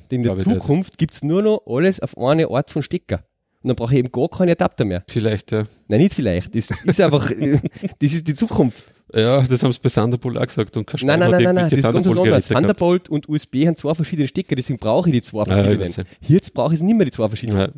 in 0.09 0.23
der. 0.23 0.37
Zukunft 0.37 0.97
gibt 0.97 1.13
es 1.13 1.23
nur 1.23 1.41
noch 1.41 1.61
alles 1.65 1.99
auf 1.99 2.17
eine 2.17 2.49
Art 2.49 2.71
von 2.71 2.81
Stecker. 2.81 3.23
Und 3.63 3.67
dann 3.67 3.75
brauche 3.75 3.93
ich 3.93 3.99
eben 3.99 4.11
gar 4.11 4.27
keine 4.29 4.53
Adapter 4.53 4.85
mehr. 4.85 5.03
Vielleicht, 5.07 5.51
ja. 5.51 5.65
Nein, 5.87 5.99
nicht 5.99 6.13
vielleicht. 6.15 6.55
Das 6.55 6.71
ist 6.71 7.01
einfach, 7.01 7.29
das 7.99 8.13
ist 8.13 8.27
die 8.27 8.33
Zukunft. 8.33 8.85
Ja, 9.13 9.41
das 9.41 9.61
haben 9.61 9.73
sie 9.73 9.79
bei 9.83 9.89
Thunderbolt 9.89 10.37
auch 10.37 10.47
gesagt. 10.47 10.77
Und 10.77 10.89
Nein, 11.03 11.19
nein, 11.19 11.31
nein, 11.31 11.43
nein, 11.43 11.55
nein, 11.55 11.69
das 11.69 11.79
ist 11.79 11.83
ganz 11.83 12.07
gehabt. 12.07 12.47
Thunderbolt 12.47 13.09
und 13.09 13.27
USB 13.29 13.67
haben 13.67 13.75
zwei 13.75 13.93
verschiedene 13.93 14.27
Stecker, 14.27 14.55
deswegen 14.55 14.79
brauche 14.79 15.09
ich 15.09 15.13
die 15.13 15.21
zwei 15.21 15.39
Ja, 15.39 15.45
verschiedenen. 15.45 15.81
weiß 15.81 16.05
Jetzt 16.21 16.53
brauche 16.53 16.73
ich 16.73 16.81
nicht 16.81 16.95
mehr 16.95 17.05
die 17.05 17.11
zwei 17.11 17.27
verschiedenen. 17.27 17.73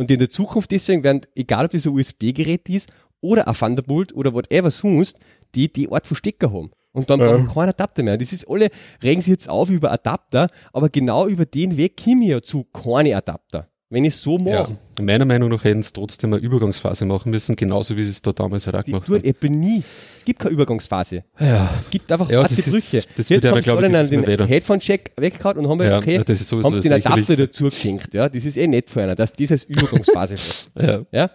Ja. 0.00 0.02
Und 0.02 0.10
in 0.10 0.18
der 0.18 0.30
Zukunft 0.30 0.70
deswegen 0.70 1.04
werden, 1.04 1.20
egal 1.34 1.66
ob 1.66 1.70
das 1.72 1.86
ein 1.86 1.92
USB-Gerät 1.92 2.68
ist 2.68 2.90
oder 3.20 3.46
ein 3.46 3.54
Thunderbolt 3.54 4.14
oder 4.14 4.32
whatever 4.32 4.70
sonst, 4.70 5.18
die 5.54 5.72
die 5.72 5.90
Art 5.92 6.06
von 6.06 6.16
Stecker 6.16 6.52
haben. 6.52 6.70
Und 6.92 7.10
dann 7.10 7.20
Ja. 7.20 7.26
brauche 7.28 7.42
ich 7.46 7.54
keinen 7.54 7.68
Adapter 7.68 8.02
mehr. 8.02 8.16
Das 8.18 8.32
ist 8.32 8.48
alle, 8.48 8.68
regen 9.02 9.20
sich 9.20 9.30
jetzt 9.30 9.48
auf 9.48 9.70
über 9.70 9.92
Adapter, 9.92 10.48
aber 10.72 10.88
genau 10.88 11.26
über 11.26 11.44
den 11.44 11.76
Weg 11.76 12.00
ich 12.06 12.14
ja 12.28 12.42
zu 12.42 12.64
keine 12.64 13.16
Adapter. 13.16 13.68
Wenn 13.92 14.04
ich 14.04 14.14
es 14.14 14.22
so 14.22 14.38
Ja. 14.38 14.62
mache, 14.62 14.76
Meiner 15.02 15.24
Meinung 15.24 15.48
nach 15.50 15.64
hätten 15.64 15.82
sie 15.82 15.92
trotzdem 15.92 16.32
eine 16.32 16.40
Übergangsphase 16.42 17.04
machen 17.06 17.30
müssen, 17.30 17.56
genauso 17.56 17.96
wie 17.96 18.04
sie 18.04 18.10
es 18.10 18.22
da 18.22 18.30
damals 18.32 18.66
halt 18.66 18.76
auch 18.76 18.84
gemacht 18.84 19.04
tut 19.06 19.16
haben. 19.18 19.24
Apple 19.24 19.50
nie. 19.50 19.82
Es 20.18 20.24
gibt 20.24 20.38
keine 20.38 20.52
Übergangsphase. 20.52 21.24
Ja, 21.40 21.68
Es 21.80 21.90
gibt 21.90 22.10
einfach 22.12 22.30
Ja, 22.30 22.42
harte 22.42 22.54
das 22.54 22.66
ist- 22.66 22.70
Brüche. 22.72 22.98
das 22.98 23.06
Jetzt 23.16 23.30
wird 23.30 23.44
einer, 23.46 23.52
haben 23.56 23.62
sie 23.62 23.64
glaub 23.64 23.82
ich, 23.82 23.90
das 23.92 24.10
ist 24.10 24.10
den. 24.12 24.46
Headphone-Check 24.46 25.12
weggehauen 25.16 25.56
und 25.58 25.68
haben 25.68 25.82
ja, 25.82 25.98
okay, 25.98 26.14
ja, 26.16 26.24
das 26.24 26.40
ist 26.40 26.48
sowieso 26.48 26.70
haben 26.70 26.80
den 26.80 26.92
Adapter 26.92 27.36
dazu 27.36 27.64
geschenkt. 27.64 28.14
Ja, 28.14 28.28
das 28.28 28.44
ist 28.44 28.56
eh 28.56 28.66
nett 28.68 28.90
für 28.90 29.02
einer, 29.02 29.16
dass 29.16 29.32
dieses 29.32 29.64
Übergangsphase 29.64 30.34
hat. 30.76 30.86
Ja. 30.86 31.06
Ja? 31.10 31.30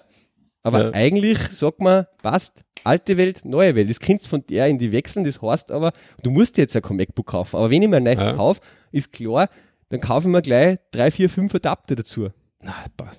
Aber 0.63 0.85
Ja. 0.85 0.91
eigentlich 0.93 1.37
sagt 1.51 1.81
man, 1.81 2.05
passt, 2.23 2.63
alte 2.85 3.17
Welt, 3.17 3.41
neue 3.43 3.75
Welt. 3.75 3.89
Das 3.89 3.99
kannst 3.99 4.27
von 4.29 4.45
der 4.49 4.67
in 4.67 4.79
die 4.79 4.91
wechseln, 4.93 5.25
das 5.25 5.41
heißt 5.41 5.71
aber, 5.71 5.91
du 6.23 6.29
musst 6.29 6.57
jetzt 6.57 6.73
ja 6.73 6.79
kein 6.81 6.95
MacBook 6.97 7.25
kaufen. 7.27 7.57
Aber 7.57 7.69
wenn 7.69 7.81
ich 7.81 7.89
mir 7.89 7.97
ein 7.97 8.03
neues 8.03 8.19
Ja. 8.19 8.31
kaufe, 8.33 8.61
ist 8.93 9.11
klar, 9.11 9.49
dann 9.89 9.99
kaufe 9.99 10.27
ich 10.27 10.31
mir 10.31 10.41
gleich 10.41 10.77
drei, 10.91 11.11
vier, 11.11 11.29
fünf 11.29 11.53
Adapter 11.53 11.95
dazu. 11.95 12.29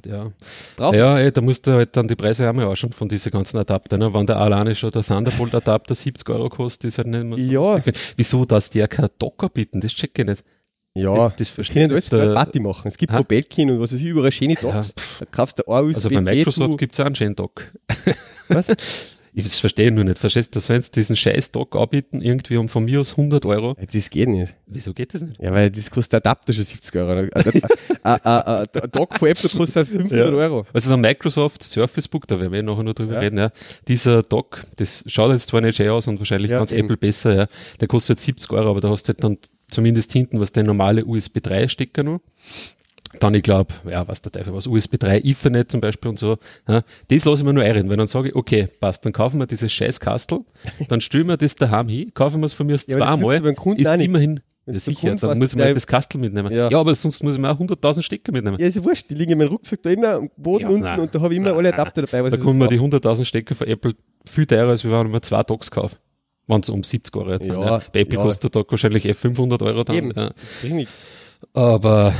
Ja. 0.06 0.32
Brauch 0.76 0.94
Ja, 0.94 1.18
ey, 1.18 1.32
da 1.32 1.40
musst 1.40 1.66
du 1.66 1.72
halt 1.72 1.96
dann 1.96 2.08
die 2.08 2.16
Preise 2.16 2.48
einmal 2.48 2.66
ausschauen 2.66 2.92
von 2.92 3.08
diesen 3.08 3.30
ganzen 3.32 3.58
Adaptern. 3.58 4.00
Ne? 4.00 4.12
Wenn 4.14 4.26
der 4.26 4.36
alleine 4.38 4.74
schon 4.74 4.90
der 4.90 5.02
Thunderbolt-Adapter 5.02 5.94
70 5.96 6.28
Euro 6.30 6.48
kostet, 6.48 6.88
ist 6.88 6.98
halt 6.98 7.06
nicht 7.08 7.24
mehr 7.24 7.38
so 7.38 7.76
Ja. 7.76 7.82
Wieso, 8.16 8.44
dass 8.44 8.70
die 8.70 8.78
ja 8.78 8.86
kein 8.86 9.08
Docker 9.18 9.48
bieten? 9.48 9.80
Das 9.80 9.92
check 9.92 10.18
ich 10.18 10.26
nicht. 10.26 10.44
Ja, 10.94 11.14
Das- 11.28 11.36
das 11.36 11.54
können 11.68 11.86
ich 11.86 11.92
alles 11.92 12.10
nicht, 12.10 12.20
für 12.22 12.30
äh, 12.30 12.34
Party 12.34 12.58
machen. 12.60 12.88
Es 12.88 12.96
gibt 12.96 13.12
ha? 13.12 13.18
Mobelkin 13.18 13.70
und 13.70 13.80
was 13.80 13.92
weiß 13.92 14.00
ich, 14.00 14.06
überall 14.06 14.32
schöne 14.32 14.54
Docs. 14.54 14.94
Da 15.20 15.26
kaufst 15.26 15.58
du 15.58 15.70
ein 15.70 15.84
USB 15.84 15.96
Also 15.96 16.08
bei 16.10 16.20
Microsoft 16.22 16.78
gibt 16.78 16.94
es 16.94 17.00
auch 17.00 17.04
einen 17.06 17.14
schönen 17.14 17.36
Dock. 17.36 17.70
Was? 18.48 18.66
Ich 19.38 19.60
verstehe 19.60 19.92
nur 19.92 20.02
nicht. 20.04 20.18
Verstehst 20.18 20.56
du, 20.56 20.60
sollen 20.60 20.80
sie 20.80 20.90
diesen 20.92 21.14
scheiß 21.14 21.52
Dock 21.52 21.76
anbieten, 21.76 22.22
irgendwie 22.22 22.56
um 22.56 22.70
von 22.70 22.86
mir 22.86 23.00
aus 23.00 23.10
100 23.18 23.44
Euro. 23.44 23.76
Das 23.92 24.08
geht 24.08 24.30
nicht. 24.30 24.54
Wieso 24.66 24.94
geht 24.94 25.12
das 25.12 25.20
nicht? 25.20 25.38
Ja, 25.42 25.52
weil 25.52 25.70
das 25.70 25.90
kostet 25.90 26.12
der 26.14 26.16
Adapter 26.32 26.54
schon 26.54 26.64
70 26.64 26.96
Euro. 26.96 27.10
Ein 27.10 27.30
ein- 28.02 28.20
ein- 28.24 28.66
ein 28.72 28.90
Dock 28.92 29.18
von 29.18 29.28
Apple 29.28 29.50
kostet 29.50 29.88
500 29.88 30.12
Euro. 30.32 30.66
Also 30.72 30.88
der 30.88 30.96
Microsoft 30.96 31.62
Surface 31.62 32.08
Book, 32.08 32.26
da 32.26 32.40
werden 32.40 32.50
wir 32.50 32.62
nachher 32.62 32.82
noch 32.82 32.94
drüber 32.94 33.12
Ja. 33.14 33.20
reden, 33.20 33.36
ja. 33.38 33.50
Dieser 33.88 34.22
Dock, 34.22 34.64
das 34.76 35.04
schaut 35.06 35.32
jetzt 35.32 35.48
zwar 35.48 35.60
nicht 35.60 35.76
schön 35.76 35.90
aus 35.90 36.06
und 36.08 36.18
wahrscheinlich 36.18 36.50
Ja, 36.52 36.58
ganz 36.58 36.72
eben. 36.72 36.84
Apple 36.86 36.96
besser, 36.96 37.34
ja. 37.36 37.46
Der 37.80 37.88
kostet 37.88 38.18
70 38.18 38.50
Euro, 38.52 38.70
aber 38.70 38.80
da 38.80 38.88
hast 38.88 39.04
du 39.04 39.08
halt 39.12 39.22
dann 39.22 39.36
zumindest 39.68 40.12
hinten 40.12 40.40
was 40.40 40.52
der 40.52 40.62
normale 40.64 41.04
USB 41.04 41.40
3 41.42 41.68
Stecker 41.68 42.02
noch. 42.04 42.20
Dann, 43.20 43.34
ich 43.34 43.42
glaube, 43.42 43.72
ja, 43.88 44.06
was 44.08 44.22
der 44.22 44.32
Teufel 44.32 44.52
was, 44.54 44.66
USB 44.66 44.96
3 44.98 45.20
Ethernet 45.20 45.70
zum 45.70 45.80
Beispiel 45.80 46.08
und 46.10 46.18
so. 46.18 46.38
Ja, 46.68 46.82
das 47.08 47.24
lasse 47.24 47.42
ich 47.42 47.46
mir 47.46 47.52
nur 47.52 47.62
einreden, 47.64 47.88
weil 47.90 47.96
dann 47.96 48.06
sage 48.08 48.28
ich, 48.28 48.34
okay, 48.34 48.68
passt, 48.80 49.04
dann 49.04 49.12
kaufen 49.12 49.38
wir 49.38 49.46
dieses 49.46 49.72
scheiß 49.72 50.00
Kastel, 50.00 50.40
dann 50.88 51.00
stellen 51.00 51.28
wir 51.28 51.36
das 51.36 51.54
daheim 51.56 51.88
hin, 51.88 52.12
kaufen 52.14 52.40
wir 52.40 52.46
es 52.46 52.52
von 52.54 52.66
mir 52.66 52.74
Ja, 52.76 52.96
zweimal, 52.96 53.36
ist 53.76 54.00
immerhin, 54.00 54.40
ja, 54.66 54.78
sicher, 54.78 55.14
dann 55.16 55.38
muss 55.38 55.52
man 55.54 55.58
der- 55.58 55.66
halt 55.66 55.76
das 55.76 55.86
Kastel 55.86 56.20
mitnehmen. 56.20 56.52
Ja. 56.52 56.68
Ja. 56.70 56.78
aber 56.80 56.94
sonst 56.94 57.22
muss 57.22 57.38
man 57.38 57.50
auch 57.50 57.58
100.000 57.60 58.02
Stecker 58.02 58.32
mitnehmen. 58.32 58.58
Ja, 58.60 58.66
ist 58.66 58.74
ja 58.76 58.84
wurscht. 58.84 59.08
Die 59.10 59.14
liegen 59.14 59.32
in 59.32 59.38
meinem 59.38 59.48
Rucksack 59.48 59.82
da 59.82 59.90
innen, 59.90 60.04
am 60.04 60.30
Boden 60.36 60.62
Ja, 60.64 60.68
unten 60.68 60.80
nein. 60.82 61.00
und 61.00 61.14
da 61.14 61.20
habe 61.20 61.34
ich 61.34 61.38
immer 61.38 61.54
alle 61.54 61.72
Adapter 61.72 62.02
dabei. 62.02 62.24
Was 62.24 62.30
Da 62.30 62.36
ich 62.36 62.42
kommen 62.42 62.58
wir 62.58 62.64
so 62.66 62.70
die 62.70 62.80
100.000 62.80 63.24
Stecker 63.24 63.54
von 63.54 63.66
Apple 63.68 63.94
viel 64.28 64.44
teurer, 64.46 64.70
als 64.70 64.84
wenn 64.84 64.90
man 65.10 65.22
zwei 65.22 65.42
Docs 65.44 65.70
kauft. 65.70 65.98
Wenn 66.48 66.60
es 66.60 66.68
um 66.68 66.82
70 66.84 67.16
Euro 67.16 67.30
jetzt 67.32 67.44
sind. 67.44 67.54
Ja, 67.54 67.64
Ja. 67.64 67.82
Bei 67.92 68.00
Apple 68.00 68.18
kostet 68.18 68.54
der 68.54 68.60
Dock 68.62 68.70
wahrscheinlich 68.70 69.04
eh 69.04 69.14
500 69.14 69.62
Euro 69.62 69.82
dann. 69.84 69.96
Eben. 69.96 70.84
Aber 71.52 72.12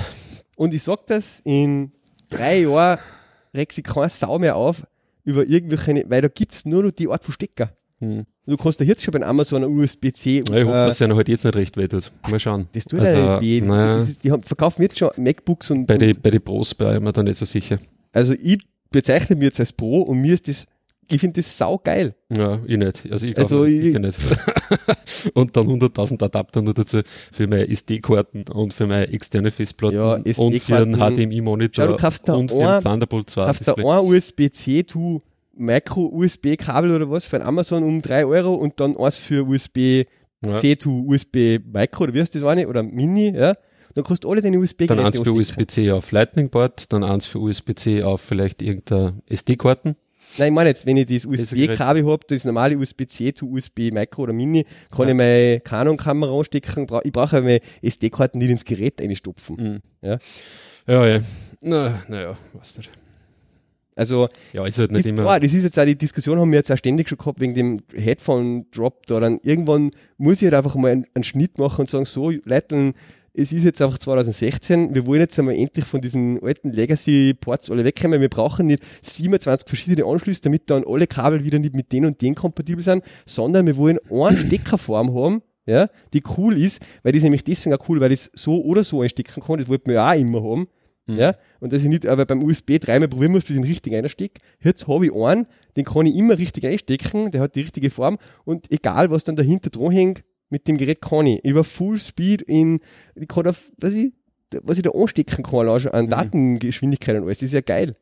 Und 0.57 0.75
ich 0.75 0.83
sag 0.83 1.07
das, 1.07 1.40
in 1.45 1.92
drei 2.29 2.61
Jahren 2.62 2.99
regt 3.55 3.73
sich 3.73 3.85
keine 3.85 4.09
Sau 4.09 4.38
mehr 4.38 4.57
auf 4.57 4.85
über 5.25 5.47
irgendwelche, 5.47 6.05
weil 6.09 6.23
da 6.23 6.29
gibt's 6.29 6.64
nur 6.64 6.83
noch 6.83 6.90
die 6.90 7.09
Art 7.09 7.25
von 7.25 7.33
Stecker. 7.33 7.71
hm. 8.01 8.25
Du 8.49 8.57
kannst 8.57 8.81
da 8.81 8.85
jetzt 8.85 9.03
schon 9.03 9.11
bei 9.12 9.27
Amazon 9.27 9.64
ein 9.64 9.77
USB-C. 9.77 10.45
ja, 10.49 10.55
ich 10.55 10.64
hoffe, 10.64 10.77
äh, 10.77 10.87
dass 10.87 10.95
es 10.95 11.01
ihnen 11.01 11.16
halt 11.16 11.29
jetzt 11.29 11.45
nicht 11.45 11.57
recht 11.57 11.77
weh 11.77 11.88
tut. 11.88 12.12
Mal 12.31 12.38
schauen. 12.38 12.69
das 12.73 12.85
tut 12.85 13.01
Also, 13.01 13.12
ja 13.21 13.40
nicht 13.40 13.42
weh. 13.42 13.61
naja. 13.66 14.07
Die 14.23 14.31
haben, 14.31 14.42
verkaufen 14.42 14.83
jetzt 14.83 14.97
schon 14.99 15.11
MacBooks 15.16 15.71
und, 15.73 15.87
Bei 15.87 15.99
den 15.99 16.21
bei 16.21 16.31
die 16.31 16.38
Pros 16.38 16.73
bin 16.75 16.95
ich 16.95 17.01
mir 17.01 17.12
da 17.12 17.23
nicht 17.25 17.38
so 17.38 17.45
sicher. 17.45 17.79
also 18.12 18.35
ich 18.40 18.61
bezeichne 18.92 19.35
mich 19.37 19.47
jetzt 19.47 19.59
als 19.61 19.73
Pro 19.73 20.03
und 20.03 20.21
mir 20.21 20.35
ist 20.35 20.47
das 20.47 20.66
ich 21.09 21.21
finde 21.21 21.40
das 21.40 21.57
sau 21.57 21.79
geil. 21.79 22.14
Ja, 22.37 22.59
ich 22.66 22.77
nicht. 22.79 23.11
Also 23.11 23.27
ich 23.27 23.37
Also 23.38 23.64
ich- 23.64 23.81
sicher 23.81 23.99
nicht. 24.01 24.19
und 25.35 25.57
dann 25.57 25.66
100.000 25.69 26.23
Adapter 26.25 26.62
nur 26.62 26.75
dazu 26.75 27.01
für 27.33 27.47
meine 27.47 27.69
SD-Karten 27.69 28.45
und 28.53 28.75
für 28.75 28.87
meine 28.87 29.09
externe 29.09 29.51
Festplatten 29.51 29.97
Ja, 29.97 30.14
und 30.14 30.61
für 30.61 30.77
einen. 30.77 30.97
HDMI-Monitor 30.97 31.85
du 32.29 32.35
und 32.35 32.51
für 32.51 32.57
ein- 32.59 32.69
einen 32.69 32.83
Thunderbolt 32.85 33.31
2 33.31 33.45
Kaufst 33.45 33.69
da 33.69 33.75
ein 33.75 34.07
USB-C 34.07 34.83
to 34.85 35.23
Micro-USB-Kabel 35.55 36.90
oder 36.90 37.11
was 37.11 37.25
für 37.25 37.37
ein 37.37 37.42
Amazon 37.42 37.83
um 37.83 38.03
3 38.03 38.27
Euro 38.27 38.55
und 38.55 38.81
dann 38.81 38.97
eins 38.97 39.16
für 39.16 39.47
USB-C 39.47 40.07
Ja. 40.45 40.75
to 40.77 40.90
USB-Micro 41.07 42.05
oder 42.05 42.14
wie 42.14 42.21
heißt 42.21 42.35
das 42.35 42.42
eine? 42.45 42.69
Oder 42.69 42.83
Mini, 42.83 43.33
ja. 43.35 43.55
Dann 43.95 44.05
du 44.25 44.31
alle 44.31 44.42
deine 44.42 44.57
Dann 44.57 44.64
USB-Geräte 44.64 45.05
eins 45.07 45.19
für. 45.19 45.33
USB-C 45.33 45.90
auf 45.92 46.12
Lightning 46.12 46.51
Board, 46.51 46.92
dann 46.92 47.03
eins 47.03 47.25
für 47.27 47.38
USB-C 47.38 48.03
auf 48.03 48.21
vielleicht 48.21 48.61
irgendeine 48.61 49.23
SD-Karten. 49.27 49.97
Nein, 50.38 50.49
ich 50.49 50.55
meine 50.55 50.70
jetzt, 50.70 50.87
wenn 50.87 50.96
ich 50.96 51.07
das. 51.07 51.25
USB-Kabel 51.25 52.05
habe, 52.07 52.25
das 52.29 52.44
normale 52.44 52.77
USB-C 52.79 53.33
to 53.33 53.46
USB 53.46 53.90
Micro 53.92 54.22
oder 54.22 54.33
Mini, 54.33 54.64
kann 54.90 55.07
Ja. 55.07 55.09
ich 55.09 55.16
meine 55.16 55.61
Canon-Kamera 55.61 56.37
anstecken. 56.37 56.87
Ich 57.05 57.12
brauche 57.12 57.40
meine 57.42 57.61
SD-Karten 57.83 58.38
nicht 58.38 58.51
ins 58.51 58.64
Gerät 58.64 59.01
einstopfen. 59.01 59.57
Mhm. 59.57 59.79
Ja. 60.09 60.18
Ja, 60.87 61.07
ja. 61.07 61.20
Na, 61.61 62.03
naja, 62.09 62.37
weiß 62.53 62.79
nicht. 62.79 62.90
Also, 63.99 64.29
Ja, 64.53 64.66
ist 64.66 64.79
halt 64.79 64.90
nicht 64.92 65.01
ist 65.01 65.07
immer. 65.07 65.22
klar, 65.22 65.40
das 65.40 65.55
ist 65.55 65.64
jetzt 65.64 65.79
auch 65.79 65.85
die 65.87 65.96
Diskussion, 65.96 66.38
haben 66.38 66.51
wir 66.53 66.59
jetzt 66.59 66.70
auch 66.70 66.77
ständig 66.77 67.09
schon 67.09 67.16
gehabt 67.16 67.40
wegen 67.40 67.55
dem 67.55 67.79
Headphone-Drop 67.94 69.07
da. 69.07 69.20
Dann 69.20 69.38
irgendwann 69.42 69.90
muss 70.18 70.37
ich 70.37 70.42
halt 70.44 70.55
einfach 70.55 70.75
mal 70.75 70.90
einen, 70.92 71.07
einen 71.14 71.25
Schnitt 71.25 71.59
machen 71.59 71.81
und 71.83 71.90
sagen, 71.90 72.05
so, 72.05 72.31
Leute, 72.44 72.92
es 73.38 73.53
ist 73.53 73.64
jetzt 73.64 73.83
einfach 73.83 73.99
2016, 73.99 74.94
wir 74.94 75.05
wollen 75.05 75.20
jetzt 75.20 75.38
einmal 75.38 75.55
endlich 75.55 75.85
von 75.85 76.01
diesen 76.01 76.42
alten 76.42 76.70
Legacy-Ports 76.70 77.70
alle 77.70 77.85
wegkommen. 77.85 78.20
Wir 78.20 78.31
brauchen 78.31 78.66
nicht 78.66 78.83
27 79.03 79.68
verschiedene 79.68 80.09
Anschlüsse, 80.09 80.40
damit 80.42 80.70
dann 80.70 80.85
alle 80.87 81.07
Kabel 81.07 81.44
wieder 81.44 81.59
nicht 81.59 81.75
mit 81.75 81.92
den 81.92 82.07
und 82.07 82.22
den 82.22 82.35
kompatibel 82.35 82.83
sind, 82.83 83.05
sondern 83.27 83.66
wir 83.66 83.77
wollen 83.77 83.99
eine 84.11 84.38
Steckerform 84.38 85.14
haben, 85.14 85.42
ja, 85.66 85.88
die 86.14 86.22
cool 86.37 86.59
ist, 86.59 86.81
weil 87.03 87.12
die 87.12 87.18
ist 87.18 87.25
nämlich 87.25 87.44
deswegen 87.44 87.75
auch 87.75 87.88
cool, 87.88 88.01
weil 88.01 88.12
ich 88.12 88.20
es 88.20 88.31
so 88.35 88.62
oder 88.64 88.85
so 88.85 89.03
einstecken 89.03 89.42
kann, 89.42 89.59
das 89.59 89.68
wollten 89.68 89.88
wir 89.88 89.94
ja 89.94 90.11
auch 90.11 90.14
immer 90.14 90.42
haben. 90.42 90.68
Mhm. 91.07 91.18
Ja, 91.18 91.37
und 91.61 91.72
dass 91.72 91.83
ich 91.83 91.88
nicht 91.88 92.07
aber 92.07 92.25
beim 92.25 92.42
USB 92.42 92.79
dreimal 92.81 93.09
probieren 93.09 93.33
muss, 93.33 93.42
bis 93.42 93.51
ich 93.51 93.57
ihn 93.57 93.64
richtig 93.64 93.94
einstecke. 93.94 94.40
Jetzt 94.62 94.88
habe 94.88 95.07
ich 95.07 95.14
einen, 95.14 95.46
den 95.77 95.85
kann 95.85 96.07
ich 96.07 96.16
immer 96.16 96.38
richtig 96.38 96.64
einstecken, 96.64 97.31
der 97.31 97.42
hat 97.42 97.55
die 97.55 97.61
richtige 97.61 97.90
Form 97.90 98.18
und 98.44 98.72
egal 98.72 99.11
was 99.11 99.25
dann 99.25 99.37
dahinter 99.37 99.70
dran 99.70 99.92
hängt, 99.92 100.25
mit 100.50 100.68
dem 100.68 100.76
Gerät 100.76 101.00
kann 101.00 101.26
ich 101.26 101.44
über 101.44 101.64
Full 101.64 101.98
Speed 101.98 102.42
in, 102.42 102.80
ich 103.14 103.28
kann 103.28 103.46
auf, 103.46 103.70
was 103.78 103.92
ich, 103.94 104.12
was 104.62 104.76
ich 104.78 104.82
da 104.82 104.90
anstecken 104.90 105.42
kann, 105.42 105.80
schon 105.80 105.92
an 105.92 106.06
Mhm. 106.06 106.11
Datengeschwindigkeit 106.11 107.16
und 107.16 107.24
alles, 107.24 107.38
das 107.38 107.48
ist 107.48 107.52
ja 107.54 107.61
geil. 107.61 107.96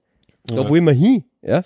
Da 0.44 0.57
Ja. 0.57 0.68
wollen 0.68 0.85
wir 0.85 0.92
hin, 0.92 1.24
ja. 1.42 1.62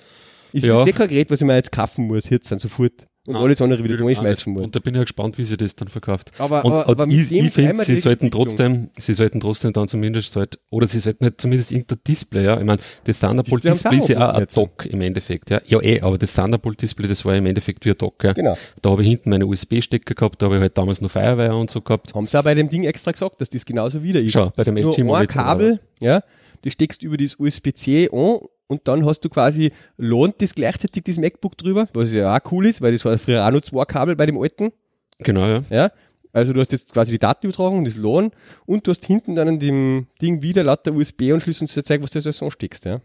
Ist 0.53 0.65
Ja. 0.65 0.85
kein 0.85 1.09
Gerät, 1.09 1.31
was 1.31 1.41
ich 1.41 1.47
mir 1.47 1.57
jetzt 1.57 1.73
kaufen 1.73 2.07
muss, 2.07 2.29
jetzt 2.31 2.51
dann 2.53 2.59
sofort. 2.59 3.07
Und 3.29 3.35
Nein, 3.35 3.43
alles 3.43 3.61
andere 3.61 3.85
wieder 3.85 4.03
nicht. 4.03 4.47
muss. 4.47 4.65
Und 4.65 4.75
da 4.75 4.81
bin 4.81 4.95
ich 4.95 4.99
ja 5.01 5.03
gespannt, 5.05 5.37
wie 5.37 5.45
sie 5.45 5.59
das 5.59 5.77
dann 5.77 5.89
verkauft. 5.89 6.31
Aber, 6.39 6.65
Und, 6.65 6.73
aber, 6.73 6.89
aber 6.89 7.07
ich, 7.09 7.31
ich 7.31 7.53
finde, 7.53 7.85
sie 7.85 7.97
sollten 7.97 8.31
trotzdem, 8.31 8.89
sie 8.97 9.13
sollten 9.13 9.39
trotzdem 9.39 9.75
dann 9.75 9.87
zumindest 9.87 10.35
halt, 10.35 10.59
oder 10.71 10.87
sie 10.87 10.99
sollten 10.99 11.27
halt 11.27 11.39
zumindest 11.39 11.71
irgendein 11.71 11.99
Display, 12.09 12.45
ja. 12.47 12.59
Ich 12.59 12.65
meine, 12.65 12.81
das 13.05 13.21
Thunderbolt 13.21 13.65
sie 13.65 13.69
Display 13.69 13.99
ist 13.99 14.09
ja 14.09 14.31
auch 14.31 14.35
ein. 14.35 14.47
Dock 14.55 14.87
im 14.87 15.03
Endeffekt, 15.03 15.51
ja. 15.51 15.61
Ja, 15.67 15.79
eh, 15.83 16.01
aber 16.01 16.17
das 16.17 16.33
Thunderbolt 16.33 16.81
Display, 16.81 17.07
das 17.07 17.23
war 17.27 17.35
ja 17.35 17.39
im 17.41 17.45
Endeffekt 17.45 17.85
wie 17.85 17.91
ein 17.91 17.99
Dock, 17.99 18.25
ja. 18.25 18.33
Genau. 18.33 18.57
Da 18.81 18.89
habe 18.89 19.03
ich 19.03 19.09
hinten 19.11 19.29
meine 19.29 19.47
USB-Stecker 19.47 20.15
gehabt, 20.15 20.41
da 20.41 20.47
habe 20.47 20.57
ich 20.57 20.63
halt 20.63 20.79
damals 20.79 21.03
noch 21.03 21.11
Firewire 21.11 21.55
und 21.55 21.69
so 21.71 21.83
gehabt. 21.83 22.15
Haben 22.15 22.29
sie 22.29 22.39
auch 22.39 22.45
bei 22.45 22.55
dem 22.55 22.71
Ding 22.71 22.85
extra 22.85 23.11
gesagt, 23.11 23.43
dass 23.43 23.51
das 23.51 23.67
genauso 23.67 24.03
wieder 24.03 24.21
ist. 24.21 24.33
Schau, 24.33 24.51
bei 24.57 24.63
dem 24.63 24.73
nur 24.73 24.93
LG 24.93 25.01
ein 25.01 25.07
Monitor. 25.07 25.27
Kabel, 25.43 25.81
ja, 26.01 26.23
das 26.63 26.73
steckst 26.73 27.03
über 27.03 27.19
das 27.19 27.39
USB-C 27.39 28.09
an 28.11 28.39
und 28.69 28.87
dann 28.87 29.05
hast 29.05 29.21
du 29.21 29.29
quasi, 29.29 29.73
lohnt 29.97 30.41
das 30.41 30.55
gleichzeitig 30.55 31.05
das 31.05 31.17
MacBook 31.17 31.57
drüber, 31.59 31.89
was 31.93 32.13
ja 32.13 32.37
auch 32.37 32.53
cool 32.53 32.67
ist, 32.67 32.81
weil 32.81 32.93
das 32.93 33.05
war 33.05 33.19
früher 33.19 33.45
auch 33.45 33.51
nur 33.51 33.63
zwei 33.63 33.85
Kabel 33.85 34.15
bei 34.15 34.27
dem 34.27 34.41
alten, 34.41 34.73
Genau, 35.21 35.47
ja. 35.47 35.63
ja. 35.71 35.91
Also 36.33 36.53
du 36.53 36.61
hast 36.61 36.71
jetzt 36.73 36.93
quasi 36.93 37.13
die 37.13 37.19
Datenübertragung, 37.19 37.85
das 37.85 37.97
LAN 37.97 38.31
und 38.67 38.87
du 38.87 38.91
hast 38.93 39.05
hinten 39.07 39.35
dann 39.35 39.49
an 39.49 39.59
dem 39.59 40.07
Ding 40.23 40.43
wieder 40.43 40.63
lauter 40.63 40.93
USB-Anschlüsse 40.93 41.65
und 41.65 41.71
so 41.71 41.83
zeigt, 41.83 42.05
was 42.05 42.11
du 42.13 42.21
da 42.21 42.33
so 42.33 42.45
ansteckst, 42.45 42.85
ja. 42.85 43.01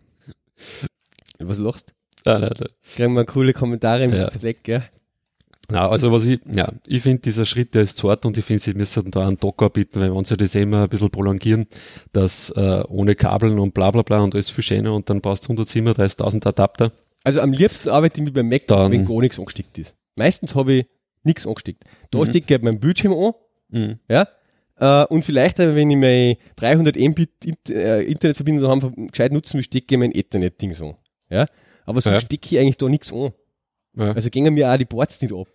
Was 1.40 1.58
lachst? 1.58 1.94
Nein, 2.26 2.42
nein, 2.42 2.52
nein. 2.58 2.70
Kriegen 2.96 3.14
wir 3.16 3.26
coole 3.26 3.54
Kommentare 3.54 4.04
im 4.04 4.14
Ja. 4.14 4.30
Verdeck, 4.30 4.68
ja. 4.68 4.84
Na, 5.74 5.90
also 5.90 6.12
was 6.12 6.26
ich, 6.28 6.40
ja, 6.54 6.72
ich 6.86 7.02
finde 7.02 7.22
dieser 7.24 7.48
Schritt, 7.48 7.74
der 7.74 7.82
ist 7.82 7.98
zu 7.98 8.08
hart 8.08 8.28
und 8.28 8.38
ich 8.38 8.46
finde, 8.46 8.62
sie 8.62 8.74
müssen 8.76 9.10
da 9.10 9.28
einen 9.28 9.40
Docker 9.40 9.72
bieten, 9.72 10.00
weil 10.02 10.16
wenn 10.16 10.24
sie 10.24 10.38
das 10.38 10.54
immer 10.54 10.84
ein 10.84 10.90
bisschen 10.90 11.10
prolongieren, 11.10 11.66
dass 12.12 12.52
äh, 12.52 12.84
ohne 12.90 13.16
Kabeln 13.16 13.58
und 13.58 13.74
bla 13.74 13.90
bla 13.90 14.04
bla 14.04 14.20
und 14.20 14.36
alles 14.36 14.52
viel 14.52 14.64
schöner 14.64 14.94
und 14.94 15.10
dann 15.10 15.20
brauchst 15.20 15.50
du 15.50 15.54
137.000 15.54 16.46
Adapter. 16.48 16.92
Also 17.24 17.42
am 17.42 17.52
liebsten 17.54 17.90
arbeite 17.90 18.20
ich 18.20 18.24
mit 18.26 18.36
meinem 18.36 18.50
Mac, 18.50 18.68
Dann- 18.68 18.92
wenn 18.92 19.06
gar 19.06 19.20
nichts 19.20 19.40
angesteckt 19.40 19.78
ist. 19.80 19.96
Meistens 20.16 20.54
habe 20.54 20.74
ich 20.74 20.86
nichts 21.24 21.48
angesteckt. 21.48 21.86
Da 22.12 22.20
Mhm. 22.20 22.26
stecke 22.26 22.46
ich 22.46 22.52
halt 22.52 22.64
meinen 22.64 22.80
Bildschirm 22.80 23.14
an, 23.14 23.32
Mhm. 23.70 24.00
ja, 24.08 24.28
äh, 24.78 25.06
und 25.08 25.26
vielleicht, 25.26 25.58
wenn 25.58 25.90
ich 25.90 25.98
meine 25.98 26.38
300 26.56 26.96
Mbit 26.98 27.32
äh, 27.70 28.04
Internetverbindung 28.04 28.70
habe, 28.70 28.92
gescheit 29.08 29.32
nutzen 29.32 29.56
will, 29.56 29.64
stecke 29.64 29.96
ich 29.96 29.98
mein 30.00 30.12
Ethernet-Ding 30.14 30.76
so, 30.76 30.98
ja. 31.32 31.48
Aber 31.88 32.00
so 32.00 32.12
Ja. 32.12 32.20
stecke 32.22 32.48
ich 32.56 32.60
eigentlich 32.60 32.78
da 32.78 32.88
nichts 32.90 33.12
an. 33.12 33.32
Ja. 33.96 34.12
Also 34.12 34.30
gehen 34.30 34.52
mir 34.54 34.72
auch 34.72 34.78
die 34.78 34.86
Boards 34.86 35.22
nicht 35.22 35.34
ab. 35.34 35.48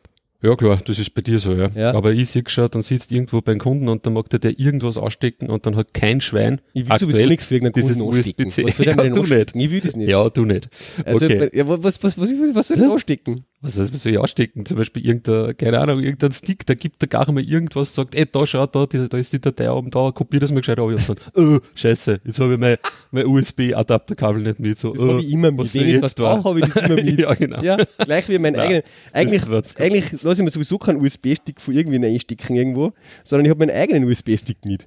Ja 0.43 0.55
klar, 0.55 0.79
das 0.85 0.99
ist 0.99 1.15
bei 1.15 1.23
dir 1.23 1.39
so, 1.39 1.55
ja. 1.55 1.69
Ja. 1.75 1.95
Aber 1.95 2.13
ich 2.13 2.31
sehe 2.31 2.45
schon, 2.47 2.71
dann 2.71 2.83
sitzt 2.83 3.11
irgendwo 3.11 3.41
beim 3.41 3.59
Kunden 3.59 3.89
und 3.89 4.07
dann 4.07 4.13
mag 4.13 4.29
der, 4.31 4.39
der 4.39 4.59
irgendwas 4.59 4.97
ausstecken 4.97 5.51
und 5.51 5.67
dann 5.67 5.75
hat 5.75 5.95
kein 5.95 6.21
Schwein 6.21 6.61
Ich 6.73 6.89
will 6.89 6.99
sowieso 6.99 7.07
aktuell 7.07 7.27
nichts 7.29 7.47
für 7.47 7.55
irgendeinen 7.55 7.83
dieses 7.83 7.99
Kunden 7.99 8.17
anstecken. 8.17 8.47
USB-C. 8.47 8.65
Was 8.65 8.77
soll 8.77 8.87
Ja, 8.87 8.95
du 8.95 9.21
anstecken? 9.21 9.61
Ich 9.61 9.71
will 9.71 9.81
das 9.81 9.97
nicht. 9.97 10.09
Ja, 10.09 10.31
du 10.31 10.45
nicht. 10.45 10.69
Also, 11.05 11.27
okay. 11.27 11.51
ja, 11.53 11.67
was, 11.67 11.83
was, 11.83 12.19
was, 12.19 12.19
was, 12.19 12.69
soll 12.69 12.77
ich 12.77 12.83
denn 12.83 12.93
anstecken? 12.93 13.45
Was 13.61 13.77
heißt, 13.77 13.93
was 13.93 14.03
soll 14.05 14.13
ich 14.13 14.19
ausstecken? 14.19 14.65
Zum 14.67 14.77
Beispiel 14.77 15.05
irgendein, 15.05 15.57
keine 15.57 15.81
Ahnung, 15.81 16.01
irgendein 16.01 16.31
Stick, 16.31 16.65
da 16.67 16.75
gibt 16.75 17.03
der 17.03 17.09
gar 17.09 17.27
nicht 17.27 17.35
mehr 17.35 17.45
irgendwas, 17.45 17.93
sagt, 17.93 18.15
ey, 18.15 18.25
da 18.25 18.47
schau, 18.47 18.67
da, 18.67 18.87
die, 18.87 19.09
da 19.09 19.19
ist 19.19 19.33
die 19.33 19.41
Datei 19.41 19.69
oben 19.69 19.91
da, 19.91 20.13
kopier 20.13 20.39
das 20.39 20.53
mal 20.53 20.61
gescheit 20.61 20.79
auf 20.79 20.93
und 20.93 21.21
dann, 21.35 21.57
äh, 21.57 21.61
scheiße, 21.75 22.21
jetzt 22.25 22.39
habe 22.39 22.53
ich 22.53 22.59
mein, 22.61 22.77
mein 23.11 23.27
USB-Adapterkabel 23.27 24.43
nicht 24.43 24.61
mit, 24.61 24.79
so, 24.79 24.93
Das 24.93 25.03
habe 25.03 25.21
äh, 25.21 25.25
ich 25.25 25.33
immer 25.33 25.51
mit. 25.51 25.75
Wenn 25.75 25.89
ich 25.89 26.01
was 26.01 26.15
brauche, 26.15 26.45
habe 26.45 26.61
ich 26.61 26.73
das 26.73 26.89
immer 26.89 26.95
mit. 27.03 27.19
ja, 27.19 27.35
genau. 27.35 27.61
Ja, 27.61 27.77
gleich 27.99 28.29
wie 28.29 28.39
mein 28.39 28.53
Nein, 28.53 28.63
eigenen. 28.63 28.83
Eigentlich, 29.13 29.81
eigentlich 29.81 30.23
lasse 30.23 30.41
ich 30.41 30.45
mir 30.45 30.51
sowieso 30.51 30.79
keinen 30.79 31.01
USB-Stick 31.01 31.61
von 31.61 31.75
irgendwie 31.75 32.05
einstecken 32.07 32.55
irgendwo, 32.55 32.93
sondern 33.25 33.47
ich 33.47 33.51
habe 33.51 33.67
meinen 33.67 33.77
eigenen 33.77 34.05
USB-Stick 34.05 34.65
mit. 34.67 34.87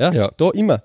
Ja, 0.00 0.12
Ja. 0.12 0.32
da 0.36 0.50
immer. 0.50 0.82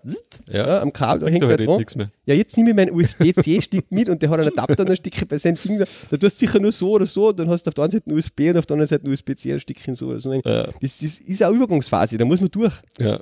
Ja. 0.49 0.67
Ja, 0.67 0.81
am 0.81 0.91
Kabel, 0.91 1.21
da 1.21 1.27
hängt 1.31 1.43
da 1.43 1.47
halt 1.47 1.59
dran. 1.65 1.77
nichts 1.77 1.95
mehr. 1.95 2.11
Ja, 2.25 2.33
jetzt 2.35 2.57
nehme 2.57 2.71
ich 2.71 2.75
meinen 2.75 2.91
USB-C-Stick 2.95 3.91
mit 3.91 4.09
und 4.09 4.21
der 4.21 4.29
hat 4.29 4.39
einen 4.41 4.49
Adapter 4.49 4.81
und 4.83 4.89
dann 4.89 4.97
stecke 4.97 5.19
ich 5.21 5.27
bei 5.27 5.37
seinem 5.37 5.55
Ding 5.55 5.79
da. 5.79 5.85
Da 6.09 6.17
tust 6.17 6.41
du 6.41 6.45
sicher 6.45 6.59
nur 6.59 6.71
so 6.71 6.91
oder 6.91 7.05
so, 7.05 7.31
dann 7.31 7.49
hast 7.49 7.63
du 7.63 7.69
auf 7.69 7.73
der 7.75 7.85
einen 7.85 7.91
Seite 7.91 8.07
einen 8.09 8.17
USB 8.17 8.41
und 8.49 8.57
auf 8.57 8.65
der 8.65 8.73
anderen 8.75 8.87
Seite 8.89 9.03
einen 9.05 9.13
USB-C, 9.13 9.53
ein 9.53 9.59
Stückchen 9.59 9.95
so 9.95 10.07
oder 10.07 10.19
so. 10.19 10.33
Ja, 10.33 10.41
Das, 10.41 10.73
das 10.99 11.01
ist 11.01 11.41
eine 11.41 11.55
Übergangsphase, 11.55 12.17
da 12.17 12.25
muss 12.25 12.41
man 12.41 12.51
durch. 12.51 12.73
ja. 12.99 13.19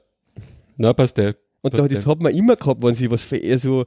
Na, 0.78 0.92
passt 0.94 1.18
der. 1.20 1.36
Und 1.62 1.78
da, 1.78 1.88
das 1.88 2.06
hat 2.08 2.22
man 2.24 2.34
immer 2.34 2.56
gehabt, 2.56 2.82
wenn 2.82 2.96
sie 2.96 3.10
was 3.12 3.22
für, 3.22 3.40
also, 3.44 3.86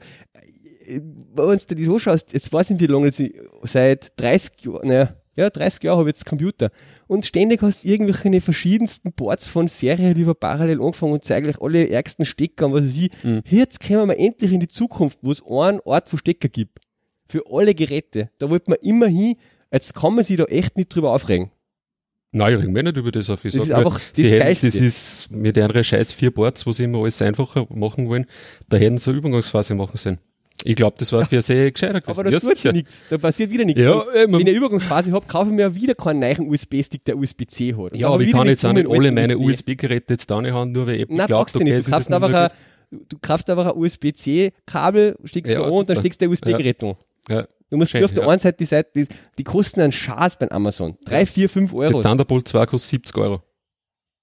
wenn 0.88 1.58
du 1.68 1.74
dir 1.74 1.84
so 1.86 1.98
schaust, 1.98 2.32
jetzt 2.32 2.52
weiß 2.52 2.70
ich 2.70 2.78
nicht, 2.78 2.88
wie 2.88 2.92
lange, 2.92 3.06
jetzt, 3.06 3.22
seit 3.64 4.12
30 4.20 4.52
Jahren, 4.64 4.86
naja, 4.88 5.16
ja, 5.34 5.50
30 5.50 5.82
Jahre 5.82 5.98
habe 5.98 6.08
ich 6.10 6.16
jetzt 6.16 6.24
Computer. 6.26 6.70
Und 7.06 7.24
ständig 7.24 7.62
hast 7.62 7.84
du 7.84 7.88
irgendwelche 7.88 8.40
verschiedensten 8.40 9.12
Boards 9.12 9.48
von 9.48 9.68
Serie 9.68 10.12
lieber 10.12 10.34
parallel 10.34 10.80
angefangen 10.80 11.12
und 11.12 11.24
zeige 11.24 11.46
gleich 11.46 11.60
alle 11.60 11.88
ärgsten 11.88 12.24
Stecker 12.24 12.66
und 12.66 12.72
was 12.74 12.84
weiß 12.84 12.96
ich. 12.96 13.10
Mhm. 13.22 13.42
Jetzt 13.48 13.86
kommen 13.86 14.08
wir 14.08 14.18
endlich 14.18 14.52
in 14.52 14.60
die 14.60 14.68
Zukunft, 14.68 15.18
wo 15.22 15.30
es 15.30 15.42
einen 15.42 15.80
Ort 15.84 16.08
von 16.08 16.18
Stecker 16.18 16.48
gibt. 16.48 16.80
Für 17.28 17.42
alle 17.50 17.74
Geräte. 17.74 18.30
Da 18.38 18.50
wollte 18.50 18.70
man 18.70 18.78
immer 18.82 19.06
hin. 19.06 19.36
Jetzt 19.72 19.94
kann 19.94 20.14
man 20.14 20.24
sich 20.24 20.36
da 20.36 20.44
echt 20.44 20.76
nicht 20.76 20.88
drüber 20.88 21.12
aufregen. 21.12 21.50
Nein, 22.32 22.52
ich 22.52 22.58
rede 22.58 22.68
mir 22.68 22.82
nicht 22.82 22.96
über 22.96 23.12
das 23.12 23.30
auf. 23.30 23.44
Ich 23.44 23.54
Das 23.54 23.62
ist 23.62 23.68
nur, 23.68 23.78
einfach 23.78 24.00
sie 24.12 24.24
das 24.24 24.32
hätten, 24.32 24.44
Geilste. 24.44 24.66
das 24.66 24.74
ist 24.74 25.30
mit 25.30 25.56
ihren 25.56 25.84
scheiß 25.84 26.12
vier 26.12 26.30
Boards, 26.30 26.66
wo 26.66 26.72
sie 26.72 26.84
immer 26.84 26.98
alles 26.98 27.22
einfacher 27.22 27.66
machen 27.70 28.08
wollen, 28.08 28.26
da 28.68 28.76
hätten 28.76 28.98
sie 28.98 29.10
eine 29.10 29.18
Übergangsphase 29.18 29.74
machen 29.74 29.96
sollen. 29.96 30.18
Ich 30.64 30.74
glaube, 30.74 30.96
das 30.98 31.12
war 31.12 31.24
für 31.26 31.42
sehr 31.42 31.70
gescheiter 31.70 32.00
gewesen. 32.00 32.10
Aber 32.18 32.24
da 32.24 32.30
ja, 32.30 32.40
tut 32.40 32.72
nichts. 32.72 32.96
Da 33.10 33.18
passiert 33.18 33.50
wieder 33.50 33.64
nichts. 33.64 33.80
Ja, 33.80 34.04
Wenn 34.12 34.34
ich 34.34 34.40
eine 34.40 34.50
Übergangsphase 34.50 35.12
habe, 35.12 35.26
kaufe 35.26 35.50
ich 35.50 35.56
mir 35.56 35.74
wieder 35.74 35.94
keinen 35.94 36.20
neuen 36.20 36.48
USB-Stick, 36.50 37.04
der 37.04 37.16
USB-C 37.18 37.74
hat. 37.74 37.92
Und 37.92 37.96
Ja, 37.96 38.08
aber 38.08 38.22
ich 38.22 38.32
kann 38.32 38.46
jetzt 38.46 38.64
auch 38.64 38.72
nicht 38.72 38.88
alle 38.88 39.12
meine 39.12 39.38
USB. 39.38 39.68
USB-Geräte 39.70 40.14
jetzt 40.14 40.30
da 40.30 40.40
nicht 40.40 40.52
haben, 40.52 40.72
nur 40.72 40.86
weil 40.86 41.00
Apple 41.00 41.16
Nein, 41.16 41.26
glaubt, 41.26 41.54
okay, 41.54 41.64
nicht. 41.64 41.86
Du 41.86 41.90
kaufst 41.90 42.12
einfach 42.12 42.32
ein, 42.32 42.50
du 42.90 43.16
kaufst 43.20 43.50
einfach 43.50 43.66
ein 43.66 43.76
USB-C-Kabel, 43.80 45.16
steckst 45.24 45.52
Ja, 45.52 45.58
du 45.58 45.64
an 45.64 45.70
und 45.72 45.90
dann 45.90 45.98
steckst 45.98 46.20
du 46.20 46.24
ein 46.26 46.30
USB-Gerät 46.30 46.82
an. 46.82 46.88
gut. 46.94 46.96
ja. 47.28 47.46
Du 47.68 47.76
musst 47.76 47.90
Schön, 47.90 48.04
auf 48.04 48.12
der 48.12 48.22
ja. 48.24 48.30
einen 48.30 48.38
Seite 48.38 48.58
die 48.58 48.64
Seite, 48.64 48.90
die, 48.94 49.06
die 49.38 49.42
kosten 49.42 49.80
einen 49.80 49.90
Schaß 49.90 50.38
bei 50.38 50.48
Amazon. 50.52 50.96
Drei, 51.04 51.26
vier, 51.26 51.48
fünf 51.48 51.72
Der 51.72 51.80
Euro. 51.80 52.00
Thunderbolt 52.00 52.46
2 52.46 52.64
kostet 52.66 52.90
70 52.90 53.16
Euro. 53.18 53.42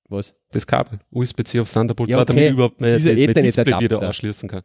Was? 0.07 0.33
Das 0.51 0.65
Kabel. 0.65 0.99
USB-C 1.11 1.59
auf 1.59 1.71
Thunderbolt 1.73 2.09
Ja, 2.09 2.19
2, 2.19 2.25
damit 2.25 2.37
okay. 2.39 2.47
ich 2.47 2.53
überhaupt 2.53 2.79
mein, 2.79 2.91
mein, 3.03 3.15
mein 3.33 3.43
Display 3.43 3.79
wieder 3.81 4.01
anschließen 4.01 4.47
kann. 4.47 4.61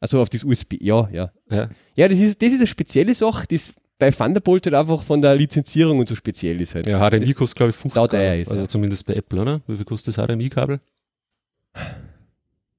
Also 0.00 0.20
auf 0.20 0.30
das 0.30 0.44
USB, 0.44 0.74
ja, 0.80 1.08
ja. 1.12 1.30
Ja. 1.50 1.68
Ja, 1.94 2.08
das 2.08 2.18
ist, 2.18 2.40
das 2.42 2.48
ist 2.52 2.58
eine 2.58 2.66
spezielle 2.66 3.14
Sache, 3.14 3.46
das 3.50 3.72
bei 3.98 4.10
Thunderbolt 4.10 4.64
halt 4.64 4.74
einfach 4.74 5.02
von 5.02 5.20
der 5.20 5.34
Lizenzierung 5.34 5.98
und 5.98 6.08
so 6.08 6.14
speziell 6.14 6.58
ist 6.62 6.74
halt. 6.74 6.86
Ja, 6.86 6.98
HDMI 7.10 7.34
kostet, 7.34 7.56
glaube 7.58 7.70
ich, 7.70 7.76
50 7.76 8.00
Sauteuer 8.00 8.30
Euro. 8.32 8.40
ist, 8.42 8.50
Also 8.50 8.62
ja. 8.62 8.68
zumindest 8.68 9.04
bei 9.06 9.14
Apple, 9.14 9.40
oder? 9.42 9.60
Wie 9.66 9.76
viel 9.76 9.84
kostet 9.84 10.16
das 10.16 10.26
HDMI-Kabel? 10.26 10.80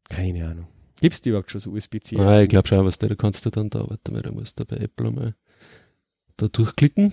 Keine 0.10 0.48
Ahnung. 0.48 0.68
Gibt's 1.00 1.22
die 1.22 1.30
überhaupt 1.30 1.52
schon 1.52 1.62
so 1.62 1.72
USB-C? 1.72 2.18
Ah, 2.18 2.42
ich 2.42 2.50
glaube 2.50 2.68
schon, 2.68 2.86
was 2.86 2.98
der, 3.00 3.10
da 3.10 3.16
kannst 3.16 3.46
du 3.46 3.50
dann 3.50 3.70
da, 3.70 3.88
warte 3.90 4.12
mal, 4.12 4.22
da 4.22 4.32
musst 4.32 4.60
du 4.60 4.66
bei 4.66 4.78
Apple 4.78 5.12
mal 5.12 5.36
da 6.38 6.48
durchklicken. 6.48 7.12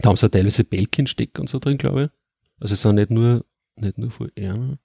Da 0.00 0.08
haben 0.08 0.16
sie 0.16 0.30
teilweise 0.30 0.64
Belkin-Stecker 0.64 1.40
und 1.40 1.48
so 1.48 1.58
drin, 1.58 1.78
glaube 1.78 2.04
ich. 2.04 2.10
Also 2.60 2.74
es 2.74 2.82
sind 2.82 2.94
nicht 2.94 3.10
nur, 3.10 3.44
nicht 3.76 3.98
nur 3.98 4.10
VR. 4.10 4.78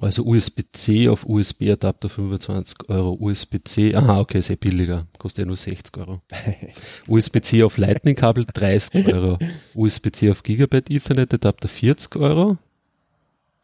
Also 0.00 0.24
USB-C 0.24 1.10
auf 1.10 1.26
USB-Adapter 1.26 2.08
25 2.08 2.88
Euro. 2.88 3.18
USB-C, 3.20 3.94
aha, 3.94 4.20
okay, 4.20 4.40
sehr 4.40 4.56
billiger. 4.56 5.06
Kostet 5.18 5.42
ja 5.42 5.46
nur 5.46 5.58
60 5.58 5.94
Euro. 5.98 6.22
USB-C 7.06 7.62
auf 7.62 7.76
Lightning-Kabel 7.76 8.46
30 8.46 9.12
Euro. 9.12 9.38
USB-C 9.74 10.30
auf 10.30 10.42
Gigabyte 10.42 10.90
Ethernet-Adapter 10.90 11.68
40 11.68 12.16
Euro. 12.16 12.56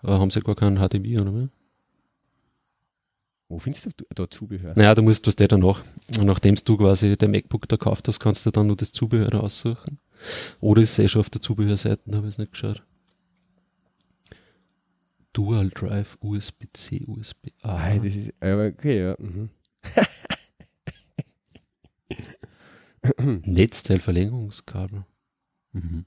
Aber 0.00 0.20
haben 0.20 0.30
sie 0.30 0.40
gar 0.40 0.54
keinen 0.54 0.76
HDMI, 0.76 1.20
oder? 1.20 1.32
Mehr? 1.32 1.48
Wo 3.48 3.58
findest 3.58 3.86
du 3.86 4.04
da 4.14 4.28
Zubehör? 4.28 4.74
Naja, 4.76 4.94
du 4.94 5.02
musst 5.02 5.26
was 5.26 5.36
der 5.36 5.48
danach. 5.48 5.82
Nachdem 6.20 6.56
du 6.56 6.76
quasi 6.76 7.16
der 7.16 7.28
MacBook 7.28 7.66
da 7.66 7.76
gekauft 7.76 8.08
hast, 8.08 8.20
kannst 8.20 8.44
du 8.44 8.50
dann 8.50 8.66
nur 8.66 8.76
das 8.76 8.92
Zubehör 8.92 9.42
aussuchen. 9.42 9.98
Oder 10.60 10.82
ist 10.82 10.92
es 10.92 10.98
eh 10.98 11.08
schon 11.08 11.20
auf 11.20 11.30
der 11.30 11.40
Zubehörseite, 11.40 12.02
habe 12.12 12.26
ich 12.26 12.34
es 12.34 12.38
nicht 12.38 12.52
geschaut. 12.52 12.82
Dual 15.36 15.68
Drive 15.68 16.16
USB-C, 16.22 17.04
USB-A. 17.06 17.68
Ah, 17.68 17.94
das 17.96 18.14
ist, 18.14 18.32
okay, 18.40 19.02
ja. 19.02 19.16
Mhm. 19.18 19.50
Netzteilverlängerungskabel. 23.44 25.04
Mhm. 25.72 26.06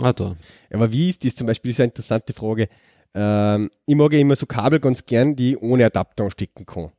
Ah, 0.00 0.12
da. 0.12 0.36
Aber 0.70 0.92
wie 0.92 1.10
ist 1.10 1.24
das 1.24 1.34
zum 1.34 1.48
Beispiel, 1.48 1.72
das 1.72 1.76
ist 1.76 1.80
eine 1.80 1.88
interessante 1.88 2.32
Frage. 2.34 2.68
Ähm, 3.14 3.68
ich 3.84 3.96
mag 3.96 4.12
ja 4.12 4.20
immer 4.20 4.36
so 4.36 4.46
Kabel 4.46 4.78
ganz 4.78 5.04
gern, 5.04 5.34
die 5.34 5.54
ich 5.54 5.60
ohne 5.60 5.86
Adapter 5.86 6.22
anstecken 6.22 6.64
kann. 6.66 6.92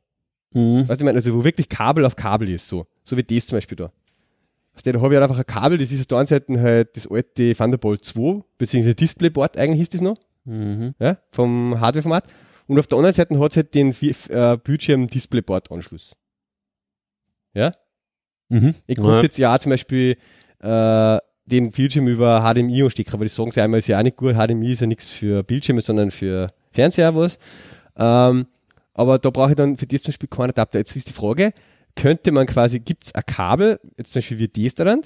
Mhm. 0.52 0.86
Weißt 0.86 1.00
du, 1.00 1.04
ich 1.04 1.06
meine, 1.06 1.16
also 1.16 1.34
wo 1.34 1.44
wirklich 1.44 1.70
Kabel 1.70 2.04
auf 2.04 2.14
Kabel 2.14 2.50
ist, 2.50 2.68
so. 2.68 2.86
So 3.04 3.16
wie 3.16 3.22
das 3.22 3.46
zum 3.46 3.56
Beispiel 3.56 3.76
da. 3.76 3.90
Also, 4.74 4.92
da 4.92 5.00
habe 5.00 5.14
ich 5.14 5.18
halt 5.18 5.30
einfach 5.30 5.38
ein 5.38 5.46
Kabel, 5.46 5.78
das 5.78 5.90
ist 5.92 6.00
auf 6.00 6.06
der 6.06 6.18
einen 6.18 6.26
Seite 6.26 6.60
halt 6.60 6.94
das 6.94 7.10
alte 7.10 7.54
Thunderbolt 7.54 8.04
2, 8.04 8.44
beziehungsweise 8.58 8.94
Displayboard, 8.96 9.56
eigentlich 9.56 9.80
ist 9.80 9.94
das 9.94 10.02
noch 10.02 10.18
mhm. 10.48 10.94
ja, 10.98 11.18
vom 11.30 11.80
Hardware-Format. 11.80 12.24
Und 12.66 12.78
auf 12.78 12.86
der 12.86 12.98
anderen 12.98 13.14
Seite 13.14 13.38
hat 13.38 13.50
es 13.52 13.56
halt 13.56 13.74
den 13.74 13.94
äh, 14.28 14.56
Bildschirm-Displayboard-Anschluss. 14.56 16.14
Ja? 17.54 17.72
Mhm. 18.48 18.74
Ich 18.86 18.96
konnte 18.96 19.16
ja. 19.16 19.22
jetzt 19.22 19.38
ja 19.38 19.58
zum 19.58 19.70
Beispiel 19.70 20.16
äh, 20.60 21.18
den 21.46 21.70
Bildschirm 21.70 22.08
über 22.08 22.42
HDMI 22.42 22.82
anstecken, 22.82 23.14
aber 23.14 23.24
das 23.24 23.34
sagen 23.34 23.50
sie 23.50 23.62
einmal, 23.62 23.78
ist 23.78 23.88
ja 23.88 23.98
auch 23.98 24.02
nicht 24.02 24.16
gut. 24.16 24.34
HDMI 24.34 24.72
ist 24.72 24.80
ja 24.80 24.86
nichts 24.86 25.08
für 25.08 25.42
Bildschirme, 25.42 25.80
sondern 25.80 26.10
für 26.10 26.52
Fernseher 26.72 27.14
was. 27.16 27.38
Ähm, 27.96 28.46
aber 28.92 29.18
da 29.18 29.30
brauche 29.30 29.50
ich 29.50 29.56
dann 29.56 29.76
für 29.76 29.86
das 29.86 30.02
zum 30.02 30.10
Beispiel 30.10 30.28
keinen 30.28 30.50
Adapter. 30.50 30.78
Jetzt 30.78 30.94
ist 30.94 31.08
die 31.08 31.14
Frage, 31.14 31.52
könnte 31.96 32.32
man 32.32 32.46
quasi, 32.46 32.80
gibt 32.80 33.04
es 33.04 33.14
ein 33.14 33.22
Kabel, 33.26 33.80
jetzt 33.96 34.12
zum 34.12 34.20
Beispiel 34.20 34.38
wie 34.38 34.48
das 34.48 34.74
daran, 34.74 35.02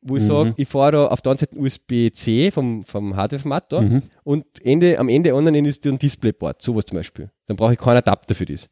wo 0.00 0.16
ich 0.16 0.22
mhm. 0.22 0.28
sage, 0.28 0.54
ich 0.56 0.68
fahre 0.68 0.92
da 0.92 1.06
auf 1.06 1.20
der 1.20 1.32
anderen 1.32 1.48
Seite 1.50 1.58
USB-C 1.58 2.50
vom, 2.50 2.82
vom 2.82 3.16
Hardware-Format 3.16 3.72
da 3.72 3.80
mhm. 3.80 4.02
und 4.24 4.44
Ende, 4.64 4.98
am 4.98 5.08
Ende 5.08 5.34
anderen 5.34 5.54
Ende 5.54 5.70
ist 5.70 5.86
ein 5.86 5.98
Displayboard, 5.98 6.62
sowas 6.62 6.86
zum 6.86 6.96
Beispiel. 6.96 7.30
Dann 7.46 7.56
brauche 7.56 7.72
ich 7.72 7.78
keinen 7.78 7.98
Adapter 7.98 8.34
für 8.34 8.46
das. 8.46 8.68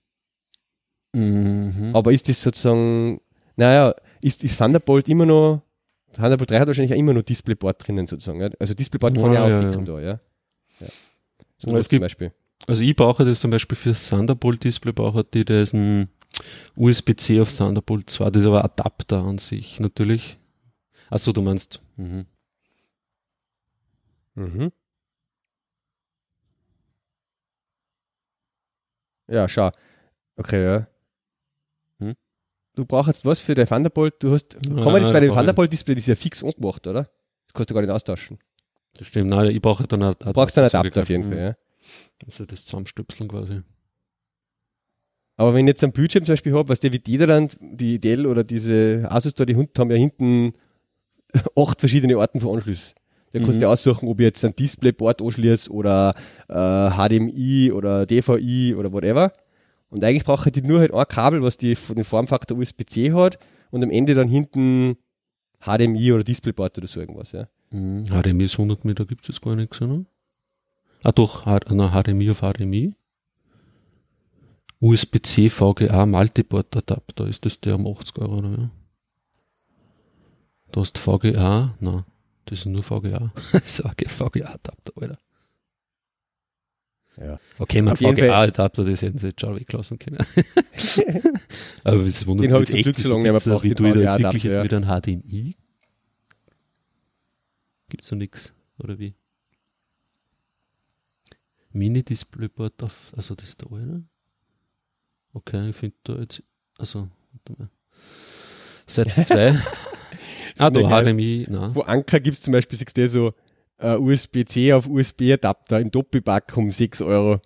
Mhm. 1.14 1.91
Aber 1.95 2.12
ist 2.12 2.29
das 2.29 2.43
sozusagen, 2.43 3.20
naja, 3.57 3.95
ist, 4.20 4.45
ist 4.45 4.59
Thunderbolt 4.59 5.09
immer 5.09 5.27
noch, 5.27 5.62
Thunderbolt 6.12 6.51
3 6.51 6.61
hat 6.61 6.68
wahrscheinlich 6.68 6.95
auch 6.95 6.99
immer 6.99 7.12
noch 7.12 7.22
Displayboard 7.22 7.87
drinnen 7.87 8.07
sozusagen. 8.07 8.41
Ja? 8.41 8.51
Also 8.59 8.74
Displayboard 8.74 9.14
kann 9.14 9.33
ja, 9.33 9.49
ja 9.49 9.57
auch 9.57 9.62
ja, 9.62 9.79
da, 9.79 10.01
ja. 10.01 10.20
ja. 10.81 10.87
So 11.59 11.77
es 11.77 11.89
gibt, 11.89 12.03
Beispiel. 12.03 12.33
Also 12.66 12.83
ich 12.83 12.95
brauche 12.95 13.24
das 13.24 13.41
zum 13.41 13.51
Beispiel 13.51 13.77
für 13.77 13.93
Thunderbolt 13.93 14.64
Display, 14.64 14.93
brauche 14.93 15.24
die, 15.24 15.45
da 15.45 15.61
ist 15.61 15.74
ein 15.74 16.09
USB-C 16.77 17.41
auf 17.41 17.55
Thunderbolt 17.55 18.11
2, 18.11 18.31
das 18.31 18.43
ist 18.43 18.47
aber 18.47 18.64
Adapter 18.64 19.24
an 19.24 19.39
sich 19.39 19.81
natürlich. 19.81 20.39
Achso, 21.11 21.32
du 21.32 21.42
meinst. 21.42 21.80
Mhm. 21.96 22.26
Mhm. 24.34 24.72
Ja, 29.28 29.48
schau. 29.48 29.70
Okay, 30.36 30.62
ja. 30.64 30.86
Hm? 31.98 32.14
Du 32.74 32.84
brauchst 32.84 33.09
jetzt 33.09 33.24
was 33.24 33.40
für 33.40 33.54
dein 33.54 33.66
Thunderbolt. 33.66 34.14
Du 34.20 34.32
hast, 34.32 34.61
kann 34.61 34.74
man 34.74 35.02
das 35.02 35.12
bei 35.12 35.20
dem 35.20 35.32
Thunderbolt-Display, 35.32 35.94
das 35.94 36.04
ist 36.04 36.09
ja 36.09 36.14
fix 36.14 36.44
angemacht, 36.44 36.86
oder? 36.86 37.04
Das 37.46 37.54
kannst 37.54 37.70
du 37.70 37.74
gar 37.74 37.80
nicht 37.80 37.90
austauschen. 37.90 38.38
Das 38.94 39.07
stimmt, 39.07 39.30
nein, 39.30 39.50
ich 39.50 39.61
brauche 39.61 39.86
dann 39.86 40.02
einen 40.02 40.14
Du 40.18 40.32
brauchst 40.32 40.57
einen 40.59 40.66
Adapter 40.66 41.02
auf 41.02 41.09
jeden 41.09 41.24
Fall, 41.24 41.38
ja. 41.38 41.57
Also 42.24 42.46
das 42.46 42.64
Zusammenstöpseln 42.64 43.28
quasi. 43.28 43.62
Aber 45.36 45.52
wenn 45.52 45.66
ich 45.66 45.72
jetzt 45.72 45.84
einen 45.84 45.92
Bildschirm 45.92 46.24
zum 46.24 46.32
Beispiel 46.32 46.54
habe, 46.54 46.68
was 46.68 46.80
der 46.80 46.92
wie 46.92 46.98
die 46.98 47.18
dann, 47.18 47.50
die 47.61 48.00
Dell 48.00 48.26
oder 48.26 48.42
diese 48.42 49.07
Asus 49.11 49.34
da, 49.34 49.44
die 49.44 49.54
Hund 49.57 49.78
haben 49.78 49.90
ja 49.90 49.96
hinten 49.96 50.54
acht 51.57 51.80
verschiedene 51.80 52.16
Arten 52.16 52.41
von 52.41 52.57
Anschluss. 52.57 52.95
Da 53.32 53.41
kannst 53.41 53.61
du 53.61 53.66
mhm. 53.66 53.72
aussuchen, 53.72 54.09
ob 54.09 54.20
ich 54.20 54.24
jetzt 54.24 54.45
ein 54.45 54.55
Displayboard 54.57 55.20
anschließe 55.20 55.70
oder 55.70 56.14
äh, 56.49 56.91
HDMI 56.91 57.72
oder 57.72 58.07
DVI 58.07 58.74
oder 58.74 58.93
whatever. 58.93 59.32
Und 59.91 60.03
eigentlich 60.03 60.24
brauche 60.24 60.49
ich 60.49 60.62
nur 60.62 60.80
halt 60.80 60.93
ein 60.93 61.09
Kabel, 61.09 61.43
was 61.43 61.59
die, 61.59 61.74
den 61.74 62.05
Formfaktor 62.05 62.57
USB-C 62.57 63.12
hat 63.12 63.39
und 63.70 63.84
am 63.84 63.91
Ende 63.91 64.14
dann 64.14 64.28
hinten 64.28 64.97
HDMI 65.61 66.12
oder 66.12 66.24
Displayboard 66.24 66.78
oder 66.78 66.87
so 66.87 67.01
irgendwas. 67.01 67.32
Ja. 67.32 67.49
Mhm. 67.70 68.07
HDMI 68.07 68.45
ist 68.45 68.55
100 68.55 68.84
Meter, 68.84 69.05
gibt 69.05 69.28
es 69.28 69.41
gar 69.41 69.57
nichts, 69.57 69.80
oder? 69.82 70.05
Ah 71.03 71.12
doch, 71.12 71.45
HDMI 71.45 72.30
auf 72.30 72.41
HDMI. 72.41 72.95
USB-C 74.80 75.49
VGA 75.49 76.05
Multiport 76.05 76.76
Adapter, 76.76 77.26
ist 77.26 77.45
das 77.45 77.61
der 77.61 77.76
um 77.76 77.87
80 77.87 78.18
Euro, 78.18 78.39
oder? 78.39 78.70
Du 80.72 80.80
hast 80.80 80.98
VGA, 80.98 81.74
nein, 81.80 82.04
das 82.44 82.60
ist 82.60 82.66
nur 82.66 82.82
VGA. 82.82 83.32
Sage 83.64 84.08
VGA-Adapter, 84.08 84.92
Alter. 85.00 85.18
Ja. 87.18 87.40
Okay, 87.58 87.80
mein 87.80 87.96
VGA-Adapter, 87.96 88.84
das 88.84 89.00
hätten 89.00 89.18
sie 89.18 89.28
jetzt 89.28 89.40
schon 89.40 89.56
weglassen 89.56 89.98
können. 89.98 90.18
Aber 91.84 92.00
es 92.04 92.26
wundert 92.26 92.50
mich 92.60 92.74
echt, 92.74 92.84
Glück 92.84 93.00
so 93.00 93.14
lange 93.14 93.32
nicht 93.32 93.46
mehr 93.46 93.62
wie 93.62 93.74
du 93.74 93.86
jetzt 93.86 94.22
wirklich 94.22 94.44
jetzt 94.44 94.64
wieder 94.64 94.76
ein 94.76 95.00
HDMI? 95.02 95.56
Gibt's 97.88 98.10
noch 98.10 98.18
nichts, 98.18 98.52
oder 98.78 98.98
wie? 98.98 99.14
Mini-Displayboard 101.72 102.82
auf, 102.82 103.12
also 103.16 103.34
das 103.34 103.48
ist 103.48 103.62
da, 103.62 103.66
oder? 103.66 104.02
Okay, 105.32 105.70
ich 105.70 105.76
finde 105.76 105.96
da 106.02 106.14
jetzt, 106.16 106.42
also, 106.78 107.08
warte 107.32 107.62
mal. 107.62 107.70
Seite 108.86 109.24
2. 109.24 109.58
Ah, 110.59 110.70
da 110.70 110.80
HDMI, 110.80 111.46
nein. 111.48 111.74
Wo 111.74 111.82
Anker 111.82 112.20
gibt 112.20 112.36
es 112.36 112.42
zum 112.42 112.52
Beispiel, 112.52 112.78
siehst 112.78 112.96
du 112.96 113.09
so 113.09 113.34
uh, 113.82 113.96
USB-C 113.98 114.72
auf 114.72 114.88
USB-Adapter 114.88 115.80
im 115.80 115.90
Doppelpack 115.90 116.57
um 116.57 116.70
6 116.70 117.02
Euro. 117.02 117.40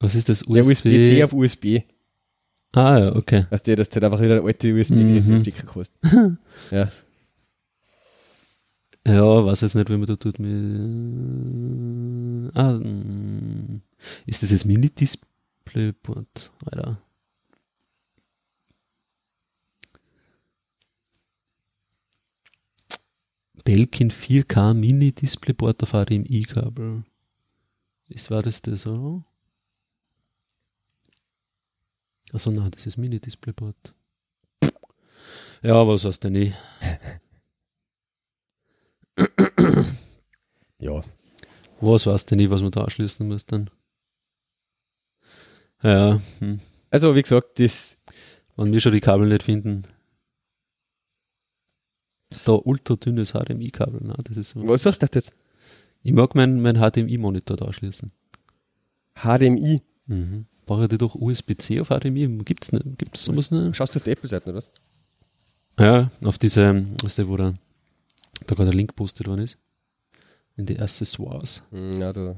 Was 0.00 0.14
ist 0.14 0.28
das? 0.28 0.42
USB? 0.42 0.56
Ja, 0.56 0.62
USB-C 0.64 1.24
auf 1.24 1.32
USB. 1.32 1.80
Ah, 2.72 2.98
ja, 2.98 3.16
okay. 3.16 3.46
Weißt 3.50 3.66
du, 3.66 3.76
dass 3.76 3.88
der 3.88 4.02
einfach 4.02 4.20
wieder 4.20 4.36
eine 4.36 4.44
alte 4.46 4.72
USB-Stecker 4.72 5.62
mhm. 5.62 5.66
kostet. 5.66 5.98
ja. 6.70 6.90
Ja, 9.06 9.46
weiß 9.46 9.62
jetzt 9.62 9.74
nicht, 9.74 9.88
wie 9.88 9.96
man 9.96 10.06
da 10.06 10.16
tut. 10.16 10.38
Mit, 10.38 10.50
ah, 12.54 12.78
ist 14.26 14.42
das 14.42 14.50
jetzt 14.50 14.66
Mini-Displayboard? 14.66 16.52
Alter. 16.66 16.98
Belkin 23.68 24.10
4K 24.10 24.72
Mini 24.72 25.12
Displayboard 25.12 25.82
auf 25.82 25.90
HDMI-Kabel. 25.90 27.04
Ist, 28.08 28.30
war 28.30 28.40
das 28.40 28.62
das, 28.62 28.86
oder? 28.86 29.22
Also 32.32 32.50
nein, 32.50 32.70
das 32.70 32.86
ist 32.86 32.96
Mini 32.96 33.20
Displayboard. 33.20 33.94
Ja, 35.60 35.86
was 35.86 36.06
hast 36.06 36.20
du 36.20 36.30
nicht? 36.30 36.54
ja. 40.78 41.04
Was 41.82 42.06
weißt 42.06 42.30
du 42.30 42.36
nicht, 42.36 42.48
was 42.48 42.62
man 42.62 42.70
da 42.70 42.84
anschließen 42.84 43.28
muss 43.28 43.44
dann? 43.44 43.68
Ja. 45.82 46.18
Hm. 46.38 46.60
Also, 46.88 47.14
wie 47.14 47.20
gesagt, 47.20 47.58
das. 47.58 47.98
Wenn 48.56 48.72
wir 48.72 48.80
schon 48.80 48.92
die 48.92 49.02
Kabel 49.02 49.28
nicht 49.28 49.42
finden, 49.42 49.82
da 52.44 52.52
ultra 52.52 52.96
dünnes 52.96 53.32
HDMI-Kabel. 53.32 54.06
Ne? 54.06 54.14
Das 54.24 54.36
ist 54.36 54.50
so. 54.50 54.66
Was 54.66 54.82
sagst 54.82 55.02
du 55.02 55.06
jetzt? 55.12 55.32
Ich 56.02 56.12
mag 56.12 56.34
meinen 56.34 56.60
mein 56.60 56.76
HDMI-Monitor 56.76 57.56
da 57.56 57.66
anschließen. 57.66 58.12
HDMI? 59.14 59.82
Mhm. 60.06 60.46
Brauche 60.64 60.86
ich 60.90 60.98
doch 60.98 61.14
USB-C 61.14 61.80
auf 61.80 61.88
HDMI? 61.88 62.44
Gibt's 62.44 62.72
nicht? 62.72 62.98
Gibt's 62.98 63.24
sowas 63.24 63.50
nicht? 63.50 63.76
Schaust 63.76 63.94
du 63.94 63.98
auf 63.98 64.04
die 64.04 64.10
Apple-Seite, 64.10 64.50
oder 64.50 64.58
was? 64.58 64.70
Ja, 65.78 66.10
auf 66.24 66.38
diese, 66.38 66.84
weißt 67.02 67.18
du, 67.18 67.28
wo 67.28 67.36
da, 67.36 67.54
da 68.46 68.54
gerade 68.54 68.70
der 68.70 68.76
Link 68.76 68.94
postet 68.94 69.26
worden 69.26 69.42
ist. 69.42 69.58
In 70.56 70.66
die 70.66 70.78
Accessoires. 70.78 71.62
Hm, 71.70 71.98
ja, 71.98 72.12
da. 72.12 72.36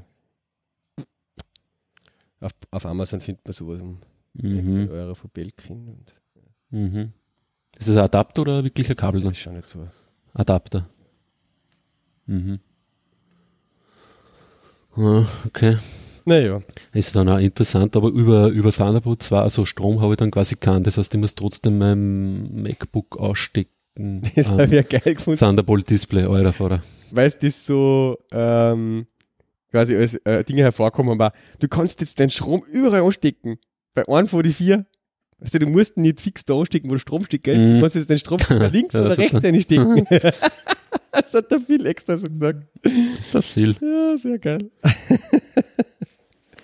Auf, 2.39 2.51
auf 2.71 2.85
Amazon 2.85 3.19
findet 3.19 3.45
man 3.45 3.53
sowas 3.53 3.81
um 3.81 3.99
mhm. 4.33 4.89
Euro 4.89 5.15
von 5.15 5.29
Belkin. 5.31 5.87
Und, 5.87 6.15
ja. 6.35 6.79
mhm. 6.79 7.13
Ist 7.79 7.89
das 7.89 7.97
ein 7.97 8.03
Adapter 8.03 8.41
oder 8.43 8.63
wirklich 8.63 8.89
ein 8.89 8.95
Kabel? 8.95 9.21
Das 9.21 9.31
ist 9.31 9.39
schon 9.39 9.55
nicht 9.55 9.67
so. 9.67 9.87
Adapter. 10.33 10.87
Mhm. 12.25 12.59
Ah, 14.95 15.25
okay. 15.45 15.77
Naja. 16.25 16.61
Ist 16.93 17.15
dann 17.15 17.29
auch 17.29 17.39
interessant, 17.39 17.95
aber 17.95 18.09
über, 18.09 18.47
über 18.49 18.71
Thunderbolt 18.71 19.23
2, 19.23 19.39
also 19.39 19.65
Strom 19.65 20.01
habe 20.01 20.13
ich 20.13 20.17
dann 20.17 20.31
quasi 20.31 20.55
keinen. 20.55 20.83
Das 20.83 20.97
heißt, 20.97 21.13
ich 21.13 21.19
muss 21.19 21.35
trotzdem 21.35 21.77
mein 21.77 22.61
MacBook 22.63 23.17
ausstecken. 23.17 23.71
Das 24.35 24.47
habe 24.47 24.63
ich 24.63 24.71
ja 24.71 24.83
geil 24.83 25.15
gefunden. 25.15 25.37
Thunderbolt 25.37 25.89
Display, 25.89 26.25
eurer 26.25 26.53
Vater. 26.53 26.81
Weil 27.11 27.29
das 27.31 27.65
so 27.65 28.17
ähm, 28.31 29.05
quasi 29.69 29.95
als 29.97 30.15
äh, 30.23 30.45
Dinge 30.45 30.61
hervorkommen 30.61 31.19
war. 31.19 31.33
Du 31.59 31.67
kannst 31.67 31.99
jetzt 31.99 32.17
deinen 32.19 32.29
Strom 32.29 32.63
überall 32.71 33.01
anstecken. 33.03 33.57
Bei 33.93 34.07
einem 34.07 34.27
von 34.27 34.43
die 34.43 34.53
vier. 34.53 34.85
Also 35.41 35.57
du 35.57 35.65
musst 35.65 35.97
nicht 35.97 36.21
fix 36.21 36.45
da 36.45 36.53
anstecken, 36.53 36.89
wo 36.89 36.93
der 36.93 36.99
Strom 36.99 37.25
steht, 37.25 37.43
gell? 37.43 37.57
Mm. 37.57 37.75
Du 37.75 37.81
kannst 37.81 37.95
jetzt 37.95 38.09
den 38.09 38.19
Strom 38.19 38.37
links 38.71 38.93
ja, 38.93 39.01
oder 39.01 39.17
rechts 39.17 39.43
einstecken. 39.43 40.05
das 41.11 41.33
hat 41.33 41.51
er 41.51 41.61
viel 41.61 41.85
extra 41.87 42.17
so 42.17 42.29
gesagt. 42.29 42.67
Das 43.33 43.45
ist 43.45 43.51
viel. 43.51 43.75
Ja, 43.81 44.17
sehr 44.19 44.37
geil. 44.37 44.69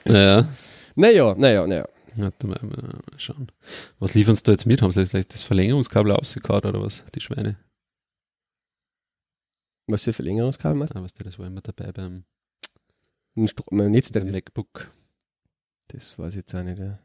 naja. 0.06 0.48
Naja, 0.96 1.36
naja, 1.36 1.66
naja. 1.66 1.88
Warte 2.16 2.48
mal, 2.48 2.60
mal 2.62 3.00
schauen. 3.18 3.52
Was 4.00 4.14
liefern 4.14 4.36
sie 4.36 4.44
da 4.44 4.52
jetzt 4.52 4.66
mit? 4.66 4.82
Haben 4.82 4.92
sie 4.92 5.06
vielleicht 5.08 5.34
das 5.34 5.42
Verlängerungskabel 5.42 6.12
ausgekaut 6.12 6.66
oder 6.66 6.82
was? 6.82 7.04
Die 7.16 7.22
Schweine. 7.22 7.58
Was 9.88 10.04
für 10.04 10.14
Verlängerungskabel 10.14 10.78
meinst 10.78 10.94
du? 10.94 11.00
Ah, 11.00 11.04
was 11.04 11.14
das 11.14 11.40
war 11.40 11.48
immer 11.48 11.62
dabei 11.62 11.92
beim, 11.92 12.26
beim 13.36 13.92
Netz 13.92 14.12
beim 14.12 14.32
MacBook. 14.32 14.92
Das 15.88 16.18
weiß 16.20 16.34
ich 16.34 16.38
jetzt 16.38 16.54
auch 16.54 16.64
nicht, 16.64 16.80
ja. 16.80 17.00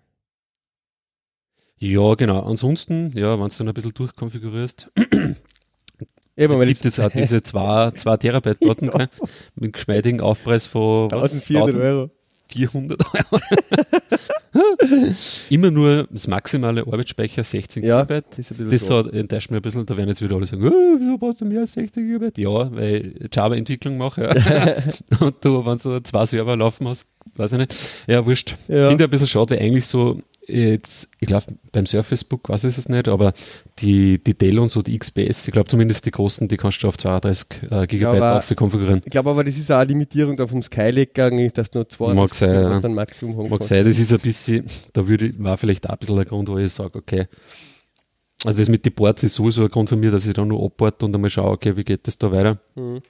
Ja, 1.83 2.15
genau. 2.15 2.39
Ansonsten, 2.39 3.11
ja, 3.17 3.37
wenn 3.41 3.49
du 3.49 3.55
dann 3.59 3.69
ein 3.69 3.75
bisschen 3.75 3.93
durchkonfigurierst. 3.93 4.89
Eben, 6.37 6.55
es 6.55 6.69
gibt 6.69 6.85
jetzt 6.85 7.01
auch 7.01 7.11
diese 7.15 7.43
2 7.43 7.91
Terabyte 8.19 8.61
Platten 8.61 8.87
ja. 8.87 9.09
mit 9.57 9.73
geschmeidigen 9.73 10.21
Aufpreis 10.21 10.69
von 10.69 11.13
1400 11.13 11.77
Euro. 11.77 12.11
400 12.51 13.05
Euro. 13.05 13.43
Immer 15.51 15.73
nur 15.73 16.07
das 16.09 16.29
maximale 16.29 16.83
Arbeitsspeicher 16.83 17.43
16 17.43 17.83
ja, 17.83 18.05
GB. 18.05 18.23
Das, 18.71 18.87
so, 18.87 19.01
enttäuscht 19.09 19.51
mich 19.51 19.59
ein 19.59 19.63
bisschen, 19.63 19.85
da 19.85 19.97
werden 19.97 20.09
jetzt 20.09 20.23
wieder 20.23 20.37
alle 20.37 20.47
sagen, 20.47 20.65
oh, 20.65 20.97
wieso 20.99 21.19
brauchst 21.19 21.41
du 21.41 21.47
mehr 21.47 21.63
als 21.63 21.73
16 21.73 22.07
GB? 22.07 22.41
Ja, 22.41 22.73
weil 22.73 23.15
ich 23.19 23.35
Java-Entwicklung 23.35 23.97
mache. 23.97 24.23
Ja. 24.23 24.77
und 25.27 25.45
du, 25.45 25.67
wenn 25.67 25.79
du 25.79 26.01
zwei 26.05 26.27
Server 26.27 26.57
laufen 26.57 26.87
hast, 26.87 27.09
weiß 27.35 27.55
ich 27.55 27.59
nicht. 27.59 27.75
Ja, 28.07 28.25
wurscht. 28.25 28.55
Ja. 28.69 28.89
Finde 28.89 29.05
ein 29.05 29.11
bisschen 29.11 29.27
schade, 29.27 29.57
weil 29.57 29.65
eigentlich 29.65 29.87
so 29.87 30.21
jetzt, 30.47 31.09
ich 31.21 31.29
glaube, 31.29 31.47
beim 31.73 31.87
Surface 31.87 32.25
Book 32.25 32.49
weiß 32.49 32.65
ich 32.65 32.77
es 32.77 32.89
nicht, 32.89 33.09
aber 33.09 33.33
die, 33.79 34.19
die 34.19 34.35
Dell 34.35 34.59
und 34.59 34.69
so, 34.69 34.83
die 34.83 34.99
XPS, 34.99 35.47
ich 35.47 35.53
glaube 35.53 35.69
zumindest 35.69 36.05
die 36.07 36.11
großen, 36.11 36.49
die 36.49 36.57
kannst 36.57 36.83
du 36.83 36.89
auf 36.89 36.99
32 36.99 37.47
äh, 37.71 37.87
Gigabyte 37.87 38.51
ja, 38.51 38.55
konfigurieren. 38.57 39.03
Ich 39.05 39.11
glaube 39.11 39.31
aber, 39.31 39.45
das 39.45 39.57
ist 39.57 39.71
auch 39.71 39.77
eine 39.77 39.87
Limitierung 39.87 40.37
da 40.37 40.47
vom 40.47 40.63
Skylake 40.63 41.07
gegangen, 41.07 41.51
dass 41.55 41.71
du 41.71 41.79
nur 41.79 41.89
zwei 41.89 42.15
Mag 42.15 42.35
sein, 42.35 42.81
dann 42.81 42.95
Maximum 42.95 43.39
haben 43.39 43.51
Mag 43.51 43.63
sein, 43.63 43.85
das 43.85 43.99
ist 43.99 44.13
ein 44.13 44.21
bisschen, 44.21 44.67
da 44.93 45.07
würde, 45.07 45.33
war 45.39 45.57
vielleicht 45.57 45.89
auch 45.89 45.93
ein 45.93 45.99
bisschen 45.99 46.17
der 46.17 46.25
Grund, 46.25 46.49
wo 46.49 46.59
ich 46.59 46.73
sage, 46.73 46.99
okay, 46.99 47.27
also 48.45 48.59
das 48.59 48.69
mit 48.69 48.85
den 48.85 48.93
Boards 48.93 49.23
ist 49.23 49.35
sowieso 49.35 49.63
ein 49.63 49.71
Grund 49.71 49.89
für 49.89 49.97
mich, 49.97 50.11
dass 50.11 50.27
ich 50.27 50.35
da 50.35 50.45
nur 50.45 50.65
abboard 50.65 51.03
und 51.03 51.15
einmal 51.15 51.31
schaue, 51.31 51.51
okay, 51.51 51.77
wie 51.77 51.85
geht 51.85 52.07
das 52.07 52.19
da 52.19 52.33
weiter. 52.33 52.59
Mhm. 52.75 53.03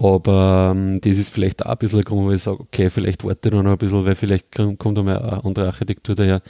Aber 0.00 0.74
ähm, 0.76 1.00
das 1.00 1.16
ist 1.16 1.30
vielleicht 1.32 1.64
auch 1.64 1.70
ein 1.70 1.78
bisschen 1.78 1.98
ein 1.98 2.04
Grund, 2.04 2.26
wo 2.26 2.32
ich 2.32 2.42
sage, 2.42 2.60
okay, 2.60 2.90
vielleicht 2.90 3.24
warte 3.24 3.48
ich 3.48 3.54
noch 3.54 3.64
ein 3.64 3.78
bisschen, 3.78 4.04
weil 4.04 4.14
vielleicht 4.14 4.52
kommt 4.52 4.98
da 4.98 5.02
mal 5.02 5.18
eine 5.18 5.44
andere 5.44 5.66
Architektur 5.66 6.14
daher, 6.14 6.40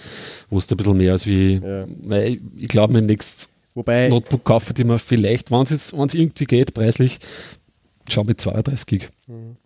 wo 0.50 0.58
es 0.58 0.70
ein 0.70 0.76
bisschen 0.76 0.96
mehr 0.96 1.12
als 1.12 1.26
wie, 1.26 1.54
ja. 1.54 1.84
weil 2.04 2.28
ich, 2.28 2.40
ich 2.56 2.68
glaube, 2.68 2.92
mein 2.92 3.06
nächstes 3.06 3.48
Wobei, 3.74 4.08
Notebook 4.08 4.44
kaufe 4.44 4.74
ich 4.76 4.84
mir 4.84 4.98
vielleicht, 4.98 5.50
wenn 5.50 5.62
es 5.62 5.92
irgendwie 5.92 6.44
geht, 6.44 6.74
preislich, 6.74 7.20
schau 8.08 8.24
mit 8.24 8.40
32 8.40 8.86
Gig. 8.86 9.08
Mhm. 9.26 9.56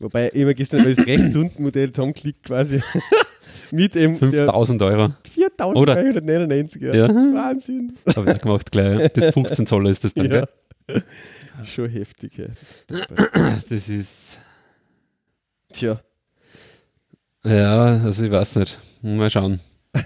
Wobei 0.00 0.28
immer 0.28 0.54
gestern 0.54 0.84
das 0.84 1.06
rechts 1.06 1.36
unten 1.36 1.62
Modell 1.62 1.92
zusammenklickt 1.92 2.44
quasi. 2.44 2.80
mit 3.70 3.96
eben 3.96 4.16
5000 4.16 4.82
Euro. 4.82 5.12
4399, 5.24 6.82
ja. 6.82 6.94
ja. 6.94 7.08
Wahnsinn. 7.08 7.92
Habe 8.16 8.32
ich 8.32 8.38
gemacht 8.38 8.72
gleich. 8.72 9.12
Das 9.12 9.30
15 9.30 9.66
Zoll 9.66 9.88
ist 9.88 10.04
das 10.04 10.14
dann, 10.14 10.30
ja. 10.30 10.46
gell? 10.86 11.04
Schon 11.64 11.88
heftig, 11.88 12.38
ja. 12.38 12.46
Das 13.68 13.88
ist. 13.88 14.38
Tja. 15.72 16.00
Ja, 17.44 18.02
also 18.02 18.24
ich 18.24 18.30
weiß 18.30 18.56
nicht. 18.56 18.78
Mal 19.02 19.30
schauen. 19.30 19.60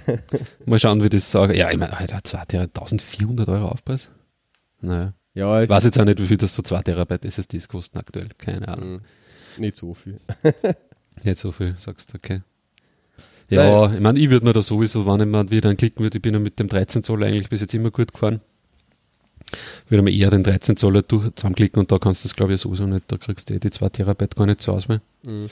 Mal 0.67 0.79
schauen, 0.79 1.03
wie 1.03 1.09
das 1.09 1.31
sage. 1.31 1.57
Ja, 1.57 1.71
ich 1.71 1.77
meine, 1.77 1.97
Alter, 1.97 2.23
2 2.23 2.45
Terabyte, 2.47 2.79
1400 2.79 3.49
Euro 3.49 3.69
Aufpreis? 3.69 4.09
Naja. 4.81 5.15
Ja, 5.35 5.63
ich 5.63 5.69
weiß 5.69 5.85
jetzt 5.85 5.99
auch 5.99 6.05
nicht, 6.05 6.21
wie 6.21 6.27
viel 6.27 6.37
das 6.37 6.55
so 6.55 6.63
2 6.63 6.83
Terabyte 6.83 7.25
SSDs 7.25 7.69
kosten 7.69 7.99
aktuell. 7.99 8.29
Keine 8.39 8.69
Ahnung. 8.69 8.89
Hm. 8.89 9.01
Nicht 9.59 9.77
so 9.77 9.95
viel. 9.95 10.21
nicht 11.23 11.39
so 11.39 11.53
viel, 11.53 11.75
sagst 11.79 12.13
du, 12.13 12.19
okay. 12.19 12.43
Ja, 13.51 13.89
Nein. 13.89 13.95
ich 13.97 14.01
meine, 14.01 14.19
ich 14.19 14.31
würde 14.31 14.47
mir 14.47 14.53
da 14.53 14.63
sowieso, 14.63 15.07
wenn 15.07 15.21
ich 15.21 15.27
mal 15.27 15.51
wieder 15.51 15.69
anklicken 15.69 16.03
würde, 16.03 16.19
ich 16.19 16.23
bin 16.23 16.35
ja 16.35 16.41
mit 16.41 16.59
dem 16.59 16.69
13 16.69 17.03
Zoll 17.03 17.25
eigentlich 17.25 17.51
bis 17.51 17.61
jetzt 17.61 17.75
immer 17.75 17.91
gut 17.91 18.13
gefahren 18.13 18.41
würde 19.89 20.03
man 20.03 20.13
eher 20.13 20.31
den 20.31 20.43
13 20.43 20.77
Zoller 20.77 21.03
durch, 21.03 21.35
zusammenklicken 21.35 21.81
und 21.81 21.93
da 21.93 21.99
kannst 21.99 22.25
du 22.25 22.29
das 22.29 22.37
glaube 22.37 22.55
ich 22.55 22.61
sowieso 22.61 22.87
nicht, 22.87 23.05
da 23.09 23.17
kriegst 23.17 23.51
du 23.51 23.55
eh 23.55 23.59
die 23.59 23.71
2 23.71 23.89
Terabyte 23.91 24.37
gar 24.37 24.47
nicht 24.47 24.61
so 24.61 24.73
aus 24.73 24.89
mehr. 24.89 25.01
Mhm. 25.27 25.49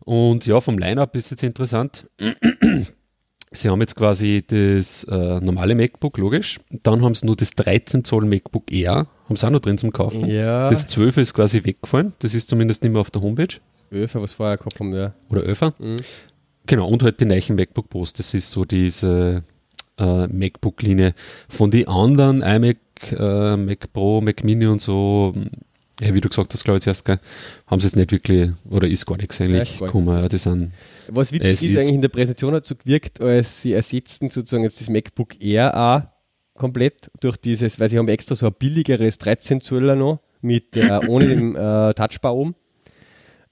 Und 0.00 0.46
ja, 0.46 0.60
vom 0.60 0.78
Line-Up 0.78 1.16
ist 1.16 1.30
jetzt 1.30 1.42
interessant. 1.42 2.08
Sie 3.52 3.70
haben 3.70 3.80
jetzt 3.80 3.96
quasi 3.96 4.44
das 4.46 5.04
äh, 5.04 5.40
normale 5.40 5.74
MacBook, 5.74 6.18
logisch. 6.18 6.58
Dann 6.82 7.02
haben 7.02 7.14
sie 7.14 7.26
nur 7.26 7.36
das 7.36 7.54
13 7.54 8.04
Zoll 8.04 8.26
MacBook 8.26 8.70
Air, 8.70 9.06
haben 9.28 9.36
sie 9.36 9.46
auch 9.46 9.50
noch 9.50 9.60
drin 9.60 9.78
zum 9.78 9.92
Kaufen. 9.92 10.28
Ja. 10.28 10.68
Das 10.68 10.86
12 10.88 11.16
ist 11.18 11.34
quasi 11.34 11.64
weggefallen, 11.64 12.12
das 12.18 12.34
ist 12.34 12.50
zumindest 12.50 12.82
nicht 12.82 12.92
mehr 12.92 13.00
auf 13.00 13.10
der 13.10 13.22
Homepage. 13.22 13.56
11, 13.90 14.16
was 14.16 14.32
vorher 14.32 14.56
gehabt 14.58 14.78
haben, 14.78 14.92
ja. 14.94 15.14
Oder 15.30 15.44
11. 15.44 15.60
Mhm. 15.78 15.96
Genau, 16.66 16.88
und 16.88 17.02
halt 17.02 17.20
die 17.20 17.24
neuen 17.24 17.54
MacBook 17.54 17.88
Pros, 17.88 18.12
das 18.12 18.34
ist 18.34 18.50
so 18.50 18.64
diese 18.64 19.44
äh, 19.98 20.26
MacBook-Linie. 20.26 21.14
Von 21.48 21.70
den 21.70 21.88
anderen 21.88 22.42
iMac, 22.42 22.78
äh, 23.12 23.56
Mac 23.56 23.92
Pro, 23.92 24.20
Mac 24.20 24.44
Mini 24.44 24.66
und 24.66 24.80
so, 24.80 25.34
ja, 26.00 26.12
wie 26.12 26.20
du 26.20 26.28
gesagt 26.28 26.52
hast, 26.52 26.64
glaube 26.64 26.78
ich, 26.78 26.84
zuerst, 26.84 27.04
gell, 27.04 27.18
haben 27.66 27.80
sie 27.80 27.86
jetzt 27.86 27.96
nicht 27.96 28.12
wirklich, 28.12 28.52
oder 28.68 28.86
ist 28.86 29.06
gar 29.06 29.16
nichts 29.16 29.40
eigentlich 29.40 29.78
gekommen. 29.78 30.08
Ja, 30.08 30.28
die 30.28 30.38
sind, 30.38 30.72
Was 31.08 31.32
witzig 31.32 31.52
ist, 31.52 31.62
ist, 31.62 31.78
eigentlich 31.78 31.94
in 31.94 32.02
der 32.02 32.08
Präsentation 32.08 32.54
hat 32.54 32.66
so 32.66 32.74
gewirkt, 32.74 33.20
als 33.20 33.62
sie 33.62 33.72
ersetzten 33.72 34.28
sozusagen 34.28 34.64
jetzt 34.64 34.80
das 34.80 34.90
MacBook 34.90 35.40
Air 35.40 35.76
auch 35.76 36.16
komplett 36.58 37.10
durch 37.20 37.36
dieses, 37.36 37.80
weil 37.80 37.90
sie 37.90 37.98
haben 37.98 38.08
extra 38.08 38.34
so 38.34 38.46
ein 38.46 38.54
billigeres 38.58 39.18
13 39.18 39.60
Zöller 39.60 39.96
noch 39.96 40.20
mit 40.40 40.76
äh, 40.76 41.00
ohne 41.06 41.26
dem 41.28 41.56
äh, 41.56 41.94
Touchbar 41.94 42.34
oben. 42.34 42.54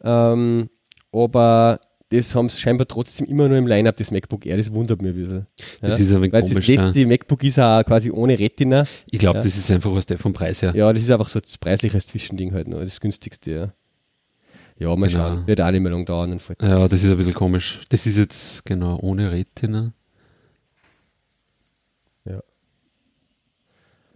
Ähm, 0.02 0.68
aber 1.12 1.80
das 2.16 2.34
haben 2.34 2.48
sie 2.48 2.60
scheinbar 2.60 2.86
trotzdem 2.86 3.26
immer 3.26 3.48
nur 3.48 3.58
im 3.58 3.66
Line-Up, 3.66 3.96
das 3.96 4.10
MacBook 4.10 4.46
Air, 4.46 4.56
das 4.56 4.72
wundert 4.72 5.02
mich 5.02 5.12
ein 5.12 5.20
bisschen. 5.20 5.46
Ja? 5.82 5.88
Das 5.88 6.00
ist 6.00 6.10
ein 6.12 6.20
wenig 6.20 6.32
Weil 6.32 6.42
komisch. 6.42 6.66
Das 6.66 6.76
letzte 6.76 7.00
ja. 7.00 7.06
MacBook 7.06 7.44
ist 7.44 7.58
auch 7.58 7.84
quasi 7.84 8.10
ohne 8.10 8.38
Retina. 8.38 8.86
Ich 9.10 9.18
glaube, 9.18 9.38
ja. 9.38 9.44
das 9.44 9.56
ist 9.56 9.70
einfach 9.70 9.94
was 9.94 10.06
der 10.06 10.18
vom 10.18 10.32
Preis 10.32 10.62
her. 10.62 10.74
Ja, 10.74 10.92
das 10.92 11.02
ist 11.02 11.10
einfach 11.10 11.28
so 11.28 11.38
ein 11.38 11.44
preisliches 11.60 12.06
Zwischending 12.06 12.52
halt 12.52 12.68
noch, 12.68 12.80
das 12.80 13.00
günstigste, 13.00 13.50
ja. 13.50 13.72
Ja, 14.78 14.96
mal 14.96 15.08
genau. 15.08 15.28
schauen. 15.28 15.46
Wird 15.46 15.60
auch 15.60 15.70
nicht 15.70 15.80
mehr 15.80 15.92
lang 15.92 16.04
dauern. 16.04 16.38
Ja, 16.60 16.88
das 16.88 17.02
ist 17.02 17.10
ein 17.10 17.16
bisschen 17.16 17.34
komisch. 17.34 17.82
Das 17.90 18.06
ist 18.06 18.16
jetzt 18.16 18.64
genau 18.64 18.98
ohne 19.00 19.30
Retina. 19.30 19.92
Ja. 22.24 22.42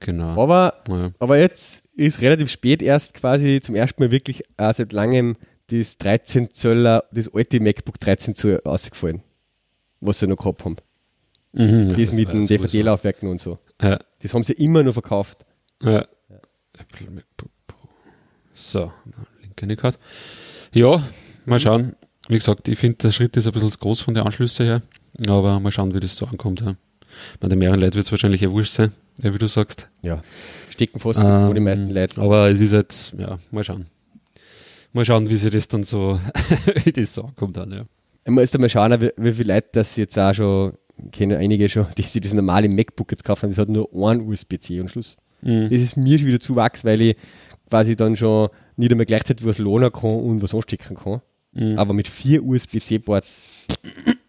Genau. 0.00 0.42
Aber, 0.42 0.82
aber 1.18 1.38
jetzt 1.38 1.84
ist 1.94 2.20
relativ 2.22 2.50
spät 2.50 2.82
erst 2.82 3.14
quasi 3.14 3.60
zum 3.60 3.74
ersten 3.74 4.02
Mal 4.02 4.10
wirklich 4.10 4.42
äh, 4.56 4.72
seit 4.74 4.92
langem 4.92 5.36
das 5.70 5.98
13 5.98 6.50
Zöller, 6.50 7.04
das 7.12 7.32
alte 7.32 7.60
MacBook 7.60 8.00
13 8.00 8.34
Zoll 8.34 8.60
ausgefallen, 8.64 9.22
was 10.00 10.18
sie 10.18 10.26
noch 10.26 10.36
gehabt 10.36 10.64
haben. 10.64 10.76
Mhm, 11.52 11.88
das, 11.88 11.96
das 11.96 12.12
mit 12.12 12.32
den 12.32 12.46
DVD-Laufwerken 12.46 13.28
und 13.28 13.40
so. 13.40 13.58
Ja. 13.80 13.98
Das 14.22 14.34
haben 14.34 14.44
sie 14.44 14.54
immer 14.54 14.82
noch 14.82 14.94
verkauft. 14.94 15.44
Ja. 15.82 15.92
ja. 15.92 16.06
Apple 16.78 17.10
MacBook 17.10 17.50
Pro. 17.66 17.88
So, 18.54 18.92
Link 19.42 19.62
nicht 19.62 19.80
gehabt. 19.80 19.98
Ja, 20.72 21.02
mal 21.44 21.56
mhm. 21.56 21.60
schauen. 21.60 21.96
Wie 22.28 22.34
gesagt, 22.34 22.68
ich 22.68 22.78
finde, 22.78 22.98
der 22.98 23.12
Schritt 23.12 23.36
ist 23.36 23.46
ein 23.46 23.52
bisschen 23.52 23.70
groß 23.70 24.00
von 24.00 24.14
den 24.14 24.24
Anschlüssen 24.24 24.66
her, 24.66 24.82
aber 25.26 25.60
mal 25.60 25.72
schauen, 25.72 25.94
wie 25.94 26.00
das 26.00 26.16
so 26.16 26.26
ankommt. 26.26 26.60
Ja. 26.60 26.76
Bei 27.40 27.48
den 27.48 27.58
mehreren 27.58 27.80
Leuten 27.80 27.94
wird 27.94 28.04
es 28.04 28.10
wahrscheinlich 28.10 28.42
ja 28.42 28.50
wurscht 28.50 28.74
sein, 28.74 28.92
wie 29.16 29.30
du 29.38 29.46
sagst. 29.46 29.88
Ja, 30.02 30.22
stecken 30.68 31.00
fast 31.00 31.20
ähm, 31.20 31.54
die 31.54 31.60
meisten 31.60 31.90
Leute. 31.90 32.20
Aber 32.20 32.50
es 32.50 32.60
ist 32.60 32.72
jetzt, 32.72 33.14
ja, 33.18 33.38
mal 33.50 33.64
schauen 33.64 33.86
mal 34.92 35.04
schauen, 35.04 35.28
wie 35.28 35.36
sich 35.36 35.50
das 35.50 35.68
dann 35.68 35.84
so, 35.84 36.20
wie 36.84 36.92
das 36.92 37.14
so 37.14 37.24
ankommt 37.24 37.56
dann, 37.56 37.72
ja. 37.72 37.84
Man 38.26 38.34
muss 38.34 38.58
mal 38.58 38.68
schauen, 38.68 39.00
wie, 39.00 39.10
wie 39.16 39.32
viele 39.32 39.54
Leute 39.54 39.68
das 39.72 39.96
jetzt 39.96 40.18
auch 40.18 40.34
schon, 40.34 40.72
kennen 41.12 41.38
einige 41.38 41.68
schon, 41.68 41.86
die 41.96 42.02
sich 42.02 42.20
das 42.20 42.34
normale 42.34 42.68
MacBook 42.68 43.10
jetzt 43.10 43.24
gekauft 43.24 43.42
haben, 43.42 43.50
das 43.50 43.58
hat 43.58 43.68
nur 43.68 43.88
einen 43.92 44.28
USB-C-Anschluss. 44.28 45.16
Mhm. 45.42 45.70
Das 45.70 45.80
ist 45.80 45.96
mir 45.96 46.18
schon 46.18 46.26
wieder 46.28 46.40
zu 46.40 46.56
wachs, 46.56 46.84
weil 46.84 47.00
ich 47.00 47.16
quasi 47.70 47.96
dann 47.96 48.16
schon 48.16 48.48
nicht 48.76 48.90
einmal 48.90 49.06
gleichzeitig 49.06 49.46
was 49.46 49.58
lohnen 49.58 49.92
kann 49.92 50.16
und 50.16 50.42
was 50.42 50.54
anstecken 50.54 50.96
kann. 50.96 51.20
Mhm. 51.52 51.78
Aber 51.78 51.92
mit 51.92 52.08
vier 52.08 52.44
USB-C-Ports, 52.44 53.42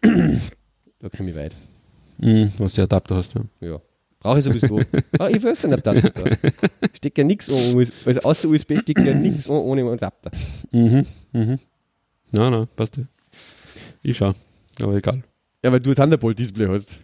da 0.02 1.08
komme 1.08 1.30
ich 1.30 1.36
weit. 1.36 1.52
Mhm, 2.18 2.52
was 2.58 2.74
du 2.74 2.82
Adapter 2.82 3.16
hast, 3.16 3.34
ja. 3.34 3.42
Ja. 3.60 3.80
Brauche 4.20 4.38
ich 4.38 4.44
sowieso. 4.44 4.80
ah, 5.18 5.28
ich 5.28 5.42
will 5.42 5.54
einen 5.62 5.72
Adapter 5.72 6.10
da. 6.10 6.36
Steckt 6.94 7.18
ja 7.18 7.24
nichts 7.24 7.48
ohne, 7.48 7.86
also 8.04 8.20
außer 8.20 8.48
USB 8.48 8.78
steckt 8.78 9.00
ja 9.00 9.14
nichts 9.14 9.48
ohne 9.48 9.82
Adapter. 9.90 10.30
Mhm, 10.70 11.06
mhm. 11.32 11.58
Nein, 12.30 12.52
nein, 12.52 12.68
passt 12.76 12.98
ja. 12.98 13.04
Ich 14.02 14.18
schau, 14.18 14.34
aber 14.80 14.94
egal. 14.94 15.22
Ja, 15.64 15.72
weil 15.72 15.80
du 15.80 15.90
ein 15.90 15.96
Thunderbolt-Display 15.96 16.68
hast. 16.68 16.94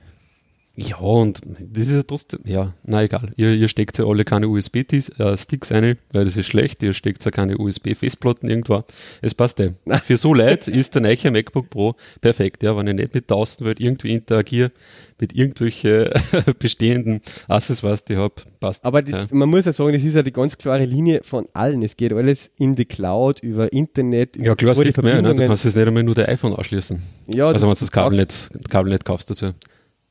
Ja, 0.78 0.98
und 0.98 1.40
das 1.58 1.86
ist 1.86 1.94
ja 1.94 2.02
trotzdem, 2.02 2.40
ja, 2.44 2.74
na 2.84 3.02
egal. 3.02 3.32
Ihr, 3.36 3.52
ihr 3.52 3.68
steckt 3.68 3.96
ja 3.96 4.04
alle 4.04 4.26
keine 4.26 4.46
USB-Sticks 4.48 5.70
äh, 5.70 5.74
ein, 5.74 5.96
weil 6.12 6.26
das 6.26 6.36
ist 6.36 6.46
schlecht. 6.48 6.82
Ihr 6.82 6.92
steckt 6.92 7.24
ja 7.24 7.30
keine 7.30 7.56
USB-Festplatten 7.56 8.50
irgendwo. 8.50 8.84
Es 9.22 9.34
passt 9.34 9.58
ja. 9.58 9.70
Für 10.04 10.18
so 10.18 10.34
Leute 10.34 10.70
ist 10.70 10.94
der 10.94 11.00
neue 11.00 11.30
MacBook 11.30 11.70
Pro 11.70 11.94
perfekt, 12.20 12.62
ja. 12.62 12.76
Wenn 12.76 12.88
ich 12.88 12.94
nicht 12.94 13.14
mit 13.14 13.30
der 13.30 13.38
Außenwelt 13.38 13.80
irgendwie 13.80 14.12
interagiere, 14.12 14.70
mit 15.18 15.34
irgendwelchen 15.34 16.10
bestehenden 16.58 17.22
Accessoires, 17.48 18.04
die 18.04 18.12
ich 18.12 18.18
habe, 18.18 18.34
passt. 18.60 18.84
Aber 18.84 19.00
das, 19.00 19.12
ja. 19.12 19.26
man 19.30 19.48
muss 19.48 19.64
ja 19.64 19.72
sagen, 19.72 19.94
das 19.94 20.04
ist 20.04 20.14
ja 20.14 20.22
die 20.22 20.32
ganz 20.32 20.58
klare 20.58 20.84
Linie 20.84 21.22
von 21.22 21.48
allen. 21.54 21.80
Es 21.80 21.96
geht 21.96 22.12
alles 22.12 22.50
in 22.58 22.74
die 22.74 22.84
Cloud, 22.84 23.40
über 23.42 23.72
Internet, 23.72 24.36
über 24.36 24.44
Ja, 24.44 24.54
klar, 24.54 24.74
sieht 24.74 24.94
man 24.98 25.06
ja, 25.06 25.22
ne? 25.22 25.34
du 25.34 25.46
kannst 25.46 25.64
jetzt 25.64 25.74
nicht 25.74 25.86
einmal 25.86 26.02
nur 26.02 26.14
der 26.14 26.28
iPhone 26.28 26.54
anschließen. 26.54 27.00
Ja, 27.28 27.48
also 27.48 27.66
wenn 27.66 27.72
du 27.72 27.80
das 27.80 27.90
Kabel 27.90 28.18
nicht, 28.18 28.50
Kabel 28.68 28.92
nicht 28.92 29.06
kaufst 29.06 29.30
dazu 29.30 29.54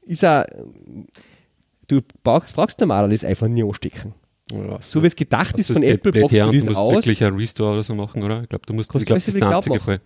ist 0.06 0.26
auch, 0.26 0.43
du 1.88 2.01
brauchst, 2.24 2.56
brauchst 2.56 2.80
normalerweise 2.80 3.28
einfach 3.28 3.47
nie 3.47 3.64
anstecken. 3.64 4.14
Ja, 4.51 4.78
so 4.80 5.01
wie 5.01 5.08
es 5.08 5.16
gedacht 5.16 5.58
ist 5.58 5.72
von 5.72 5.82
Apple, 5.82 6.12
brauchst 6.12 6.34
du 6.34 6.38
das 6.38 6.51
Du 6.51 6.66
musst 6.66 6.78
aus. 6.78 6.93
wirklich 6.93 7.24
ein 7.24 7.34
Restore 7.34 7.74
oder 7.74 7.84
so 7.84 7.95
machen, 7.95 8.22
oder? 8.22 8.43
Ich 8.43 8.49
glaube, 8.49 8.66
du 8.68 8.74
musst, 8.74 8.93
ich 8.95 9.06
glaube, 9.06 9.18
das 9.18 9.28
ist 9.28 9.39
der 9.39 9.49
einzige 9.49 9.80
Fall. 9.80 10.01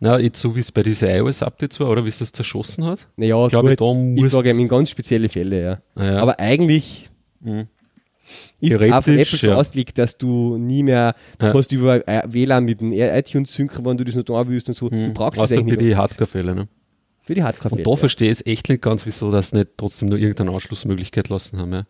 Na, 0.00 0.18
jetzt 0.18 0.40
so 0.40 0.54
wie 0.54 0.60
es 0.60 0.70
bei 0.70 0.82
diesen 0.82 1.08
iOS-Updates 1.08 1.80
war, 1.80 1.88
oder 1.88 2.04
wie 2.04 2.08
es 2.08 2.18
das 2.18 2.32
zerschossen 2.32 2.84
hat? 2.84 3.08
Naja, 3.16 3.42
ich 3.44 3.50
glaube, 3.50 3.74
da 3.74 3.84
muss. 3.84 4.26
Ich 4.26 4.32
sage 4.32 4.50
in 4.50 4.68
ganz 4.68 4.90
spezielle 4.90 5.28
Fälle, 5.28 5.62
ja. 5.62 5.82
Ah, 5.94 6.04
ja. 6.04 6.18
Aber 6.18 6.38
eigentlich 6.38 7.10
mhm. 7.40 7.68
ist 8.60 8.74
auf 8.74 9.06
Apple 9.06 9.24
schon 9.24 9.50
ja. 9.50 9.56
ausgelegt, 9.56 9.98
dass 9.98 10.18
du 10.18 10.56
nie 10.56 10.82
mehr, 10.82 11.14
du 11.38 11.46
ja. 11.46 11.52
kannst 11.52 11.72
über 11.72 12.00
WLAN 12.26 12.64
mit 12.64 12.80
dem 12.80 12.92
iTunes 12.92 13.54
synken, 13.54 13.84
wenn 13.84 13.96
du 13.96 14.04
das 14.04 14.14
noch 14.14 14.24
da 14.24 14.46
willst 14.46 14.68
und 14.68 14.74
so. 14.74 14.86
Mhm. 14.86 15.06
Du 15.06 15.12
brauchst 15.14 15.38
Außer 15.38 15.56
das 15.56 15.64
für 15.64 15.76
die 15.76 15.96
Hardcore-Fälle, 15.96 16.54
ne? 16.54 16.68
Für 17.24 17.34
die 17.34 17.42
Hardcore. 17.42 17.74
Und 17.74 17.86
da 17.86 17.96
verstehe 17.96 18.30
ich 18.30 18.40
es 18.40 18.46
echt 18.46 18.68
nicht 18.68 18.82
ganz, 18.82 19.06
wieso 19.06 19.32
das 19.32 19.52
nicht 19.52 19.70
trotzdem 19.78 20.10
nur 20.10 20.18
irgendeine 20.18 20.52
Anschlussmöglichkeit 20.52 21.30
lassen 21.30 21.58
haben. 21.58 21.72
Ja. 21.72 21.84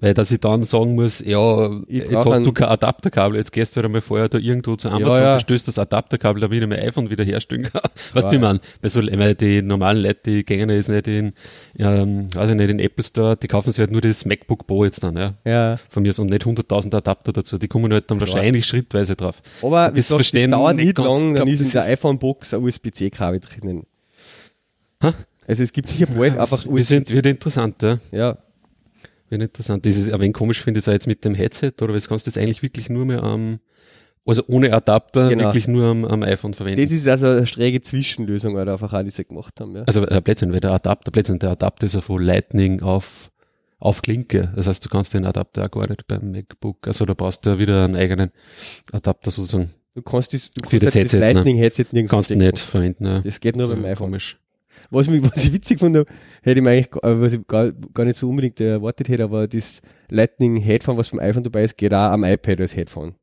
Weil, 0.00 0.14
dass 0.14 0.30
ich 0.30 0.38
dann 0.38 0.64
sagen 0.64 0.94
muss, 0.94 1.18
ja, 1.18 1.70
jetzt 1.88 2.24
hast 2.24 2.46
du 2.46 2.52
kein 2.52 2.68
Adapterkabel, 2.68 3.36
jetzt 3.36 3.50
gehst 3.50 3.72
du 3.72 3.76
halt 3.78 3.86
einmal 3.86 4.00
vorher 4.00 4.28
da 4.28 4.38
irgendwo 4.38 4.76
zu 4.76 4.90
Amazon, 4.90 5.16
ja, 5.16 5.22
ja. 5.22 5.38
stößt 5.40 5.66
das 5.66 5.76
Adapterkabel, 5.76 6.40
damit 6.40 6.62
ich 6.62 6.68
mein 6.68 6.78
iPhone 6.78 7.10
wieder 7.10 7.24
herstellen 7.24 7.64
kann. 7.64 7.82
weißt 8.12 8.28
du, 8.28 8.32
wie 8.32 8.38
man? 8.38 8.60
Weil 8.80 8.90
so, 8.90 9.02
weil 9.02 9.34
die 9.34 9.60
normalen 9.60 10.02
Leute, 10.02 10.20
die 10.26 10.44
gehen 10.44 10.70
jetzt 10.70 10.88
nicht 10.88 11.08
in, 11.08 11.32
ähm, 11.80 12.32
weiß 12.32 12.50
ich 12.50 12.54
nicht, 12.54 12.70
in 12.70 12.78
Apple 12.78 13.04
Store, 13.04 13.36
die 13.36 13.48
kaufen 13.48 13.72
sich 13.72 13.80
halt 13.80 13.90
nur 13.90 14.00
das 14.00 14.24
MacBook 14.24 14.68
Pro 14.68 14.84
jetzt 14.84 15.02
dann, 15.02 15.16
ja. 15.16 15.34
ja. 15.44 15.78
Von 15.88 16.04
mir 16.04 16.12
so 16.12 16.22
und 16.22 16.30
nicht 16.30 16.44
100.000 16.44 16.94
Adapter 16.94 17.32
dazu. 17.32 17.58
Die 17.58 17.66
kommen 17.66 17.92
halt 17.92 18.08
dann 18.08 18.20
wahrscheinlich 18.20 18.66
schrittweise 18.66 19.16
drauf. 19.16 19.42
Aber 19.62 19.90
das, 19.90 20.06
sagt, 20.06 20.18
verstehen 20.18 20.52
das 20.52 20.60
dauert 20.60 20.76
nicht, 20.76 20.86
nicht 20.86 20.98
lang, 20.98 21.34
dann 21.34 21.48
ist 21.48 21.60
in 21.60 21.70
der 21.72 21.84
iPhone-Box 21.86 22.54
ein 22.54 22.62
USB-C-Kabel 22.62 23.40
drinnen. 23.40 23.84
Ha? 25.02 25.14
Also 25.46 25.62
es 25.62 25.72
gibt 25.72 25.88
hier 25.88 26.06
bald 26.06 26.34
ja, 26.34 26.42
einfach... 26.42 26.64
Wir 26.68 26.84
sind, 26.84 27.10
wird 27.10 27.26
interessant, 27.26 27.82
ja. 27.82 27.98
Ja. 28.12 28.38
Wird 29.30 29.42
interessant. 29.42 29.84
Das 29.86 29.96
ist, 29.96 30.10
aber 30.10 30.22
wenn 30.22 30.32
komisch 30.32 30.62
finde 30.62 30.78
ich 30.78 30.86
es 30.86 30.92
jetzt 30.92 31.06
mit 31.06 31.24
dem 31.24 31.34
Headset, 31.34 31.72
oder 31.80 31.94
was 31.94 32.08
kannst 32.08 32.26
du 32.26 32.30
jetzt 32.30 32.38
eigentlich 32.38 32.62
wirklich 32.62 32.88
nur 32.88 33.06
mehr 33.06 33.22
am, 33.22 33.60
also 34.26 34.42
ohne 34.48 34.72
Adapter, 34.74 35.28
genau. 35.28 35.44
wirklich 35.44 35.68
nur 35.68 35.86
am, 35.86 36.04
am, 36.04 36.22
iPhone 36.22 36.52
verwenden. 36.52 36.82
Das 36.82 36.92
ist 36.92 37.08
also 37.08 37.26
eine 37.26 37.46
schräge 37.46 37.80
Zwischenlösung, 37.80 38.54
weil 38.54 38.66
da 38.66 38.74
einfach 38.74 38.92
alle 38.92 39.04
diese 39.04 39.24
gemacht 39.24 39.58
haben, 39.60 39.74
ja. 39.74 39.84
Also 39.84 40.06
äh, 40.06 40.20
Blödsinn, 40.20 40.52
weil 40.52 40.60
der 40.60 40.72
Adapter, 40.72 41.10
Blödsinn, 41.10 41.38
der 41.38 41.50
Adapter 41.50 41.86
ist 41.86 41.94
ja 41.94 42.02
von 42.02 42.22
Lightning 42.22 42.82
auf, 42.82 43.30
auf 43.78 44.02
Klinke. 44.02 44.52
Das 44.54 44.66
heißt, 44.66 44.84
du 44.84 44.90
kannst 44.90 45.14
den 45.14 45.24
Adapter 45.24 45.64
auch 45.64 45.70
gar 45.70 45.88
nicht 45.88 46.06
beim 46.06 46.30
MacBook, 46.30 46.86
also 46.86 47.06
da 47.06 47.14
brauchst 47.14 47.46
du 47.46 47.50
ja 47.50 47.58
wieder 47.58 47.84
einen 47.84 47.96
eigenen 47.96 48.30
Adapter 48.92 49.30
sozusagen. 49.30 49.70
Du 49.94 50.02
kannst 50.02 50.34
das, 50.34 50.50
du 50.50 50.60
kannst 50.60 50.86
das, 50.86 50.94
Headset, 50.94 51.02
das 51.04 51.12
ne? 51.12 51.32
Lightning-Headset 51.32 51.86
nirgends 51.92 52.10
Kannst 52.10 52.30
nicht 52.30 52.58
verwenden, 52.58 53.06
ja. 53.06 53.20
Das 53.20 53.40
geht 53.40 53.56
nur 53.56 53.68
beim 53.68 53.84
iPhone. 53.84 54.08
Komisch. 54.08 54.38
Was, 54.90 55.08
mich, 55.08 55.22
was 55.22 55.44
ich 55.44 55.52
witzig 55.52 55.78
fand, 55.78 55.96
hätte 55.96 56.58
ich 56.58 56.62
mir 56.62 56.70
eigentlich, 56.70 56.88
was 57.02 57.32
ich 57.32 57.46
gar, 57.46 57.72
gar 57.94 58.04
nicht 58.04 58.16
so 58.16 58.28
unbedingt 58.28 58.60
erwartet 58.60 59.08
hätte, 59.08 59.24
aber 59.24 59.46
das 59.46 59.80
Lightning 60.10 60.56
Headphone, 60.56 60.96
was 60.96 61.08
vom 61.08 61.18
iPhone 61.18 61.42
dabei 61.42 61.64
ist, 61.64 61.76
geht 61.76 61.92
auch 61.92 62.12
am 62.12 62.24
iPad 62.24 62.60
als 62.60 62.74
Headphone. 62.74 63.14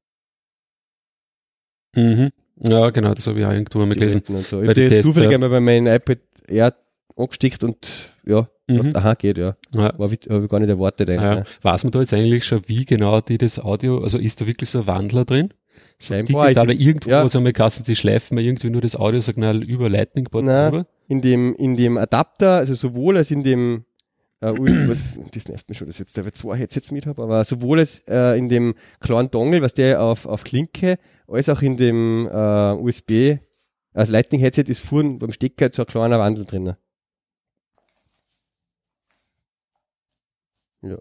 Mhm. 1.95 2.32
Ja, 2.62 2.89
genau, 2.89 3.14
das 3.14 3.28
habe 3.28 3.39
ich 3.39 3.45
auch 3.45 3.51
irgendwo 3.51 3.82
einmal 3.82 3.95
gelesen. 3.95 4.22
So. 4.43 4.62
Ich 4.62 4.70
habe 4.70 5.01
zufällig 5.01 5.34
einmal 5.34 5.49
bei 5.49 5.60
meinem 5.60 5.88
iPad 5.88 6.20
Air 6.47 6.76
angesteckt 7.16 7.64
und 7.64 8.12
ja, 8.26 8.47
mhm. 8.68 8.91
aha, 8.95 9.14
geht, 9.14 9.38
ja. 9.38 9.56
ja. 9.74 9.97
War, 9.97 10.10
habe 10.10 10.14
ich 10.14 10.49
gar 10.49 10.60
nicht 10.60 10.70
erwartet. 10.70 11.10
Eigentlich, 11.10 11.45
ja. 11.45 11.45
Weiß 11.62 11.84
man 11.84 11.91
da 11.91 11.99
jetzt 11.99 12.14
eigentlich 12.14 12.45
schon, 12.45 12.62
wie 12.68 12.86
genau 12.86 13.22
die 13.22 13.38
das 13.38 13.60
Audio, 13.60 13.99
also 13.99 14.18
ist 14.18 14.41
da 14.41 14.47
wirklich 14.47 14.70
so 14.70 14.80
ein 14.80 14.88
Wandler 14.88 15.26
drin? 15.26 15.53
So 15.99 16.14
Scheinbar. 16.14 16.47
Digital, 16.47 16.68
weil 16.68 16.82
irgendwo, 16.82 17.10
ja. 17.10 17.22
also 17.22 17.38
einmal 17.38 17.53
Kassen, 17.53 17.84
die 17.86 17.95
schleifen 17.95 18.36
mir 18.36 18.41
irgendwie 18.41 18.70
nur 18.70 18.82
das 18.82 18.95
Audiosignal 18.95 19.64
über 19.64 19.89
Lightning-Board 19.89 20.43
rüber 20.43 20.88
in 21.08 21.22
dem, 21.22 21.53
in 21.56 21.76
dem 21.76 21.97
Adapter, 21.97 22.58
also 22.58 22.74
sowohl 22.74 23.18
als 23.18 23.32
in 23.32 23.43
dem, 23.43 23.86
äh, 24.41 24.53
das 25.34 25.47
nervt 25.47 25.70
mich 25.70 25.78
schon, 25.78 25.88
dass 25.88 25.99
ich 25.99 26.16
jetzt 26.16 26.38
zwei 26.38 26.58
Headsets 26.58 26.91
mit 26.91 27.06
habe, 27.06 27.24
aber 27.24 27.43
sowohl 27.43 27.80
als 27.80 27.99
äh, 28.08 28.38
in 28.38 28.49
dem 28.49 28.76
kleinen 28.99 29.32
Dongle, 29.32 29.62
was 29.62 29.74
der 29.74 30.01
auf, 30.01 30.26
auf 30.26 30.43
Klinke, 30.43 30.97
als 31.28 31.49
auch 31.49 31.62
in 31.62 31.78
dem 31.78 32.28
äh, 32.32 32.74
USB, 32.74 33.38
also 33.93 34.12
Lightning 34.12 34.41
Headset 34.41 34.66
ist 34.68 34.80
vorn 34.80 35.20
beim 35.20 35.32
Stecker 35.32 35.70
so 35.72 35.84
ein 35.84 35.88
kleiner 35.88 36.20
Wandel 36.20 36.45
drin. 36.45 36.76
Ja. 40.82 40.97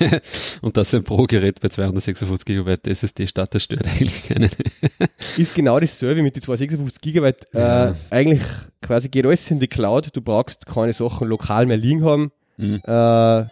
und 0.62 0.76
dass 0.76 0.94
ein 0.94 1.04
Pro-Gerät 1.04 1.60
bei 1.60 1.68
256 1.68 2.46
GB 2.46 2.76
SSD 2.84 3.26
startet, 3.26 3.62
stört 3.62 3.86
eigentlich 3.86 4.24
keinen. 4.24 4.50
ist 5.36 5.54
genau 5.54 5.78
dasselbe 5.78 6.22
mit 6.22 6.36
den 6.36 6.42
256 6.42 7.00
GB. 7.00 7.28
Äh, 7.28 7.58
ja. 7.58 7.94
eigentlich 8.10 8.42
quasi 8.80 9.08
geht 9.08 9.26
alles 9.26 9.50
in 9.50 9.60
die 9.60 9.68
Cloud. 9.68 10.08
Du 10.14 10.20
brauchst 10.20 10.66
keine 10.66 10.92
Sachen 10.92 11.28
lokal 11.28 11.66
mehr 11.66 11.76
liegen 11.76 12.04
haben. 12.04 12.32
Mhm. 12.56 12.80
Äh, 12.84 13.44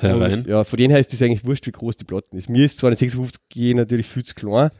und, 0.00 0.46
ja, 0.46 0.62
von 0.64 0.76
denen 0.76 0.90
her 0.90 1.00
ist 1.00 1.12
das 1.12 1.22
eigentlich 1.22 1.44
wurscht, 1.44 1.66
wie 1.66 1.72
groß 1.72 1.96
die 1.96 2.04
Platten 2.04 2.36
ist. 2.36 2.48
Mir 2.48 2.64
ist 2.64 2.82
256G 2.82 3.74
natürlich 3.74 4.06
viel 4.06 4.24
zu 4.24 4.34
klein, 4.34 4.70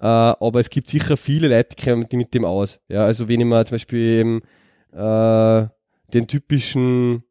äh, 0.00 0.06
aber 0.06 0.60
es 0.60 0.70
gibt 0.70 0.88
sicher 0.88 1.16
viele 1.16 1.48
Leute, 1.48 1.74
die 1.74 1.84
kommen 1.84 2.06
mit 2.12 2.32
dem 2.32 2.44
aus. 2.44 2.80
Ja, 2.88 3.04
also 3.04 3.28
wenn 3.28 3.40
ich 3.40 3.46
mir 3.46 3.64
zum 3.64 3.74
Beispiel 3.74 3.98
eben, 3.98 4.40
äh, 4.92 5.66
den 6.14 6.26
typischen 6.26 7.24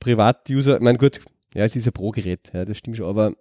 Privat-User, 0.00 0.78
mein 0.80 0.96
gut, 0.96 1.20
ja, 1.54 1.64
es 1.64 1.76
ist 1.76 1.86
ein 1.86 1.92
Pro-Gerät, 1.92 2.50
ja, 2.52 2.64
das 2.64 2.78
stimmt 2.78 2.96
schon, 2.96 3.06
aber 3.06 3.32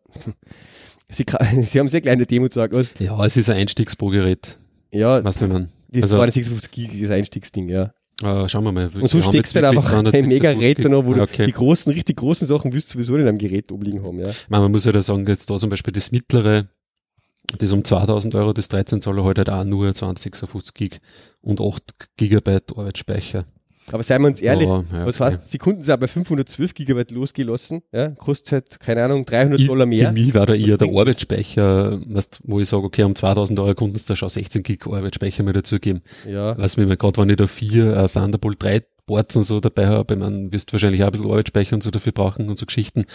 sie, 1.10 1.26
sie 1.64 1.80
haben 1.80 1.90
sehr 1.90 2.02
kleine 2.02 2.26
Demo 2.26 2.48
gesagt. 2.48 2.74
Was? 2.74 2.96
Ja, 3.00 3.24
es 3.26 3.38
ist 3.38 3.50
ein 3.50 3.58
Einstiegs-Pro-Gerät. 3.58 4.58
Ja, 4.92 5.24
was 5.24 5.38
du 5.38 5.48
dann? 5.48 5.70
Das 5.90 6.04
also, 6.04 6.18
war 6.18 6.26
ein 6.26 6.32
56 6.32 6.72
Gig, 6.72 7.02
das 7.02 7.12
Einstiegsding, 7.12 7.70
ja. 7.70 7.94
Uh, 8.22 8.48
schauen 8.50 8.66
wir 8.66 8.72
mal. 8.72 8.90
Und 8.90 9.10
so 9.10 9.22
steckst 9.22 9.56
du 9.56 9.62
halt 9.62 9.78
einfach 9.78 9.94
ein 9.94 10.28
mega 10.28 10.54
Gerät 10.54 10.80
noch, 10.80 11.06
wo 11.06 11.12
okay. 11.12 11.38
du 11.38 11.46
die 11.46 11.54
großen, 11.54 11.92
richtig 11.94 12.18
großen 12.18 12.48
Sachen 12.48 12.74
wirst 12.74 12.90
du 12.90 12.94
sowieso 12.94 13.16
in 13.16 13.28
einem 13.28 13.38
Gerät 13.38 13.72
obliegen 13.72 14.04
haben, 14.04 14.20
ja. 14.20 14.32
Man, 14.50 14.62
man 14.62 14.72
muss 14.72 14.86
ja 14.86 14.92
da 14.92 15.02
sagen, 15.02 15.26
jetzt 15.26 15.50
da 15.50 15.58
zum 15.58 15.70
Beispiel 15.70 15.94
das 15.94 16.12
mittlere, 16.12 16.68
das 17.58 17.72
um 17.72 17.84
2000 17.84 18.36
Euro, 18.36 18.54
das 18.54 18.68
13 18.68 19.02
Zoll 19.02 19.24
halt, 19.24 19.38
halt 19.38 19.50
auch 19.50 19.64
nur 19.64 19.94
2056 19.94 20.74
Gig 20.74 21.00
und 21.42 21.62
8 21.62 21.82
Gigabyte 22.18 22.78
Arbeitsspeicher. 22.78 23.46
Aber 23.92 24.04
seien 24.04 24.22
wir 24.22 24.28
uns 24.28 24.42
ehrlich, 24.42 24.68
oh, 24.68 24.84
ja, 24.92 25.06
was 25.06 25.20
heißt, 25.20 25.48
sie 25.48 25.58
konnten 25.58 25.82
es 25.82 25.90
auch 25.90 25.98
bei 25.98 26.08
512 26.08 26.74
Gigabyte 26.74 27.12
losgelassen, 27.12 27.82
ja, 27.92 28.10
kostet 28.10 28.52
halt, 28.52 28.80
keine 28.80 29.04
Ahnung, 29.04 29.26
300 29.26 29.60
ich, 29.60 29.68
Dollar 29.68 29.86
mehr. 29.86 30.08
Für 30.08 30.14
mich 30.14 30.34
war 30.34 30.46
da 30.46 30.54
eher 30.54 30.78
der 30.78 30.88
Arbeitsspeicher, 30.88 32.00
weißt, 32.06 32.40
wo 32.44 32.60
ich 32.60 32.70
sage, 32.70 32.84
okay, 32.84 33.04
um 33.04 33.16
2000 33.16 33.60
Euro 33.60 33.76
konnten 33.76 33.98
sie 33.98 34.06
da 34.08 34.16
schon 34.16 34.30
16 34.30 34.64
Gig 34.64 34.86
Arbeitsspeicher 34.86 35.44
mir 35.44 35.54
dazugeben. 35.54 36.02
Ja. 36.28 36.58
Was 36.58 36.78
mir 36.78 36.86
gerade, 36.98 37.22
wenn 37.22 37.30
ich 37.30 37.38
da 37.38 37.48
vier 37.48 37.98
uh, 38.04 38.08
Thunderbolt 38.08 38.62
3 38.62 38.84
Boards 39.06 39.36
und 39.36 39.44
so 39.44 39.60
dabei 39.60 39.88
habe, 39.88 40.14
ich 40.14 40.20
meine, 40.20 40.52
wirst 40.52 40.70
du 40.70 40.74
wahrscheinlich 40.74 41.02
auch 41.02 41.08
ein 41.08 41.12
bisschen 41.12 41.32
Arbeitsspeicher 41.32 41.76
und 41.76 41.82
so 41.82 41.90
dafür 41.90 42.12
brauchen 42.12 42.48
und 42.48 42.58
so 42.58 42.68
Geschichten. 42.68 43.06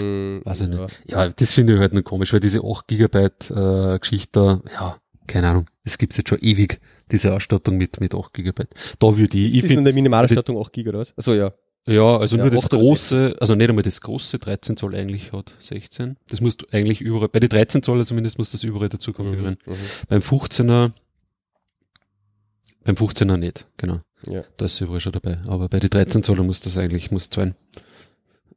Mm, 0.00 0.40
weiß 0.44 0.62
ich 0.62 0.68
ja. 0.68 0.82
nicht. 0.82 1.02
Ja, 1.06 1.28
das 1.28 1.52
finde 1.52 1.74
ich 1.74 1.80
halt 1.80 1.92
nur 1.92 2.02
komisch, 2.02 2.32
weil 2.32 2.40
diese 2.40 2.60
8 2.64 2.88
Gigabyte 2.88 3.50
äh, 3.50 3.98
Geschichte, 3.98 4.62
ja, 4.72 4.96
keine 5.26 5.48
Ahnung, 5.48 5.66
es 5.84 5.98
gibt 5.98 6.16
jetzt 6.16 6.28
schon 6.28 6.38
ewig, 6.40 6.80
diese 7.10 7.34
Ausstattung 7.34 7.76
mit, 7.76 8.00
mit 8.00 8.14
8 8.14 8.32
GB. 8.32 8.64
Da 8.98 9.16
würde 9.16 9.36
ich, 9.36 9.54
ich 9.54 9.64
finde. 9.64 9.84
der 9.84 9.94
Minimalausstattung 9.94 10.60
8 10.60 10.72
GB, 10.72 10.88
oder 10.90 10.98
was? 11.00 11.16
Achso, 11.16 11.34
ja. 11.34 11.52
Ja, 11.86 12.18
also 12.18 12.36
ja, 12.36 12.42
nur 12.42 12.50
das 12.50 12.68
große, 12.68 13.36
also 13.40 13.54
nicht 13.54 13.70
einmal 13.70 13.82
das 13.82 14.02
große 14.02 14.38
13 14.38 14.76
Zoll 14.76 14.94
eigentlich 14.94 15.32
hat 15.32 15.54
16. 15.58 16.18
Das 16.28 16.42
musst 16.42 16.60
du 16.60 16.66
eigentlich 16.70 17.00
überall, 17.00 17.30
bei 17.30 17.40
den 17.40 17.48
13 17.48 17.82
Zoll 17.82 18.04
zumindest 18.04 18.36
musst 18.36 18.52
du 18.52 18.56
das 18.56 18.64
überall 18.64 18.90
dazu 18.90 19.14
konfigurieren. 19.14 19.56
Mhm, 19.64 19.72
mhm, 19.72 19.76
beim 20.06 20.20
15er, 20.20 20.92
beim 22.84 22.94
15er 22.94 23.38
nicht, 23.38 23.66
genau. 23.78 24.00
Ja. 24.26 24.44
Da 24.58 24.66
ist 24.66 24.80
überall 24.82 25.00
schon 25.00 25.12
dabei. 25.12 25.38
Aber 25.46 25.68
bei 25.70 25.78
den 25.78 25.88
13 25.88 26.22
Zoll 26.22 26.42
muss 26.42 26.60
das 26.60 26.76
eigentlich, 26.76 27.10
muss 27.10 27.30
sein. 27.32 27.54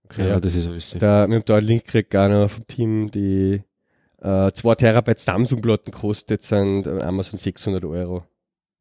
Okay, 0.06 0.28
ja, 0.28 0.40
das 0.42 0.56
ist 0.56 0.68
ein 0.68 0.74
bisschen. 0.74 1.00
Da, 1.00 1.26
wir 1.28 1.36
haben 1.36 1.46
da 1.46 1.56
einen 1.56 1.68
Link 1.68 1.86
gekriegt, 1.86 2.14
noch 2.14 2.50
vom 2.50 2.68
Team, 2.68 3.12
die 3.12 3.62
äh, 4.22 4.52
2 4.52 4.76
Terabyte 4.76 5.20
Samsung-Platten 5.20 5.92
kostet, 5.92 6.44
sind 6.44 6.86
Amazon 6.86 7.40
600 7.40 7.86
Euro. 7.86 8.26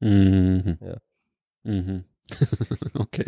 Mhm. 0.01 0.79
Ja. 0.81 0.97
Mhm. 1.65 2.05
okay. 2.95 3.27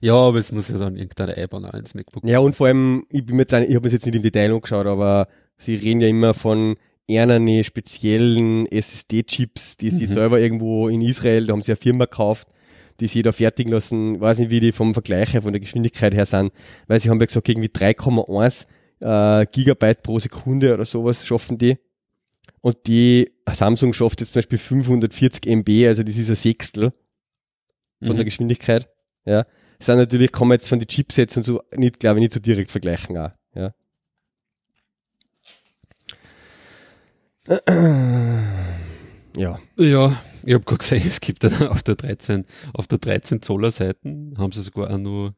ja, 0.00 0.14
aber 0.14 0.38
es 0.38 0.52
muss 0.52 0.68
ja 0.68 0.78
dann 0.78 0.96
irgendeine 0.96 1.36
einbauen 1.36 1.64
ins 1.74 1.94
MacBook. 1.94 2.24
Ja, 2.24 2.38
und 2.38 2.56
vor 2.56 2.66
allem, 2.68 3.06
ich 3.10 3.24
bin 3.24 3.36
mir 3.36 3.42
jetzt, 3.42 3.52
ich 3.52 3.74
habe 3.74 3.86
mir 3.86 3.92
jetzt 3.92 4.06
nicht 4.06 4.14
im 4.14 4.22
Detail 4.22 4.52
angeschaut, 4.52 4.86
aber 4.86 5.28
sie 5.58 5.76
reden 5.76 6.00
ja 6.00 6.08
immer 6.08 6.34
von 6.34 6.76
eher 7.08 7.64
speziellen 7.64 8.66
SSD-Chips, 8.66 9.76
die 9.76 9.90
sie 9.90 10.06
mhm. 10.06 10.12
selber 10.12 10.40
irgendwo 10.40 10.88
in 10.88 11.02
Israel, 11.02 11.46
da 11.46 11.52
haben 11.52 11.62
sie 11.62 11.72
eine 11.72 11.76
Firma 11.76 12.04
gekauft, 12.04 12.48
die 13.00 13.08
sie 13.08 13.22
da 13.22 13.32
fertigen 13.32 13.72
lassen, 13.72 14.20
weiß 14.20 14.38
nicht, 14.38 14.50
wie 14.50 14.60
die 14.60 14.72
vom 14.72 14.94
Vergleich 14.94 15.32
her, 15.32 15.42
von 15.42 15.52
der 15.52 15.60
Geschwindigkeit 15.60 16.14
her 16.14 16.26
sind, 16.26 16.52
weil 16.86 17.00
sie 17.00 17.10
haben 17.10 17.20
ja 17.20 17.26
gesagt, 17.26 17.48
irgendwie 17.48 17.68
3,1 17.68 18.66
äh, 19.00 19.46
Gigabyte 19.46 20.02
pro 20.02 20.18
Sekunde 20.18 20.72
oder 20.74 20.84
sowas 20.84 21.26
schaffen 21.26 21.58
die. 21.58 21.78
Und 22.66 22.88
die 22.88 23.30
Samsung 23.48 23.92
schafft 23.92 24.20
jetzt 24.20 24.32
zum 24.32 24.40
Beispiel 24.40 24.58
540 24.58 25.46
MB, 25.46 25.86
also 25.86 26.02
das 26.02 26.16
ist 26.16 26.28
ein 26.28 26.34
Sechstel 26.34 26.92
von 28.00 28.08
mhm. 28.08 28.16
der 28.16 28.24
Geschwindigkeit. 28.24 28.90
Ja. 29.24 29.46
Das 29.78 29.86
sind 29.86 29.98
natürlich, 29.98 30.32
kann 30.32 30.48
man 30.48 30.56
jetzt 30.56 30.68
von 30.68 30.80
den 30.80 30.88
Chipsets 30.88 31.36
und 31.36 31.44
so 31.44 31.62
nicht, 31.76 32.00
glaube 32.00 32.18
ich, 32.18 32.22
nicht 32.22 32.32
so 32.32 32.40
direkt 32.40 32.72
vergleichen 32.72 33.16
auch. 33.18 33.30
Ja. 33.54 33.72
Ja. 39.36 39.58
Ja, 39.76 40.20
ich 40.44 40.54
habe 40.54 40.64
gerade 40.64 40.78
gesehen, 40.78 41.02
es 41.06 41.20
gibt 41.20 41.44
dann 41.44 41.68
auf 41.68 41.84
der 41.84 41.94
13, 41.94 42.46
auf 42.72 42.88
der 42.88 42.98
13 42.98 43.42
Zoller 43.42 43.70
Seiten 43.70 44.34
haben 44.38 44.50
sie 44.50 44.62
sogar 44.62 44.90
auch 44.90 44.98
nur 44.98 45.36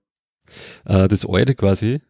äh, 0.87 1.09
das 1.09 1.29
alte 1.29 1.55
quasi. 1.55 2.01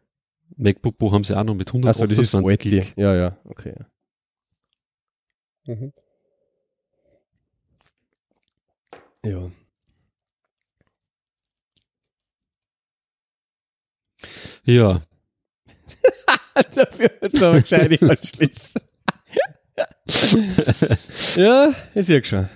MacBook 0.56 0.96
Pro 0.96 1.10
haben 1.10 1.24
sie 1.24 1.36
auch 1.36 1.42
noch 1.42 1.54
mit 1.54 1.70
128 1.70 2.18
also 2.18 2.38
das 2.38 2.52
ist 2.52 2.60
Gig. 2.60 2.92
Ja, 2.96 3.16
ja, 3.16 3.38
okay. 3.44 3.74
Mhm. 5.68 5.92
Ja. 9.22 9.50
Ja. 14.64 15.02
Dafür 16.74 17.10
wird 17.20 17.34
es 17.34 17.42
aber 17.42 17.56
wahrscheinlich 17.56 18.02
anschließen. 18.10 18.80
ja, 21.36 21.74
ich 21.94 22.06
sehe 22.06 22.24
schon. 22.24 22.48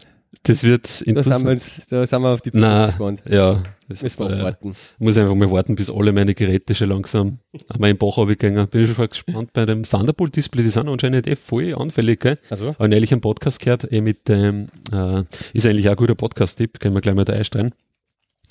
Das 0.45 0.63
wird 0.63 1.03
interessant. 1.03 1.35
Da 1.35 1.39
sind 1.39 1.47
wir, 1.47 1.53
jetzt, 1.53 1.93
da 1.93 2.07
sind 2.07 2.23
wir 2.23 2.29
auf 2.31 2.41
die 2.41 2.51
Zukunft 2.51 2.87
gespannt. 2.89 3.23
Ja, 3.29 3.63
das 3.93 4.03
müssen 4.03 4.29
wir 4.29 4.39
äh, 4.39 4.43
warten. 4.43 4.75
Muss 4.99 5.17
einfach 5.17 5.35
mal 5.35 5.51
warten, 5.51 5.77
bis 5.77 5.91
alle 5.91 6.13
meine 6.13 6.35
Geräte 6.35 6.75
schon 6.75 6.89
langsam 6.89 7.39
einmal 7.69 7.91
im 7.91 7.99
Bach 7.99 8.17
runtergegangen. 8.17 8.69
Bin 8.69 8.87
schon 8.87 9.09
gespannt 9.09 9.53
bei 9.53 9.65
dem 9.65 9.85
Thunderbolt-Display. 9.85 10.63
Die 10.63 10.69
sind 10.69 10.89
anscheinend 10.89 11.27
eh 11.27 11.37
voll 11.37 11.75
anfällig, 11.75 12.21
gell? 12.21 12.39
Also? 12.51 12.75
Habe 12.75 12.89
neulich 12.89 13.13
einen 13.13 13.21
Podcast 13.21 13.61
gehört, 13.61 13.91
eh 13.93 14.01
mit 14.01 14.29
dem, 14.29 14.69
äh, 14.93 15.23
ist 15.53 15.67
eigentlich 15.67 15.89
auch 15.89 15.93
ein 15.93 15.97
guter 15.97 16.15
Podcast-Tipp, 16.15 16.81
können 16.81 16.95
wir 16.95 17.01
gleich 17.01 17.15
mal 17.15 17.25
da 17.25 17.33
einstellen. 17.33 17.73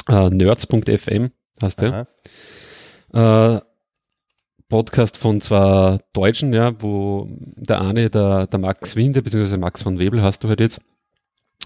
Äh, 0.08 0.30
nerds.fm 0.30 1.32
heißt 1.62 1.82
der. 1.82 2.08
Äh, 3.14 3.60
Podcast 4.72 5.18
von 5.18 5.42
zwei 5.42 6.00
Deutschen, 6.14 6.54
ja, 6.54 6.82
wo 6.82 7.28
der 7.58 7.82
eine, 7.82 8.10
der, 8.10 8.48
der 8.48 8.60
Max 8.60 8.96
Winde, 8.96 9.22
beziehungsweise 9.22 9.58
Max 9.58 9.82
von 9.82 10.00
Webel 10.00 10.24
hast 10.24 10.44
du 10.44 10.48
halt 10.48 10.62
jetzt, 10.62 10.80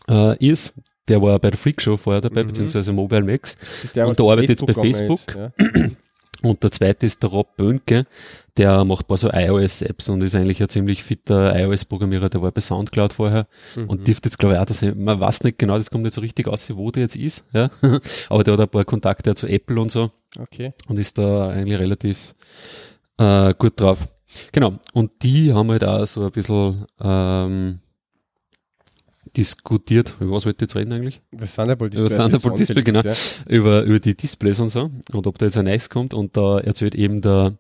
äh, 0.09 0.35
ist. 0.45 0.73
Der 1.07 1.21
war 1.21 1.37
bei 1.39 1.51
der 1.51 1.57
Freak 1.57 1.81
Show 1.81 1.97
vorher 1.97 2.21
dabei, 2.21 2.43
mhm. 2.43 2.47
beziehungsweise 2.47 2.91
Mobile 2.91 3.23
Max. 3.23 3.57
Der, 3.93 4.07
und 4.07 4.17
der 4.17 4.25
arbeitet 4.25 4.61
jetzt 4.61 4.65
bei 4.65 4.73
Facebook. 4.73 5.19
Ist, 5.27 5.35
ja. 5.35 5.51
Und 6.41 6.61
der 6.63 6.71
zweite 6.71 7.05
ist 7.05 7.23
der 7.23 7.29
Rob 7.31 7.55
Bönke, 7.57 8.05
der 8.57 8.83
macht 8.85 9.07
paar 9.07 9.17
so 9.17 9.29
iOS-Apps 9.31 10.09
und 10.09 10.21
ist 10.21 10.35
eigentlich 10.35 10.61
ein 10.61 10.69
ziemlich 10.69 11.03
fitter 11.03 11.57
iOS-Programmierer, 11.57 12.29
der 12.29 12.41
war 12.41 12.51
bei 12.51 12.61
Soundcloud 12.61 13.13
vorher 13.13 13.47
mhm. 13.75 13.89
und 13.89 14.07
dürfte 14.07 14.29
jetzt 14.29 14.37
glaube 14.37 14.55
ich 14.55 14.61
auch, 14.61 14.65
dass 14.65 14.81
ich, 14.81 14.93
man 14.93 15.19
weiß 15.19 15.43
nicht 15.43 15.57
genau, 15.57 15.75
das 15.75 15.89
kommt 15.89 16.03
nicht 16.03 16.13
so 16.13 16.21
richtig 16.21 16.47
aus, 16.47 16.69
wo 16.75 16.91
der 16.91 17.03
jetzt 17.03 17.15
ist, 17.15 17.45
ja. 17.53 17.69
aber 18.29 18.43
der 18.43 18.53
hat 18.53 18.61
ein 18.61 18.69
paar 18.69 18.85
Kontakte 18.85 19.33
zu 19.33 19.47
Apple 19.47 19.79
und 19.79 19.91
so. 19.91 20.11
Okay. 20.37 20.73
Und 20.87 20.99
ist 20.99 21.17
da 21.17 21.49
eigentlich 21.49 21.79
relativ 21.79 22.35
äh, 23.17 23.53
gut 23.57 23.79
drauf. 23.79 24.07
Genau. 24.51 24.73
Und 24.93 25.11
die 25.23 25.53
haben 25.53 25.71
halt 25.71 25.83
auch 25.83 26.05
so 26.05 26.25
ein 26.25 26.31
bisschen 26.31 26.85
ähm, 27.01 27.79
diskutiert. 29.37 30.15
Über 30.19 30.31
was 30.31 30.45
wollt 30.45 30.61
ihr 30.61 30.65
jetzt 30.65 30.75
reden 30.75 30.93
eigentlich? 30.93 31.21
Über 31.31 31.45
Thunderbolt 31.45 31.93
Display. 31.93 32.07
Über 32.07 32.17
Thunderbolt 32.17 32.59
Display, 32.59 32.83
genau. 32.83 33.01
Ja. 33.01 33.13
Über, 33.47 33.83
über 33.83 33.99
die 33.99 34.15
Displays 34.15 34.59
und 34.59 34.69
so. 34.69 34.89
Und 35.11 35.27
ob 35.27 35.37
da 35.37 35.45
jetzt 35.45 35.57
ein 35.57 35.65
Nice 35.65 35.89
kommt. 35.89 36.13
Und 36.13 36.35
da 36.37 36.59
erzählt 36.59 36.95
eben 36.95 37.21
der, 37.21 37.57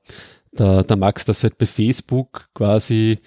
der, 0.57 0.83
der 0.83 0.97
Max, 0.97 1.25
dass 1.25 1.43
halt 1.43 1.57
bei 1.57 1.65
Facebook 1.65 2.47
quasi 2.53 3.19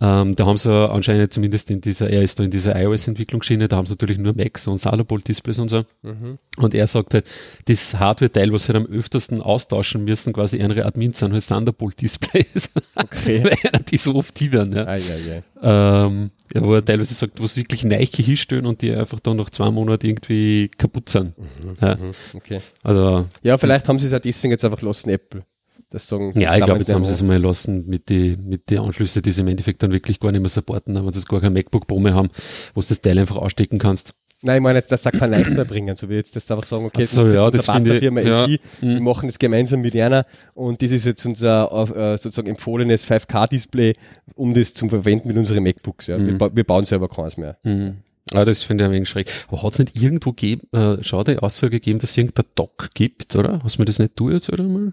ähm, 0.00 0.36
da 0.36 0.46
haben 0.46 0.58
sie 0.58 0.70
anscheinend 0.70 1.32
zumindest 1.32 1.72
in 1.72 1.80
dieser, 1.80 2.08
er 2.08 2.22
ist 2.22 2.38
da 2.38 2.44
in 2.44 2.52
dieser 2.52 2.80
iOS-Entwicklungsschiene, 2.80 3.66
da 3.66 3.76
haben 3.76 3.86
sie 3.86 3.94
natürlich 3.94 4.18
nur 4.18 4.32
Macs 4.32 4.68
und 4.68 4.80
Thunderbolt-Displays 4.80 5.58
und 5.58 5.68
so. 5.68 5.84
Mhm. 6.02 6.38
Und 6.56 6.74
er 6.74 6.86
sagt 6.86 7.14
halt, 7.14 7.26
das 7.64 7.94
Hardware-Teil, 7.94 8.52
was 8.52 8.66
sie 8.66 8.74
am 8.74 8.86
öftersten 8.86 9.42
austauschen 9.42 10.04
müssen, 10.04 10.32
quasi 10.32 10.58
ihre 10.58 10.84
Admins 10.84 11.18
sind 11.18 11.32
halt 11.32 11.48
Thunderbolt-Displays. 11.48 12.70
Okay. 12.94 13.42
Weil 13.72 13.82
die 13.90 13.96
so 13.96 14.14
oft 14.14 14.38
die 14.38 14.52
werden, 14.52 14.76
ja. 14.76 14.84
Ah, 14.84 14.96
ja, 14.96 15.16
ja. 15.16 16.06
Ähm, 16.06 16.30
ja, 16.54 16.62
wo 16.62 16.74
er 16.74 16.84
teilweise 16.84 17.14
sagt, 17.14 17.42
was 17.42 17.56
wirklich 17.56 17.82
Neiche 17.82 18.22
hinstellen 18.22 18.66
und 18.66 18.82
die 18.82 18.94
einfach 18.94 19.18
dann 19.18 19.36
nach 19.36 19.50
zwei 19.50 19.72
Monaten 19.72 20.06
irgendwie 20.06 20.70
kaputt 20.78 21.08
sind. 21.08 21.36
Mhm, 21.36 21.76
ja. 21.80 21.96
Mhm, 21.96 22.14
okay. 22.34 22.60
Also. 22.84 23.26
Ja, 23.42 23.58
vielleicht 23.58 23.88
haben 23.88 23.98
sie 23.98 24.06
es 24.06 24.12
auch 24.12 24.20
deswegen 24.20 24.52
jetzt 24.52 24.64
einfach 24.64 24.82
lassen, 24.82 25.10
Apple 25.10 25.42
das 25.90 26.06
sagen. 26.06 26.38
Ja, 26.38 26.56
ich 26.56 26.64
glaube, 26.64 26.80
jetzt 26.80 26.92
haben 26.92 27.04
sie 27.04 27.12
es 27.12 27.22
mal 27.22 27.38
lassen 27.38 27.86
mit 27.86 28.08
die, 28.08 28.36
mit 28.36 28.70
die 28.70 28.78
Anschlüsse, 28.78 29.22
die 29.22 29.32
sie 29.32 29.40
im 29.40 29.48
Endeffekt 29.48 29.82
dann 29.82 29.92
wirklich 29.92 30.20
gar 30.20 30.32
nicht 30.32 30.40
mehr 30.40 30.50
supporten, 30.50 30.94
wenn 30.94 31.12
sie 31.12 31.22
gar 31.22 31.40
kein 31.40 31.52
MacBook 31.52 31.86
Pro 31.86 31.98
mehr 31.98 32.14
haben, 32.14 32.30
wo 32.74 32.80
du 32.80 32.86
das 32.86 33.00
Teil 33.00 33.18
einfach 33.18 33.36
ausstecken 33.36 33.78
kannst. 33.78 34.14
Nein, 34.40 34.58
ich 34.58 34.62
meine 34.62 34.78
jetzt, 34.78 34.92
dass 34.92 35.02
sie 35.02 35.10
kein 35.10 35.30
Lights 35.32 35.50
mehr 35.50 35.64
bringen, 35.64 35.96
so 35.96 36.08
wie 36.08 36.14
jetzt 36.14 36.36
das 36.36 36.48
einfach 36.50 36.64
sagen, 36.64 36.84
okay, 36.84 37.04
so, 37.06 37.26
ja, 37.26 37.50
das 37.50 37.66
finde 37.66 37.98
ich, 37.98 38.02
ja, 38.04 38.44
LG, 38.44 38.60
wir 38.80 39.00
machen 39.00 39.28
das 39.28 39.38
gemeinsam 39.38 39.80
mit 39.80 39.96
einer 39.96 40.26
und 40.54 40.80
das 40.80 40.92
ist 40.92 41.06
jetzt 41.06 41.26
unser 41.26 41.72
äh, 41.72 42.16
sozusagen 42.18 42.48
empfohlenes 42.48 43.04
5K-Display, 43.10 43.94
um 44.36 44.54
das 44.54 44.74
zu 44.74 44.88
verwenden 44.88 45.26
mit 45.26 45.36
unseren 45.36 45.64
MacBooks. 45.64 46.06
Ja. 46.06 46.18
Mhm. 46.18 46.38
Wir, 46.38 46.54
wir, 46.54 46.64
bauen 46.64 46.84
selber 46.84 47.08
keins 47.08 47.36
mehr. 47.36 47.58
Mhm. 47.64 47.96
Ah, 48.32 48.44
das 48.44 48.62
finde 48.62 48.84
ich 48.84 48.88
ein 48.88 48.94
wenig 48.94 49.08
schräg. 49.08 49.28
Aber 49.48 49.62
hat 49.64 49.72
es 49.72 49.78
nicht 49.80 49.96
irgendwo 49.96 50.30
gegeben, 50.30 50.68
äh, 50.72 50.98
schau 51.00 51.24
die 51.24 51.38
Aussage 51.38 51.70
gegeben, 51.70 51.98
dass 51.98 52.10
es 52.10 52.16
irgendein 52.16 52.44
Dock 52.54 52.90
gibt, 52.94 53.34
oder? 53.34 53.60
Hast 53.64 53.76
du 53.76 53.82
mir 53.82 53.86
das 53.86 53.98
nicht 53.98 54.12
du 54.20 54.30
jetzt, 54.30 54.52
oder 54.52 54.64
mal? 54.64 54.92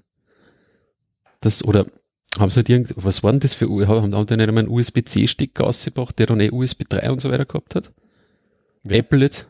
Das, 1.46 1.64
oder 1.64 1.86
haben 2.38 2.50
sie 2.50 2.58
halt 2.58 2.70
irgend, 2.70 2.94
was 2.98 3.24
war 3.24 3.32
denn 3.32 3.40
das 3.40 3.54
für, 3.54 3.68
haben, 3.88 4.14
haben 4.14 4.26
die 4.26 4.38
nicht 4.38 4.48
einmal 4.48 4.64
einen 4.64 4.72
USB-C-Stick 4.72 5.60
ausgebracht, 5.62 6.20
der 6.20 6.28
dann 6.28 6.40
eh 6.40 6.52
USB 6.52 6.84
3 6.88 7.12
und 7.12 7.22
so 7.22 7.32
weiter 7.32 7.46
gehabt 7.46 7.76
hat? 7.76 7.92
Ja. 8.84 8.98
Apple 8.98 9.20
jetzt? 9.22 9.48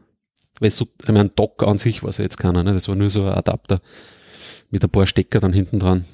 Weil 0.60 0.70
so, 0.70 0.88
ich 1.02 1.10
meine, 1.10 1.30
Dock 1.30 1.64
an 1.64 1.78
sich 1.78 2.04
war 2.04 2.10
es 2.10 2.18
ja 2.18 2.24
jetzt 2.24 2.38
keiner, 2.38 2.64
ne? 2.64 2.74
Das 2.74 2.88
war 2.88 2.96
nur 2.96 3.10
so 3.10 3.24
ein 3.24 3.34
Adapter 3.34 3.82
mit 4.70 4.84
ein 4.84 4.90
paar 4.90 5.06
Stecker 5.06 5.40
dann 5.40 5.54
hinten 5.54 5.80
dran. 5.80 6.06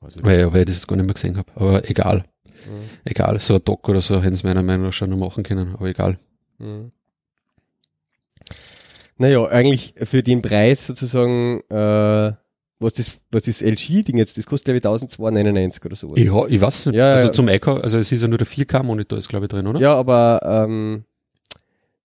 Weil, 0.00 0.52
weil 0.52 0.68
ich 0.68 0.76
das 0.76 0.86
gar 0.86 0.96
nicht 0.96 1.06
mehr 1.06 1.14
gesehen 1.14 1.36
habe. 1.36 1.50
Aber 1.54 1.88
egal. 1.88 2.24
Mhm. 2.44 2.88
Egal, 3.04 3.38
so 3.40 3.54
ein 3.54 3.64
Dock 3.64 3.88
oder 3.88 4.00
so 4.00 4.22
hätten 4.22 4.36
sie 4.36 4.46
meiner 4.46 4.62
Meinung 4.62 4.86
nach 4.86 4.92
schon 4.92 5.10
noch 5.10 5.16
machen 5.16 5.44
können, 5.44 5.74
aber 5.74 5.86
egal. 5.86 6.18
Mhm. 6.58 6.92
Naja, 9.16 9.46
eigentlich 9.46 9.94
für 10.02 10.22
den 10.22 10.42
Preis 10.42 10.86
sozusagen 10.86 11.60
äh, 11.70 12.32
was 12.82 12.94
das, 12.94 13.20
was 13.30 13.44
das 13.44 13.62
LG-Ding 13.62 14.18
jetzt, 14.18 14.36
das 14.36 14.46
kostet 14.46 14.66
glaube 14.66 14.78
ich 14.78 14.84
1299 14.84 15.84
oder 15.84 15.96
so. 15.96 16.14
Ja, 16.16 16.46
ich 16.46 16.60
weiß 16.60 16.86
nicht. 16.86 16.96
Ja, 16.96 17.14
also 17.14 17.28
ja. 17.28 17.32
zum 17.32 17.48
Echo, 17.48 17.76
also 17.76 17.98
es 17.98 18.10
ist 18.12 18.22
ja 18.22 18.28
nur 18.28 18.38
der 18.38 18.46
4K-Monitor 18.46 19.18
ist 19.18 19.28
glaube 19.28 19.46
ich 19.46 19.50
drin, 19.50 19.66
oder? 19.66 19.80
Ja, 19.80 19.94
aber 19.94 20.40
ähm, 20.44 21.04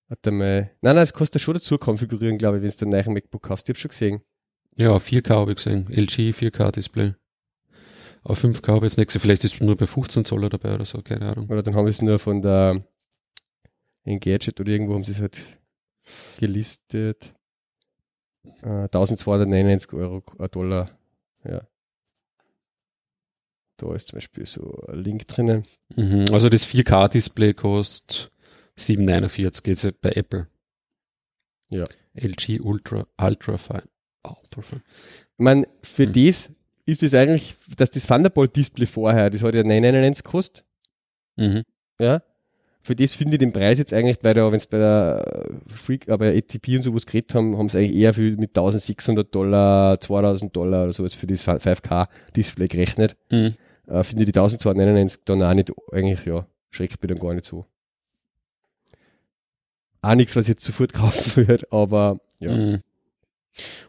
warte 0.07 0.32
mal. 0.32 0.71
Nein, 0.82 0.95
nein, 0.95 1.03
es 1.03 1.13
kostet 1.13 1.41
schon 1.41 1.55
dazu 1.55 1.78
konfigurieren, 1.78 2.38
glaube 2.38 2.57
ich, 2.57 2.63
wenn 2.63 2.69
du 2.69 2.78
den 2.78 2.89
neuen 2.89 3.13
MacBook 3.13 3.43
kaufst. 3.43 3.67
Ich 3.67 3.73
habe 3.73 3.80
schon 3.80 3.89
gesehen. 3.89 4.21
Ja, 4.75 4.95
4K 4.95 5.30
habe 5.30 5.51
ich 5.51 5.57
gesehen. 5.57 5.88
LG 5.89 6.32
4K-Display. 6.32 7.15
Auf 8.23 8.43
5K 8.43 8.67
habe 8.67 8.86
ich 8.86 8.97
nicht 8.97 9.07
gesehen. 9.07 9.21
Vielleicht 9.21 9.43
ist 9.43 9.55
es 9.55 9.61
nur 9.61 9.75
bei 9.75 9.88
15 9.88 10.25
Zoll 10.25 10.49
dabei 10.49 10.75
oder 10.75 10.86
so, 10.86 11.01
keine 11.01 11.32
Ahnung. 11.32 11.47
Oder 11.49 11.63
dann 11.63 11.75
haben 11.75 11.86
wir 11.86 11.89
es 11.89 12.01
nur 12.01 12.19
von 12.19 12.41
der 12.41 12.84
Engadget 14.03 14.59
oder 14.59 14.71
irgendwo 14.71 14.93
haben 14.93 15.03
sie 15.03 15.13
es 15.13 15.21
halt 15.21 15.41
gelistet. 16.38 17.34
1299 18.61 19.91
äh, 19.91 19.95
Euro, 19.95 20.23
äh, 20.39 20.49
Dollar. 20.49 20.89
Ja. 21.43 21.61
Da 23.77 23.93
ist 23.93 24.07
zum 24.07 24.17
Beispiel 24.17 24.45
so 24.45 24.83
ein 24.87 24.99
Link 24.99 25.27
drinnen. 25.27 25.65
Mhm, 25.95 26.25
also 26.31 26.49
das 26.49 26.65
4K-Display 26.65 27.53
kostet 27.53 28.31
749, 28.75 29.63
geht 29.63 29.83
es 29.83 29.91
bei 30.01 30.11
Apple. 30.11 30.47
Ja. 31.71 31.85
LG 32.15 32.59
Ultra, 32.61 33.07
Ultra 33.19 33.57
Fine. 33.57 33.83
Ultra 34.23 34.61
Fine. 34.61 34.83
Ich 35.37 35.43
meine, 35.43 35.67
für 35.83 36.07
mhm. 36.07 36.13
das 36.13 36.51
ist 36.85 37.03
es 37.03 37.13
eigentlich, 37.13 37.55
dass 37.75 37.91
das 37.91 38.07
Thunderbolt-Display 38.07 38.87
vorher, 38.87 39.29
das 39.29 39.43
hat 39.43 39.53
ja 39.53 39.63
999 39.63 40.23
gekostet. 40.23 40.65
Mhm. 41.35 41.63
Ja 41.99 42.23
für 42.88 42.95
das 42.95 43.15
finde 43.15 43.33
ich 43.33 43.39
den 43.39 43.51
Preis 43.51 43.79
jetzt 43.79 43.93
eigentlich, 43.93 44.19
weil 44.21 44.33
da, 44.33 44.49
wenn 44.49 44.57
es 44.57 44.65
bei 44.65 44.77
der 44.77 45.49
Freak, 45.67 46.07
aber 46.07 46.33
äh, 46.33 46.38
ATP 46.38 46.77
und 46.77 46.83
sowas 46.83 47.05
geredet 47.05 47.35
haben, 47.35 47.57
haben 47.57 47.67
sie 47.67 47.79
eigentlich 47.79 47.97
eher 47.97 48.13
für, 48.13 48.31
mit 48.38 48.57
1600 48.57 49.35
Dollar, 49.35 49.99
2000 49.99 50.55
Dollar 50.55 50.85
oder 50.85 50.93
sowas 50.93 51.13
für 51.13 51.27
das 51.27 51.45
5K-Display 51.45 52.69
gerechnet. 52.69 53.17
Mhm. 53.29 53.55
Äh, 53.88 54.03
finde 54.05 54.23
ich 54.23 54.31
die 54.31 54.39
1299 54.39 55.21
dann 55.25 55.43
auch 55.43 55.53
nicht, 55.53 55.73
eigentlich, 55.91 56.25
ja, 56.25 56.47
schreckt 56.69 57.03
mich 57.03 57.09
dann 57.09 57.19
gar 57.19 57.33
nicht 57.33 57.43
so. 57.43 57.65
auch 60.01 60.15
nichts, 60.15 60.38
was 60.38 60.45
ich 60.45 60.49
jetzt 60.49 60.63
sofort 60.63 60.93
kaufen 60.93 61.45
würde, 61.45 61.67
aber 61.69 62.21
ja. 62.39 62.55
Mhm. 62.55 62.83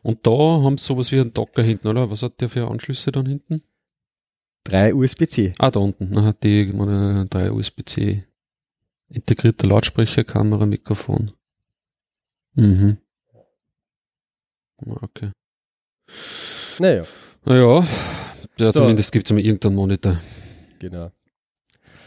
Und 0.02 0.26
da 0.26 0.32
haben 0.32 0.76
sie 0.76 0.86
sowas 0.86 1.12
wie 1.12 1.20
einen 1.20 1.34
Docker 1.34 1.62
hinten, 1.62 1.86
oder? 1.86 2.10
Was 2.10 2.22
hat 2.24 2.40
der 2.40 2.48
für 2.48 2.68
Anschlüsse 2.68 3.12
dann 3.12 3.26
hinten? 3.26 3.62
Drei 4.64 4.92
USB-C. 4.92 5.54
Ah, 5.58 5.70
da 5.70 5.78
unten. 5.78 6.08
Na, 6.10 6.32
die 6.32 6.72
meine, 6.74 7.26
drei 7.30 7.52
USB-C. 7.52 8.24
Integrierte 9.10 9.66
Lautsprecher, 9.66 10.24
Kamera, 10.24 10.66
Mikrofon. 10.66 11.32
Mhm. 12.54 12.98
Okay. 14.84 15.30
Naja. 16.78 17.04
Naja, 17.44 17.86
ja, 18.58 18.72
so. 18.72 18.80
zumindest 18.80 19.12
gibt 19.12 19.26
es 19.26 19.32
mal 19.32 19.40
irgendeinen 19.40 19.74
Monitor. 19.74 20.20
Genau. 20.78 21.10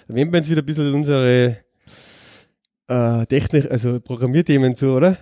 Wenden 0.07 0.33
wir 0.33 0.39
jetzt 0.39 0.49
wieder 0.49 0.61
ein 0.61 0.65
bisschen 0.65 0.93
unsere 0.93 1.57
äh, 2.87 3.25
Technik, 3.25 3.71
also 3.71 3.99
Programmierthemen 3.99 4.75
zu, 4.75 4.89
oder? 4.91 5.17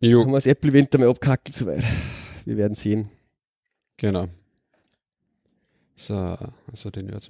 Jo. 0.00 0.20
Haben 0.20 0.30
wir 0.30 0.36
das 0.36 0.46
Apple-Event 0.46 0.94
einmal 0.94 1.10
abgehackt 1.10 1.52
soweit. 1.52 1.84
Wir 2.44 2.56
werden 2.56 2.74
sehen. 2.74 3.10
Genau. 3.96 4.28
So, 6.00 6.38
also 6.70 6.90
den 6.90 7.08
jetzt. 7.08 7.28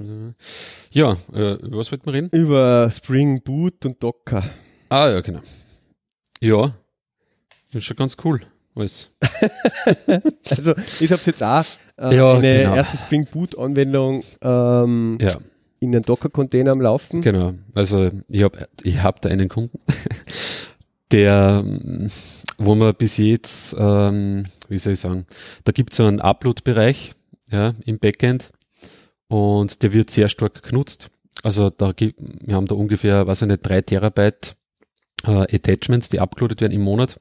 Ja, 0.90 1.16
äh, 1.32 1.54
über 1.54 1.78
was 1.78 1.90
wollten 1.90 2.04
wir 2.04 2.12
reden? 2.12 2.28
Über 2.32 2.90
Spring 2.90 3.40
Boot 3.42 3.86
und 3.86 4.02
Docker. 4.02 4.44
Ah, 4.90 5.08
ja, 5.08 5.20
genau. 5.22 5.40
Ja, 6.40 6.74
ist 7.72 7.84
schon 7.84 7.96
ganz 7.96 8.18
cool. 8.24 8.42
Alles. 8.74 9.10
also, 10.50 10.74
ich 11.00 11.10
habe 11.10 11.22
jetzt 11.24 11.42
auch 11.42 11.64
äh, 11.96 12.14
ja, 12.14 12.34
eine 12.34 12.58
genau. 12.58 12.74
erste 12.74 12.98
Spring 12.98 13.24
Boot 13.24 13.58
Anwendung 13.58 14.22
ähm, 14.42 15.16
ja. 15.18 15.28
in 15.80 15.94
einen 15.94 16.02
Docker-Container 16.02 16.72
am 16.72 16.82
Laufen. 16.82 17.22
Genau. 17.22 17.54
Also, 17.74 18.10
ich 18.28 18.42
habe 18.42 18.68
ich 18.82 19.02
hab 19.02 19.22
da 19.22 19.30
einen 19.30 19.48
Kunden, 19.48 19.78
der, 21.10 21.64
wo 22.58 22.74
man 22.74 22.94
bis 22.94 23.16
jetzt, 23.16 23.74
ähm, 23.78 24.44
wie 24.68 24.76
soll 24.76 24.92
ich 24.92 25.00
sagen, 25.00 25.24
da 25.64 25.72
gibt 25.72 25.92
es 25.92 25.96
so 25.96 26.04
einen 26.04 26.20
Upload-Bereich 26.20 27.14
ja, 27.50 27.72
im 27.86 27.98
Backend 27.98 28.52
und 29.28 29.82
der 29.82 29.92
wird 29.92 30.10
sehr 30.10 30.28
stark 30.28 30.62
genutzt. 30.62 31.10
Also 31.42 31.70
da 31.70 31.92
gibt, 31.92 32.18
wir 32.18 32.54
haben 32.54 32.66
da 32.66 32.74
ungefähr, 32.74 33.26
was 33.26 33.42
ich 33.42 33.48
nicht, 33.48 33.66
drei 33.66 33.80
Terabyte 33.80 34.56
äh, 35.24 35.54
Attachments, 35.54 36.08
die 36.08 36.20
abgeloadet 36.20 36.60
werden 36.60 36.72
im 36.72 36.82
Monat. 36.82 37.20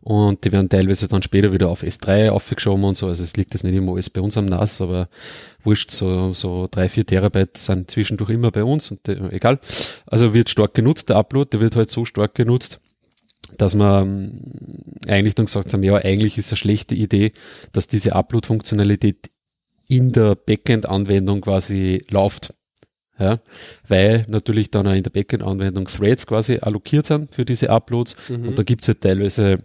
Und 0.00 0.44
die 0.44 0.52
werden 0.52 0.68
teilweise 0.68 1.08
dann 1.08 1.22
später 1.22 1.52
wieder 1.52 1.68
auf 1.68 1.82
S3 1.82 2.30
aufgeschoben 2.30 2.84
und 2.84 2.96
so. 2.96 3.08
Also 3.08 3.24
es 3.24 3.36
liegt 3.36 3.52
das 3.52 3.64
nicht 3.64 3.74
immer 3.74 3.92
alles 3.92 4.10
bei 4.10 4.20
uns 4.20 4.36
am 4.36 4.46
NAS, 4.46 4.80
aber 4.80 5.08
wurscht, 5.64 5.90
so, 5.90 6.32
so 6.32 6.68
drei, 6.70 6.88
vier 6.88 7.04
Terabyte 7.04 7.58
sind 7.58 7.90
zwischendurch 7.90 8.30
immer 8.30 8.50
bei 8.50 8.64
uns 8.64 8.90
und 8.90 9.06
äh, 9.08 9.18
egal. 9.30 9.58
Also 10.06 10.34
wird 10.34 10.50
stark 10.50 10.74
genutzt, 10.74 11.08
der 11.10 11.16
Upload, 11.16 11.50
der 11.50 11.60
wird 11.60 11.76
halt 11.76 11.90
so 11.90 12.04
stark 12.04 12.34
genutzt, 12.34 12.80
dass 13.56 13.74
man 13.74 14.06
ähm, 14.06 14.40
eigentlich 15.08 15.34
dann 15.34 15.46
gesagt 15.46 15.72
haben, 15.72 15.82
ja, 15.82 15.96
eigentlich 15.96 16.38
ist 16.38 16.46
es 16.46 16.52
eine 16.52 16.56
schlechte 16.58 16.94
Idee, 16.94 17.32
dass 17.72 17.88
diese 17.88 18.14
Upload-Funktionalität 18.14 19.30
in 19.88 20.12
der 20.12 20.34
Backend-Anwendung 20.34 21.40
quasi 21.40 22.04
läuft. 22.10 22.54
Ja, 23.18 23.40
weil 23.88 24.26
natürlich 24.28 24.70
dann 24.70 24.86
auch 24.86 24.92
in 24.92 25.02
der 25.02 25.10
Backend-Anwendung 25.10 25.86
Threads 25.86 26.24
quasi 26.24 26.58
allokiert 26.58 27.06
sind 27.06 27.34
für 27.34 27.44
diese 27.44 27.68
Uploads 27.68 28.14
mhm. 28.28 28.48
und 28.48 28.58
da 28.58 28.62
gibt 28.62 28.82
es 28.82 28.88
halt 28.88 29.00
teilweise 29.00 29.64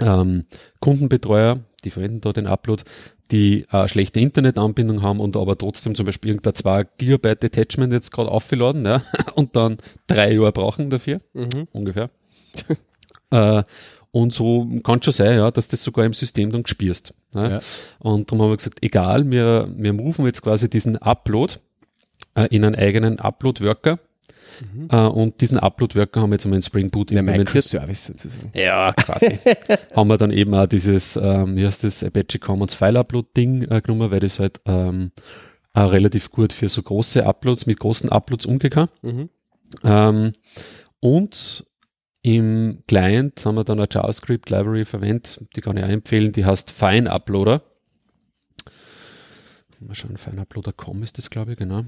ähm, 0.00 0.44
Kundenbetreuer, 0.80 1.60
die 1.84 1.90
verwenden 1.90 2.22
da 2.22 2.32
den 2.32 2.46
Upload, 2.46 2.84
die 3.30 3.66
äh, 3.70 3.88
schlechte 3.88 4.20
Internetanbindung 4.20 5.02
haben 5.02 5.20
und 5.20 5.36
aber 5.36 5.58
trotzdem 5.58 5.94
zum 5.94 6.06
Beispiel 6.06 6.30
irgendein 6.30 6.54
2 6.54 6.86
Gigabyte 6.96 7.44
Attachment 7.44 7.92
jetzt 7.92 8.10
gerade 8.10 8.30
aufgeladen 8.30 8.86
ja, 8.86 9.02
und 9.34 9.54
dann 9.54 9.76
drei 10.06 10.32
Jahre 10.32 10.52
brauchen 10.52 10.88
dafür, 10.88 11.20
mhm. 11.34 11.68
ungefähr. 11.72 12.10
äh, 13.30 13.62
und 14.10 14.32
so 14.32 14.68
kann 14.82 15.02
schon 15.02 15.12
sein, 15.12 15.36
ja, 15.36 15.50
dass 15.50 15.68
das 15.68 15.82
sogar 15.82 16.04
im 16.04 16.12
System 16.12 16.50
dann 16.50 16.62
gespürst. 16.62 17.14
Ja. 17.34 17.50
ja. 17.50 17.58
Und 17.98 18.30
darum 18.30 18.42
haben 18.42 18.50
wir 18.52 18.56
gesagt, 18.56 18.78
egal, 18.82 19.30
wir, 19.30 19.68
wir 19.76 19.92
moven 19.92 20.24
jetzt 20.26 20.42
quasi 20.42 20.70
diesen 20.70 20.96
Upload 20.96 21.54
äh, 22.34 22.46
in 22.46 22.64
einen 22.64 22.74
eigenen 22.74 23.18
Upload-Worker. 23.18 23.98
Mhm. 24.60 24.88
Äh, 24.90 24.96
und 24.96 25.40
diesen 25.40 25.58
Upload-Worker 25.58 26.22
haben 26.22 26.30
wir 26.30 26.36
jetzt 26.36 26.46
einmal 26.46 26.58
in 26.58 26.62
Spring 26.62 26.90
Boot 26.90 27.10
Eine 27.10 27.22
Microservice 27.22 28.06
sozusagen. 28.06 28.50
Ja, 28.54 28.92
quasi. 28.94 29.38
haben 29.94 30.08
wir 30.08 30.16
dann 30.16 30.32
eben 30.32 30.54
auch 30.54 30.66
dieses, 30.66 31.16
ähm, 31.16 31.56
wie 31.56 31.66
heißt 31.66 31.84
das, 31.84 32.02
Apache 32.02 32.38
Commons 32.38 32.74
File-Upload-Ding 32.74 33.70
äh, 33.70 33.80
genommen, 33.82 34.10
weil 34.10 34.20
das 34.20 34.38
halt 34.38 34.58
ähm, 34.64 35.12
auch 35.74 35.92
relativ 35.92 36.30
gut 36.30 36.52
für 36.52 36.68
so 36.68 36.82
große 36.82 37.24
Uploads, 37.24 37.66
mit 37.66 37.78
großen 37.78 38.10
Uploads 38.10 38.48
kann. 38.70 38.88
Mhm. 39.02 39.28
Ähm, 39.84 40.32
und 41.00 41.64
im 42.36 42.82
Client 42.86 43.44
haben 43.46 43.54
wir 43.54 43.64
dann 43.64 43.78
eine 43.78 43.88
JavaScript 43.90 44.50
Library 44.50 44.84
verwendet, 44.84 45.42
die 45.56 45.62
kann 45.62 45.78
ich 45.78 45.84
auch 45.84 45.88
empfehlen, 45.88 46.32
die 46.32 46.44
heißt 46.44 46.70
Fine 46.70 47.10
Uploader. 47.10 47.62
Mal 49.80 49.94
schauen, 49.94 50.16
fineuploader.com 50.16 51.02
ist 51.04 51.18
das, 51.18 51.30
glaube 51.30 51.52
ich, 51.52 51.58
genau. 51.58 51.84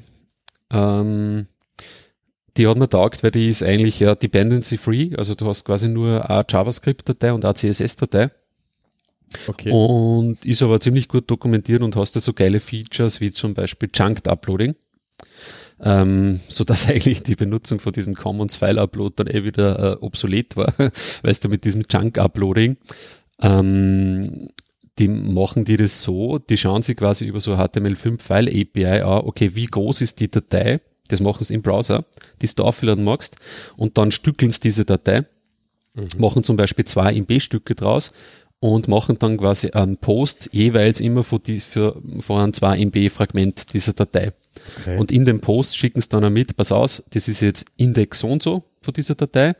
Ähm, 0.70 1.46
die 2.56 2.66
hat 2.66 2.78
mir 2.78 2.88
taugt, 2.88 3.22
weil 3.22 3.32
die 3.32 3.48
ist 3.48 3.62
eigentlich 3.62 4.00
ja 4.00 4.14
dependency 4.14 4.78
free, 4.78 5.14
also 5.16 5.34
du 5.34 5.46
hast 5.46 5.64
quasi 5.64 5.88
nur 5.88 6.30
eine 6.30 6.44
JavaScript-Datei 6.48 7.32
und 7.32 7.44
eine 7.44 7.54
CSS-Datei. 7.54 8.30
Okay. 9.46 9.70
Und 9.72 10.44
ist 10.44 10.62
aber 10.62 10.80
ziemlich 10.80 11.08
gut 11.08 11.30
dokumentiert 11.30 11.82
und 11.82 11.96
hast 11.96 12.16
da 12.16 12.20
so 12.20 12.32
geile 12.32 12.60
Features 12.60 13.20
wie 13.20 13.30
zum 13.30 13.54
Beispiel 13.54 13.90
Chunked 13.90 14.26
Uploading 14.26 14.74
ähm, 15.82 16.40
so 16.48 16.64
dass 16.64 16.86
eigentlich 16.88 17.22
die 17.22 17.36
Benutzung 17.36 17.80
von 17.80 17.92
diesem 17.92 18.14
Commons 18.14 18.56
File 18.56 18.78
Upload 18.78 19.14
dann 19.16 19.26
eh 19.26 19.44
wieder 19.44 19.94
äh, 19.94 19.96
obsolet 20.00 20.56
war, 20.56 20.72
weißt 21.22 21.44
du, 21.44 21.48
mit 21.48 21.64
diesem 21.64 21.86
Chunk 21.86 22.18
Uploading. 22.18 22.76
Ähm, 23.40 24.48
die 24.98 25.08
machen 25.08 25.64
die 25.64 25.78
das 25.78 26.02
so, 26.02 26.38
die 26.38 26.58
schauen 26.58 26.82
sich 26.82 26.96
quasi 26.96 27.24
über 27.24 27.40
so 27.40 27.54
HTML5 27.54 28.20
File 28.20 28.48
API 28.48 29.00
an, 29.00 29.22
okay, 29.24 29.54
wie 29.54 29.66
groß 29.66 30.02
ist 30.02 30.20
die 30.20 30.30
Datei? 30.30 30.80
Das 31.08 31.20
machen 31.20 31.44
sie 31.44 31.54
im 31.54 31.62
Browser, 31.62 32.04
die 32.40 32.46
du 32.54 32.62
aufladen 32.62 33.02
magst, 33.02 33.36
und 33.76 33.98
dann 33.98 34.12
stückeln 34.12 34.52
sie 34.52 34.60
diese 34.60 34.84
Datei, 34.84 35.24
mhm. 35.94 36.08
machen 36.18 36.44
zum 36.44 36.56
Beispiel 36.56 36.84
zwei 36.84 37.14
MB-Stücke 37.14 37.74
draus 37.74 38.12
und 38.60 38.88
machen 38.88 39.16
dann 39.18 39.38
quasi 39.38 39.70
einen 39.70 39.96
Post 39.96 40.50
jeweils 40.52 41.00
immer 41.00 41.24
von, 41.24 41.42
die, 41.42 41.60
für, 41.60 42.00
von 42.18 42.40
einem 42.40 42.52
2 42.52 42.78
MB 42.78 43.10
Fragment 43.10 43.72
dieser 43.72 43.94
Datei. 43.94 44.32
Okay. 44.80 44.98
Und 44.98 45.10
in 45.10 45.24
dem 45.24 45.40
Post 45.40 45.76
schicken 45.76 46.00
sie 46.00 46.10
dann 46.10 46.24
auch 46.24 46.30
mit, 46.30 46.56
pass 46.56 46.70
aus, 46.70 47.02
das 47.10 47.26
ist 47.28 47.40
jetzt 47.40 47.66
Index 47.76 48.20
so 48.20 48.28
und 48.28 48.42
so 48.42 48.64
von 48.82 48.94
dieser 48.94 49.14
Datei 49.14 49.54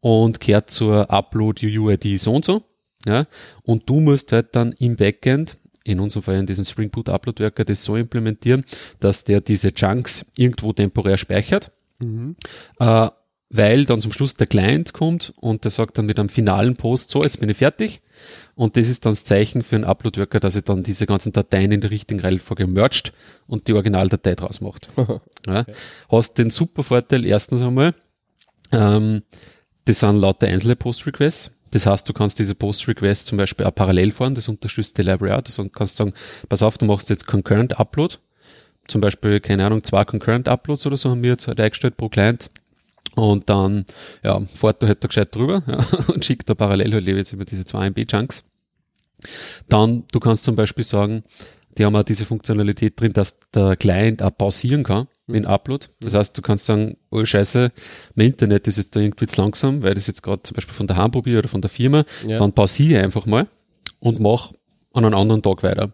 und 0.00 0.38
kehrt 0.38 0.70
zur 0.70 1.10
Upload 1.10 1.66
UUID 1.66 2.20
so 2.20 2.34
und 2.34 2.44
so. 2.44 2.62
Ja, 3.04 3.26
und 3.62 3.88
du 3.88 4.00
musst 4.00 4.32
halt 4.32 4.56
dann 4.56 4.72
im 4.72 4.96
Backend, 4.96 5.58
in 5.84 6.00
unserem 6.00 6.24
Fall 6.24 6.36
in 6.36 6.46
diesem 6.46 6.64
Spring 6.64 6.90
Boot 6.90 7.08
Upload 7.08 7.42
Worker, 7.42 7.64
das 7.64 7.84
so 7.84 7.96
implementieren, 7.96 8.64
dass 8.98 9.22
der 9.24 9.40
diese 9.40 9.72
Chunks 9.72 10.26
irgendwo 10.36 10.72
temporär 10.72 11.16
speichert. 11.16 11.70
Mhm. 12.00 12.36
Äh, 12.80 13.08
weil 13.48 13.84
dann 13.84 14.00
zum 14.00 14.12
Schluss 14.12 14.34
der 14.34 14.48
Client 14.48 14.92
kommt 14.92 15.32
und 15.36 15.64
der 15.64 15.70
sagt 15.70 15.98
dann 15.98 16.06
mit 16.06 16.18
einem 16.18 16.28
finalen 16.28 16.74
Post, 16.74 17.10
so, 17.10 17.22
jetzt 17.22 17.38
bin 17.38 17.48
ich 17.48 17.58
fertig. 17.58 18.02
Und 18.56 18.78
das 18.78 18.88
ist 18.88 19.04
dann 19.04 19.12
das 19.12 19.24
Zeichen 19.24 19.62
für 19.62 19.76
einen 19.76 19.84
Upload-Worker, 19.84 20.40
dass 20.40 20.56
er 20.56 20.62
dann 20.62 20.82
diese 20.82 21.04
ganzen 21.04 21.30
Dateien 21.30 21.72
in 21.72 21.82
der 21.82 21.90
richtigen 21.90 22.20
Reihenfolge 22.20 22.66
mercht 22.66 23.12
und 23.46 23.68
die 23.68 23.74
Originaldatei 23.74 24.34
draus 24.34 24.62
macht. 24.62 24.88
ja. 25.46 25.60
okay. 25.60 25.74
Hast 26.10 26.38
den 26.38 26.48
super 26.48 26.82
Vorteil, 26.82 27.26
erstens 27.26 27.60
einmal, 27.60 27.94
ähm, 28.72 29.22
das 29.84 30.00
sind 30.00 30.16
lauter 30.16 30.46
einzelne 30.46 30.74
Post-Requests. 30.74 31.52
Das 31.72 31.84
heißt, 31.84 32.08
du 32.08 32.14
kannst 32.14 32.38
diese 32.38 32.54
Post-Requests 32.54 33.26
zum 33.26 33.36
Beispiel 33.36 33.66
auch 33.66 33.74
parallel 33.74 34.10
fahren, 34.10 34.34
das 34.34 34.48
unterstützt 34.48 34.96
die 34.96 35.02
Library 35.02 35.32
auch. 35.32 35.42
Du 35.42 35.68
kannst 35.68 35.96
sagen, 35.96 36.14
pass 36.48 36.62
auf, 36.62 36.78
du 36.78 36.86
machst 36.86 37.10
jetzt 37.10 37.26
Concurrent 37.26 37.78
Upload. 37.78 38.16
Zum 38.88 39.02
Beispiel, 39.02 39.40
keine 39.40 39.66
Ahnung, 39.66 39.84
zwei 39.84 40.04
Concurrent 40.06 40.48
Uploads 40.48 40.86
oder 40.86 40.96
so 40.96 41.10
haben 41.10 41.22
wir 41.22 41.30
jetzt 41.30 41.46
halt 41.46 41.60
eingestellt 41.60 41.98
pro 41.98 42.08
Client 42.08 42.50
und 43.16 43.48
dann, 43.48 43.84
ja, 44.22 44.40
fährt 44.54 44.82
er 44.82 44.88
halt 44.88 45.02
da 45.02 45.08
gescheit 45.08 45.34
drüber 45.34 45.62
ja, 45.66 45.78
und 46.08 46.24
schickt 46.24 46.48
da 46.48 46.54
parallel 46.54 46.92
halt 46.92 47.06
jetzt 47.06 47.32
über 47.32 47.44
diese 47.44 47.64
zwei 47.64 47.86
MB-Chunks. 47.90 48.44
Dann, 49.68 50.04
du 50.12 50.20
kannst 50.20 50.44
zum 50.44 50.56
Beispiel 50.56 50.84
sagen, 50.84 51.24
die 51.76 51.84
haben 51.84 51.96
auch 51.96 52.02
diese 52.02 52.24
Funktionalität 52.24 52.98
drin, 52.98 53.12
dass 53.12 53.38
der 53.54 53.76
Client 53.76 54.22
auch 54.22 54.36
pausieren 54.36 54.82
kann 54.82 55.08
mit 55.26 55.44
dem 55.44 55.46
Upload. 55.46 55.86
Das 56.00 56.14
heißt, 56.14 56.36
du 56.36 56.42
kannst 56.42 56.64
sagen, 56.64 56.96
oh 57.10 57.24
scheiße, 57.24 57.70
mein 58.14 58.28
Internet 58.28 58.66
ist 58.66 58.78
jetzt 58.78 58.96
da 58.96 59.00
irgendwie 59.00 59.26
zu 59.26 59.40
langsam, 59.40 59.82
weil 59.82 59.94
das 59.94 60.06
jetzt 60.06 60.22
gerade 60.22 60.42
zum 60.42 60.54
Beispiel 60.54 60.74
von 60.74 60.86
der 60.86 60.96
Hand 60.96 61.12
probiere 61.12 61.40
oder 61.40 61.48
von 61.48 61.60
der 61.60 61.70
Firma. 61.70 62.04
Ja. 62.26 62.38
Dann 62.38 62.52
pausiere 62.52 63.02
einfach 63.02 63.26
mal 63.26 63.46
und 63.98 64.20
mach 64.20 64.52
an 64.92 65.04
einem 65.04 65.14
anderen 65.14 65.42
Tag 65.42 65.62
weiter. 65.62 65.92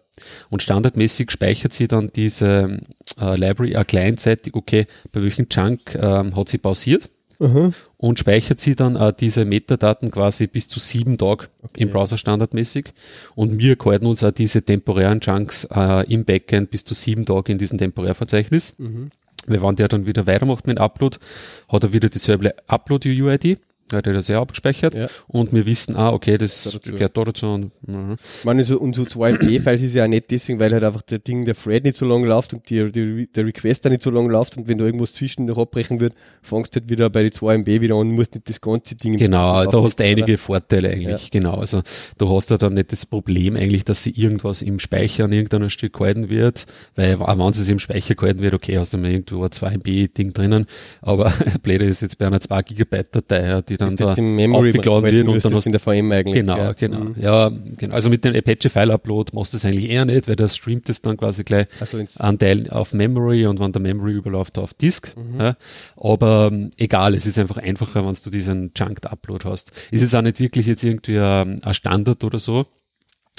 Und 0.49 0.63
standardmäßig 0.63 1.29
speichert 1.31 1.73
sie 1.73 1.89
dann 1.89 2.09
diese 2.15 2.79
äh, 3.19 3.35
Library 3.35 3.75
auch 3.75 3.85
clientseitig, 3.85 4.53
okay, 4.53 4.85
bei 5.11 5.21
welchem 5.21 5.49
Chunk 5.49 5.95
äh, 5.95 6.31
hat 6.31 6.47
sie 6.47 6.57
pausiert 6.57 7.09
mhm. 7.39 7.73
und 7.97 8.19
speichert 8.19 8.59
sie 8.59 8.75
dann 8.75 8.95
äh, 8.95 9.13
diese 9.17 9.45
Metadaten 9.45 10.11
quasi 10.11 10.47
bis 10.47 10.67
zu 10.67 10.79
sieben 10.79 11.17
Tage 11.17 11.47
okay. 11.61 11.83
im 11.83 11.89
Browser 11.89 12.17
standardmäßig. 12.17 12.93
Und 13.35 13.57
wir 13.57 13.77
halten 13.83 14.05
uns 14.05 14.23
auch 14.23 14.31
diese 14.31 14.61
temporären 14.61 15.21
Chunks 15.21 15.65
äh, 15.71 16.11
im 16.11 16.25
Backend 16.25 16.71
bis 16.71 16.83
zu 16.85 16.93
sieben 16.93 17.25
Tage 17.25 17.51
in 17.51 17.57
diesem 17.57 17.77
Temporärverzeichnis. 17.77 18.75
Mhm. 18.77 19.11
Weil 19.47 19.61
wenn 19.61 19.75
der 19.75 19.87
dann 19.87 20.05
wieder 20.05 20.25
weitermacht 20.25 20.67
mit 20.67 20.79
Upload, 20.79 21.17
hat 21.69 21.83
er 21.83 21.93
wieder 21.93 22.09
dieselbe 22.09 22.55
Upload-UUID. 22.67 23.59
Der 24.01 24.13
hat 24.13 24.17
das 24.19 24.27
sehr 24.27 24.39
abgespeichert 24.39 24.95
ja. 24.95 25.07
und 25.27 25.53
wir 25.53 25.65
wissen, 25.65 25.95
ah, 25.95 26.11
okay, 26.11 26.37
das 26.37 26.63
dazu. 26.63 26.91
gehört 26.91 27.15
da 27.17 27.23
dazu. 27.25 27.47
Und, 27.47 27.71
uh 27.87 28.15
Man, 28.43 28.63
so, 28.63 28.79
und 28.79 28.95
so 28.95 29.03
2MB-Files 29.03 29.81
ist 29.83 29.95
ja 29.95 30.03
auch 30.03 30.07
nicht 30.07 30.31
deswegen, 30.31 30.59
weil 30.59 30.71
halt 30.71 30.83
einfach 30.83 31.01
der 31.01 31.19
Ding, 31.19 31.45
der 31.45 31.55
Thread 31.55 31.83
nicht 31.83 31.97
so 31.97 32.05
lange 32.05 32.27
läuft 32.27 32.53
und 32.53 32.69
die, 32.69 32.91
die, 32.91 33.27
der 33.27 33.45
Request 33.45 33.85
da 33.85 33.89
nicht 33.89 34.03
so 34.03 34.11
lange 34.11 34.29
läuft 34.29 34.57
und 34.57 34.67
wenn 34.67 34.77
da 34.77 34.85
irgendwas 34.85 35.13
zwischen 35.13 35.45
noch 35.45 35.57
abbrechen 35.57 35.99
wird, 35.99 36.13
fangst 36.41 36.75
du 36.75 36.79
halt 36.79 36.89
wieder 36.89 37.09
bei 37.09 37.23
die 37.23 37.31
2MB 37.31 37.81
wieder 37.81 37.95
an 37.95 38.01
und 38.01 38.11
musst 38.11 38.35
nicht 38.35 38.49
das 38.49 38.61
ganze 38.61 38.95
Ding. 38.95 39.17
Genau, 39.17 39.65
da 39.65 39.83
hast 39.83 39.99
du 39.99 40.03
einige 40.03 40.37
Vorteile 40.37 40.89
eigentlich, 40.89 41.23
ja. 41.23 41.29
genau. 41.31 41.55
Also 41.55 41.81
du 42.17 42.35
hast 42.35 42.49
ja 42.49 42.57
dann 42.57 42.73
nicht 42.73 42.91
das 42.91 43.05
Problem 43.05 43.55
eigentlich, 43.55 43.85
dass 43.85 44.03
sie 44.03 44.11
irgendwas 44.11 44.61
im 44.61 44.79
Speicher 44.79 45.25
an 45.25 45.31
irgendeiner 45.31 45.69
Stück 45.69 45.93
gehalten 45.93 46.29
wird, 46.29 46.65
weil 46.95 47.15
auch 47.15 47.37
wenn 47.37 47.49
es 47.49 47.67
im 47.67 47.79
Speicher 47.79 48.15
gehalten 48.15 48.41
wird, 48.41 48.53
okay, 48.53 48.77
hast 48.77 48.93
du 48.93 48.97
mal 48.97 49.11
irgendwo 49.11 49.43
ein 49.43 49.49
2MB-Ding 49.49 50.33
drinnen, 50.33 50.65
aber 51.01 51.31
blöder 51.63 51.85
ist 51.85 52.01
jetzt 52.01 52.17
bei 52.17 52.27
einer 52.27 52.39
2 52.39 52.61
Gigabyte 52.63 53.15
Datei, 53.15 53.61
die 53.61 53.77
dann 53.85 53.95
da 53.95 54.09
aufgeladen 54.09 55.11
wird 55.11 55.27
und 55.27 55.45
dann 55.45 55.53
hast 55.55 55.65
in 55.65 55.71
der 55.71 55.79
VM 55.79 56.11
eigentlich. 56.11 56.35
Genau, 56.35 56.57
ja. 56.57 56.73
genau. 56.73 56.99
Mhm. 56.99 57.15
Ja, 57.19 57.51
genau. 57.77 57.93
Also 57.93 58.09
mit 58.09 58.25
dem 58.25 58.35
Apache 58.35 58.69
File 58.69 58.91
Upload 58.91 59.31
machst 59.33 59.53
du 59.53 59.57
das 59.57 59.65
eigentlich 59.65 59.89
eher 59.89 60.05
nicht, 60.05 60.27
weil 60.27 60.35
der 60.35 60.47
streamt 60.47 60.89
es 60.89 61.01
dann 61.01 61.17
quasi 61.17 61.43
gleich 61.43 61.67
also 61.79 62.03
einen 62.19 62.39
Teil 62.39 62.69
auf 62.69 62.93
Memory 62.93 63.45
und 63.45 63.59
wenn 63.59 63.71
der 63.71 63.81
Memory 63.81 64.13
überläuft 64.13 64.57
auf 64.57 64.73
Disk. 64.73 65.15
Mhm. 65.15 65.39
Ja. 65.39 65.57
Aber 65.97 66.49
ähm, 66.51 66.71
egal, 66.77 67.15
es 67.15 67.25
ist 67.25 67.39
einfach 67.39 67.57
einfacher, 67.57 68.05
wenn 68.05 68.15
du 68.23 68.29
diesen 68.29 68.73
Chunked 68.73 69.05
Upload 69.07 69.47
hast. 69.47 69.71
Ist 69.91 70.01
jetzt 70.01 70.15
auch 70.15 70.21
nicht 70.21 70.39
wirklich 70.39 70.67
jetzt 70.67 70.83
irgendwie 70.83 71.19
ein, 71.19 71.63
ein 71.63 71.73
Standard 71.73 72.23
oder 72.23 72.39
so. 72.39 72.65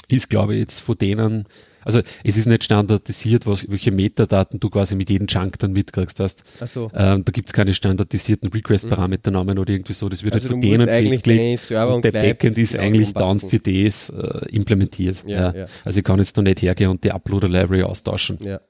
Ist, 0.08 0.28
glaube 0.28 0.54
ich, 0.54 0.60
jetzt 0.60 0.80
von 0.80 0.98
denen 0.98 1.44
also 1.84 2.00
es 2.22 2.36
ist 2.36 2.46
nicht 2.46 2.64
standardisiert, 2.64 3.46
was, 3.46 3.68
welche 3.70 3.90
Metadaten 3.90 4.60
du 4.60 4.70
quasi 4.70 4.94
mit 4.94 5.10
jedem 5.10 5.26
Chunk 5.26 5.58
dann 5.58 5.72
mitkriegst, 5.72 6.20
weißt. 6.20 6.44
Ach 6.60 6.68
so. 6.68 6.90
Ähm, 6.94 7.24
da 7.24 7.32
gibt's 7.32 7.52
keine 7.52 7.74
standardisierten 7.74 8.50
Request-Parameternamen 8.50 9.58
oder 9.58 9.72
irgendwie 9.72 9.92
so. 9.92 10.08
Das 10.08 10.22
wird 10.22 10.34
also 10.34 10.48
halt 10.48 10.52
von 10.52 10.60
denen 10.60 10.88
festgelegt. 10.88 11.70
Und 11.70 12.04
der 12.04 12.12
Backend 12.12 12.58
ist 12.58 12.76
eigentlich 12.76 13.12
dann 13.12 13.40
für 13.40 13.58
das 13.58 14.10
äh, 14.10 14.48
implementiert. 14.50 15.18
Ja, 15.26 15.52
ja. 15.52 15.54
ja, 15.54 15.66
Also 15.84 15.98
ich 15.98 16.04
kann 16.04 16.18
jetzt 16.18 16.36
da 16.36 16.42
nicht 16.42 16.62
hergehen 16.62 16.90
und 16.90 17.04
die 17.04 17.12
Uploader-Library 17.12 17.82
austauschen. 17.82 18.38
Ja. 18.44 18.60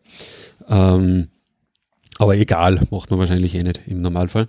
Ähm, 0.69 1.29
aber 2.19 2.37
egal, 2.37 2.81
macht 2.91 3.11
man 3.11 3.19
wahrscheinlich 3.19 3.55
eh 3.55 3.63
nicht 3.63 3.83
im 3.87 4.01
Normalfall. 4.01 4.49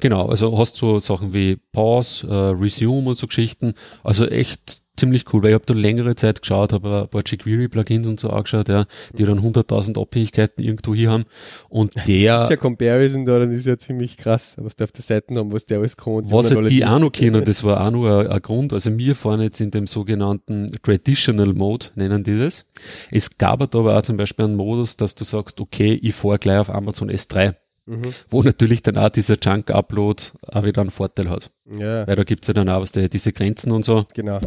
Genau, 0.00 0.26
also 0.26 0.56
hast 0.58 0.80
du 0.80 0.88
so 0.88 1.00
Sachen 1.00 1.32
wie 1.32 1.56
Pause, 1.72 2.26
äh, 2.28 2.60
Resume 2.60 3.10
und 3.10 3.18
so 3.18 3.26
Geschichten. 3.26 3.74
Also 4.04 4.26
echt 4.26 4.82
ziemlich 4.98 5.32
cool, 5.32 5.42
weil 5.42 5.50
ich 5.50 5.54
habe 5.54 5.66
da 5.66 5.74
längere 5.74 6.14
Zeit 6.14 6.42
geschaut, 6.42 6.72
habe 6.72 7.02
ein 7.02 7.08
paar 7.08 7.22
jQuery-Plugins 7.22 8.06
und 8.06 8.20
so 8.20 8.30
angeschaut, 8.30 8.68
ja, 8.68 8.84
die 9.16 9.24
dann 9.24 9.40
100.000 9.40 10.00
Abhängigkeiten 10.00 10.62
irgendwo 10.62 10.94
hier 10.94 11.10
haben. 11.10 11.24
Und 11.68 11.94
der... 12.06 12.46
Der 12.46 12.56
Comparison 12.56 13.24
da, 13.24 13.38
dann 13.38 13.52
ist 13.52 13.66
ja 13.66 13.78
ziemlich 13.78 14.16
krass, 14.16 14.54
was 14.58 14.76
der 14.76 14.84
auf 14.84 14.92
der 14.92 15.02
Seite 15.02 15.34
haben, 15.36 15.52
was 15.52 15.66
der 15.66 15.78
alles 15.78 15.96
kann. 15.96 16.30
Was 16.30 16.54
halt 16.54 16.70
die 16.70 16.84
auch 16.84 16.98
noch 16.98 17.12
kennen, 17.12 17.44
das 17.44 17.64
war 17.64 17.84
auch 17.84 17.90
nur 17.90 18.20
ein, 18.20 18.26
ein, 18.26 18.42
Grund. 18.42 18.72
Also 18.72 18.96
wir 18.98 19.14
fahren 19.14 19.40
jetzt 19.40 19.60
in 19.60 19.70
dem 19.70 19.86
sogenannten 19.86 20.70
Traditional 20.82 21.54
Mode, 21.54 21.86
nennen 21.94 22.24
die 22.24 22.38
das. 22.38 22.66
Es 23.10 23.38
gab 23.38 23.62
aber 23.62 23.96
auch 23.96 24.02
zum 24.02 24.16
Beispiel 24.16 24.46
einen 24.46 24.56
Modus, 24.56 24.96
dass 24.96 25.14
du 25.14 25.24
sagst, 25.24 25.60
okay, 25.60 25.98
ich 26.02 26.14
fahre 26.14 26.38
gleich 26.38 26.58
auf 26.58 26.70
Amazon 26.70 27.10
S3. 27.10 27.54
Mhm. 27.88 28.12
Wo 28.28 28.42
natürlich 28.42 28.82
dann 28.82 28.98
auch 28.98 29.08
dieser 29.08 29.38
Chunk-Upload 29.38 30.22
auch 30.42 30.62
wieder 30.62 30.82
einen 30.82 30.90
Vorteil 30.90 31.30
hat. 31.30 31.50
Ja. 31.66 32.06
Weil 32.06 32.16
da 32.16 32.24
gibt's 32.24 32.48
ja 32.48 32.54
dann 32.54 32.68
auch 32.68 32.82
was, 32.82 32.92
die, 32.92 33.08
diese 33.08 33.32
Grenzen 33.32 33.72
und 33.72 33.84
so. 33.84 34.06
Genau. 34.14 34.40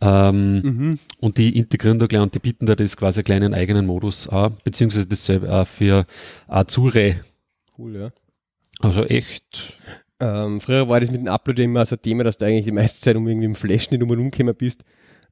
Ähm, 0.00 0.54
mhm. 0.62 0.98
Und 1.20 1.36
die 1.36 1.56
integrieren 1.56 1.98
da 1.98 2.06
gleich 2.06 2.22
und 2.22 2.34
die 2.34 2.38
bieten 2.38 2.66
da 2.66 2.74
das 2.74 2.96
quasi 2.96 3.20
einen 3.20 3.24
kleinen 3.24 3.54
eigenen 3.54 3.86
Modus 3.86 4.26
an, 4.28 4.56
beziehungsweise 4.64 5.06
dasselbe 5.06 5.52
auch 5.52 5.66
für 5.66 6.06
Azure. 6.48 7.16
Cool, 7.76 7.96
ja. 7.96 8.10
Also 8.80 9.04
echt. 9.04 9.78
Ähm, 10.18 10.60
früher 10.60 10.88
war 10.88 10.98
das 10.98 11.10
mit 11.10 11.20
dem 11.20 11.28
Upload 11.28 11.62
immer 11.62 11.84
so 11.84 11.96
ein 11.96 12.02
Thema, 12.02 12.24
dass 12.24 12.38
du 12.38 12.46
eigentlich 12.46 12.64
die 12.64 12.72
meiste 12.72 13.00
Zeit 13.00 13.16
um 13.16 13.28
irgendwie 13.28 13.46
im 13.46 13.54
Flash 13.54 13.90
nicht 13.90 14.02
um 14.02 14.10
rumgekommen 14.10 14.54
bist, 14.54 14.82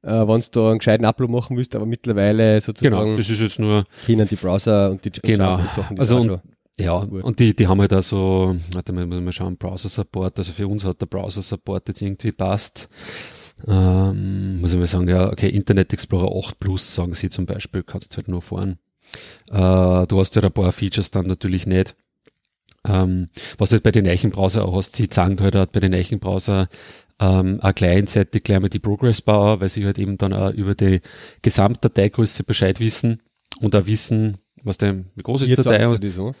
äh, 0.03 0.11
wenn 0.11 0.39
du 0.39 0.47
da 0.51 0.69
einen 0.69 0.77
gescheiten 0.77 1.05
Upload 1.05 1.33
machen 1.33 1.57
willst, 1.57 1.75
aber 1.75 1.85
mittlerweile 1.85 2.61
sozusagen. 2.61 2.95
Genau, 2.95 3.17
das 3.17 3.29
ist 3.29 3.41
jetzt 3.41 3.59
nur. 3.59 3.83
Kennen 4.05 4.27
die 4.27 4.35
Browser 4.35 4.91
und 4.91 5.03
die 5.03 5.11
genau. 5.21 5.55
Und 5.55 5.69
Sachen, 5.75 5.95
die 5.95 5.99
also 5.99 6.17
und, 6.17 6.41
ja, 6.77 6.93
und 6.93 7.39
die, 7.39 7.55
die 7.55 7.67
haben 7.67 7.81
halt 7.81 7.93
auch 7.93 8.01
so, 8.01 8.55
warte 8.73 8.93
mal, 8.93 9.05
muss 9.05 9.21
mal 9.21 9.31
schauen, 9.31 9.57
Browser 9.57 9.89
Support, 9.89 10.37
also 10.37 10.53
für 10.53 10.67
uns 10.67 10.83
hat 10.83 11.01
der 11.01 11.05
Browser 11.05 11.41
Support 11.41 11.87
jetzt 11.89 12.01
irgendwie 12.01 12.31
passt 12.31 12.89
ähm, 13.67 14.61
muss 14.61 14.73
ich 14.73 14.79
mal 14.79 14.87
sagen, 14.87 15.07
ja, 15.07 15.29
okay, 15.31 15.49
Internet 15.49 15.93
Explorer 15.93 16.35
8 16.35 16.59
Plus, 16.59 16.93
sagen 16.93 17.13
sie 17.13 17.29
zum 17.29 17.45
Beispiel, 17.45 17.83
kannst 17.83 18.13
du 18.13 18.17
halt 18.17 18.27
nur 18.27 18.41
fahren. 18.41 18.77
Äh, 19.49 20.07
du 20.07 20.19
hast 20.19 20.35
ja 20.35 20.41
ein 20.41 20.51
paar 20.51 20.71
Features 20.71 21.11
dann 21.11 21.27
natürlich 21.27 21.67
nicht. 21.67 21.95
Ähm, 22.83 23.29
was 23.57 23.69
du 23.69 23.75
halt 23.75 23.83
bei 23.83 23.91
den 23.91 24.07
Eichenbrowser 24.07 24.65
auch 24.65 24.75
hast, 24.75 24.95
sie 24.95 25.09
zeigen 25.09 25.39
halt 25.39 25.55
auch 25.55 25.67
bei 25.67 25.79
den 25.79 25.93
Eichenbrowser 25.93 26.67
ähm, 27.19 27.59
auch 27.61 27.75
gleichzeitig 27.75 28.43
gleich 28.43 28.59
mal 28.59 28.69
die 28.69 28.79
Progress 28.79 29.21
Bar, 29.21 29.61
weil 29.61 29.69
sie 29.69 29.85
halt 29.85 29.99
eben 29.99 30.17
dann 30.17 30.33
auch 30.33 30.51
über 30.51 30.73
die 30.73 31.01
Gesamtdateigröße 31.43 32.43
Bescheid 32.43 32.79
wissen 32.79 33.21
und 33.59 33.75
auch 33.75 33.85
wissen, 33.85 34.37
was 34.63 34.79
der, 34.79 35.03
wie 35.15 35.21
groß 35.21 35.43
ist 35.43 35.49
die 35.49 35.55
Datei 35.55 35.87
und, 35.87 36.03
so? 36.07 36.33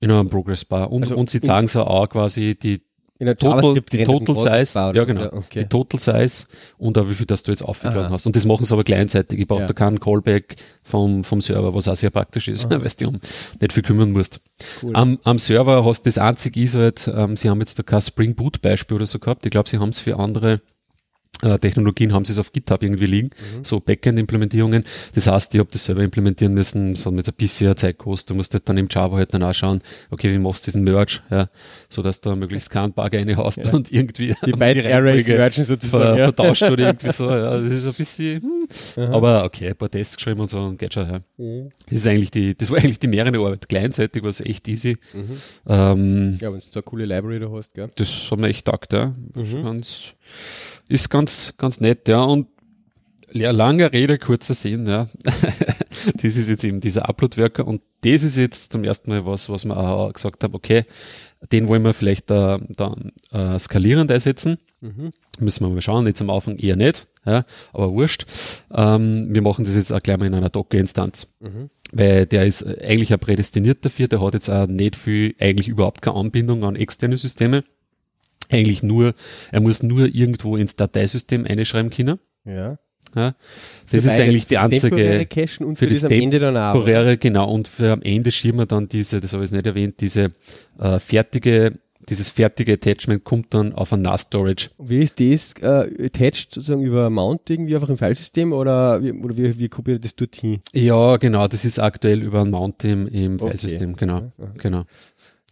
In 0.00 0.10
einem 0.10 0.28
Progress 0.28 0.64
Bar. 0.64 0.92
Und, 0.92 1.02
also, 1.02 1.16
und 1.16 1.30
sie 1.30 1.40
zeigen 1.40 1.68
so 1.68 1.84
auch 1.84 2.08
quasi 2.08 2.54
die 2.54 2.82
in 3.18 3.26
der 3.26 3.36
Total, 3.36 3.80
die 3.80 4.04
Total 4.04 4.66
Size, 4.66 4.78
ja 4.94 5.04
genau, 5.04 5.22
ja, 5.22 5.32
okay. 5.32 5.60
die 5.60 5.68
Total 5.68 5.98
Size 5.98 6.46
und 6.76 6.98
auch 6.98 7.08
wie 7.08 7.14
viel 7.14 7.24
das 7.24 7.44
du 7.44 7.50
jetzt 7.50 7.62
aufgeladen 7.62 8.10
hast. 8.10 8.26
Und 8.26 8.36
das 8.36 8.44
machen 8.44 8.66
sie 8.66 8.74
aber 8.74 8.84
gleichzeitig. 8.84 9.38
Ich 9.40 9.48
brauche 9.48 9.62
ja. 9.62 9.66
da 9.66 9.72
keinen 9.72 10.00
Callback 10.00 10.56
vom, 10.82 11.24
vom 11.24 11.40
Server, 11.40 11.74
was 11.74 11.88
auch 11.88 11.96
sehr 11.96 12.10
praktisch 12.10 12.48
ist, 12.48 12.68
weil 12.70 12.80
du 12.80 13.08
um 13.08 13.20
nicht 13.58 13.72
viel 13.72 13.82
kümmern 13.82 14.12
musst. 14.12 14.40
Cool. 14.82 14.94
Am, 14.94 15.18
am 15.24 15.38
Server 15.38 15.82
hast 15.86 16.06
das 16.06 16.18
einzige 16.18 16.60
ist 16.60 16.74
halt, 16.74 17.10
ähm, 17.14 17.38
sie 17.38 17.48
haben 17.48 17.60
jetzt 17.60 17.78
da 17.78 17.82
kein 17.82 18.02
Spring 18.02 18.34
Boot 18.34 18.60
Beispiel 18.60 18.96
oder 18.96 19.06
so 19.06 19.18
gehabt. 19.18 19.46
Ich 19.46 19.50
glaube, 19.50 19.68
sie 19.68 19.78
haben 19.78 19.88
es 19.88 20.00
für 20.00 20.18
andere 20.18 20.60
Technologien 21.60 22.12
haben 22.12 22.24
sie 22.24 22.32
es 22.32 22.38
auf 22.38 22.52
GitHub 22.52 22.82
irgendwie 22.82 23.06
liegen, 23.06 23.30
mhm. 23.56 23.64
so 23.64 23.80
Backend-Implementierungen. 23.80 24.84
Das 25.14 25.26
heißt, 25.26 25.54
ich 25.54 25.60
habe 25.60 25.70
das 25.70 25.84
selber 25.84 26.02
implementieren 26.02 26.54
müssen, 26.54 26.96
so 26.96 27.10
mit 27.10 27.28
ein 27.28 27.34
bisschen 27.34 27.76
Zeit 27.76 27.98
kostet. 27.98 28.30
Du 28.30 28.34
musst 28.34 28.52
halt 28.54 28.68
dann 28.68 28.78
im 28.78 28.88
Java 28.90 29.16
halt 29.16 29.34
dann 29.34 29.42
auch 29.42 29.54
schauen, 29.54 29.82
okay, 30.10 30.32
wie 30.32 30.38
machst 30.38 30.66
du 30.66 30.70
diesen 30.70 30.84
Merge, 30.84 31.20
ja, 31.30 31.48
so 31.88 32.02
dass 32.02 32.20
du 32.20 32.34
möglichst 32.36 32.70
keinen 32.70 32.92
Bug 32.92 33.14
eine 33.14 33.36
hast 33.36 33.64
ja. 33.64 33.72
und 33.72 33.92
irgendwie 33.92 34.34
die 34.44 34.52
beiden 34.52 34.90
Arrays 34.90 35.26
mergen 35.26 35.64
sozusagen 35.64 36.16
ver, 36.16 36.32
vertauscht 36.34 36.62
oder 36.62 36.86
irgendwie 36.86 37.12
so, 37.12 37.30
ja, 37.30 37.60
das 37.60 37.72
ist 37.72 37.86
ein 37.86 37.94
bisschen, 37.94 38.42
hm. 38.94 39.02
aber 39.12 39.44
okay, 39.44 39.68
ein 39.68 39.76
paar 39.76 39.90
Tests 39.90 40.16
geschrieben 40.16 40.40
und 40.40 40.48
so 40.48 40.60
und 40.60 40.78
geht 40.78 40.94
schon, 40.94 41.08
ja. 41.08 41.20
Mhm. 41.36 41.70
Das 41.88 41.98
ist 41.98 42.06
eigentlich 42.06 42.30
die, 42.30 42.56
das 42.56 42.70
war 42.70 42.78
eigentlich 42.78 42.98
die 42.98 43.08
mehrere 43.08 43.36
Arbeit. 43.38 43.68
Gleichzeitig 43.68 44.22
war 44.22 44.30
es 44.30 44.40
echt 44.40 44.66
easy. 44.68 44.96
Mhm. 45.12 45.38
Ähm, 45.66 46.38
ja, 46.40 46.52
wenn 46.52 46.60
du 46.60 46.66
so 46.66 46.70
eine 46.74 46.82
coole 46.82 47.04
Library 47.04 47.40
da 47.40 47.50
hast, 47.50 47.74
gell? 47.74 47.88
Das 47.96 48.30
haben 48.30 48.42
wir 48.42 48.48
echt 48.48 48.64
gedacht, 48.64 48.92
ja. 48.92 49.14
Mhm. 49.34 49.64
Ganz, 49.64 50.14
ist 50.88 51.10
ganz, 51.10 51.54
ganz 51.56 51.80
nett, 51.80 52.08
ja. 52.08 52.22
Und 52.22 52.48
ja, 53.32 53.50
lange 53.50 53.92
Rede, 53.92 54.18
kurzer 54.18 54.54
Sinn, 54.54 54.86
ja. 54.86 55.08
das 56.14 56.36
ist 56.36 56.48
jetzt 56.48 56.64
eben 56.64 56.80
dieser 56.80 57.08
Upload-Worker 57.08 57.66
und 57.66 57.82
das 58.02 58.22
ist 58.22 58.36
jetzt 58.36 58.72
zum 58.72 58.84
ersten 58.84 59.10
Mal 59.10 59.26
was, 59.26 59.48
was 59.48 59.64
man 59.64 59.76
auch 59.76 60.12
gesagt 60.12 60.44
haben, 60.44 60.54
okay, 60.54 60.84
den 61.52 61.68
wollen 61.68 61.82
wir 61.82 61.94
vielleicht 61.94 62.30
da, 62.30 62.60
da 62.68 62.96
äh, 63.32 63.58
skalierend 63.58 64.10
einsetzen. 64.10 64.58
Mhm. 64.80 65.12
Müssen 65.38 65.66
wir 65.66 65.70
mal 65.72 65.82
schauen, 65.82 66.06
jetzt 66.06 66.20
am 66.20 66.30
Anfang 66.30 66.56
eher 66.56 66.76
nicht, 66.76 67.08
ja, 67.24 67.44
aber 67.72 67.92
wurscht. 67.92 68.26
Ähm, 68.72 69.34
wir 69.34 69.42
machen 69.42 69.64
das 69.64 69.74
jetzt 69.74 69.92
auch 69.92 70.02
gleich 70.02 70.18
mal 70.18 70.26
in 70.26 70.34
einer 70.34 70.48
Docker-Instanz. 70.48 71.32
Mhm. 71.40 71.70
Weil 71.92 72.26
der 72.26 72.46
ist 72.46 72.66
eigentlich 72.66 73.12
ein 73.12 73.18
prädestiniert 73.18 73.84
dafür, 73.84 74.08
der 74.08 74.20
hat 74.20 74.34
jetzt 74.34 74.48
auch 74.48 74.66
nicht 74.66 74.96
viel, 74.96 75.34
eigentlich 75.38 75.68
überhaupt 75.68 76.02
keine 76.02 76.16
Anbindung 76.16 76.64
an 76.64 76.74
externe 76.74 77.16
Systeme 77.16 77.64
eigentlich 78.50 78.82
nur, 78.82 79.14
er 79.52 79.60
muss 79.60 79.82
nur 79.82 80.06
irgendwo 80.06 80.56
ins 80.56 80.76
Dateisystem 80.76 81.44
einschreiben 81.44 81.90
können. 81.90 82.18
Ja. 82.44 82.78
Ja, 83.14 83.34
das 83.90 84.04
ist 84.04 84.10
eigentlich 84.10 84.46
die 84.46 84.58
einzige 84.58 84.96
für, 84.96 85.76
für 85.76 85.86
das, 85.86 86.00
das 86.00 86.10
Ende 86.10 86.38
dann 86.38 86.56
auch. 86.56 86.72
Temporäre, 86.72 87.16
genau. 87.16 87.50
Und 87.50 87.68
für 87.68 87.92
am 87.92 88.02
Ende 88.02 88.30
schieben 88.30 88.58
wir 88.58 88.66
dann 88.66 88.88
diese, 88.88 89.20
das 89.20 89.32
habe 89.32 89.44
ich 89.44 89.52
nicht 89.52 89.66
erwähnt, 89.66 90.00
diese 90.00 90.32
äh, 90.78 90.98
fertige, 90.98 91.78
dieses 92.08 92.28
fertige 92.28 92.74
Attachment 92.74 93.24
kommt 93.24 93.54
dann 93.54 93.72
auf 93.72 93.92
ein 93.92 94.02
NAS-Storage. 94.02 94.70
Wie 94.78 95.00
ist 95.00 95.18
das 95.18 95.54
äh, 95.62 96.04
attached 96.04 96.52
sozusagen 96.52 96.82
über 96.82 97.08
Mount 97.08 97.48
irgendwie 97.48 97.74
einfach 97.74 97.88
im 97.88 97.96
Filesystem 97.96 98.52
oder 98.52 99.02
wie, 99.02 99.12
oder 99.12 99.36
wie, 99.36 99.58
wie 99.58 99.68
kopiert 99.68 100.04
das 100.04 100.14
dorthin? 100.14 100.60
Ja, 100.72 101.16
genau. 101.16 101.48
Das 101.48 101.64
ist 101.64 101.78
aktuell 101.78 102.22
über 102.22 102.42
ein 102.42 102.50
Mount 102.50 102.84
im, 102.84 103.06
im 103.08 103.36
okay. 103.36 103.46
Filesystem, 103.46 103.96
genau. 103.96 104.32
Ja, 104.38 104.52
genau. 104.58 104.82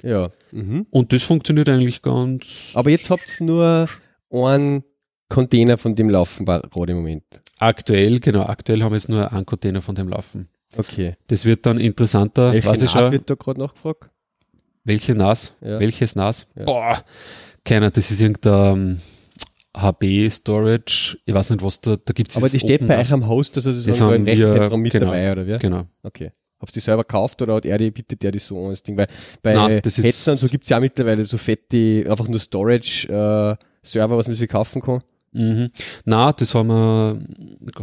Ja. 0.04 0.30
Mhm. 0.52 0.86
Und 0.90 1.12
das 1.12 1.22
funktioniert 1.22 1.68
eigentlich 1.68 2.02
ganz. 2.02 2.70
Aber 2.74 2.90
jetzt 2.90 3.10
habt 3.10 3.40
ihr 3.40 3.46
nur 3.46 3.88
einen 4.30 4.84
Container 5.28 5.78
von 5.78 5.94
dem 5.94 6.10
Laufen 6.10 6.44
gerade 6.44 6.92
im 6.92 6.98
Moment. 6.98 7.24
Aktuell, 7.58 8.20
genau, 8.20 8.42
aktuell 8.42 8.82
haben 8.82 8.92
wir 8.92 8.96
jetzt 8.96 9.08
nur 9.08 9.32
einen 9.32 9.46
Container 9.46 9.80
von 9.80 9.94
dem 9.94 10.08
Laufen. 10.08 10.48
Okay. 10.76 11.16
Das 11.28 11.44
wird 11.44 11.66
dann 11.66 11.78
interessanter. 11.78 12.52
Welche 12.52 12.68
NAS 12.68 12.90
schon, 12.90 13.12
wird 13.12 13.30
da 13.30 13.34
gerade 13.34 13.60
nachgefragt? 13.60 14.10
Welche 14.84 15.14
NAS? 15.14 15.54
Ja. 15.60 15.80
Welches 15.80 16.14
NAS? 16.14 16.46
Ja. 16.56 16.64
Boah, 16.64 17.04
keiner, 17.64 17.90
das 17.90 18.10
ist 18.10 18.20
irgendein 18.20 19.00
HB 19.76 20.30
Storage, 20.30 21.18
ich 21.24 21.34
weiß 21.34 21.50
nicht 21.50 21.62
was 21.62 21.80
da, 21.80 21.96
da 21.96 22.12
gibt 22.12 22.30
es 22.30 22.36
Aber 22.36 22.48
die 22.48 22.60
steht 22.60 22.86
bei 22.86 23.00
euch 23.00 23.12
am 23.12 23.26
Host, 23.26 23.56
also 23.56 23.72
sozusagen 23.72 24.10
beim 24.10 24.24
Rechenzentrum 24.24 24.80
mit 24.80 24.92
genau, 24.92 25.06
dabei, 25.06 25.32
oder 25.32 25.46
wie? 25.46 25.58
Genau. 25.58 25.86
Okay. 26.02 26.30
Ihr 26.60 26.68
die 26.74 26.80
selber 26.80 27.02
gekauft 27.02 27.42
oder 27.42 27.54
hat 27.54 27.66
er 27.66 27.78
die, 27.78 27.90
bietet 27.90 28.22
der 28.22 28.32
die 28.32 28.38
so 28.38 28.64
an 28.64 28.70
das 28.70 28.82
Ding? 28.82 28.96
Weil 28.96 29.06
bei 29.42 29.54
Nein, 29.54 29.82
Hetzen 29.84 30.30
und 30.30 30.38
so 30.38 30.48
gibt 30.48 30.64
es 30.64 30.70
ja 30.70 30.80
mittlerweile 30.80 31.24
so 31.24 31.36
fette, 31.36 32.04
einfach 32.08 32.26
nur 32.26 32.38
Storage-Server, 32.38 34.14
äh, 34.14 34.16
was 34.16 34.26
man 34.26 34.34
sich 34.34 34.48
kaufen 34.48 34.80
kann. 34.80 35.00
Mhm. 35.32 35.70
Na, 36.04 36.32
das 36.32 36.54
haben 36.54 36.68
wir, 36.68 37.18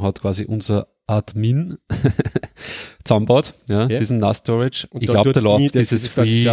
hat 0.02 0.22
quasi 0.22 0.46
unser 0.46 0.88
Admin 1.06 1.78
zusammenbaut, 3.04 3.54
ja, 3.70 3.86
okay. 3.86 4.00
diesen 4.00 4.18
NAS 4.20 4.38
Storage. 4.38 4.88
Und 4.92 5.04
ich 5.04 5.10
glaube, 5.10 5.34
da 5.34 5.42
läuft 5.42 5.76
dieses 5.76 6.08
Free, 6.08 6.48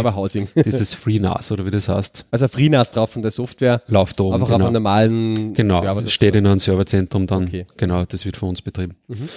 dieses 0.55 0.93
Free 0.95 1.19
NAS 1.19 1.51
oder 1.51 1.65
wie 1.65 1.71
das 1.71 1.87
heißt. 1.87 2.25
Also 2.31 2.47
Free 2.49 2.67
NAS 2.67 2.91
drauf 2.91 3.11
von 3.11 3.21
der 3.21 3.31
Software. 3.31 3.81
Läuft 3.87 4.19
da 4.19 4.25
oben. 4.25 4.35
Einfach 4.35 4.47
genau. 4.47 4.57
auf 4.57 4.65
einem 4.65 4.73
normalen 4.73 5.53
Genau, 5.53 5.81
Server 5.81 6.09
steht 6.09 6.35
in 6.35 6.45
einem 6.45 6.59
Serverzentrum 6.59 7.25
dann. 7.27 7.45
Okay. 7.45 7.65
Genau, 7.77 8.03
das 8.03 8.25
wird 8.25 8.35
von 8.35 8.49
uns 8.49 8.61
betrieben. 8.61 8.95
Mhm. 9.07 9.29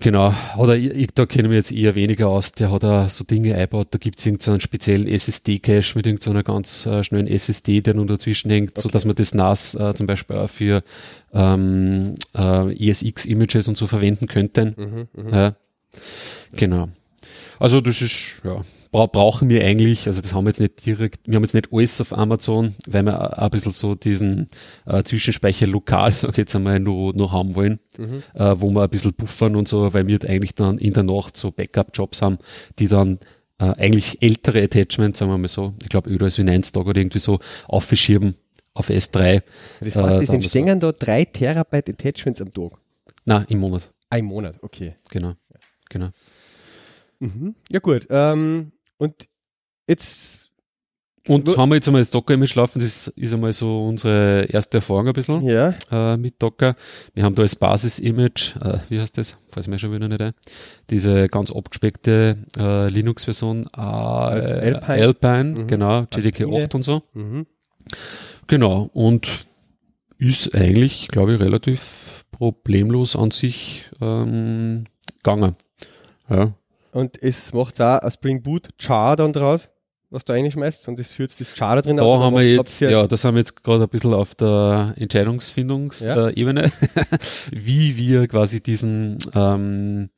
Genau, 0.00 0.34
oder 0.58 0.76
ich, 0.76 1.08
da 1.14 1.24
kennen 1.24 1.50
wir 1.50 1.56
jetzt 1.56 1.72
eher 1.72 1.94
weniger 1.94 2.28
aus. 2.28 2.52
Der 2.52 2.70
hat 2.70 2.82
da 2.82 3.08
so 3.08 3.24
Dinge 3.24 3.54
eingebaut, 3.54 3.88
da 3.92 3.98
gibt 3.98 4.18
es 4.18 4.26
irgendeinen 4.26 4.60
speziellen 4.60 5.06
SSD-Cache 5.06 5.96
mit 5.96 6.06
irgendeiner 6.06 6.42
ganz 6.42 6.84
äh, 6.86 7.02
schnellen 7.04 7.26
SSD, 7.26 7.80
der 7.80 7.94
nun 7.94 8.06
dazwischen 8.06 8.50
hängt, 8.50 8.72
okay. 8.72 8.80
so 8.82 8.88
dass 8.88 9.04
man 9.04 9.14
das 9.14 9.34
NAS 9.34 9.74
äh, 9.74 9.94
zum 9.94 10.06
Beispiel 10.06 10.36
auch 10.36 10.50
für 10.50 10.82
ähm, 11.32 12.16
äh, 12.36 12.90
ESX-Images 12.90 13.68
und 13.68 13.76
so 13.76 13.86
verwenden 13.86 14.26
könnten. 14.26 14.74
Mhm, 14.76 15.24
mh. 15.30 15.36
ja. 15.36 15.56
Genau. 16.52 16.88
Also 17.58 17.80
das 17.80 18.02
ist, 18.02 18.42
ja, 18.44 18.62
bra 18.94 19.06
brauchen 19.06 19.48
wir 19.48 19.64
eigentlich, 19.64 20.06
also 20.06 20.20
das 20.20 20.34
haben 20.34 20.44
wir 20.44 20.50
jetzt 20.50 20.60
nicht 20.60 20.86
direkt, 20.86 21.26
wir 21.26 21.34
haben 21.34 21.42
jetzt 21.42 21.54
nicht 21.54 21.72
alles 21.72 22.00
auf 22.00 22.16
Amazon, 22.16 22.76
weil 22.86 23.02
wir 23.02 23.42
ein 23.42 23.50
bisschen 23.50 23.72
so 23.72 23.96
diesen 23.96 24.46
äh, 24.86 25.02
Zwischenspeicher 25.02 25.66
lokal, 25.66 26.10
sag 26.12 26.38
jetzt 26.38 26.54
einmal, 26.54 26.78
nur, 26.78 27.12
nur 27.12 27.32
haben 27.32 27.56
wollen, 27.56 27.80
mhm. 27.98 28.22
äh, 28.34 28.54
wo 28.60 28.70
wir 28.70 28.84
ein 28.84 28.90
bisschen 28.90 29.12
buffern 29.12 29.56
und 29.56 29.66
so, 29.66 29.92
weil 29.92 30.06
wir 30.06 30.22
eigentlich 30.24 30.54
dann 30.54 30.78
in 30.78 30.92
der 30.92 31.02
Nacht 31.02 31.36
so 31.36 31.50
Backup-Jobs 31.50 32.22
haben, 32.22 32.38
die 32.78 32.86
dann 32.86 33.18
äh, 33.58 33.64
eigentlich 33.64 34.22
ältere 34.22 34.62
Attachments, 34.62 35.18
sagen 35.18 35.32
wir 35.32 35.38
mal 35.38 35.48
so, 35.48 35.74
ich 35.82 35.88
glaube 35.88 36.08
überall 36.08 36.30
so 36.30 36.42
in 36.42 36.48
1 36.48 36.70
Tag 36.70 36.86
oder 36.86 37.00
irgendwie 37.00 37.18
so 37.18 37.40
aufgeschieben 37.66 38.36
auf 38.74 38.90
S3. 38.90 39.42
Das 39.80 39.96
heißt, 39.96 40.22
es 40.22 40.28
äh, 40.28 40.34
entstehen 40.34 40.78
da 40.78 40.92
drei 40.92 41.24
Terabyte 41.24 41.88
Attachments 41.88 42.40
am 42.40 42.54
Tag? 42.54 42.78
Nein, 43.24 43.44
im 43.48 43.58
Monat. 43.58 43.90
Ein 44.08 44.26
Monat, 44.26 44.54
okay. 44.62 44.94
Genau, 45.10 45.32
genau. 45.90 46.10
Mhm. 47.18 47.56
Ja 47.70 47.80
gut, 47.80 48.06
ähm, 48.10 48.70
und 48.98 49.28
jetzt. 49.88 50.40
Und 51.26 51.56
haben 51.56 51.70
wir 51.70 51.76
jetzt 51.76 51.88
einmal 51.88 52.02
das 52.02 52.10
Docker-Image 52.10 52.54
laufen, 52.54 52.80
das 52.80 53.08
ist 53.08 53.32
einmal 53.32 53.54
so 53.54 53.86
unsere 53.86 54.42
erste 54.50 54.76
Erfahrung 54.76 55.06
ein 55.06 55.14
bisschen 55.14 55.40
ja. 55.40 55.74
äh, 55.90 56.18
mit 56.18 56.34
Docker. 56.42 56.76
Wir 57.14 57.24
haben 57.24 57.34
da 57.34 57.40
als 57.40 57.56
Basis-Image, 57.56 58.56
äh, 58.56 58.80
wie 58.90 59.00
heißt 59.00 59.16
das? 59.16 59.38
Falls 59.48 59.66
mir 59.66 59.78
schon 59.78 59.90
wieder 59.90 60.06
nicht 60.06 60.20
ein, 60.20 60.34
diese 60.90 61.30
ganz 61.30 61.50
abgespeckte 61.50 62.36
äh, 62.58 62.88
Linux-Version 62.90 63.68
äh, 63.74 63.80
Alpine, 63.80 64.82
Alpine 64.86 65.44
mhm. 65.44 65.66
genau, 65.66 66.06
JDK 66.14 66.42
8 66.42 66.74
und 66.74 66.82
so. 66.82 67.04
Mhm. 67.14 67.46
Genau, 68.46 68.90
und 68.92 69.46
ist 70.18 70.54
eigentlich, 70.54 71.08
glaube 71.08 71.34
ich, 71.34 71.40
relativ 71.40 72.24
problemlos 72.32 73.16
an 73.16 73.30
sich 73.30 73.84
ähm, 74.00 74.84
gegangen. 75.22 75.56
Ja. 76.28 76.52
Und 76.94 77.20
es 77.20 77.52
macht 77.52 77.80
auch 77.80 77.98
ein 77.98 78.10
Spring 78.12 78.40
Boot 78.40 78.68
Char 78.78 79.16
dann 79.16 79.32
draus, 79.32 79.68
was 80.10 80.24
du 80.24 80.32
reinschmeißt 80.32 80.86
und 80.86 81.00
es 81.00 81.12
führt 81.12 81.38
das 81.40 81.52
Char 81.52 81.74
da 81.74 81.82
drin 81.82 81.96
Da 81.96 82.04
haben 82.04 82.36
wir 82.36 82.48
jetzt, 82.48 82.80
ja, 82.80 83.08
das 83.08 83.24
haben 83.24 83.34
wir 83.34 83.40
jetzt 83.40 83.64
gerade 83.64 83.82
ein 83.82 83.88
bisschen 83.88 84.14
auf 84.14 84.36
der 84.36 84.94
Entscheidungsfindungsebene, 84.96 86.64
ja. 86.64 86.70
wie 87.50 87.96
wir 87.96 88.28
quasi 88.28 88.60
diesen 88.60 89.18
ähm, 89.34 90.10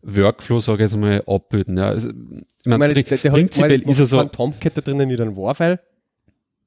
Workflow, 0.00 0.58
sage 0.60 0.86
ich 0.86 0.90
jetzt 0.90 0.98
mal, 0.98 1.22
abbilden. 1.26 1.76
Ja, 1.76 1.88
also, 1.88 2.08
ich 2.08 2.64
meine, 2.64 2.94
der, 2.94 3.02
der 3.02 3.30
prinzipiell 3.30 3.82
ist 3.82 4.00
er 4.00 4.06
so. 4.06 4.24
Tomcat 4.24 4.74
da 4.74 4.80
drinnen 4.80 5.08
mit 5.08 5.20
einem 5.20 5.36
War-File 5.36 5.80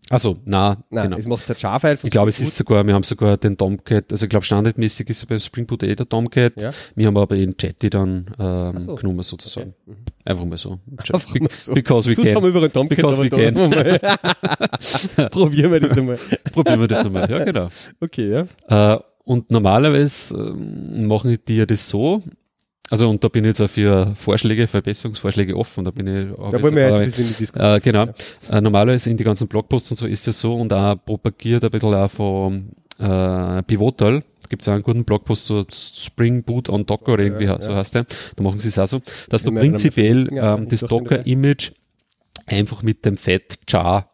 also 0.09 0.37
na, 0.45 0.77
Nein, 0.89 1.05
genau. 1.05 1.17
es 1.17 1.27
macht 1.27 1.49
ein 1.49 1.55
Jar-File 1.57 1.99
Ich 2.01 2.09
glaube, 2.09 2.29
es 2.29 2.39
ist 2.39 2.55
sogar, 2.55 2.85
wir 2.85 2.93
haben 2.93 3.03
sogar 3.03 3.37
den 3.37 3.57
Tomcat, 3.57 4.11
also 4.11 4.25
ich 4.25 4.29
glaube 4.29 4.45
standardmäßig 4.45 5.09
ist 5.09 5.27
bei 5.27 5.37
Spring 5.37 5.65
Boot 5.67 5.83
eh 5.83 5.95
der 5.95 6.09
Tomcat. 6.09 6.61
Ja. 6.61 6.71
Wir 6.95 7.07
haben 7.07 7.17
aber 7.17 7.35
den 7.35 7.55
Jetty 7.59 7.89
dann 7.89 8.25
ähm, 8.39 8.79
so. 8.79 8.95
genommen 8.95 9.23
sozusagen. 9.23 9.73
Okay. 9.85 9.91
Mhm. 9.91 10.05
Einfach 10.25 10.45
mal 10.45 10.57
so. 10.57 10.79
Einfach 10.97 11.39
mal 11.39 11.49
so. 11.51 11.73
Because 11.73 12.09
we 12.09 12.15
can. 12.15 12.35
Haben 12.35 12.43
wir 12.43 12.49
über 12.49 12.59
einen 12.59 12.73
Tomcat, 12.73 12.97
Because 12.97 13.21
we 13.23 13.29
can. 13.29 13.53
Probieren 15.29 15.71
wir 15.71 15.79
das 15.79 15.97
einmal. 15.97 16.19
Probieren 16.51 16.79
wir 16.79 16.87
das 16.87 17.05
einmal, 17.05 17.29
ja 17.29 17.43
genau. 17.43 17.67
Okay, 17.99 18.45
ja. 18.67 18.93
Äh, 18.95 18.99
und 19.25 19.51
normalerweise 19.51 20.35
äh, 20.35 21.01
machen 21.03 21.37
die 21.47 21.57
ja 21.57 21.65
das 21.67 21.87
so, 21.87 22.23
also 22.89 23.09
und 23.09 23.23
da 23.23 23.27
bin 23.27 23.43
ich 23.43 23.49
jetzt 23.49 23.61
auch 23.61 23.69
für 23.69 24.13
Vorschläge, 24.15 24.65
Verbesserungsvorschläge 24.65 25.55
offen. 25.55 25.83
Da 25.83 25.91
bin 25.91 26.07
ich. 26.07 26.35
Da 26.35 26.61
wollen 26.61 26.75
wir 26.75 27.01
jetzt, 27.03 27.17
jetzt 27.17 27.39
in 27.39 27.47
die 27.47 27.59
äh, 27.59 27.79
Genau. 27.79 28.05
Ja. 28.05 28.57
Äh, 28.57 28.61
normalerweise 28.61 29.09
in 29.09 29.17
die 29.17 29.23
ganzen 29.23 29.47
Blogposts 29.47 29.91
und 29.91 29.97
so 29.97 30.07
ist 30.07 30.27
es 30.27 30.39
so 30.39 30.55
und 30.55 30.73
auch 30.73 30.95
propagiert 31.05 31.63
ein 31.63 31.71
bisschen 31.71 31.93
auch 31.93 32.09
von 32.09 32.69
äh, 32.97 33.61
Pivotal. 33.63 34.23
Gibt 34.49 34.63
es 34.63 34.67
auch 34.67 34.73
einen 34.73 34.83
guten 34.83 35.05
Blogpost 35.05 35.45
so 35.45 35.63
Spring 35.71 36.43
Boot 36.43 36.69
on 36.69 36.85
Docker 36.85 37.13
oder 37.13 37.23
irgendwie 37.23 37.45
ja, 37.45 37.61
so 37.61 37.69
ja. 37.69 37.77
heißt 37.77 37.93
der. 37.93 38.05
Da 38.35 38.43
machen 38.43 38.57
sie 38.57 38.69
es 38.69 38.79
auch 38.79 38.87
so, 38.87 39.01
dass 39.29 39.43
du 39.43 39.51
prinzipiell 39.51 40.27
ähm, 40.31 40.67
das 40.67 40.81
Docker-Image 40.81 41.71
einfach 42.47 42.81
mit 42.81 43.05
dem 43.05 43.15
Fett 43.15 43.59
jar 43.67 44.09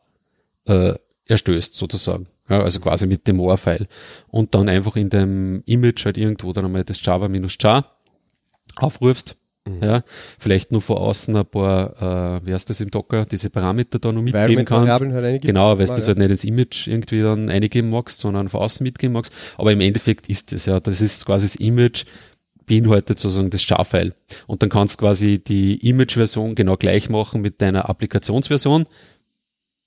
äh, 0.66 0.94
erstößt 1.28 1.76
sozusagen. 1.76 2.28
Ja, 2.50 2.62
also 2.62 2.82
quasi 2.82 3.08
mit 3.08 3.28
dem 3.28 3.40
War-File. 3.40 3.88
Und 4.28 4.54
dann 4.54 4.68
einfach 4.68 4.98
in 4.98 5.10
dem 5.10 5.64
Image 5.66 6.06
halt 6.06 6.18
irgendwo 6.18 6.52
dann 6.52 6.66
einmal 6.66 6.84
das 6.84 7.04
Java-jar 7.04 7.95
aufrufst. 8.76 9.38
Mhm. 9.68 9.82
Ja, 9.82 10.04
vielleicht 10.38 10.72
nur 10.72 10.82
von 10.82 10.98
außen 10.98 11.36
ein 11.36 11.46
paar, 11.46 12.40
äh, 12.42 12.46
wie 12.46 12.54
heißt 12.54 12.70
das 12.70 12.82
im 12.82 12.92
Docker, 12.92 13.26
diese 13.26 13.50
Parameter 13.50 13.98
da 13.98 14.12
noch 14.12 14.22
mitgeben 14.22 14.64
kannst. 14.64 15.02
Halt 15.02 15.42
genau, 15.42 15.80
weil 15.80 15.88
du 15.88 15.94
das 15.96 16.08
halt 16.08 16.20
nicht 16.20 16.30
ins 16.30 16.44
Image 16.44 16.88
irgendwie 16.88 17.22
dann 17.22 17.50
eingeben 17.50 17.90
magst, 17.90 18.20
sondern 18.20 18.48
von 18.48 18.62
außen 18.62 18.84
mitgeben 18.84 19.14
magst. 19.14 19.34
Aber 19.58 19.72
im 19.72 19.82
Endeffekt 19.82 20.30
ist 20.30 20.52
das 20.52 20.68
ja, 20.68 20.80
das 20.80 21.02
ist 21.02 21.26
quasi 21.26 21.48
das 21.48 21.56
Image, 21.56 22.06
beinhaltet 22.68 23.18
sozusagen 23.18 23.50
das 23.50 23.68
Jar-File. 23.68 24.14
Und 24.46 24.62
dann 24.62 24.70
kannst 24.70 25.00
du 25.02 25.06
quasi 25.06 25.40
die 25.40 25.78
Image-Version 25.88 26.54
genau 26.54 26.78
gleich 26.78 27.10
machen 27.10 27.42
mit 27.42 27.60
deiner 27.60 27.90
Applikationsversion. 27.90 28.86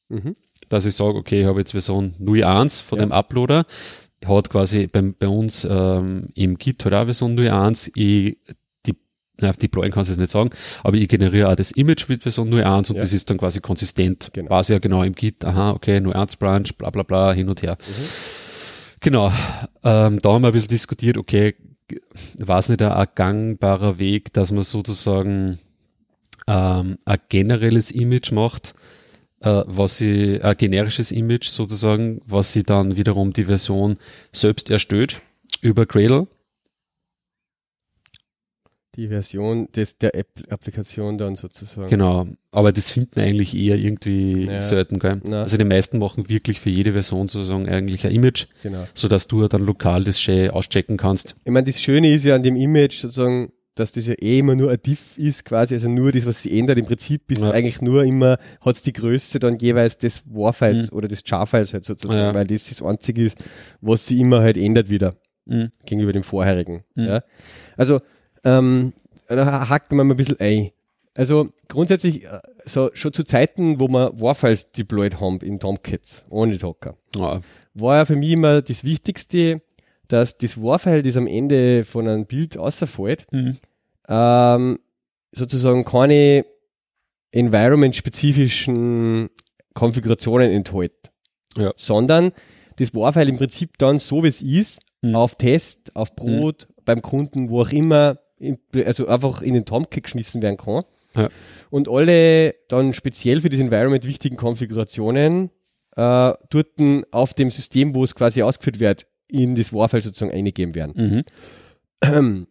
Mhm. 0.09 0.35
Dass 0.69 0.87
ich 0.87 0.95
sage, 0.95 1.17
okay, 1.17 1.43
ich 1.43 1.47
habe 1.47 1.61
jetzt 1.61 1.73
Version 1.73 2.15
01 2.21 2.81
von 2.81 2.99
ja. 2.99 3.07
dem 3.07 3.13
Uploader. 3.13 3.65
Hat 4.27 4.51
quasi 4.51 4.89
bei, 4.89 5.03
bei 5.17 5.29
uns 5.29 5.65
ähm, 5.71 6.31
im 6.35 6.59
Git 6.59 6.85
auch 6.85 7.05
Version 7.05 7.39
01. 7.39 7.93
Ich 7.95 8.39
na, 9.41 9.53
deployen 9.53 9.93
kannst 9.93 10.11
du 10.11 10.13
es 10.13 10.19
nicht 10.19 10.31
sagen, 10.31 10.51
aber 10.83 10.97
ich 10.97 11.09
generiere 11.09 11.49
auch 11.49 11.57
das 11.57 11.71
Image 11.71 12.09
mit 12.09 12.23
Version 12.23 12.53
01 12.53 12.91
und 12.91 12.97
ja. 12.97 13.03
das 13.03 13.13
ist 13.13 13.31
dann 13.31 13.39
quasi 13.39 13.61
konsistent. 13.61 14.31
Genau. 14.33 14.49
Quasi 14.49 14.73
ja 14.73 14.79
genau 14.79 15.03
im 15.03 15.15
Git, 15.15 15.45
aha, 15.45 15.71
okay, 15.71 16.01
01 16.01 16.37
Branch, 16.37 16.69
bla 16.77 16.91
bla 16.91 17.03
bla, 17.03 17.33
hin 17.33 17.49
und 17.49 17.63
her. 17.63 17.79
Mhm. 17.81 18.05
Genau. 19.01 19.33
Ähm, 19.85 20.21
da 20.21 20.33
haben 20.33 20.43
wir 20.43 20.49
ein 20.49 20.53
bisschen 20.53 20.69
diskutiert, 20.69 21.19
okay, 21.19 21.55
war 22.39 22.59
es 22.59 22.69
nicht 22.69 22.83
ein, 22.83 22.93
ein 22.93 23.07
gangbarer 23.15 23.99
Weg, 23.99 24.33
dass 24.33 24.51
man 24.51 24.65
sozusagen 24.65 25.59
ähm, 26.47 26.99
ein 27.05 27.19
generelles 27.29 27.91
Image 27.91 28.33
macht, 28.33 28.75
äh, 29.41 29.63
was 29.67 29.99
sie, 29.99 30.41
ein 30.43 30.57
generisches 30.57 31.13
Image 31.13 31.49
sozusagen, 31.49 32.21
was 32.27 32.53
sie 32.53 32.65
dann 32.65 32.97
wiederum 32.97 33.33
die 33.33 33.45
Version 33.45 33.99
selbst 34.33 34.69
erstellt 34.69 35.21
über 35.61 35.87
Gradle 35.87 36.27
die 38.99 39.09
Version 39.09 39.69
des, 39.71 39.97
der 39.97 40.15
App 40.17 40.29
Applikation 40.51 41.19
dann 41.19 41.37
sozusagen. 41.37 41.89
Genau, 41.89 42.27
aber 42.51 42.73
das 42.73 42.91
finden 42.91 43.21
eigentlich 43.21 43.57
eher 43.57 43.79
irgendwie 43.79 44.47
ja. 44.47 44.61
selten, 44.61 44.99
gell? 44.99 45.21
Na. 45.25 45.43
Also 45.43 45.57
die 45.57 45.65
meisten 45.65 45.99
machen 45.99 46.29
wirklich 46.29 46.59
für 46.59 46.69
jede 46.69 46.93
Version 46.93 47.29
sozusagen 47.29 47.69
eigentlich 47.69 48.05
ein 48.05 48.13
Image, 48.13 48.47
genau. 48.61 48.87
sodass 48.95 49.29
du 49.29 49.47
dann 49.47 49.63
lokal 49.63 50.03
das 50.03 50.21
schön 50.21 50.51
auschecken 50.51 50.97
kannst. 50.97 51.37
Ich 51.45 51.53
meine, 51.53 51.67
das 51.67 51.81
Schöne 51.81 52.13
ist 52.13 52.25
ja 52.25 52.35
an 52.35 52.43
dem 52.43 52.57
Image 52.57 53.01
sozusagen, 53.01 53.53
dass 53.77 53.93
das 53.93 54.09
ja 54.09 54.15
eh 54.15 54.41
immer 54.41 54.57
nur 54.57 54.73
ein 54.73 54.83
Diff 54.85 55.17
ist, 55.17 55.45
quasi, 55.45 55.75
also 55.75 55.89
nur 55.89 56.11
das, 56.11 56.27
was 56.27 56.43
sie 56.43 56.59
ändert. 56.59 56.79
Im 56.79 56.87
Prinzip 56.87 57.31
ist 57.31 57.41
ja. 57.41 57.53
eigentlich 57.53 57.81
nur 57.81 58.03
immer, 58.03 58.39
hat 58.61 58.75
es 58.75 58.83
die 58.83 58.93
Größe 58.93 59.39
dann 59.39 59.59
jeweils 59.59 59.97
des 59.99 60.25
War-Files 60.27 60.91
mhm. 60.91 60.97
oder 60.97 61.07
des 61.07 61.23
Char-Files 61.25 61.73
halt 61.73 61.85
sozusagen, 61.85 62.19
ja. 62.19 62.35
weil 62.35 62.49
das 62.49 62.69
das 62.69 62.83
einzige 62.83 63.23
ist, 63.23 63.39
was 63.81 64.09
sie 64.09 64.19
immer 64.21 64.41
halt 64.41 64.57
ändert 64.57 64.91
wieder 64.91 65.15
mhm. 65.45 65.71
gegenüber 65.87 66.13
dem 66.13 66.25
vorherigen. 66.25 66.83
Mhm. 66.97 67.05
Ja? 67.05 67.23
Also 67.77 68.01
ähm, 68.45 68.93
da 69.29 69.69
hakt 69.69 69.93
man 69.93 70.07
mal 70.07 70.15
ein 70.15 70.17
bisschen 70.17 70.41
ein. 70.41 70.71
Also 71.15 71.49
grundsätzlich, 71.67 72.25
äh, 72.25 72.39
so 72.65 72.91
schon 72.95 73.13
zu 73.13 73.25
Zeiten, 73.25 73.81
wo 73.81 73.89
wir 73.89 74.13
Warfiles 74.21 74.71
deployed 74.71 75.21
haben 75.21 75.41
in 75.41 75.59
Tomcats, 75.59 76.25
ohne 76.31 76.57
Docker, 76.59 76.97
ja. 77.17 77.41
war 77.75 77.97
ja 77.97 78.05
für 78.05 78.15
mich 78.17 78.31
immer 78.31 78.63
das 78.63 78.85
Wichtigste, 78.85 79.61
dass 80.07 80.39
das 80.39 80.63
Warfile, 80.63 81.03
das 81.03 81.17
am 81.17 81.27
Ende 81.27 81.85
von 81.85 82.07
einem 82.07 82.27
Bild 82.27 82.57
außerfällt, 82.57 83.27
mhm. 83.33 83.59
ähm, 84.09 84.79
sozusagen 85.33 85.85
keine 85.85 86.47
environment-spezifischen 87.33 89.29
Konfigurationen 89.75 90.51
enthält, 90.51 90.93
ja. 91.57 91.73
sondern 91.77 92.33
das 92.77 92.95
Warfile 92.95 93.31
im 93.31 93.37
Prinzip 93.39 93.77
dann 93.79 93.99
so, 93.99 94.23
wie 94.23 94.29
es 94.29 94.41
ist, 94.41 94.81
mhm. 95.03 95.17
auf 95.17 95.35
Test, 95.35 95.95
auf 95.95 96.15
Brot, 96.15 96.69
mhm. 96.69 96.83
beim 96.85 97.03
Kunden, 97.03 97.51
wo 97.51 97.63
auch 97.63 97.73
immer 97.73 98.19
also 98.85 99.09
einfach 99.09 99.43
in 99.43 99.55
den 99.55 99.65
Tomcat 99.65 100.05
geschmissen 100.05 100.43
werden 100.43 100.57
kann. 100.57 100.85
Ja. 101.15 101.31
Und 101.71 101.89
alle 101.89 102.55
dann 102.69 102.93
speziell 102.93 103.41
für 103.41 103.49
das 103.49 103.61
Environment 103.61 104.05
wichtigen 104.05 104.37
Konfigurationen 104.37 105.51
äh, 105.97 106.33
dort 106.51 106.69
auf 107.11 107.35
dem 107.35 107.51
System, 107.51 107.95
wo 107.95 108.05
es 108.05 108.15
quasi 108.15 108.43
ausgeführt 108.43 108.81
wird, 108.81 109.07
in 109.27 109.55
das 109.55 109.73
Warfile 109.73 110.03
sozusagen 110.03 110.33
eingegeben 110.33 110.75
werden. 110.75 111.25
Mhm. 112.03 112.47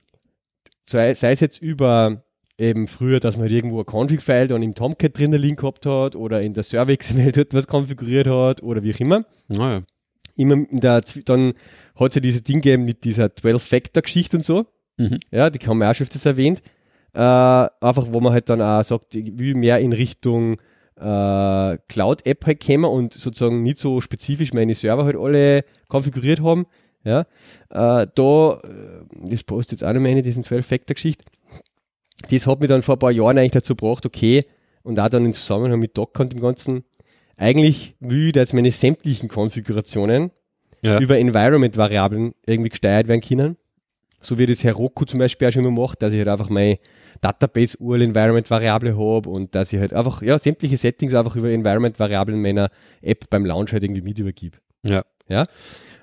sei, 0.85 1.15
sei 1.15 1.31
es 1.31 1.39
jetzt 1.39 1.61
über 1.61 2.23
eben 2.57 2.88
früher, 2.88 3.19
dass 3.19 3.38
man 3.38 3.43
halt 3.43 3.51
irgendwo 3.51 3.80
ein 3.80 3.85
Config-File 3.85 4.47
dann 4.47 4.64
im 4.64 4.73
Tomcat 4.73 5.18
drinnen 5.18 5.39
liegen 5.39 5.55
gehabt 5.55 5.85
hat 5.85 6.15
oder 6.15 6.41
in 6.41 6.53
der 6.53 6.64
Server-XML 6.64 7.31
dort 7.34 7.53
was 7.53 7.68
konfiguriert 7.68 8.27
hat 8.27 8.64
oder 8.64 8.84
wie 8.84 8.93
auch 8.93 8.99
immer. 8.99 9.26
Naja. 9.47 9.84
Immer 10.35 10.53
in 10.53 10.80
der, 10.80 11.01
dann 11.26 11.53
hat 11.95 12.09
es 12.09 12.15
ja 12.15 12.22
diese 12.22 12.41
Ding 12.41 12.61
gegeben 12.61 12.85
mit 12.85 13.03
dieser 13.03 13.26
12-Factor-Geschichte 13.26 14.38
und 14.38 14.43
so. 14.45 14.65
Mhm. 14.98 15.19
Ja, 15.32 15.49
die 15.49 15.65
haben 15.65 15.78
wir 15.78 15.90
auch 15.90 15.95
schon 15.95 16.06
öfters 16.06 16.26
erwähnt. 16.26 16.61
Äh, 17.14 17.19
einfach, 17.19 18.07
wo 18.11 18.19
man 18.19 18.34
halt 18.34 18.49
dann 18.49 18.61
auch 18.61 18.84
sagt, 18.84 19.14
wie 19.14 19.53
mehr 19.53 19.80
in 19.80 19.94
Richtung 19.94 20.57
äh, 20.95 21.78
Cloud-App 21.88 22.45
halt 22.45 22.60
kämen 22.60 22.86
und 22.86 23.14
sozusagen 23.14 23.64
nicht 23.64 23.78
so 23.78 24.02
spezifisch 24.02 24.53
meine 24.53 24.76
Server 24.76 25.06
halt 25.06 25.15
alle 25.15 25.64
konfiguriert 25.88 26.41
haben. 26.41 26.65
Ja, 27.03 27.22
äh, 27.69 28.07
da, 28.14 28.61
äh, 28.64 29.30
das 29.30 29.44
postet 29.44 29.80
jetzt 29.80 29.88
auch 29.88 29.94
noch 29.94 30.02
meine, 30.02 30.22
diesen 30.22 30.44
12-Factor-Geschichte 30.44 31.24
das 32.30 32.48
hat 32.48 32.60
mich 32.60 32.69
dann 32.69 32.82
vor 32.82 32.95
ein 32.95 32.99
paar 32.99 33.11
Jahren 33.11 33.38
eigentlich 33.38 33.52
dazu 33.52 33.76
gebracht, 33.76 34.06
okay, 34.06 34.45
und 34.84 34.99
auch 34.99 35.10
dann 35.10 35.26
im 35.26 35.34
Zusammenhang 35.34 35.80
mit 35.80 35.98
Docker 35.98 36.24
und 36.24 36.34
dem 36.34 36.41
Ganzen, 36.41 36.84
eigentlich 37.36 37.95
will 37.99 38.28
ich, 38.28 38.32
dass 38.32 38.53
meine 38.53 38.72
sämtlichen 38.72 39.30
Konfigurationen 39.30 40.32
ja. 40.82 40.99
über 40.99 41.18
Environment-Variablen 41.18 42.34
irgendwie 42.45 42.69
gesteuert 42.69 43.07
werden 43.07 43.22
können. 43.22 43.57
So 44.19 44.39
wie 44.39 44.45
das 44.45 44.64
Heroku 44.64 45.06
zum 45.06 45.19
Beispiel 45.19 45.48
auch 45.48 45.52
schon 45.52 45.65
immer 45.65 45.81
macht, 45.81 46.02
dass 46.02 46.11
ich 46.11 46.19
halt 46.19 46.27
einfach 46.27 46.49
meine 46.49 46.80
Database-URL-Environment-Variable 47.22 48.98
habe 48.98 49.30
und 49.30 49.53
dass 49.53 49.73
ich 49.73 49.80
halt 49.80 49.94
einfach, 49.94 50.22
ja, 50.22 50.38
sämtliche 50.39 50.77
Settings 50.77 51.14
einfach 51.14 51.35
über 51.35 51.49
Environment-Variablen 51.49 52.41
meiner 52.41 52.69
App 53.02 53.30
beim 53.30 53.45
Launch 53.45 53.73
halt 53.73 53.84
irgendwie 53.84 54.02
mit 54.02 54.19
übergebe. 54.19 54.57
Ja. 54.84 55.03
Ja. 55.30 55.45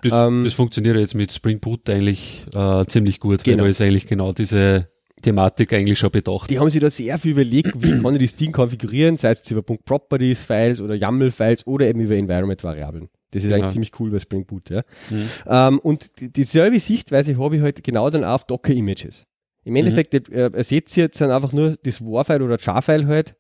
Das, 0.03 0.13
ähm, 0.13 0.45
das 0.45 0.55
funktioniert 0.55 0.97
jetzt 0.97 1.15
mit 1.15 1.33
Spring 1.33 1.61
Boot 1.61 1.89
eigentlich 1.89 2.47
äh, 2.55 2.85
ziemlich 2.87 3.21
gut, 3.21 3.43
genau. 3.43 3.65
weil 3.65 3.71
es 3.71 3.81
eigentlich 3.81 4.07
genau 4.07 4.33
diese 4.33 4.89
Thematik 5.23 5.73
eigentlich 5.73 5.99
schon 5.99 6.11
bedacht. 6.11 6.51
Die 6.51 6.59
haben 6.59 6.69
sich 6.69 6.81
da 6.81 6.91
sehr 6.91 7.19
viel 7.19 7.33
überlegt, 7.33 7.73
wie 7.83 8.03
kann 8.03 8.15
ich 8.15 8.31
das 8.31 8.37
Ding 8.37 8.53
konfigurieren, 8.53 9.17
sei 9.17 9.31
es 9.31 9.51
über 9.51 9.63
Properties, 9.63 10.45
Files 10.45 10.81
oder 10.81 10.95
YAML-Files 10.95 11.67
oder 11.67 11.87
eben 11.87 12.01
über 12.01 12.15
Environment-Variablen. 12.15 13.09
Das 13.35 13.43
ist 13.43 13.49
genau. 13.49 13.63
eigentlich 13.63 13.73
ziemlich 13.73 14.01
cool 14.01 14.11
bei 14.11 14.19
Spring 14.19 14.45
Boot. 14.45 14.71
Ja. 14.71 14.83
Mhm. 15.11 15.29
Ähm, 15.47 15.79
und 15.81 16.11
dieselbe 16.19 16.81
Sichtweise 16.81 17.39
habe 17.39 17.57
ich 17.57 17.63
halt 17.63 17.83
genau 17.83 18.09
dann 18.11 18.25
auf 18.25 18.45
Docker-Images. 18.45 19.27
Im 19.65 19.77
Endeffekt 19.77 20.13
mhm. 20.13 20.35
äh, 20.35 20.51
ersetzt 20.53 20.97
ihr 20.97 21.05
jetzt 21.05 21.21
dann 21.21 21.31
einfach 21.31 21.53
nur 21.53 21.77
das 21.83 22.05
War-File 22.05 22.43
oder 22.43 22.59
Jar-File 22.59 23.07
halt 23.07 23.35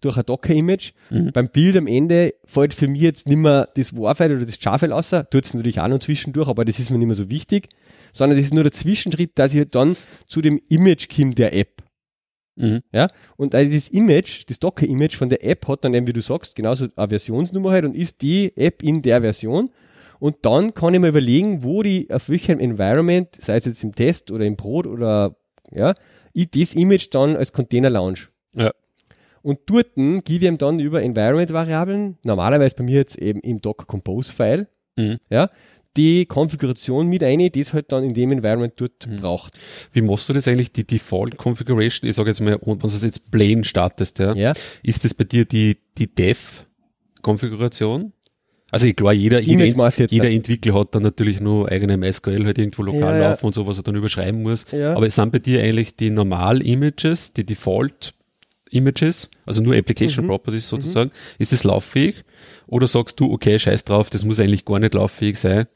durch 0.00 0.16
ein 0.16 0.24
Docker-Image. 0.26 0.92
Mhm. 1.10 1.32
Beim 1.32 1.48
Bild 1.48 1.76
am 1.76 1.86
Ende 1.86 2.34
fällt 2.44 2.74
für 2.74 2.88
mich 2.88 3.00
jetzt 3.00 3.28
nicht 3.28 3.36
mehr 3.36 3.68
das 3.74 3.96
War-File 3.96 4.36
oder 4.36 4.46
das 4.46 4.58
Jar-File 4.60 4.92
außer, 4.92 5.28
tut 5.30 5.44
es 5.44 5.54
natürlich 5.54 5.80
auch 5.80 5.88
noch 5.88 5.98
zwischendurch, 5.98 6.48
aber 6.48 6.64
das 6.64 6.78
ist 6.78 6.90
mir 6.90 6.98
nicht 6.98 7.06
mehr 7.06 7.14
so 7.14 7.30
wichtig 7.30 7.68
sondern 8.14 8.38
das 8.38 8.46
ist 8.46 8.54
nur 8.54 8.62
der 8.62 8.72
Zwischenschritt, 8.72 9.32
dass 9.34 9.52
ich 9.52 9.58
halt 9.58 9.74
dann 9.74 9.94
zu 10.26 10.40
dem 10.40 10.60
Image 10.70 11.08
komme 11.14 11.34
der 11.34 11.54
App. 11.54 11.82
Mhm. 12.56 12.82
Ja, 12.92 13.08
und 13.36 13.54
also 13.54 13.72
das 13.72 13.88
Image, 13.88 14.44
das 14.48 14.60
Docker-Image 14.60 15.16
von 15.16 15.28
der 15.28 15.44
App 15.44 15.66
hat 15.66 15.84
dann 15.84 15.94
eben, 15.94 16.06
wie 16.06 16.12
du 16.12 16.20
sagst, 16.20 16.54
genauso 16.54 16.86
eine 16.94 17.08
Versionsnummer 17.08 17.72
halt 17.72 17.84
und 17.84 17.96
ist 17.96 18.22
die 18.22 18.52
App 18.56 18.82
in 18.82 19.02
der 19.02 19.20
Version. 19.20 19.70
Und 20.20 20.36
dann 20.42 20.72
kann 20.72 20.94
ich 20.94 21.00
mir 21.00 21.08
überlegen, 21.08 21.64
wo 21.64 21.82
die, 21.82 22.08
auf 22.10 22.28
welchem 22.28 22.60
Environment, 22.60 23.28
sei 23.40 23.56
es 23.56 23.64
jetzt 23.64 23.82
im 23.82 23.94
Test 23.94 24.30
oder 24.30 24.44
im 24.44 24.56
Brot 24.56 24.86
oder, 24.86 25.36
ja, 25.72 25.94
ich 26.32 26.50
das 26.50 26.74
Image 26.74 27.08
dann 27.10 27.36
als 27.36 27.52
Container 27.52 27.90
launch. 27.90 28.28
Ja. 28.54 28.72
Und 29.42 29.58
dort 29.66 29.94
gebe 29.94 30.22
ich 30.26 30.42
ihm 30.42 30.56
dann 30.56 30.78
über 30.78 31.02
Environment-Variablen, 31.02 32.18
normalerweise 32.24 32.76
bei 32.76 32.84
mir 32.84 32.96
jetzt 32.96 33.18
eben 33.18 33.40
im 33.40 33.60
Docker 33.60 33.84
Compose-File, 33.84 34.68
mhm. 34.96 35.18
ja, 35.28 35.50
die 35.96 36.26
Konfiguration 36.26 37.08
mit 37.08 37.22
ein, 37.22 37.38
die 37.38 37.60
es 37.60 37.72
halt 37.72 37.92
dann 37.92 38.04
in 38.04 38.14
dem 38.14 38.32
Environment 38.32 38.72
dort 38.76 39.06
mhm. 39.06 39.16
braucht. 39.16 39.54
Wie 39.92 40.00
machst 40.00 40.28
du 40.28 40.32
das 40.32 40.48
eigentlich, 40.48 40.72
die 40.72 40.84
Default 40.84 41.36
Configuration? 41.38 42.08
Ich 42.08 42.16
sage 42.16 42.30
jetzt 42.30 42.40
mal, 42.40 42.58
wenn 42.62 42.78
du 42.78 42.86
das 42.86 43.02
jetzt 43.02 43.30
plain 43.30 43.64
startest, 43.64 44.18
ja, 44.18 44.34
ja. 44.34 44.52
ist 44.82 45.04
das 45.04 45.14
bei 45.14 45.24
dir 45.24 45.44
die, 45.44 45.78
die 45.96 46.06
Dev 46.06 46.64
Konfiguration? 47.22 48.12
Also 48.74 48.92
klar, 48.92 49.12
jeder, 49.12 49.38
jeder, 49.38 49.64
Ent, 49.64 50.10
jeder 50.10 50.30
Entwickler 50.30 50.74
hat 50.74 50.96
dann 50.96 51.04
natürlich 51.04 51.40
nur 51.40 51.70
eigene 51.70 51.96
MySQL 51.96 52.44
halt 52.44 52.58
irgendwo 52.58 52.82
lokal 52.82 53.20
ja, 53.20 53.30
laufen 53.30 53.46
und 53.46 53.54
so, 53.54 53.68
was 53.68 53.76
er 53.76 53.84
dann 53.84 53.94
überschreiben 53.94 54.42
muss. 54.42 54.66
Aber 54.72 55.06
es 55.06 55.14
sind 55.14 55.30
bei 55.30 55.38
dir 55.38 55.62
eigentlich 55.62 55.94
die 55.94 56.10
Normal-Images, 56.10 57.34
die 57.34 57.46
Default-Images, 57.46 59.30
also 59.46 59.60
nur 59.60 59.76
Application 59.76 60.24
mhm. 60.24 60.30
Properties 60.30 60.68
sozusagen. 60.68 61.10
Mhm. 61.10 61.36
Ist 61.38 61.52
das 61.52 61.62
lauffähig? 61.62 62.24
Oder 62.66 62.88
sagst 62.88 63.20
du, 63.20 63.32
okay, 63.32 63.60
scheiß 63.60 63.84
drauf, 63.84 64.10
das 64.10 64.24
muss 64.24 64.40
eigentlich 64.40 64.64
gar 64.64 64.80
nicht 64.80 64.94
lauffähig 64.94 65.38
sein? 65.38 65.66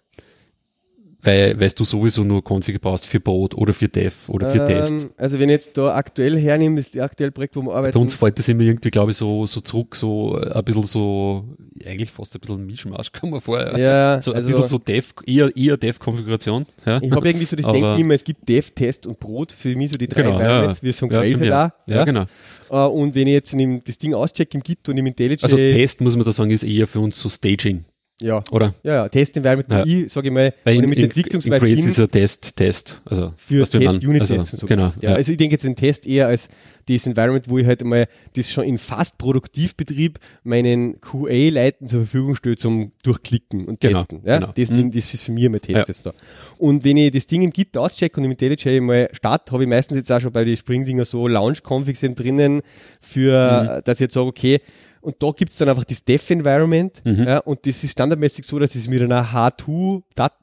Weil, 1.23 1.59
weil 1.59 1.71
du 1.71 1.85
sowieso 1.85 2.23
nur 2.23 2.43
Config 2.49 2.81
brauchst 2.81 3.07
für 3.07 3.19
Brot 3.19 3.55
oder 3.55 3.75
für 3.75 3.89
Dev 3.89 4.29
oder 4.29 4.51
für 4.53 4.59
ähm, 4.59 4.67
Test. 4.67 5.09
Also 5.17 5.41
wenn 5.41 5.49
ich 5.49 5.55
jetzt 5.55 5.77
da 5.77 5.95
aktuell 5.95 6.39
hernehme, 6.39 6.79
ist 6.79 6.95
die 6.95 7.01
aktuelle 7.01 7.33
Projekt, 7.33 7.57
wo 7.57 7.63
wir 7.63 7.75
arbeiten. 7.75 7.95
Bei 7.95 8.01
uns 8.01 8.15
fällt 8.15 8.39
das 8.39 8.49
immer 8.49 8.63
irgendwie, 8.63 8.91
glaube 8.91 9.11
ich, 9.11 9.17
so, 9.17 9.45
so 9.45 9.61
zurück, 9.61 9.97
so 9.97 10.41
äh, 10.41 10.53
ein 10.53 10.65
bisschen 10.65 10.85
so, 10.85 11.45
eigentlich 11.85 12.13
fast 12.13 12.37
ein 12.37 12.41
bisschen 12.41 12.65
Mischmasch, 12.67 13.11
kann 13.13 13.31
man 13.31 13.41
vorher. 13.41 13.77
Ja, 13.77 14.23
so 14.23 14.31
ein 14.31 14.37
also, 14.37 14.51
bisschen 14.51 14.69
so 14.69 14.79
Dev, 14.79 15.13
eher, 15.27 15.55
eher 15.57 15.77
Dev-Konfiguration. 15.77 16.67
Ja. 16.87 17.01
Ich 17.03 17.11
habe 17.11 17.29
irgendwie 17.29 17.47
so 17.47 17.57
das 17.57 17.65
Aber, 17.65 17.75
Denken 17.75 18.01
immer, 18.01 18.15
es 18.15 18.23
gibt 18.23 18.49
Dev, 18.49 18.71
Test 18.75 19.07
und 19.09 19.19
Brot, 19.19 19.51
für 19.51 19.75
mich 19.75 19.91
so 19.91 19.97
die 19.97 20.07
drei 20.07 20.23
genau, 20.23 20.39
Environments, 20.39 20.79
ja, 20.79 20.83
wie 20.85 20.91
es 20.91 20.99
von 21.01 21.11
ja, 21.11 21.19
Grails 21.19 21.41
da. 21.41 21.47
Ja, 21.47 21.73
ja, 21.87 22.05
genau. 22.05 22.27
Uh, 22.71 22.87
und 22.87 23.15
wenn 23.15 23.27
ich 23.27 23.33
jetzt 23.33 23.57
das 23.87 23.99
Ding 23.99 24.15
auschecke 24.15 24.57
im 24.57 24.63
Git 24.63 24.89
und 24.89 24.99
im 24.99 25.07
IntelliJ. 25.07 25.39
Also 25.43 25.57
Test, 25.57 26.01
muss 26.01 26.15
man 26.15 26.25
da 26.25 26.33
sagen, 26.33 26.51
ist 26.51 26.63
eher 26.63 26.87
für 26.87 27.01
uns 27.01 27.19
so 27.19 27.29
Staging. 27.29 27.85
Ja. 28.21 28.43
Oder? 28.51 28.75
Ja, 28.83 28.95
ja. 28.95 29.09
Test-Environment, 29.09 29.71
ja. 29.71 29.85
ich 29.85 30.13
sage 30.13 30.31
mal, 30.31 30.53
Weil 30.65 30.77
in, 30.77 30.89
mit 30.89 30.99
Entwicklungswelt 30.99 31.63
in, 31.63 31.79
in 31.79 31.89
ist 31.89 32.01
ein 32.01 32.11
Test, 32.11 32.57
Test. 32.57 33.01
Also, 33.05 33.33
für 33.37 33.65
Test, 33.65 33.75
Unit-Tests 33.75 34.31
also, 34.31 34.35
und 34.35 34.61
so. 34.61 34.67
Genau. 34.67 34.93
Ja, 35.01 35.11
ja. 35.11 35.15
Also 35.15 35.33
ich 35.33 35.39
denke 35.39 35.55
jetzt 35.55 35.65
den 35.65 35.77
Test 35.77 36.07
eher 36.07 36.27
als 36.27 36.49
das 36.89 37.07
Environment, 37.07 37.49
wo 37.49 37.59
ich 37.59 37.67
halt 37.67 37.85
mal 37.85 38.09
das 38.35 38.51
schon 38.51 38.65
in 38.65 38.79
fast 38.79 39.19
Produktivbetrieb 39.19 40.19
meinen 40.43 41.01
QA-Leuten 41.01 41.87
zur 41.87 42.01
Verfügung 42.01 42.35
stelle 42.35 42.57
zum 42.57 42.93
Durchklicken 43.03 43.67
und 43.67 43.81
genau, 43.81 44.01
Testen. 44.01 44.23
Ja? 44.25 44.39
Genau. 44.39 44.53
Das, 44.57 44.71
mhm. 44.71 44.91
das 44.91 45.15
ist 45.15 45.25
für 45.25 45.33
mich 45.33 45.49
mein 45.49 45.61
Test 45.61 45.77
ja. 45.77 45.85
jetzt 45.87 46.07
da. 46.07 46.13
Und 46.57 46.85
wenn 46.85 46.97
ich 46.97 47.13
das 47.13 47.27
Ding 47.27 47.43
im 47.43 47.51
Git 47.51 47.77
auschecke 47.77 48.19
und 48.19 48.25
im 48.25 48.33
IntelliJ 48.33 48.81
mal 48.81 49.09
starte, 49.13 49.53
habe 49.53 49.65
ich 49.65 49.69
meistens 49.69 49.99
jetzt 49.99 50.11
auch 50.11 50.21
schon 50.21 50.33
bei 50.33 50.45
den 50.45 50.57
Spring-Dinger 50.57 51.05
so 51.05 51.29
Launch-Configs 51.29 52.01
drinnen, 52.01 52.63
für, 53.01 53.79
mhm. 53.79 53.85
dass 53.85 53.99
ich 53.99 54.05
jetzt 54.05 54.15
sage, 54.15 54.27
okay, 54.27 54.61
und 55.09 55.23
da 55.23 55.31
gibt 55.31 55.53
es 55.53 55.57
dann 55.57 55.71
einfach 55.71 55.85
das 55.85 56.05
Dev-Environment 56.05 57.01
mhm. 57.03 57.25
ja, 57.25 57.39
und 57.39 57.67
das 57.67 57.83
ist 57.83 57.93
standardmäßig 57.93 58.45
so, 58.45 58.59
dass 58.59 58.75
es 58.75 58.89
mit 58.89 59.03
einer 59.03 59.33
H2 59.33 60.03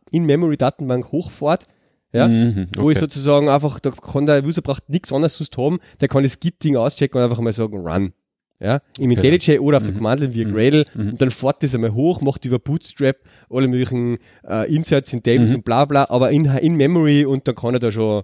In-Memory-Datenbank 0.09 1.11
hochfährt. 1.11 1.67
Ja, 2.11 2.27
mhm, 2.27 2.69
okay. 2.71 2.81
wo 2.81 2.89
ich 2.89 2.97
sozusagen 2.97 3.47
einfach, 3.47 3.79
da 3.79 3.91
kann 3.91 4.25
der 4.25 4.43
User 4.43 4.63
braucht 4.63 4.89
nichts 4.89 5.13
anderes 5.13 5.37
sonst 5.37 5.55
haben, 5.55 5.77
der 6.01 6.07
kann 6.07 6.23
das 6.23 6.39
Git-Ding 6.39 6.77
auschecken 6.77 7.19
und 7.19 7.25
einfach 7.25 7.41
mal 7.41 7.53
sagen, 7.53 7.77
run. 7.77 8.13
Ja, 8.59 8.81
im 8.97 9.11
okay. 9.11 9.35
IntelliJ 9.35 9.59
oder 9.59 9.77
auf 9.77 9.83
mhm. 9.83 9.87
der 9.87 9.95
Command-Line 9.97 10.33
via 10.33 10.47
mhm. 10.47 10.53
Gradle 10.53 10.85
mhm. 10.95 11.09
und 11.09 11.21
dann 11.21 11.29
fährt 11.29 11.61
das 11.61 11.75
einmal 11.75 11.93
hoch, 11.93 12.21
macht 12.21 12.43
über 12.45 12.57
Bootstrap 12.57 13.17
alle 13.51 13.67
möglichen 13.67 14.17
äh, 14.47 14.73
Inserts 14.73 15.13
in 15.13 15.21
Tables 15.21 15.49
mhm. 15.49 15.57
und 15.57 15.65
bla 15.65 15.85
bla, 15.85 16.09
aber 16.09 16.31
in, 16.31 16.45
in 16.45 16.75
Memory 16.75 17.25
und 17.25 17.47
dann 17.47 17.53
kann 17.53 17.75
er 17.75 17.79
da 17.79 17.91
schon 17.91 18.23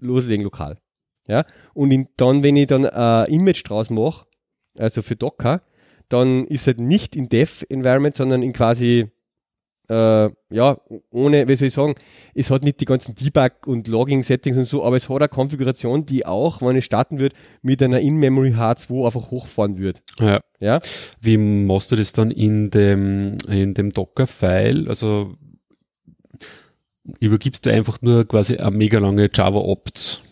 loslegen 0.00 0.44
lokal. 0.44 0.76
Ja, 1.28 1.46
und 1.72 1.92
in, 1.92 2.08
dann, 2.18 2.42
wenn 2.42 2.56
ich 2.56 2.66
dann 2.66 2.84
ein 2.84 3.26
äh, 3.26 3.34
Image 3.34 3.62
draus 3.66 3.88
mache, 3.88 4.26
also 4.78 5.02
für 5.02 5.16
Docker, 5.16 5.62
dann 6.08 6.46
ist 6.46 6.68
es 6.68 6.76
nicht 6.76 7.16
in 7.16 7.28
Dev-Environment, 7.28 8.14
sondern 8.14 8.42
in 8.42 8.52
quasi, 8.52 9.10
äh, 9.88 10.30
ja, 10.50 10.80
ohne, 11.10 11.48
wie 11.48 11.56
soll 11.56 11.68
ich 11.68 11.74
sagen, 11.74 11.94
es 12.34 12.50
hat 12.50 12.64
nicht 12.64 12.80
die 12.80 12.84
ganzen 12.84 13.14
Debug- 13.14 13.66
und 13.66 13.88
Logging-Settings 13.88 14.56
und 14.58 14.66
so, 14.66 14.84
aber 14.84 14.96
es 14.96 15.08
hat 15.08 15.22
eine 15.22 15.28
Konfiguration, 15.28 16.04
die 16.04 16.26
auch, 16.26 16.60
wenn 16.60 16.76
es 16.76 16.84
starten 16.84 17.18
wird, 17.18 17.32
mit 17.62 17.82
einer 17.82 18.00
In-Memory 18.00 18.50
H2 18.50 19.06
einfach 19.06 19.30
hochfahren 19.30 19.78
wird. 19.78 20.02
Ja. 20.20 20.40
ja. 20.60 20.80
Wie 21.20 21.38
machst 21.38 21.92
du 21.92 21.96
das 21.96 22.12
dann 22.12 22.30
in 22.30 22.70
dem, 22.70 23.38
in 23.48 23.74
dem 23.74 23.90
Docker-File? 23.90 24.88
Also, 24.88 25.34
übergibst 27.20 27.66
du 27.66 27.70
einfach 27.72 28.00
nur 28.02 28.26
quasi 28.26 28.56
eine 28.56 28.76
mega 28.76 28.98
lange 28.98 29.30
Java-Opt 29.32 30.22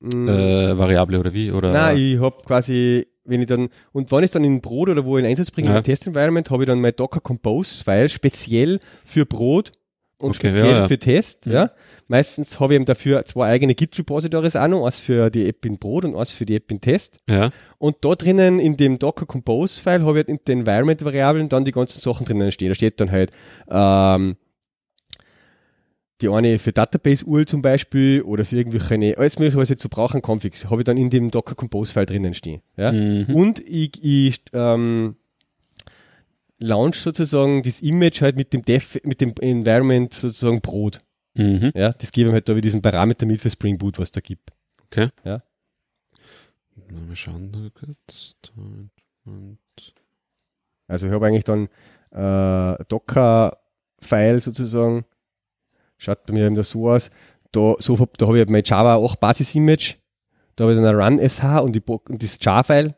mm. 0.00 0.28
äh, 0.28 0.78
Variable 0.78 1.18
oder 1.18 1.32
wie? 1.32 1.50
Oder? 1.50 1.72
Nein, 1.72 1.96
ich 1.96 2.20
habe 2.20 2.36
quasi 2.44 3.06
wenn 3.24 3.40
ich 3.40 3.48
dann, 3.48 3.68
und 3.92 4.10
wenn 4.10 4.24
ich 4.24 4.30
dann 4.30 4.44
in 4.44 4.60
Brot 4.60 4.88
oder 4.88 5.04
wo 5.04 5.16
in 5.16 5.24
Einsatz 5.24 5.50
bringe, 5.50 5.68
ja. 5.70 5.78
im 5.78 5.84
Test-Environment, 5.84 6.50
habe 6.50 6.62
ich 6.64 6.66
dann 6.66 6.80
mein 6.80 6.94
Docker 6.96 7.20
Compose-File 7.20 8.08
speziell 8.08 8.80
für 9.04 9.26
Brot 9.26 9.72
und 10.18 10.30
okay, 10.30 10.48
speziell 10.48 10.72
ja, 10.72 10.78
ja. 10.80 10.88
für 10.88 10.98
Test. 10.98 11.46
Mhm. 11.46 11.52
Ja. 11.52 11.70
Meistens 12.08 12.60
habe 12.60 12.74
ich 12.74 12.76
eben 12.76 12.84
dafür 12.84 13.24
zwei 13.24 13.48
eigene 13.48 13.74
Git-Repositories 13.74 14.56
auch 14.56 14.68
noch, 14.68 14.86
eins 14.86 14.98
für 14.98 15.30
die 15.30 15.48
App 15.48 15.64
in 15.64 15.78
Brot 15.78 16.04
und 16.04 16.16
eins 16.16 16.30
für 16.30 16.46
die 16.46 16.56
App 16.56 16.70
in 16.70 16.80
Test. 16.80 17.18
Ja. 17.28 17.50
Und 17.78 17.96
da 18.02 18.14
drinnen 18.14 18.60
in 18.60 18.76
dem 18.76 18.98
Docker 18.98 19.26
Compose-File 19.26 20.04
habe 20.04 20.20
ich 20.20 20.26
halt 20.26 20.28
in 20.28 20.38
den 20.46 20.60
Environment-Variablen 20.60 21.48
dann 21.48 21.64
die 21.64 21.72
ganzen 21.72 22.00
Sachen 22.00 22.24
drinnen 22.24 22.52
stehen. 22.52 22.68
Da 22.68 22.74
steht 22.74 23.00
dann 23.00 23.10
halt 23.10 23.32
ähm, 23.68 24.36
die 26.22 26.28
eine 26.28 26.58
für 26.58 26.72
Database-URL 26.72 27.46
zum 27.46 27.62
Beispiel 27.62 28.22
oder 28.22 28.44
für 28.44 28.56
irgendwelche, 28.56 29.18
alles 29.18 29.38
mögliche, 29.38 29.58
was 29.58 29.64
ich 29.64 29.70
jetzt 29.70 29.82
so 29.82 29.88
brauche, 29.88 30.14
an 30.14 30.22
Configs, 30.22 30.70
habe 30.70 30.80
ich 30.80 30.84
dann 30.84 30.96
in 30.96 31.10
dem 31.10 31.30
Docker 31.30 31.54
Compose-File 31.54 32.06
drinnen 32.06 32.34
stehen. 32.34 32.62
Ja? 32.76 32.92
Mhm. 32.92 33.34
Und 33.34 33.60
ich, 33.60 34.02
ich 34.02 34.42
ähm, 34.52 35.16
launch 36.58 36.96
sozusagen 36.96 37.62
das 37.62 37.80
Image 37.80 38.22
halt 38.22 38.36
mit 38.36 38.52
dem 38.52 38.62
Def, 38.62 38.98
mit 39.04 39.20
dem 39.20 39.34
Environment 39.40 40.12
sozusagen 40.14 40.60
Brot. 40.60 41.00
Mhm. 41.34 41.72
Ja, 41.74 41.90
das 41.90 42.12
gebe 42.12 42.28
ich 42.28 42.34
halt 42.34 42.48
da 42.48 42.56
wie 42.56 42.60
diesen 42.60 42.82
Parameter 42.82 43.26
mit 43.26 43.40
für 43.40 43.50
Spring 43.50 43.78
Boot, 43.78 43.98
was 43.98 44.12
da 44.12 44.20
gibt. 44.20 44.50
Okay. 44.86 45.08
Ja. 45.24 45.38
Mal 46.90 47.16
schauen 47.16 47.70
kurz. 47.74 48.34
Also 50.88 51.06
ich 51.06 51.12
habe 51.12 51.26
eigentlich 51.26 51.44
dann 51.44 51.68
äh, 52.10 52.84
Docker-File 52.88 54.42
sozusagen. 54.42 55.04
Schaut 56.02 56.26
bei 56.26 56.32
mir 56.32 56.46
eben 56.46 56.60
so 56.60 56.90
aus. 56.90 57.10
Da, 57.52 57.76
so, 57.78 57.96
da 58.18 58.26
habe 58.26 58.40
ich 58.40 58.48
mein 58.48 58.64
Java 58.64 58.96
8 58.96 59.20
Basis-Image. 59.20 59.94
Da 60.56 60.64
habe 60.64 60.72
ich 60.72 60.78
dann 60.78 60.86
ein 60.86 61.00
Run-SH 61.00 61.60
und, 61.60 61.76
die, 61.76 61.82
und 61.86 62.22
das 62.22 62.38
Jar-File. 62.40 62.96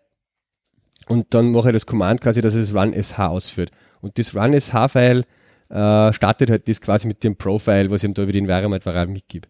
Und 1.08 1.34
dann 1.34 1.52
mache 1.52 1.68
ich 1.68 1.74
das 1.74 1.84
Command 1.84 2.22
quasi, 2.22 2.40
dass 2.40 2.54
es 2.54 2.70
das 2.70 2.82
Run-SH 2.82 3.18
ausführt. 3.18 3.72
Und 4.00 4.18
das 4.18 4.34
Run-SH-File 4.34 5.24
äh, 5.68 6.12
startet 6.14 6.48
halt 6.48 6.66
das 6.66 6.80
quasi 6.80 7.06
mit 7.06 7.22
dem 7.22 7.36
Profile, 7.36 7.90
was 7.90 8.02
ich 8.02 8.08
ihm 8.08 8.14
da 8.14 8.22
über 8.22 8.32
die 8.32 8.38
Environment-Variable 8.38 9.12
mitgebe. 9.12 9.48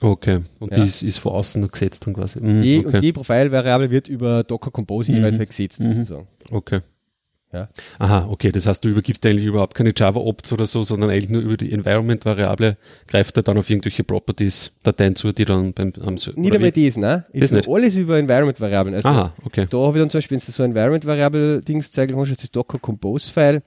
Okay, 0.00 0.42
und 0.60 0.70
ja. 0.70 0.78
die 0.78 0.88
ist, 0.88 1.02
ist 1.02 1.18
von 1.18 1.32
außen 1.32 1.66
gesetzt 1.68 2.06
dann 2.06 2.14
quasi. 2.14 2.40
Mhm, 2.40 2.62
die, 2.62 2.78
okay. 2.78 2.96
Und 2.96 3.02
die 3.02 3.12
Profile-Variable 3.12 3.90
wird 3.90 4.08
über 4.08 4.44
Docker 4.44 4.70
Compose 4.70 5.10
mhm. 5.10 5.18
jeweils 5.18 5.38
halt 5.38 5.48
gesetzt 5.48 5.80
mhm. 5.80 5.94
sozusagen. 5.94 6.28
Okay. 6.50 6.82
Ja. 7.54 7.68
Aha, 8.00 8.26
okay, 8.28 8.50
das 8.50 8.66
heißt, 8.66 8.84
du 8.84 8.88
übergibst 8.88 9.24
eigentlich 9.24 9.44
überhaupt 9.44 9.76
keine 9.76 9.92
Java-Opts 9.96 10.52
oder 10.52 10.66
so, 10.66 10.82
sondern 10.82 11.10
eigentlich 11.10 11.30
nur 11.30 11.40
über 11.40 11.56
die 11.56 11.70
Environment-Variable 11.70 12.76
greift 13.06 13.36
er 13.36 13.44
dann 13.44 13.56
auf 13.56 13.70
irgendwelche 13.70 14.02
Properties-Dateien 14.02 15.14
zu, 15.14 15.32
die 15.32 15.44
dann 15.44 15.72
beim 15.72 15.92
am 16.00 16.14
Nicht 16.14 16.34
einmal 16.36 16.72
das, 16.72 16.96
ne? 16.96 17.24
Ich 17.32 17.40
das 17.40 17.52
nicht. 17.52 17.68
alles 17.68 17.94
über 17.94 18.18
Environment-Variablen. 18.18 18.96
Also 18.96 19.08
Aha, 19.08 19.30
okay. 19.44 19.68
Da 19.70 19.78
habe 19.78 19.98
ich 19.98 20.02
dann 20.02 20.10
zum 20.10 20.18
Beispiel, 20.18 20.36
wenn 20.36 20.44
du 20.44 20.52
so 20.52 20.62
Environment-Variable-Dings 20.64 21.92
hast 21.96 22.10
du 22.10 22.34
das 22.34 22.50
Docker 22.50 22.78
Compose-File. 22.80 23.62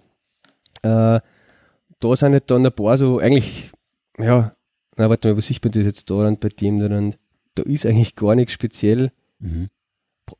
Äh, 0.81 1.19
da 1.99 2.15
sind 2.15 2.33
halt 2.33 2.51
dann 2.51 2.65
ein 2.65 2.71
paar 2.73 2.97
so, 2.97 3.19
eigentlich, 3.19 3.71
ja, 4.19 4.51
na, 4.97 5.09
warte 5.09 5.29
mal, 5.29 5.37
was 5.37 5.47
sieht 5.47 5.63
man 5.63 5.71
das 5.71 5.85
jetzt 5.85 6.09
da 6.09 6.23
dann 6.23 6.37
bei 6.37 6.49
dem 6.49 6.79
dann? 6.79 7.15
Da 7.55 7.63
ist 7.63 7.85
eigentlich 7.85 8.15
gar 8.15 8.35
nichts 8.35 8.51
speziell. 8.51 9.11
Mhm. 9.39 9.69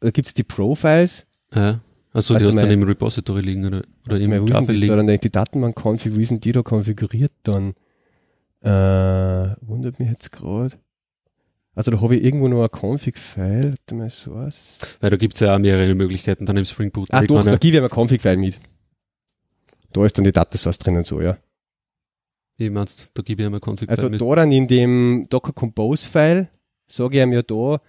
Da 0.02 0.12
gibt 0.12 0.28
es 0.28 0.34
die 0.34 0.44
Profiles. 0.44 1.26
Ja. 1.54 1.80
Also 2.18 2.36
die 2.36 2.46
hast 2.46 2.56
du 2.56 2.62
dann 2.62 2.72
im 2.72 2.82
Repository 2.82 3.42
liegen 3.42 3.68
oder, 3.68 3.84
oder 4.08 4.20
im 4.20 4.48
Java 4.48 4.72
liegen. 4.72 4.88
Da 4.88 4.96
dann 4.96 5.06
die 5.06 5.30
Datenbank-Config, 5.30 6.18
wie 6.18 6.26
sind 6.26 6.44
die 6.46 6.52
da 6.52 6.64
konfiguriert 6.64 7.32
dann? 7.44 7.76
Äh, 8.62 9.56
wundert 9.62 10.00
mich 10.00 10.10
jetzt 10.10 10.32
gerade. 10.32 10.76
Also 11.76 11.92
da 11.92 12.02
habe 12.02 12.16
ich 12.16 12.24
irgendwo 12.24 12.48
noch 12.48 12.64
ein 12.64 12.70
Config-File, 12.72 13.70
warte 13.70 13.94
mal 13.94 14.10
so 14.10 14.34
was. 14.34 14.80
Weil 15.00 15.12
da 15.12 15.18
gibt 15.18 15.36
es 15.36 15.42
ja 15.42 15.54
auch 15.54 15.60
mehrere 15.60 15.94
Möglichkeiten 15.94 16.48
dann 16.48 16.58
im 16.58 16.66
Spring 16.66 16.90
Boot. 16.90 17.10
Ah 17.12 17.22
doch, 17.22 17.44
da 17.46 17.56
gebe 17.58 17.78
ich 17.78 17.84
ein 17.84 17.90
Config-File 17.96 18.38
mit. 18.38 18.60
Da 19.94 20.04
ist 20.04 20.18
dann 20.18 20.26
die 20.26 20.32
Datensource 20.32 20.80
drinnen 20.80 21.04
so, 21.04 21.22
ja. 21.22 21.38
Wie 22.58 22.72
meinst 22.72 23.04
du, 23.04 23.06
da 23.14 23.22
gebe 23.22 23.44
ich 23.44 23.50
mir 23.52 23.60
Config-File 23.60 23.96
Also 23.96 24.10
mit. 24.10 24.22
da 24.22 24.36
dann 24.38 24.52
in 24.52 24.68
dem 24.68 25.28
Docker 25.30 25.54
Compose-File 25.54 26.50
sage 26.88 27.18
ich 27.18 27.22
ihm 27.24 27.32
ja 27.32 27.44
da, 27.44 27.80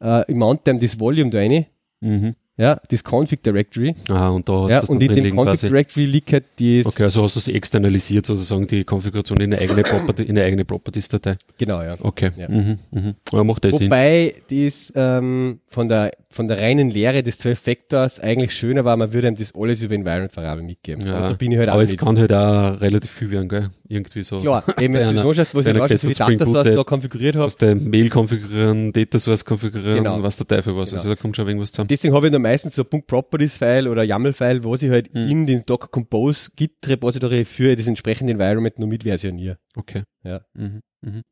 äh, 0.00 0.24
ich 0.28 0.34
mount 0.36 0.66
dem 0.66 0.80
das 0.80 0.98
Volume 0.98 1.30
da 1.30 1.38
rein. 1.38 1.66
Mhm 2.00 2.34
ja, 2.58 2.80
das 2.88 3.02
Config 3.04 3.42
Directory. 3.42 3.94
Aha, 4.08 4.30
und 4.30 4.48
da 4.48 4.68
ja, 4.68 4.80
und 4.84 5.02
in 5.02 5.14
dem 5.14 5.36
Config 5.36 5.44
quasi. 5.44 5.68
Directory 5.68 6.04
liegt 6.06 6.32
halt 6.32 6.44
die. 6.58 6.82
Okay, 6.84 7.02
also 7.04 7.22
hast 7.22 7.36
du 7.36 7.40
es 7.40 7.48
externalisiert 7.48 8.24
sozusagen 8.24 8.66
die 8.66 8.84
Konfiguration 8.84 9.38
in 9.40 9.52
eine 9.52 9.62
eigene 9.62 9.82
Property, 9.82 10.22
in 10.22 10.30
eine 10.30 10.44
eigene 10.44 10.64
Properties-Datei. 10.64 11.36
Genau, 11.58 11.82
ja. 11.82 11.96
Okay. 12.00 12.30
Ja. 12.36 12.48
Mhm, 12.48 12.78
mhm. 12.90 13.14
Aber 13.30 13.44
macht 13.44 13.64
das 13.64 13.74
Wobei 13.80 14.34
Sinn. 14.48 14.66
das 14.66 14.92
ähm, 14.96 15.60
von 15.68 15.88
der 15.88 16.12
von 16.36 16.46
der 16.46 16.60
reinen 16.60 16.90
Lehre 16.90 17.22
des 17.22 17.38
12 17.38 17.58
Factors 17.58 18.20
eigentlich 18.20 18.54
schöner 18.54 18.84
war, 18.84 18.96
man 18.96 19.12
würde 19.12 19.28
ihm 19.28 19.36
das 19.36 19.54
alles 19.54 19.82
über 19.82 19.94
Environment 19.94 20.36
Variable 20.36 20.62
mitgeben. 20.62 21.06
Ja, 21.06 21.16
aber 21.16 21.28
da 21.28 21.34
bin 21.34 21.50
ich 21.50 21.58
halt 21.58 21.68
aber 21.68 21.78
auch 21.78 21.82
es 21.82 21.90
nicht. 21.90 22.00
kann 22.00 22.18
halt 22.18 22.32
auch 22.32 22.80
relativ 22.80 23.10
viel 23.10 23.30
werden, 23.30 23.48
gell? 23.48 23.70
Irgendwie 23.88 24.22
so. 24.22 24.36
Klar, 24.36 24.64
eben 24.80 24.94
wenn 24.94 25.14
du 25.14 25.22
so 25.22 25.32
schaust, 25.32 25.54
was 25.54 25.66
ich 25.66 25.72
die 25.72 26.14
Datasource 26.14 26.74
da 26.74 26.84
konfiguriert 26.84 27.36
habe. 27.36 27.52
Du 27.58 27.74
Mail 27.74 28.10
konfigurieren, 28.10 28.92
Datasource 28.92 29.44
konfigurieren, 29.44 30.04
genau. 30.04 30.22
was 30.22 30.36
der 30.36 30.46
Teufel 30.46 30.76
was. 30.76 30.90
Genau. 30.90 31.00
Also 31.00 31.10
da 31.10 31.16
kommt 31.16 31.34
schon 31.34 31.48
irgendwas 31.48 31.72
zusammen. 31.72 31.88
Deswegen 31.88 32.14
habe 32.14 32.26
ich 32.26 32.32
dann 32.32 32.42
meistens 32.42 32.74
so 32.74 32.84
ein 32.88 33.02
Properties-File 33.02 33.88
oder 33.88 34.04
YAML-File, 34.04 34.62
wo 34.62 34.74
ich 34.74 34.88
halt 34.88 35.12
hm. 35.12 35.28
in 35.28 35.46
den 35.46 35.64
Docker 35.66 35.88
Compose 35.88 36.50
Git-Repository 36.54 37.44
für 37.44 37.74
das 37.74 37.86
entsprechende 37.86 38.32
Environment 38.32 38.78
nur 38.78 38.88
mitversioniere. 38.88 39.58
Okay. 39.74 40.02
Ja. 40.22 40.42
Mhm. 40.54 40.82
Mhm. 41.00 41.22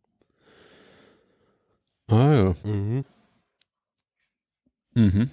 Ah 2.09 2.35
ja. 2.35 2.55
Mhm. 2.65 3.05
Mhm. 4.95 5.31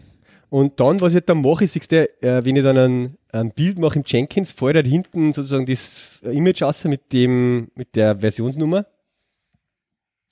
Und 0.50 0.80
dann, 0.82 1.00
was 1.00 1.16
ich 1.16 1.24
dann 1.24 1.42
mache, 1.42 1.64
ist, 1.64 1.94
äh, 1.94 2.08
wenn 2.22 2.58
ich 2.58 2.64
dann 2.64 2.78
ein, 2.78 3.18
ein 3.32 3.52
Bild 3.52 3.80
mache 3.80 4.00
im 4.00 4.04
Jenkins, 4.06 4.52
fällt 4.52 4.76
halt 4.76 4.88
hinten 4.88 5.32
sozusagen 5.32 5.66
das 5.66 6.20
Image 6.24 6.62
aus 6.62 6.84
mit, 6.84 7.14
dem, 7.14 7.70
mit 7.76 7.96
der 7.96 8.20
Versionsnummer. 8.20 8.86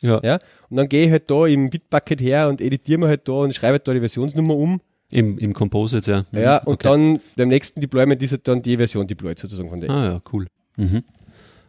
Ja. 0.02 0.20
ja. 0.24 0.40
Und 0.70 0.78
dann 0.78 0.90
gehe 0.90 1.06
ich 1.06 1.12
halt 1.12 1.30
da 1.32 1.46
im 1.46 1.70
Bitbucket 1.70 2.22
her 2.22 2.50
und 2.50 2.60
editiere 2.60 3.00
mir 3.00 3.08
halt 3.08 3.28
da 3.28 3.34
und 3.34 3.56
schreibe 3.56 3.74
halt 3.74 3.88
da 3.88 3.94
die 3.94 4.00
Versionsnummer 4.00 4.56
um. 4.56 4.82
Im, 5.12 5.38
im 5.38 5.54
Composite, 5.54 6.12
ja. 6.12 6.40
Ja, 6.40 6.58
und 6.58 6.74
okay. 6.74 6.90
dann 6.90 7.20
beim 7.36 7.48
nächsten 7.48 7.82
Deployment 7.82 8.22
ist 8.22 8.32
halt 8.32 8.48
dann 8.48 8.62
die 8.62 8.78
Version 8.78 9.08
deployed 9.08 9.40
sozusagen 9.40 9.70
von 9.70 9.80
der. 9.80 9.90
Ah 9.90 10.06
ja, 10.06 10.22
cool. 10.32 10.48
Mhm. 10.78 11.04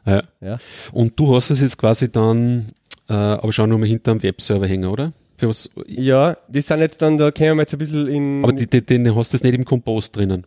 Ja. 0.04 0.22
ja. 0.40 0.58
Und 0.92 1.18
du 1.18 1.34
hast 1.34 1.50
es 1.50 1.60
jetzt 1.60 1.78
quasi 1.78 2.10
dann, 2.10 2.72
äh, 3.08 3.14
aber 3.14 3.52
schau 3.52 3.66
nur 3.66 3.78
mal 3.78 3.86
hinter 3.86 4.12
am 4.12 4.22
Webserver 4.22 4.66
hängen, 4.66 4.90
oder? 4.90 5.12
Für 5.40 5.48
was? 5.48 5.70
Ja, 5.86 6.36
die 6.48 6.60
sind 6.60 6.80
jetzt 6.80 7.00
dann, 7.00 7.16
da 7.16 7.30
können 7.30 7.56
wir 7.56 7.62
jetzt 7.62 7.72
ein 7.72 7.78
bisschen 7.78 8.08
in. 8.08 8.44
Aber 8.44 8.52
die, 8.52 8.66
die, 8.66 8.84
den 8.84 9.16
hast 9.16 9.32
du 9.32 9.38
jetzt 9.38 9.44
nicht 9.44 9.54
im 9.54 9.64
Compose 9.64 10.12
drinnen, 10.12 10.46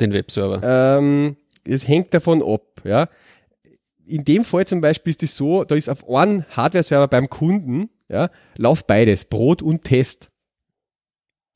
den 0.00 0.12
Webserver. 0.12 0.60
Ähm, 0.98 1.36
es 1.64 1.88
hängt 1.88 2.14
davon 2.14 2.40
ab, 2.40 2.80
ja. 2.84 3.08
In 4.06 4.24
dem 4.24 4.44
Fall 4.44 4.68
zum 4.68 4.80
Beispiel 4.80 5.10
ist 5.10 5.24
es 5.24 5.36
so, 5.36 5.64
da 5.64 5.74
ist 5.74 5.90
auf 5.90 6.08
einem 6.08 6.44
Hardware-Server 6.50 7.08
beim 7.08 7.28
Kunden, 7.28 7.90
ja, 8.08 8.30
läuft 8.56 8.86
beides, 8.86 9.24
Brot 9.24 9.62
und 9.62 9.82
Test. 9.82 10.30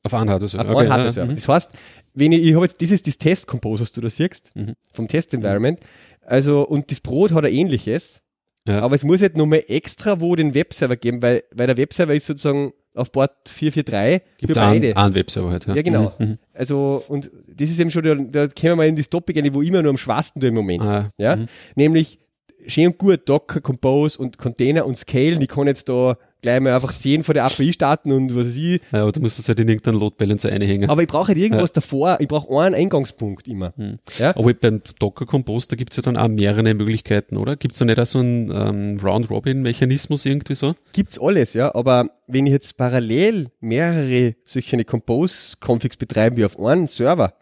Auf 0.03 0.15
einem 0.15 0.29
Hardware-Server. 0.29 0.65
Auf 0.65 0.75
okay, 0.75 0.81
einem 0.81 0.93
Hardware-Server. 0.93 1.29
Ja, 1.29 1.35
das 1.37 1.47
heißt, 1.47 1.71
wenn 2.15 2.33
ich, 2.33 2.43
ich 2.43 2.55
habe 2.57 2.65
jetzt, 2.65 2.83
das 2.83 2.91
ist 2.91 3.07
das 3.07 3.19
Test-Compose, 3.19 3.83
was 3.83 3.93
du 3.93 4.01
da 4.01 4.11
siehst, 4.11 4.51
mhm. 4.57 4.75
vom 4.93 5.07
Test-Environment. 5.07 5.79
Also, 6.23 6.67
und 6.67 6.91
das 6.91 6.99
Brot 6.99 7.31
hat 7.31 7.45
ein 7.45 7.53
ähnliches. 7.53 8.21
Ja. 8.69 8.81
Aber 8.81 8.95
es 8.95 9.03
muss 9.03 9.23
halt 9.23 9.37
nochmal 9.37 9.65
extra 9.67 10.21
wo 10.21 10.37
den 10.37 10.55
Webserver 10.55 10.97
geben, 10.97 11.23
weil, 11.23 11.43
weil 11.53 11.67
der 11.67 11.77
Webserver 11.77 12.15
ist 12.15 12.27
sozusagen 12.27 12.73
auf 12.95 13.11
Port 13.11 13.33
443 13.49 14.23
Gibt's 14.39 14.55
für 14.55 14.61
beide. 14.61 14.97
Einen, 14.97 15.15
Webserver 15.15 15.51
halt, 15.51 15.67
ja. 15.67 15.75
ja 15.75 15.83
genau. 15.83 16.13
Mhm, 16.19 16.27
mhm. 16.27 16.39
Also, 16.53 17.03
und 17.09 17.31
das 17.49 17.71
ist 17.71 17.81
eben 17.81 17.91
schon, 17.91 18.03
da, 18.03 18.15
da 18.15 18.49
kommen 18.49 18.55
wir 18.63 18.77
mal 18.77 18.89
in 18.89 18.97
das 18.97 19.09
Topic 19.09 19.39
rein, 19.41 19.55
wo 19.55 19.63
immer 19.63 19.83
nur 19.83 19.91
am 19.91 19.99
schwarzen 19.99 20.41
du 20.41 20.49
im 20.49 20.55
Moment. 20.55 20.83
Ah, 20.83 21.11
ja. 21.17 21.37
Mhm. 21.37 21.47
Nämlich, 21.77 22.19
schön 22.67 22.89
und 22.89 22.99
gut 22.99 23.29
Docker, 23.29 23.61
Compose 23.61 24.19
und 24.19 24.37
Container 24.37 24.85
und 24.85 24.97
Scale, 24.97 25.37
die 25.37 25.47
kann 25.47 25.67
jetzt 25.67 25.89
da 25.89 26.17
gleich 26.43 26.61
mal 26.61 26.75
einfach 26.75 26.97
10 26.97 27.23
von 27.23 27.35
der 27.35 27.45
API 27.45 27.73
starten 27.73 28.13
und 28.13 28.35
was 28.35 28.47
weiß 28.47 28.57
ich. 28.57 28.81
Ja, 28.93 29.03
aber 29.03 29.13
du 29.13 29.21
musst 29.21 29.39
das 29.39 29.49
halt 29.49 29.61
in 29.61 29.69
irgendeinen 29.69 29.99
Load 29.99 30.17
Balancer 30.19 30.51
einhängen. 30.51 30.89
Aber 30.89 31.03
ich 31.03 31.09
brauche 31.09 31.29
halt 31.29 31.39
irgendwas 31.39 31.71
ja. 31.71 31.75
davor, 31.75 32.19
ich 32.21 32.29
brauche 32.29 32.59
einen 32.61 32.75
Eingangspunkt 32.75 33.49
immer. 33.49 33.73
Hm. 33.77 33.99
Ja? 34.19 34.37
Aber 34.37 34.53
beim 34.55 34.83
Docker 34.99 35.27
Compose, 35.27 35.69
da 35.69 35.77
gibt 35.77 35.93
es 35.93 35.97
ja 35.97 36.03
dann 36.03 36.17
auch 36.17 36.29
mehrere 36.29 36.75
Möglichkeiten, 36.75 37.37
oder? 37.37 37.57
Gibt 37.57 37.73
es 37.73 37.79
da 37.79 37.85
nicht 37.85 37.99
auch 37.99 38.07
so 38.07 38.19
einen 38.19 38.51
ähm, 38.51 39.01
Round-Robin-Mechanismus 39.03 40.27
irgendwie 40.27 40.55
so? 40.55 40.75
Gibt's 40.93 41.19
alles, 41.21 41.55
ja, 41.55 41.75
aber 41.75 42.07
wenn 42.27 42.47
ich 42.47 42.53
jetzt 42.53 42.77
parallel 42.77 43.49
mehrere 43.61 44.35
solche 44.45 44.85
Compose-Configs 44.85 45.97
betreiben 45.97 46.37
wie 46.37 46.45
auf 46.45 46.59
einem 46.59 46.89
Server, 46.89 47.35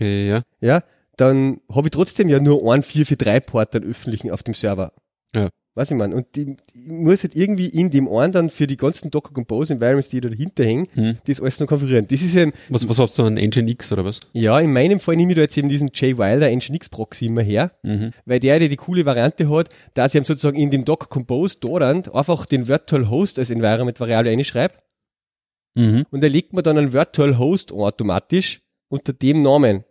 äh, 0.00 0.28
ja. 0.28 0.42
ja, 0.60 0.82
dann 1.16 1.60
habe 1.72 1.88
ich 1.88 1.90
trotzdem 1.90 2.28
ja 2.28 2.40
nur 2.40 2.72
einen 2.72 2.82
443-Port, 2.82 3.74
den 3.74 3.84
öffentlichen 3.84 4.30
auf 4.30 4.42
dem 4.42 4.54
Server. 4.54 4.92
Ja. 5.34 5.50
Was 5.78 5.92
ich 5.92 5.96
meine, 5.96 6.16
und 6.16 6.26
die, 6.34 6.56
die, 6.74 6.90
muss 6.90 7.22
halt 7.22 7.36
irgendwie 7.36 7.68
in 7.68 7.88
dem 7.90 8.08
einen 8.08 8.32
dann 8.32 8.50
für 8.50 8.66
die 8.66 8.76
ganzen 8.76 9.12
Docker 9.12 9.32
Compose 9.32 9.72
Environments, 9.72 10.08
die 10.08 10.20
da 10.20 10.28
dahinter 10.28 10.64
hängen, 10.64 10.88
hm. 10.94 11.18
das 11.24 11.40
alles 11.40 11.60
noch 11.60 11.68
konfigurieren. 11.68 12.08
Das 12.08 12.20
ist 12.20 12.34
eben, 12.34 12.52
was, 12.68 12.88
was 12.88 12.98
habt 12.98 13.16
ihr, 13.16 13.24
ein 13.26 13.36
Nginx 13.36 13.92
oder 13.92 14.04
was? 14.04 14.18
Ja, 14.32 14.58
in 14.58 14.72
meinem 14.72 14.98
Fall 14.98 15.14
nehme 15.14 15.30
ich 15.30 15.36
da 15.36 15.42
jetzt 15.42 15.56
eben 15.56 15.68
diesen 15.68 15.90
Jay 15.94 16.18
Wilder 16.18 16.50
Nginx 16.50 16.88
Proxy 16.88 17.26
immer 17.26 17.42
her, 17.42 17.70
mhm. 17.84 18.10
weil 18.24 18.40
der, 18.40 18.58
der 18.58 18.68
die 18.68 18.74
coole 18.74 19.06
Variante 19.06 19.48
hat, 19.48 19.68
dass 19.94 20.16
ich 20.16 20.26
sozusagen 20.26 20.58
in 20.58 20.72
dem 20.72 20.84
Docker 20.84 21.06
Compose 21.06 21.58
dort 21.60 21.84
einfach 21.84 22.44
den 22.46 22.66
Virtual 22.66 23.08
Host 23.08 23.38
als 23.38 23.50
Environment 23.50 24.00
Variable 24.00 24.32
einschreibe. 24.32 24.74
Mhm. 25.76 26.06
Und 26.10 26.24
er 26.24 26.28
legt 26.28 26.54
mir 26.54 26.62
dann 26.62 26.76
einen 26.76 26.92
Virtual 26.92 27.38
Host 27.38 27.70
automatisch 27.70 28.62
unter 28.88 29.12
dem 29.12 29.42
Namen. 29.42 29.84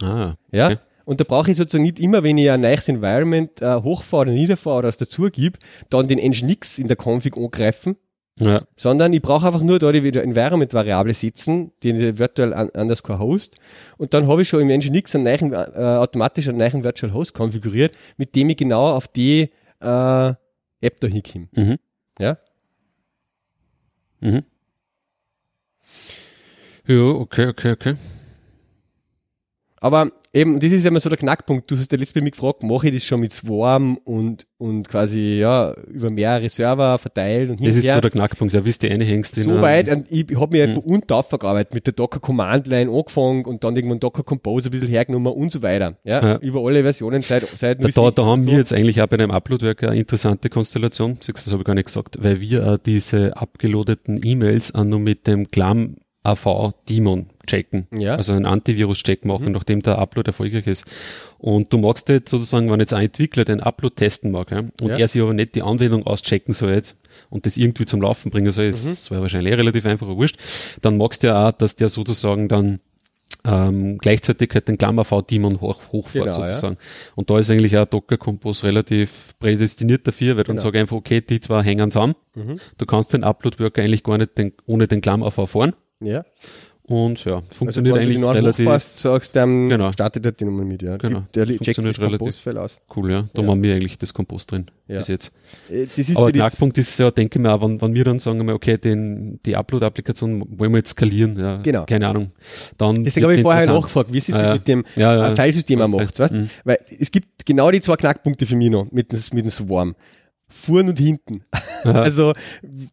Ah, 0.00 0.34
ja. 0.52 0.78
Und 1.04 1.20
da 1.20 1.24
brauche 1.24 1.50
ich 1.50 1.56
sozusagen 1.56 1.84
nicht 1.84 1.98
immer, 1.98 2.22
wenn 2.22 2.38
ich 2.38 2.50
ein 2.50 2.60
neues 2.60 2.88
Environment 2.88 3.60
äh, 3.60 3.74
hochfahre 3.82 4.22
oder 4.22 4.32
niederfahre 4.32 4.78
oder 4.78 4.88
es 4.88 4.96
dazu 4.96 5.24
gibt, 5.30 5.62
dann 5.90 6.08
den 6.08 6.18
Nginx 6.18 6.78
in 6.78 6.88
der 6.88 6.96
Config 6.96 7.36
angreifen, 7.36 7.96
ja. 8.40 8.62
sondern 8.76 9.12
ich 9.12 9.22
brauche 9.22 9.46
einfach 9.46 9.62
nur 9.62 9.78
da 9.78 9.92
die 9.92 10.18
Environment-Variable 10.18 11.14
setzen, 11.14 11.72
die 11.82 12.18
Virtual 12.18 12.70
underscore 12.74 13.18
Host, 13.18 13.56
und 13.98 14.14
dann 14.14 14.26
habe 14.26 14.42
ich 14.42 14.48
schon 14.48 14.60
im 14.60 14.68
Nginx 14.68 15.14
einen 15.14 15.24
neuen, 15.24 15.52
äh, 15.52 15.98
automatisch 15.98 16.48
einen 16.48 16.58
neuen 16.58 16.84
Virtual 16.84 17.12
Host 17.12 17.34
konfiguriert, 17.34 17.94
mit 18.16 18.34
dem 18.34 18.50
ich 18.50 18.56
genau 18.56 18.88
auf 18.88 19.08
die 19.08 19.50
äh, 19.80 20.34
App 20.80 21.00
da 21.00 21.06
hinkommen. 21.06 21.48
Mhm. 21.52 21.76
Ja? 22.18 22.38
Mhm. 24.20 24.42
Ja, 26.86 27.02
okay, 27.02 27.46
okay, 27.46 27.72
okay. 27.72 27.96
Aber 29.84 30.10
eben, 30.32 30.60
das 30.60 30.72
ist 30.72 30.86
immer 30.86 30.98
so 30.98 31.10
der 31.10 31.18
Knackpunkt. 31.18 31.70
Du 31.70 31.76
hast 31.76 31.92
ja 31.92 31.98
letztes 31.98 32.14
Mal 32.14 32.22
mich 32.22 32.32
gefragt, 32.32 32.62
mache 32.62 32.86
ich 32.86 32.94
das 32.94 33.04
schon 33.04 33.20
mit 33.20 33.34
Swarm 33.34 33.98
und, 34.04 34.46
und 34.56 34.88
quasi, 34.88 35.36
ja, 35.40 35.74
über 35.92 36.08
mehrere 36.08 36.48
Server 36.48 36.96
verteilt 36.96 37.50
und 37.50 37.60
Das 37.60 37.76
ist 37.76 37.86
so 37.86 38.00
der 38.00 38.10
Knackpunkt, 38.10 38.54
ja, 38.54 38.64
wie 38.64 38.72
du 38.72 38.90
einhängst. 38.90 39.34
So 39.34 39.60
weit, 39.60 39.90
und 39.90 40.10
ich 40.10 40.24
habe 40.40 40.56
mich 40.56 40.68
mhm. 40.68 40.72
von 40.80 40.84
unten 40.84 41.12
aufgearbeitet, 41.12 41.74
mit 41.74 41.84
der 41.84 41.92
Docker 41.92 42.18
Command 42.18 42.66
Line 42.66 42.90
angefangen 42.90 43.44
und 43.44 43.62
dann 43.62 43.76
irgendwann 43.76 44.00
Docker 44.00 44.22
Compose 44.22 44.70
ein 44.70 44.72
bisschen 44.72 44.88
hergenommen 44.88 45.30
und 45.30 45.52
so 45.52 45.62
weiter. 45.62 45.98
Ja, 46.02 46.24
ja. 46.24 46.36
über 46.38 46.64
alle 46.64 46.82
Versionen 46.82 47.20
seit, 47.20 47.46
seit 47.54 47.84
Da, 47.84 47.88
da, 47.88 48.10
da 48.10 48.24
haben 48.24 48.44
so. 48.44 48.52
wir 48.52 48.56
jetzt 48.56 48.72
eigentlich 48.72 49.02
auch 49.02 49.06
bei 49.06 49.18
einem 49.18 49.32
Upload-Werk 49.32 49.84
eine 49.84 49.98
interessante 49.98 50.48
Konstellation, 50.48 51.18
das 51.20 51.46
habe 51.48 51.58
ich 51.58 51.64
gar 51.66 51.74
nicht 51.74 51.88
gesagt, 51.88 52.24
weil 52.24 52.40
wir 52.40 52.66
auch 52.66 52.78
diese 52.78 53.36
abgelodeten 53.36 54.18
E-Mails 54.24 54.74
auch 54.74 54.84
nur 54.84 55.00
mit 55.00 55.26
dem 55.26 55.44
Glam 55.44 55.96
AV-Daemon 56.24 57.26
checken. 57.46 57.86
Ja. 57.96 58.16
Also 58.16 58.32
einen 58.32 58.46
Antivirus-Check 58.46 59.24
machen, 59.24 59.46
mhm. 59.46 59.52
nachdem 59.52 59.82
der 59.82 59.98
Upload 59.98 60.28
erfolgreich 60.28 60.66
ist. 60.66 60.84
Und 61.38 61.72
du 61.72 61.78
magst 61.78 62.08
jetzt 62.08 62.30
sozusagen, 62.30 62.70
wenn 62.70 62.80
jetzt 62.80 62.94
ein 62.94 63.04
Entwickler 63.04 63.44
den 63.44 63.60
Upload 63.60 63.94
testen 63.94 64.32
mag, 64.32 64.50
ja, 64.50 64.60
und 64.80 64.88
ja. 64.88 64.96
er 64.96 65.06
sich 65.06 65.20
aber 65.20 65.34
nicht 65.34 65.54
die 65.54 65.62
Anwendung 65.62 66.06
auschecken 66.06 66.54
soll 66.54 66.72
jetzt 66.72 66.98
und 67.28 67.44
das 67.44 67.58
irgendwie 67.58 67.84
zum 67.84 68.00
Laufen 68.00 68.30
bringen 68.30 68.50
soll, 68.50 68.64
ist, 68.64 68.84
mhm. 68.84 68.90
das 68.90 69.10
wäre 69.10 69.20
wahrscheinlich 69.20 69.52
eh 69.52 69.56
relativ 69.56 69.84
einfach, 69.84 70.08
wurscht, 70.08 70.38
dann 70.80 70.96
magst 70.96 71.22
du 71.22 71.28
ja 71.28 71.48
auch, 71.48 71.52
dass 71.52 71.76
der 71.76 71.90
sozusagen 71.90 72.48
dann 72.48 72.80
ähm, 73.44 73.98
gleichzeitig 73.98 74.50
halt 74.54 74.68
den 74.68 74.78
Klammer-V-Daemon 74.78 75.60
hoch, 75.60 75.78
hochfährt 75.92 76.32
genau, 76.32 76.46
sozusagen. 76.46 76.76
Ja. 76.80 77.12
Und 77.14 77.28
da 77.28 77.38
ist 77.38 77.50
eigentlich 77.50 77.76
auch 77.76 77.84
Docker 77.84 78.16
Compose 78.16 78.66
relativ 78.66 79.34
prädestiniert 79.38 80.06
dafür, 80.06 80.36
weil 80.36 80.44
dann 80.44 80.56
genau. 80.56 80.64
sage 80.64 80.78
ich 80.78 80.80
einfach, 80.82 80.96
okay, 80.96 81.20
die 81.20 81.40
zwei 81.40 81.62
hängen 81.62 81.90
zusammen. 81.90 82.14
Mhm. 82.34 82.58
Du 82.78 82.86
kannst 82.86 83.12
den 83.12 83.22
Upload-Worker 83.22 83.82
eigentlich 83.82 84.02
gar 84.02 84.16
nicht 84.16 84.38
den, 84.38 84.52
ohne 84.64 84.88
den 84.88 85.02
Klammer-V 85.02 85.46
fahren. 85.46 85.74
Ja. 86.02 86.24
Und 86.86 87.24
ja, 87.24 87.42
funktioniert 87.50 87.94
also, 87.94 88.04
eigentlich 88.04 88.20
du 88.20 88.28
relativ. 88.28 88.66
Hochfährst, 88.66 88.98
sagst, 88.98 89.34
dann 89.34 89.70
genau. 89.70 89.90
startet 89.90 90.26
er 90.26 90.32
die 90.32 90.44
Nummer 90.44 90.64
mit, 90.64 90.82
ja. 90.82 90.98
Genau. 90.98 91.22
Der 91.34 91.46
checkt 91.46 91.78
das 91.78 91.98
relativ 91.98 92.46
aus. 92.58 92.82
Cool, 92.94 93.10
ja. 93.10 93.28
Da 93.32 93.40
ja. 93.40 93.48
haben 93.48 93.62
wir 93.62 93.74
eigentlich 93.74 93.96
das 93.96 94.12
Kompost 94.12 94.52
drin 94.52 94.66
ja. 94.86 94.98
bis 94.98 95.08
jetzt. 95.08 95.32
Äh, 95.70 95.86
das 95.86 96.10
ist 96.10 96.16
Aber 96.18 96.30
der 96.30 96.42
Knackpunkt 96.42 96.76
ist 96.76 96.98
ja, 96.98 97.10
denke 97.10 97.38
ich 97.38 97.42
mir 97.42 97.54
auch, 97.54 97.62
wenn, 97.62 97.80
wenn 97.80 97.94
wir 97.94 98.04
dann 98.04 98.18
sagen, 98.18 98.50
okay, 98.50 98.76
den, 98.76 99.40
die 99.46 99.56
Upload-Applikation 99.56 100.44
wollen 100.58 100.72
wir 100.72 100.78
jetzt 100.78 100.90
skalieren, 100.90 101.38
ja. 101.38 101.56
Genau. 101.62 101.86
Keine 101.86 102.06
Ahnung. 102.06 102.32
Dann 102.76 103.02
Deswegen 103.02 103.24
habe 103.24 103.36
ich 103.36 103.42
vorher 103.42 103.66
nachgefragt, 103.66 104.12
wie 104.12 104.18
ist 104.18 104.30
das 104.30 104.52
mit 104.52 104.68
dem 104.68 104.84
ja, 104.96 105.28
ja, 105.28 105.34
Filesystem 105.34 105.78
macht, 105.78 106.18
weißt? 106.18 106.34
Mhm. 106.34 106.50
Weil 106.64 106.80
es 107.00 107.10
gibt 107.10 107.46
genau 107.46 107.70
die 107.70 107.80
zwei 107.80 107.96
Knackpunkte 107.96 108.44
für 108.44 108.56
mich 108.56 108.68
noch 108.68 108.92
mit, 108.92 109.10
mit 109.32 109.44
dem 109.44 109.50
Swarm 109.50 109.94
vorn 110.54 110.88
und 110.88 110.98
hinten. 110.98 111.44
also 111.84 112.32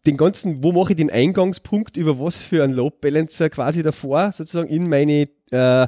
den 0.06 0.18
ganzen, 0.18 0.64
wo 0.64 0.72
mache 0.72 0.94
ich 0.94 0.98
den 0.98 1.10
Eingangspunkt, 1.10 1.98
über 1.98 2.20
was 2.20 2.44
für 2.44 2.64
einen 2.64 2.74
Load 2.74 2.98
Balancer 3.02 3.50
quasi 3.50 3.84
davor, 3.84 4.32
sozusagen 4.32 4.70
in 4.70 4.90
meine 4.90 5.30
äh, 5.52 5.84
äh, 5.84 5.88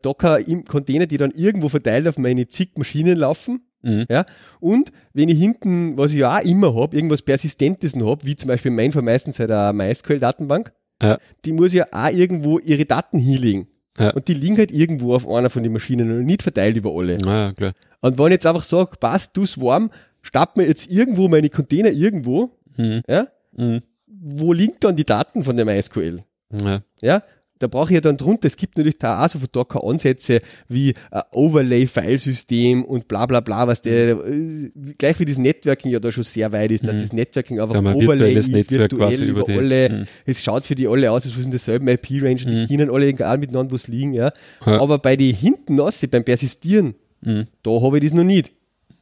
Docker 0.00 0.46
im 0.46 0.64
Container, 0.64 1.06
die 1.06 1.18
dann 1.18 1.32
irgendwo 1.32 1.68
verteilt 1.68 2.08
auf 2.08 2.18
meine 2.18 2.48
zig 2.48 2.70
Maschinen 2.76 3.18
laufen. 3.18 3.60
Mhm. 3.82 4.06
Ja, 4.10 4.24
und 4.58 4.90
wenn 5.12 5.28
ich 5.28 5.38
hinten, 5.38 5.96
was 5.96 6.12
ich 6.12 6.20
ja 6.20 6.38
auch 6.38 6.44
immer 6.44 6.74
habe, 6.74 6.96
irgendwas 6.96 7.22
Persistentes 7.22 7.94
noch 7.94 8.10
habe, 8.10 8.26
wie 8.26 8.34
zum 8.34 8.48
Beispiel 8.48 8.70
mein 8.70 8.90
von 8.90 9.04
meistens 9.04 9.38
halt 9.38 9.50
eine 9.50 9.72
MySQL-Datenbank, 9.72 10.72
ja. 11.00 11.18
die 11.44 11.52
muss 11.52 11.72
ja 11.72 11.86
auch 11.92 12.10
irgendwo 12.10 12.58
ihre 12.58 12.84
Daten 12.84 13.18
hinlegen. 13.18 13.68
Ja. 13.98 14.10
Und 14.10 14.28
die 14.28 14.34
liegen 14.34 14.58
halt 14.58 14.70
irgendwo 14.70 15.14
auf 15.14 15.28
einer 15.28 15.50
von 15.50 15.62
den 15.62 15.72
Maschinen 15.72 16.10
und 16.10 16.24
nicht 16.24 16.42
verteilt 16.42 16.76
über 16.76 16.90
alle. 16.90 17.18
Ja, 17.24 17.52
klar. 17.52 17.72
Und 18.00 18.18
wenn 18.18 18.26
ich 18.26 18.32
jetzt 18.32 18.46
einfach 18.46 18.64
sage, 18.64 18.96
passt, 18.98 19.36
du 19.36 19.46
Swarm, 19.46 19.90
stappt 20.26 20.56
mir 20.56 20.66
jetzt 20.66 20.90
irgendwo 20.90 21.28
meine 21.28 21.48
Container 21.48 21.90
irgendwo, 21.90 22.50
mhm. 22.76 23.02
ja, 23.08 23.28
mhm. 23.56 23.82
wo 24.06 24.52
liegen 24.52 24.76
dann 24.80 24.96
die 24.96 25.04
Daten 25.04 25.42
von 25.42 25.56
dem 25.56 25.66
MySQL? 25.66 26.22
Ja. 26.52 26.82
ja? 27.00 27.22
Da 27.58 27.68
brauche 27.68 27.88
ich 27.88 27.94
ja 27.94 28.02
dann 28.02 28.18
drunter, 28.18 28.46
es 28.46 28.56
gibt 28.58 28.76
natürlich 28.76 28.98
da 28.98 29.24
auch 29.24 29.30
so 29.30 29.38
von 29.38 29.48
Docker-Ansätze 29.50 30.42
wie 30.68 30.94
ein 31.10 31.22
Overlay-Filesystem 31.32 32.84
und 32.84 33.08
bla 33.08 33.24
bla 33.24 33.40
bla, 33.40 33.66
was 33.66 33.80
der, 33.80 34.10
äh, 34.10 34.70
gleich 34.98 35.18
wie 35.20 35.24
das 35.24 35.38
Networking 35.38 35.90
ja 35.90 35.98
da 35.98 36.12
schon 36.12 36.24
sehr 36.24 36.52
weit 36.52 36.70
ist, 36.70 36.82
mhm. 36.82 36.88
dass 36.88 37.00
das 37.00 37.12
Networking 37.14 37.58
einfach 37.58 37.76
ein 37.76 37.86
Overlay 37.86 38.34
ist, 38.34 38.48
Netzwerk 38.48 38.92
virtuell 38.92 39.22
über, 39.22 39.48
über 39.48 39.58
alle, 39.58 39.88
mhm. 39.88 40.06
es 40.26 40.42
schaut 40.42 40.66
für 40.66 40.74
die 40.74 40.86
alle 40.86 41.10
aus, 41.10 41.24
als 41.24 41.34
würden 41.34 41.50
derselben 41.50 41.88
IP-Range 41.88 42.42
und 42.44 42.46
die 42.46 42.74
mhm. 42.74 42.78
können 42.78 42.90
alle 42.90 43.06
egal 43.06 43.38
miteinander 43.38 43.72
was 43.72 43.88
liegen, 43.88 44.12
ja. 44.12 44.32
ja. 44.66 44.80
Aber 44.80 44.98
bei 44.98 45.16
den 45.16 45.34
hinten 45.34 45.80
aus, 45.80 46.06
beim 46.10 46.24
Persistieren, 46.24 46.94
mhm. 47.22 47.46
da 47.62 47.80
habe 47.80 47.96
ich 47.96 48.04
das 48.04 48.12
noch 48.12 48.24
nicht. 48.24 48.52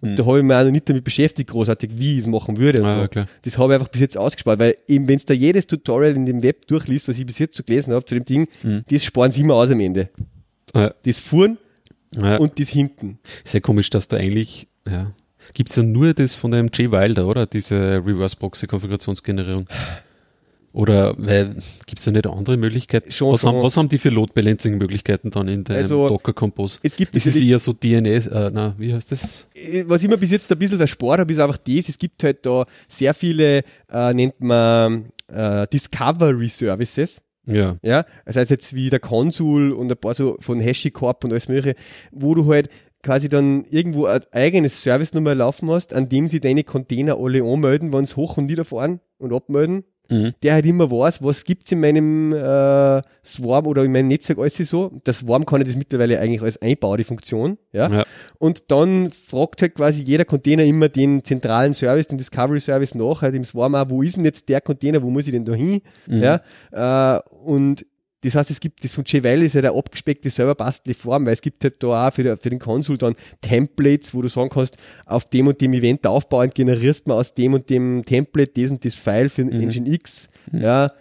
Und 0.05 0.11
mhm. 0.11 0.17
da 0.17 0.27
habe 0.27 0.39
ich 0.39 0.45
mich 0.45 0.55
auch 0.55 0.65
noch 0.65 0.71
nicht 0.71 0.87
damit 0.87 1.03
beschäftigt, 1.03 1.49
großartig, 1.49 1.93
wie 1.95 2.13
ich 2.13 2.19
es 2.19 2.27
machen 2.27 2.59
würde. 2.59 2.85
Ah, 2.85 3.09
so. 3.11 3.25
Das 3.41 3.57
habe 3.57 3.73
ich 3.73 3.81
einfach 3.81 3.89
bis 3.91 4.03
jetzt 4.03 4.19
ausgespart, 4.19 4.59
weil 4.61 4.77
eben, 4.87 5.09
wenn 5.09 5.17
es 5.17 5.25
da 5.25 5.33
jedes 5.33 5.67
Tutorial 5.67 6.15
in 6.15 6.27
dem 6.27 6.43
Web 6.43 6.67
durchliest, 6.67 7.09
was 7.09 7.19
ich 7.19 7.25
bis 7.25 7.39
jetzt 7.39 7.57
so 7.57 7.63
gelesen 7.63 7.95
habe 7.95 8.05
zu 8.05 8.15
dem 8.15 8.27
Ding, 8.27 8.49
mhm. 8.63 8.85
das 8.91 9.03
sparen 9.03 9.31
sie 9.31 9.41
immer 9.41 9.55
aus 9.55 9.71
am 9.71 9.81
Ende. 9.81 10.11
Ah, 10.75 10.93
Das 11.07 11.21
Fuhren 11.21 11.57
ah, 12.21 12.37
und 12.37 12.61
das 12.61 12.69
Hinten. 12.69 13.19
Ja 13.51 13.61
komisch, 13.61 13.89
dass 13.89 14.09
da 14.09 14.19
eigentlich, 14.19 14.69
ja, 14.87 15.15
gibt 15.55 15.71
es 15.71 15.77
ja 15.77 15.83
nur 15.83 16.13
das 16.13 16.35
von 16.35 16.51
dem 16.51 16.69
J. 16.69 16.93
Wilder, 16.93 17.27
oder? 17.27 17.47
Diese 17.47 18.03
Reverse-Proxy-Konfigurationsgenerierung. 18.05 19.67
Oder 20.75 21.15
gibt 21.87 22.01
es 22.01 22.05
da 22.05 22.11
nicht 22.11 22.27
andere 22.27 22.57
Möglichkeiten? 22.57 23.13
Schon, 23.13 23.33
was, 23.33 23.43
schon. 23.43 23.55
Haben, 23.55 23.63
was 23.63 23.77
haben 23.77 23.89
die 23.89 23.97
für 23.97 24.09
Load 24.09 24.33
Balancing 24.35 24.77
Möglichkeiten 24.77 25.31
dann 25.31 25.47
in 25.47 25.63
dem 25.63 25.77
also, 25.77 26.09
Docker 26.09 26.33
Compose? 26.33 26.81
Es 26.83 26.97
gibt 26.97 27.15
ist 27.15 27.29
es 27.29 27.37
eher 27.37 27.61
so 27.61 27.73
DNS, 27.73 28.27
äh, 28.27 28.51
na, 28.53 28.75
wie 28.77 28.93
heißt 28.93 29.13
das? 29.13 29.47
Äh, 29.55 29.85
was 29.87 30.03
ich 30.03 30.09
mir 30.09 30.19
bis 30.19 30.33
jetzt 30.33 30.51
ein 30.51 30.59
bisschen 30.59 30.79
verspart 30.79 31.21
habe, 31.21 31.33
ist 31.33 31.39
einfach 31.39 31.59
das, 31.59 31.89
es 31.89 31.97
gibt 31.97 32.25
halt 32.25 32.45
da 32.45 32.67
sehr 32.89 33.15
viele, 33.15 33.63
äh, 33.89 34.15
nennt 34.15 34.41
man 34.41 35.13
äh, 35.29 35.65
Discovery 35.69 36.49
Services. 36.49 37.23
Ja. 37.47 37.77
Ja, 37.83 38.05
das 38.25 38.35
heißt 38.35 38.51
jetzt 38.51 38.75
wie 38.75 38.91
der 38.91 38.99
Consul 38.99 39.71
und 39.71 39.93
ein 39.93 39.97
paar 39.97 40.15
so 40.15 40.37
von 40.41 40.61
HashiCorp 40.61 41.23
und 41.23 41.31
alles 41.31 41.47
mögliche, 41.47 41.77
wo 42.11 42.35
du 42.35 42.53
halt 42.53 42.69
quasi 43.05 43.29
dann 43.29 43.65
irgendwo 43.71 44.07
ein 44.07 44.23
eigenes 44.33 44.83
Service-Nummer 44.83 45.37
laufen 45.37 45.71
hast, 45.71 45.95
an 45.95 46.09
dem 46.09 46.29
sie 46.29 46.41
deine 46.41 46.65
Container 46.65 47.17
alle 47.17 47.45
anmelden, 47.45 47.93
wenn 47.93 48.07
sie 48.07 48.17
hoch 48.17 48.39
und 48.39 48.47
nieder 48.47 48.65
fahren 48.65 48.99
und 49.19 49.33
abmelden 49.33 49.85
mhm. 50.09 50.33
der 50.43 50.55
halt 50.55 50.67
immer 50.67 50.91
weiß, 50.91 51.23
was 51.23 51.45
gibt's 51.45 51.73
in 51.73 51.81
meinem 51.81 52.33
äh, 52.33 53.03
Swarm 53.25 53.67
oder 53.67 53.85
in 53.85 53.93
meinem 53.93 54.09
Netzwerk 54.09 54.39
alles 54.39 54.57
so. 54.57 54.93
Das 55.05 55.21
Swarm 55.21 55.47
kann 55.47 55.61
ich 55.61 55.69
das 55.69 55.77
mittlerweile 55.77 56.19
eigentlich 56.21 56.43
als 56.43 56.61
einbauen, 56.61 56.99
die 56.99 57.05
Funktion. 57.05 57.59
Ja? 57.73 57.89
ja? 57.91 58.05
Und 58.39 58.71
dann 58.71 59.11
fragt 59.11 59.63
halt 59.63 59.75
quasi 59.75 60.03
jeder 60.03 60.25
Container 60.25 60.65
immer 60.65 60.89
den 60.89 61.25
zentralen 61.25 61.75
Service, 61.75 62.07
den 62.07 62.19
Discovery 62.19 62.61
Service 62.61 62.95
nach, 62.95 63.23
halt 63.23 63.35
im 63.35 63.45
Swarm 63.45 63.75
auch, 63.75 63.89
wo 63.89 64.03
ist 64.03 64.17
denn 64.17 64.25
jetzt 64.25 64.49
der 64.49 64.61
Container, 64.61 65.03
wo 65.03 65.11
muss 65.11 65.27
ich 65.27 65.33
denn 65.33 65.45
da 65.45 65.55
hin? 65.55 65.81
Mhm. 66.07 66.23
Ja? 66.23 67.17
Äh, 67.17 67.21
und 67.45 67.87
das 68.25 68.35
heißt, 68.35 68.51
es 68.51 68.61
gibt 68.61 68.83
das 68.83 68.95
von 68.95 69.05
JVL 69.05 69.43
ist 69.43 69.55
ja 69.55 69.61
der 69.61 69.75
abgespeckte 69.75 70.31
serverbastelnde 70.31 70.99
Form, 70.99 71.27
weil 71.27 71.35
es 71.35 71.43
gibt 71.43 71.63
halt 71.63 71.83
da 71.83 72.09
auch 72.09 72.13
für, 72.13 72.37
für 72.39 72.51
den 72.51 72.59
Konsul 72.59 72.97
dann 72.97 73.15
Templates, 73.43 74.15
wo 74.15 74.23
du 74.23 74.29
sagen 74.29 74.49
kannst, 74.49 74.79
auf 75.05 75.29
dem 75.29 75.47
und 75.47 75.61
dem 75.61 75.75
Event 75.75 76.07
aufbauend 76.07 76.55
generierst 76.55 77.07
man 77.07 77.19
aus 77.19 77.35
dem 77.35 77.53
und 77.55 77.69
dem 77.69 78.03
Template 78.05 78.53
das 78.61 78.71
und 78.71 78.85
das 78.85 78.95
File 78.95 79.29
für 79.29 79.45
mhm. 79.45 79.69
Nginx, 79.69 80.31
mhm. 80.51 80.61
ja, 80.61 80.93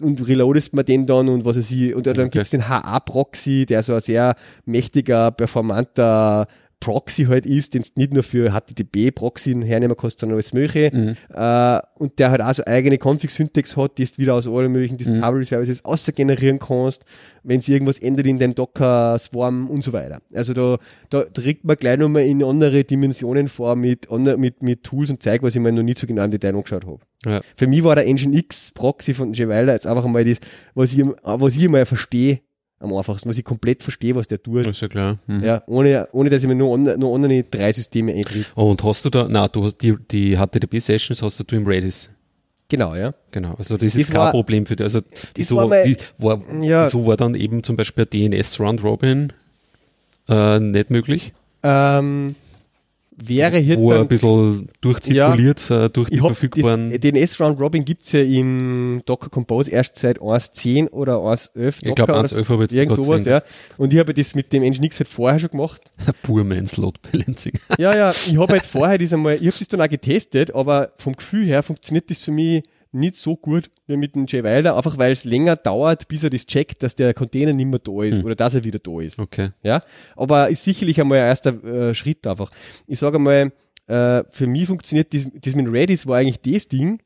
und 0.00 0.26
reloadest 0.26 0.74
man 0.74 0.84
den 0.84 1.06
dann 1.06 1.28
und 1.28 1.44
was 1.44 1.56
weiß 1.56 1.70
ich, 1.70 1.94
und 1.94 2.06
dann 2.06 2.18
okay. 2.18 2.30
gibt 2.30 2.44
es 2.44 2.50
den 2.50 2.68
HA-Proxy, 2.68 3.66
der 3.66 3.82
so 3.82 3.94
ein 3.94 4.00
sehr 4.00 4.36
mächtiger, 4.64 5.30
performanter 5.30 6.46
Proxy 6.84 7.24
halt 7.24 7.46
ist, 7.46 7.72
den 7.72 7.80
es 7.80 7.96
nicht 7.96 8.12
nur 8.12 8.22
für 8.22 8.52
HTTP-Proxy 8.52 9.54
hernehmen 9.64 9.96
kannst, 9.96 10.20
sondern 10.20 10.36
alles 10.36 10.52
mögliche. 10.52 10.94
Mhm. 10.94 11.16
Äh, 11.34 11.80
und 11.94 12.18
der 12.18 12.30
halt 12.30 12.42
auch 12.42 12.52
so 12.52 12.62
eigene 12.66 12.98
Config-Syntax 12.98 13.74
hat, 13.78 13.96
die 13.96 14.04
du 14.04 14.18
wieder 14.18 14.34
aus 14.34 14.46
allen 14.46 14.70
möglichen 14.70 14.96
mhm. 14.96 14.98
Discovery-Services 14.98 15.82
mhm. 15.82 15.86
außergenerieren 15.86 16.58
kannst, 16.58 17.06
wenn 17.42 17.60
es 17.60 17.68
irgendwas 17.68 17.98
ändert 18.00 18.26
in 18.26 18.38
deinem 18.38 18.54
Docker-Swarm 18.54 19.70
und 19.70 19.82
so 19.82 19.94
weiter. 19.94 20.20
Also 20.34 20.52
da, 20.52 20.76
da 21.08 21.22
trägt 21.22 21.64
man 21.64 21.76
gleich 21.76 21.96
nochmal 21.96 22.24
in 22.24 22.44
andere 22.44 22.84
Dimensionen 22.84 23.48
vor 23.48 23.76
mit, 23.76 24.10
mit, 24.36 24.62
mit 24.62 24.84
Tools 24.84 25.08
und 25.08 25.22
Zeug, 25.22 25.42
was 25.42 25.54
ich 25.54 25.62
mir 25.62 25.72
noch 25.72 25.82
nie 25.82 25.94
so 25.94 26.06
genau 26.06 26.24
im 26.24 26.32
Detail 26.32 26.54
angeschaut 26.54 26.84
habe. 26.84 27.00
Ja. 27.24 27.40
Für 27.56 27.66
mich 27.66 27.82
war 27.82 27.96
der 27.96 28.04
Nginx 28.04 28.72
Proxy 28.74 29.14
von 29.14 29.32
Geweiler 29.32 29.72
jetzt 29.72 29.86
einfach 29.86 30.04
einmal 30.04 30.26
das, 30.26 30.36
was 30.74 30.92
ich, 30.92 31.02
was 31.22 31.56
ich 31.56 31.66
mal 31.66 31.86
verstehe, 31.86 32.40
am 32.84 32.94
einfachsten, 32.94 33.28
was 33.28 33.38
ich 33.38 33.44
komplett 33.44 33.82
verstehe, 33.82 34.14
was 34.14 34.26
der 34.26 34.42
tut. 34.42 34.66
Ist 34.66 34.80
ja 34.80 34.88
klar. 34.88 35.18
Mhm. 35.26 35.42
Ja, 35.42 35.62
ohne, 35.66 36.08
ohne 36.12 36.30
dass 36.30 36.42
ich 36.42 36.48
mir 36.48 36.54
nur, 36.54 36.76
nur 36.76 37.14
andere 37.14 37.42
drei 37.42 37.72
Systeme 37.72 38.12
eintritt. 38.12 38.46
Oh, 38.54 38.70
und 38.70 38.82
hast 38.84 39.04
du 39.04 39.10
da, 39.10 39.26
na, 39.28 39.48
du 39.48 39.64
hast 39.64 39.78
die, 39.78 39.96
die 40.10 40.36
HTTP-Sessions 40.36 41.22
hast 41.22 41.50
du 41.50 41.56
im 41.56 41.66
Redis. 41.66 42.10
Genau, 42.68 42.94
ja. 42.94 43.14
Genau, 43.30 43.54
also 43.54 43.76
das, 43.76 43.92
das 43.92 43.96
ist 43.96 44.10
kein 44.10 44.30
Problem 44.30 44.66
für 44.66 44.76
dich. 44.76 44.84
Also 44.84 45.00
so 45.38 45.56
war, 45.56 45.68
mein, 45.68 45.96
war, 46.18 46.40
ja. 46.62 46.88
so 46.88 47.06
war 47.06 47.16
dann 47.16 47.34
eben 47.34 47.62
zum 47.62 47.76
Beispiel 47.76 48.06
DNS 48.06 48.58
Round 48.60 48.82
Robin 48.82 49.32
äh, 50.28 50.58
nicht 50.58 50.90
möglich. 50.90 51.32
Ähm, 51.62 52.36
wäre 53.16 53.58
hier 53.58 53.78
wo 53.78 53.92
ein 53.92 54.08
bisschen 54.08 54.68
durchzirkuliert 54.80 55.68
ja, 55.68 55.84
äh, 55.84 55.90
durch 55.90 56.10
die 56.10 56.18
verfügbaren. 56.18 56.90
Das, 56.90 57.00
den 57.00 57.16
S-Round 57.16 57.60
Robin 57.60 57.84
gibt's 57.84 58.12
ja 58.12 58.20
im 58.20 59.02
Docker 59.06 59.28
Compose 59.30 59.70
erst 59.70 59.96
seit 59.96 60.20
1.10 60.20 60.90
oder 60.90 61.18
1.11 61.18 61.86
Ich 61.86 61.94
glaube 61.94 62.14
1.11 62.14 62.48
habe 62.48 62.54
ich 62.54 62.60
jetzt 62.60 62.74
Irgend 62.74 62.96
sowas, 62.96 63.24
ja. 63.24 63.42
Und 63.76 63.92
ich 63.92 63.98
habe 63.98 64.14
das 64.14 64.34
mit 64.34 64.52
dem 64.52 64.62
Nginx 64.62 64.98
halt 64.98 65.08
vorher 65.08 65.38
schon 65.38 65.50
gemacht. 65.50 65.82
Pur 66.22 66.44
Man's 66.44 66.76
Load 66.76 66.98
Balancing. 67.10 67.58
ja, 67.78 67.96
ja, 67.96 68.10
ich 68.26 68.36
habe 68.36 68.52
halt 68.52 68.66
vorher 68.66 68.98
das 68.98 69.12
einmal, 69.12 69.34
ich 69.34 69.46
habe 69.46 69.58
das 69.58 69.68
dann 69.68 69.80
auch 69.80 69.88
getestet, 69.88 70.54
aber 70.54 70.92
vom 70.98 71.14
Gefühl 71.14 71.46
her 71.46 71.62
funktioniert 71.62 72.10
das 72.10 72.20
für 72.20 72.32
mich 72.32 72.62
nicht 72.94 73.16
so 73.16 73.36
gut 73.36 73.70
wie 73.86 73.96
mit 73.96 74.14
dem 74.14 74.26
Jay 74.26 74.42
Wilder, 74.42 74.76
einfach 74.76 74.98
weil 74.98 75.12
es 75.12 75.24
länger 75.24 75.56
dauert, 75.56 76.08
bis 76.08 76.22
er 76.22 76.30
das 76.30 76.46
checkt, 76.46 76.82
dass 76.82 76.94
der 76.94 77.14
Container 77.14 77.52
nicht 77.52 77.66
mehr 77.66 77.78
da 77.80 78.02
ist 78.02 78.18
hm. 78.18 78.24
oder 78.24 78.34
dass 78.34 78.54
er 78.54 78.64
wieder 78.64 78.78
da 78.78 79.00
ist. 79.00 79.18
Okay. 79.18 79.50
Ja, 79.62 79.82
aber 80.16 80.48
ist 80.48 80.64
sicherlich 80.64 81.00
einmal 81.00 81.18
ein 81.18 81.26
erster 81.26 81.64
äh, 81.64 81.94
Schritt 81.94 82.26
einfach. 82.26 82.50
Ich 82.86 82.98
sage 82.98 83.16
einmal, 83.16 83.52
äh, 83.86 84.24
für 84.30 84.46
mich 84.46 84.66
funktioniert 84.66 85.12
das, 85.12 85.26
das 85.34 85.54
mit 85.54 85.70
Redis 85.70 86.06
war 86.06 86.18
eigentlich 86.18 86.40
das 86.40 86.68
Ding, 86.68 86.98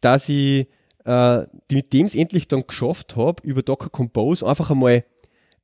dass 0.00 0.28
ich 0.28 0.68
äh, 1.04 1.46
mit 1.70 1.92
dem 1.92 2.06
es 2.06 2.14
endlich 2.14 2.48
dann 2.48 2.66
geschafft 2.66 3.16
habe, 3.16 3.42
über 3.42 3.62
Docker 3.62 3.90
Compose 3.90 4.46
einfach 4.46 4.70
einmal 4.70 5.04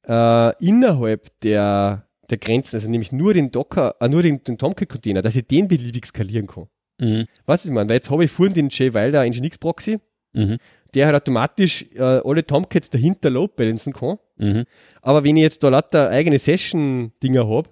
äh, 0.08 0.64
innerhalb 0.64 1.28
der 1.40 2.06
der 2.30 2.38
Grenzen, 2.38 2.76
also 2.76 2.90
nämlich 2.90 3.12
nur 3.12 3.34
den 3.34 3.50
Docker, 3.50 3.94
äh, 4.00 4.08
nur 4.08 4.22
den, 4.22 4.42
den 4.42 4.58
Tomcat-Container, 4.58 5.22
dass 5.22 5.36
ich 5.36 5.46
den 5.46 5.68
beliebig 5.68 6.06
skalieren 6.06 6.46
kann. 6.46 6.66
Mhm. 6.98 7.26
Was 7.44 7.64
ich 7.64 7.70
meine? 7.70 7.88
Weil 7.88 7.96
jetzt 7.96 8.10
habe 8.10 8.24
ich 8.24 8.30
vorhin 8.30 8.54
den 8.54 8.68
J. 8.68 8.94
Wilder 8.94 9.24
Nginx 9.24 9.58
Proxy, 9.58 9.98
mhm. 10.32 10.58
der 10.94 11.06
halt 11.06 11.16
automatisch 11.16 11.86
äh, 11.94 12.00
alle 12.00 12.46
Tomcats 12.46 12.90
dahinter 12.90 13.30
load 13.30 13.54
balancen 13.56 13.92
kann. 13.92 14.18
Mhm. 14.36 14.64
Aber 15.02 15.24
wenn 15.24 15.36
ich 15.36 15.42
jetzt 15.42 15.62
da 15.62 15.68
lauter 15.68 16.10
eigene 16.10 16.38
Session-Dinger 16.38 17.48
habe, 17.48 17.68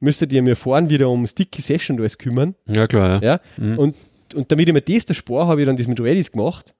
müsstet 0.00 0.32
ihr 0.32 0.42
mir 0.42 0.56
vorhin 0.56 0.90
wieder 0.90 1.08
um 1.08 1.26
Sticky 1.26 1.62
Session 1.62 1.98
alles 1.98 2.18
kümmern. 2.18 2.54
Ja, 2.68 2.86
klar. 2.86 3.22
Ja. 3.22 3.28
ja? 3.28 3.40
Mhm. 3.56 3.78
Und, 3.78 3.96
und 4.34 4.52
damit 4.52 4.68
ich 4.68 4.74
mir 4.74 4.82
das 4.82 5.06
der 5.06 5.14
Spar 5.14 5.46
habe 5.46 5.60
ich 5.60 5.66
dann 5.66 5.76
das 5.76 5.86
mit 5.86 6.00
Redis 6.00 6.32
gemacht. 6.32 6.74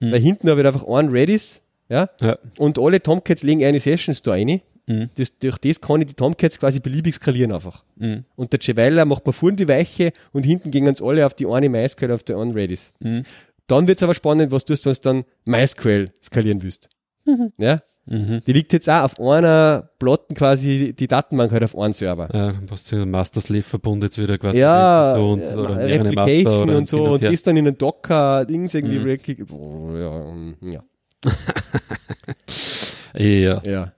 Mhm. 0.00 0.12
Weil 0.12 0.20
hinten 0.20 0.50
habe 0.50 0.60
ich 0.60 0.66
einfach 0.66 0.86
einen 0.86 1.10
Redis, 1.10 1.62
ja? 1.88 2.10
ja. 2.20 2.38
Und 2.58 2.78
alle 2.78 3.02
Tomcats 3.02 3.42
legen 3.42 3.64
eine 3.64 3.80
Sessions 3.80 4.22
da 4.22 4.32
rein. 4.32 4.60
Mhm. 4.86 5.10
Das, 5.16 5.38
durch 5.38 5.58
das 5.58 5.80
kann 5.80 6.00
ich 6.00 6.08
die 6.08 6.14
Tomcats 6.14 6.58
quasi 6.58 6.80
beliebig 6.80 7.16
skalieren 7.16 7.52
einfach. 7.52 7.84
Mhm. 7.96 8.24
Und 8.36 8.52
der 8.52 8.60
Chevailer 8.60 9.04
macht 9.04 9.26
man 9.26 9.32
vorne 9.32 9.56
die 9.56 9.68
Weiche 9.68 10.12
und 10.32 10.44
hinten 10.44 10.70
gehen 10.70 10.86
uns 10.86 11.02
alle 11.02 11.26
auf 11.26 11.34
die 11.34 11.46
eine 11.46 11.68
MySQL, 11.68 12.12
auf 12.12 12.22
der 12.22 12.38
einen 12.38 12.52
Redis. 12.52 12.92
Mhm. 13.00 13.24
Dann 13.66 13.88
wird 13.88 13.98
es 13.98 14.02
aber 14.04 14.14
spannend, 14.14 14.52
was 14.52 14.64
tust, 14.64 14.86
wenn 14.86 14.92
du 14.92 15.00
dann 15.00 15.24
MySQL 15.44 16.10
skalieren 16.22 16.62
willst. 16.62 16.88
Ja? 17.58 17.80
Mhm. 18.08 18.40
Die 18.46 18.52
liegt 18.52 18.72
jetzt 18.72 18.88
auch 18.88 19.02
auf 19.02 19.20
einer 19.20 19.90
Platten 19.98 20.36
quasi, 20.36 20.94
die 20.96 21.08
Datenbank 21.08 21.50
halt 21.50 21.64
auf 21.64 21.76
einem 21.76 21.92
Server. 21.92 22.28
Ja, 22.32 22.54
was 22.68 22.84
zu 22.84 22.94
einem 22.94 23.10
Master-Slave-Verbund 23.10 24.04
jetzt 24.04 24.16
wieder 24.16 24.38
quasi. 24.38 24.58
Ja, 24.58 25.16
und, 25.16 25.40
ja, 25.40 25.56
oder 25.56 25.76
Replication 25.76 26.70
und 26.70 26.86
so 26.86 27.02
und, 27.02 27.10
und 27.10 27.24
das 27.24 27.42
dann 27.42 27.56
in 27.56 27.66
einen 27.66 27.76
Docker, 27.76 28.44
Dings 28.44 28.74
irgendwie, 28.74 29.00
mhm. 29.00 29.46
oh, 29.50 29.96
ja. 29.96 30.84
ja. 33.18 33.24
ja. 33.24 33.62
ja 33.64 33.92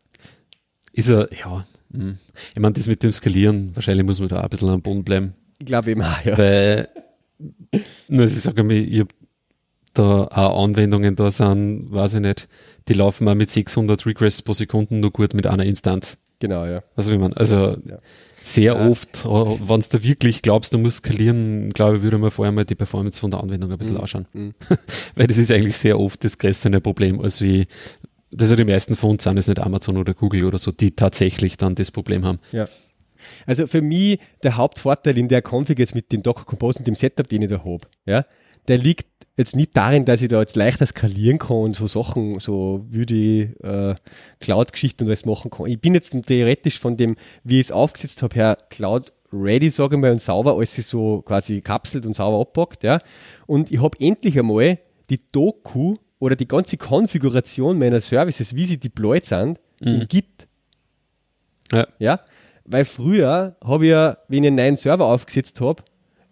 ist 0.98 1.08
er, 1.08 1.28
ja, 1.32 1.64
hm. 1.92 2.18
ich 2.54 2.60
meine, 2.60 2.74
das 2.74 2.88
mit 2.88 3.02
dem 3.04 3.12
Skalieren, 3.12 3.74
wahrscheinlich 3.74 4.04
muss 4.04 4.18
man 4.18 4.28
da 4.28 4.40
auch 4.40 4.44
ein 4.44 4.50
bisschen 4.50 4.68
am 4.68 4.82
Boden 4.82 5.04
bleiben. 5.04 5.34
Ich 5.60 5.66
glaube 5.66 5.92
immer, 5.92 6.16
ja. 6.24 6.36
Weil, 6.36 6.88
nur 8.08 8.24
ich 8.24 8.34
sage 8.34 8.64
mir, 8.64 8.78
ich 8.78 9.00
habe 9.00 9.14
da 9.94 10.24
auch 10.24 10.64
Anwendungen 10.64 11.14
da 11.14 11.30
sind, 11.30 11.92
weiß 11.92 12.14
ich 12.14 12.20
nicht, 12.20 12.48
die 12.88 12.94
laufen 12.94 13.28
auch 13.28 13.34
mit 13.36 13.48
600 13.48 14.06
Requests 14.06 14.42
pro 14.42 14.52
Sekunde 14.52 14.96
nur 14.96 15.12
gut 15.12 15.34
mit 15.34 15.46
einer 15.46 15.64
Instanz. 15.64 16.18
Genau, 16.40 16.66
ja. 16.66 16.82
Also 16.96 17.12
wie 17.12 17.18
man, 17.18 17.32
also 17.32 17.76
ja. 17.88 17.98
sehr 18.42 18.74
ja. 18.74 18.88
oft, 18.88 19.24
wenn 19.24 19.80
du 19.80 19.86
da 19.90 20.02
wirklich 20.02 20.42
glaubst, 20.42 20.72
du 20.72 20.78
musst 20.78 20.98
skalieren, 20.98 21.70
glaube 21.70 21.98
ich, 21.98 22.02
würde 22.02 22.18
man 22.18 22.32
vorher 22.32 22.52
mal 22.52 22.64
die 22.64 22.74
Performance 22.74 23.20
von 23.20 23.30
der 23.30 23.40
Anwendung 23.40 23.70
ein 23.70 23.78
bisschen 23.78 23.94
mhm. 23.94 24.00
anschauen. 24.00 24.26
Mhm. 24.32 24.54
Weil 25.14 25.28
das 25.28 25.36
ist 25.36 25.52
eigentlich 25.52 25.76
sehr 25.76 25.98
oft 25.98 26.24
das 26.24 26.38
größere 26.38 26.80
Problem, 26.80 27.20
als 27.20 27.40
wie 27.40 27.68
das 28.30 28.48
sind 28.48 28.58
die 28.58 28.64
meisten 28.64 28.96
von 28.96 29.10
uns 29.10 29.24
sind 29.24 29.38
es 29.38 29.46
nicht 29.46 29.60
Amazon 29.60 29.96
oder 29.96 30.14
Google 30.14 30.44
oder 30.44 30.58
so, 30.58 30.70
die 30.70 30.92
tatsächlich 30.92 31.56
dann 31.56 31.74
das 31.74 31.90
Problem 31.90 32.24
haben. 32.24 32.38
Ja. 32.52 32.66
Also 33.46 33.66
für 33.66 33.82
mich 33.82 34.20
der 34.42 34.56
Hauptvorteil 34.56 35.18
in 35.18 35.28
der 35.28 35.42
Config 35.42 35.78
jetzt 35.78 35.94
mit 35.94 36.12
dem 36.12 36.22
Docker 36.22 36.44
Compose 36.44 36.78
und 36.78 36.86
dem 36.86 36.94
Setup, 36.94 37.28
den 37.28 37.42
ich 37.42 37.48
da 37.48 37.64
habe, 37.64 37.80
ja, 38.06 38.24
der 38.68 38.78
liegt 38.78 39.06
jetzt 39.36 39.56
nicht 39.56 39.76
darin, 39.76 40.04
dass 40.04 40.20
ich 40.20 40.28
da 40.28 40.40
jetzt 40.40 40.56
leichter 40.56 40.86
skalieren 40.86 41.38
kann 41.38 41.56
und 41.56 41.76
so 41.76 41.86
Sachen, 41.86 42.38
so 42.40 42.84
wie 42.90 43.06
die 43.06 43.40
äh, 43.62 43.94
Cloud-Geschichte 44.40 45.04
und 45.04 45.10
alles 45.10 45.24
machen 45.24 45.50
kann. 45.50 45.66
Ich 45.66 45.80
bin 45.80 45.94
jetzt 45.94 46.14
theoretisch 46.26 46.78
von 46.78 46.96
dem, 46.96 47.16
wie 47.44 47.60
ich 47.60 47.66
es 47.66 47.72
aufgesetzt 47.72 48.22
habe, 48.22 48.34
her 48.34 48.58
Cloud 48.68 49.12
ready, 49.32 49.70
sage 49.70 49.96
ich 49.96 50.00
mal, 50.00 50.10
und 50.10 50.20
sauber, 50.20 50.56
alles 50.56 50.76
ist 50.78 50.90
so 50.90 51.22
quasi 51.22 51.60
kapselt 51.60 52.06
und 52.06 52.14
sauber 52.14 52.40
abpackt, 52.40 52.82
ja. 52.82 53.00
Und 53.46 53.70
ich 53.70 53.80
habe 53.80 53.98
endlich 54.00 54.38
einmal 54.38 54.78
die 55.08 55.20
Doku 55.32 55.94
oder 56.18 56.36
die 56.36 56.48
ganze 56.48 56.76
Konfiguration 56.76 57.78
meiner 57.78 58.00
Services, 58.00 58.54
wie 58.54 58.66
sie 58.66 58.78
deployed 58.78 59.26
sind, 59.26 59.58
mhm. 59.80 59.88
in 59.88 60.08
Git. 60.08 60.48
Ja. 61.72 61.86
ja? 61.98 62.20
Weil 62.64 62.84
früher 62.84 63.56
habe 63.64 63.84
ich 63.86 63.90
ja, 63.90 64.18
wenn 64.28 64.42
ich 64.42 64.48
einen 64.48 64.56
neuen 64.56 64.76
Server 64.76 65.06
aufgesetzt 65.06 65.60
habe, 65.60 65.82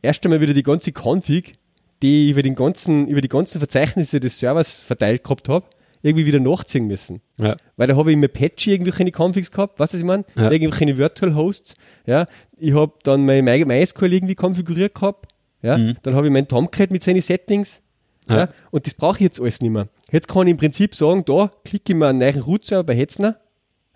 erst 0.02 0.24
einmal 0.24 0.40
wieder 0.40 0.54
die 0.54 0.62
ganze 0.62 0.92
Config, 0.92 1.54
die 2.02 2.26
ich 2.26 2.32
über, 2.32 2.42
den 2.42 2.54
ganzen, 2.54 3.06
über 3.08 3.20
die 3.20 3.28
ganzen 3.28 3.58
Verzeichnisse 3.58 4.20
des 4.20 4.38
Servers 4.38 4.82
verteilt 4.82 5.24
gehabt 5.24 5.48
habe, 5.48 5.66
irgendwie 6.02 6.26
wieder 6.26 6.40
nachziehen 6.40 6.86
müssen. 6.86 7.20
Ja. 7.38 7.56
Weil 7.76 7.88
da 7.88 7.96
habe 7.96 8.10
ich 8.10 8.16
im 8.16 8.24
Apache 8.24 8.70
irgendwelche 8.70 9.10
Configs 9.10 9.50
gehabt, 9.50 9.78
weißt 9.78 9.94
du, 9.94 9.96
was 9.96 10.00
ich 10.00 10.06
meine? 10.06 10.24
Ja. 10.36 10.50
Irgendwelche 10.50 10.98
Virtual 10.98 11.34
Hosts. 11.34 11.74
Ja. 12.06 12.26
Ich 12.56 12.74
habe 12.74 12.92
dann 13.02 13.24
mein 13.24 13.44
MySQL 13.44 14.12
irgendwie 14.12 14.34
konfiguriert 14.34 14.94
gehabt. 14.94 15.32
Ja. 15.62 15.78
Mhm. 15.78 15.96
Dann 16.02 16.14
habe 16.14 16.26
ich 16.26 16.32
mein 16.32 16.46
Tomcat 16.46 16.90
mit 16.90 17.02
seinen 17.02 17.22
Settings. 17.22 17.80
Ja. 18.28 18.36
ja. 18.36 18.48
Und 18.70 18.86
das 18.86 18.94
brauche 18.94 19.16
ich 19.16 19.22
jetzt 19.22 19.40
alles 19.40 19.60
nicht 19.60 19.70
mehr. 19.70 19.88
Jetzt 20.10 20.28
kann 20.28 20.46
ich 20.46 20.52
im 20.52 20.56
Prinzip 20.56 20.94
sagen, 20.94 21.24
da 21.24 21.50
klicke 21.64 21.92
ich 21.92 21.98
mir 21.98 22.08
einen 22.08 22.18
neuen 22.18 22.40
Root-Server 22.40 22.84
bei 22.84 22.96
Hetzner, 22.96 23.36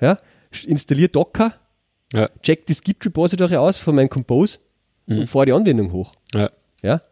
ja, 0.01 0.16
installiere 0.66 1.09
Docker, 1.09 1.55
ja. 2.12 2.28
check 2.43 2.66
das 2.66 2.82
Git-Repository 2.82 3.57
aus 3.57 3.78
von 3.78 3.94
meinem 3.94 4.09
Compose 4.09 4.59
mhm. 5.07 5.20
und 5.20 5.27
fahre 5.27 5.47
die 5.47 5.52
Anwendung 5.52 5.93
hoch. 5.93 6.15
Ja. 6.35 6.51
ja. 6.82 7.02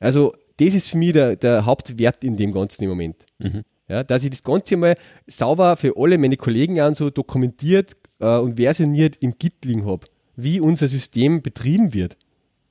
Also, 0.00 0.32
das 0.58 0.74
ist 0.74 0.90
für 0.90 0.98
mich 0.98 1.12
der, 1.12 1.36
der 1.36 1.64
Hauptwert 1.64 2.24
in 2.24 2.36
dem 2.36 2.52
Ganzen 2.52 2.84
im 2.84 2.90
Moment. 2.90 3.16
Mhm. 3.38 3.64
Ja, 3.88 4.04
dass 4.04 4.22
ich 4.22 4.30
das 4.30 4.42
Ganze 4.42 4.76
mal 4.76 4.96
sauber 5.26 5.76
für 5.76 5.94
alle 5.96 6.18
meine 6.18 6.36
Kollegen 6.36 6.78
an 6.80 6.94
so 6.94 7.08
dokumentiert 7.08 7.96
äh, 8.20 8.36
und 8.36 8.56
versioniert 8.60 9.16
im 9.20 9.38
Git 9.38 9.64
liegen 9.64 9.86
habe, 9.86 10.06
wie 10.36 10.60
unser 10.60 10.88
System 10.88 11.40
betrieben 11.40 11.94
wird. 11.94 12.16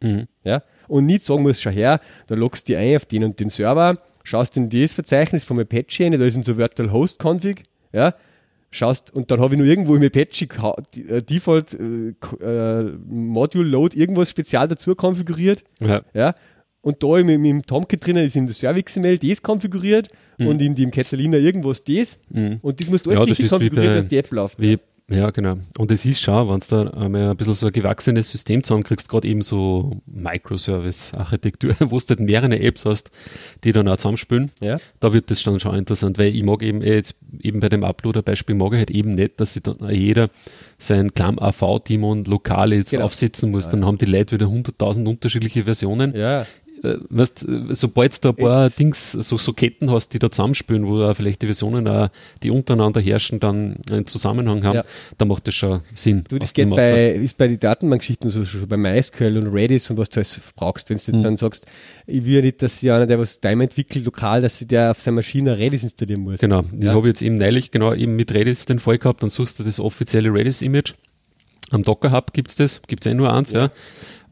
Mhm. 0.02 0.28
Ja, 0.44 0.61
und 0.88 1.05
nicht 1.05 1.23
sagen 1.23 1.43
muss, 1.43 1.61
schau 1.61 1.69
her, 1.69 1.99
da 2.27 2.35
loggst 2.35 2.69
du 2.69 2.77
ein 2.77 2.95
auf 2.95 3.05
den 3.05 3.23
und 3.23 3.39
den 3.39 3.49
Server, 3.49 3.97
schaust 4.23 4.57
in 4.57 4.69
das 4.69 4.93
Verzeichnis 4.93 5.45
vom 5.45 5.59
Apache 5.59 6.03
rein, 6.03 6.11
da 6.11 6.26
ist 6.26 6.35
ein 6.35 6.43
so 6.43 6.57
Virtual 6.57 6.91
Host 6.91 7.23
Config, 7.23 7.64
ja, 7.93 8.14
schaust 8.72 9.14
und 9.14 9.31
dann 9.31 9.39
habe 9.39 9.55
ich 9.55 9.59
nur 9.59 9.68
irgendwo 9.68 9.95
im 9.95 10.03
Apache 10.03 10.47
äh, 11.09 11.22
Default 11.22 11.73
äh, 11.73 12.14
äh, 12.43 12.84
Module 13.07 13.69
Load 13.69 13.97
irgendwas 13.97 14.30
spezial 14.30 14.68
dazu 14.68 14.95
konfiguriert, 14.95 15.64
ja, 15.80 16.01
ja 16.14 16.35
und 16.81 17.03
da 17.03 17.18
im, 17.18 17.43
im 17.43 17.65
Tomcat 17.65 18.05
drinnen 18.05 18.23
ist 18.23 18.35
in 18.35 18.45
der 18.45 18.55
Service 18.55 18.85
XML 18.85 19.18
das 19.18 19.41
konfiguriert 19.41 20.09
mhm. 20.38 20.47
und 20.47 20.61
in 20.61 20.76
dem 20.76 20.91
Catalina 20.91 21.38
irgendwas 21.38 21.84
das 21.84 22.19
mhm. 22.30 22.59
und 22.61 22.80
das 22.80 22.89
musst 22.89 23.05
du 23.05 23.09
alles 23.09 23.22
ja, 23.22 23.26
richtig 23.26 23.49
konfigurieren, 23.49 23.95
dass 23.95 24.07
die 24.07 24.18
App 24.18 24.31
läuft. 24.31 24.61
Wie 24.61 24.72
ja, 24.73 24.77
genau. 25.29 25.55
Und 25.77 25.89
es 25.89 26.05
ist 26.05 26.19
schon, 26.19 26.49
wenn 26.49 26.59
du 26.59 26.65
da 26.69 26.99
einmal 26.99 27.29
ein 27.29 27.38
bisschen 27.38 27.53
so 27.53 27.67
ein 27.67 27.71
gewachsenes 27.71 28.29
System 28.29 28.61
zusammenkriegst, 28.61 29.07
gerade 29.07 29.25
eben 29.25 29.41
so 29.41 30.01
Microservice-Architektur, 30.05 31.75
wo 31.79 31.97
du 31.97 32.05
halt 32.09 32.19
mehrere 32.19 32.59
Apps 32.59 32.85
hast, 32.85 33.09
die 33.63 33.71
dann 33.71 33.88
auch 33.88 33.95
zusammenspielen, 33.95 34.51
ja. 34.59 34.77
da 34.99 35.13
wird 35.13 35.31
das 35.31 35.41
dann 35.43 35.61
schon 35.61 35.75
interessant, 35.75 36.17
weil 36.17 36.35
ich 36.35 36.43
mag 36.43 36.61
eben 36.61 36.81
eh 36.81 36.95
jetzt 36.95 37.15
eben 37.39 37.61
bei 37.61 37.69
dem 37.69 37.85
Uploader-Beispiel 37.85 38.55
mag 38.55 38.73
ich 38.73 38.79
halt 38.79 38.91
eben 38.91 39.15
nicht, 39.15 39.39
dass 39.39 39.53
sich 39.53 39.63
dann 39.63 39.77
jeder 39.89 40.27
sein 40.77 41.13
Klamm 41.13 41.39
AV-Team 41.39 42.25
lokal 42.25 42.73
jetzt 42.73 42.91
genau. 42.91 43.05
aufsetzen 43.05 43.49
muss. 43.49 43.69
Dann 43.69 43.85
haben 43.85 43.97
die 43.97 44.05
Leute 44.05 44.35
wieder 44.35 44.47
100.000 44.47 45.07
unterschiedliche 45.07 45.63
Versionen. 45.63 46.15
Ja 46.15 46.45
äh, 46.84 46.98
weißt, 47.10 47.45
sobald 47.70 48.24
du 48.24 48.30
ein 48.30 48.36
paar 48.36 48.66
es 48.68 48.76
Dings, 48.76 49.12
so, 49.12 49.38
so 49.38 49.54
Ketten 49.54 49.91
hast, 49.91 50.14
die 50.14 50.20
da 50.20 50.30
zusammenspielen, 50.30 50.86
wo 50.86 50.99
da 50.99 51.14
vielleicht 51.14 51.41
die 51.41 51.48
Versionen 51.48 51.88
auch, 51.88 52.10
die 52.44 52.52
untereinander 52.52 53.02
herrschen, 53.02 53.40
dann 53.40 53.78
einen 53.90 54.08
Zusammenhang 54.08 54.64
haben, 54.64 54.76
ja. 54.78 54.86
dann 55.18 55.28
macht 55.28 55.48
das 55.48 55.56
schon 55.56 55.82
Sinn. 55.94 56.24
Du, 56.28 56.40
das 56.40 56.54
geht 56.54 56.70
bei, 56.70 57.12
ist 57.12 57.38
bei 57.38 57.48
den 57.48 57.60
Datenbankgeschichten 57.60 58.30
so, 58.30 58.45
schon 58.45 58.68
bei 58.68 58.78
MySQL 58.78 59.38
und 59.38 59.48
Redis 59.48 59.90
und 59.90 59.98
was 59.98 60.10
du 60.10 60.20
alles 60.20 60.40
brauchst, 60.56 60.90
wenn 60.90 60.98
du 60.98 61.04
jetzt 61.04 61.16
hm. 61.16 61.24
dann 61.24 61.38
sagst, 61.38 61.66
ich 62.06 62.26
will 62.26 62.36
ja 62.36 62.41
nicht, 62.41 62.62
dass 62.62 62.82
ja 62.82 62.95
einer, 62.95 63.08
der 63.08 63.20
was 63.20 63.40
Daim 63.40 63.62
entwickelt, 63.62 64.06
lokal, 64.06 64.41
dass 64.41 64.60
der 64.60 64.91
auf 64.91 65.02
seiner 65.02 65.16
Maschine 65.16 65.58
Redis 65.58 65.84
installieren 65.84 66.22
muss. 66.22 66.40
Genau. 66.40 66.64
Ja. 66.74 66.80
Ich 66.80 66.88
habe 66.90 67.08
jetzt 67.08 67.22
eben 67.22 67.36
neulich 67.36 67.72
genau 67.72 67.94
eben 67.94 68.16
mit 68.16 68.34
Redis 68.34 68.66
den 68.66 68.80
Fall 68.80 68.98
gehabt, 68.98 69.24
dann 69.24 69.30
suchst 69.30 69.60
du 69.60 69.64
das 69.64 69.80
offizielle 69.80 70.34
Redis-Image. 70.34 70.94
Am 71.70 71.84
Docker 71.84 72.14
Hub 72.14 72.32
gibt's 72.32 72.56
das, 72.56 72.82
gibt's 72.88 73.06
eh 73.08 73.14
nur 73.14 73.34
eins, 73.34 73.52
ja. 73.52 73.64
ja 73.64 73.72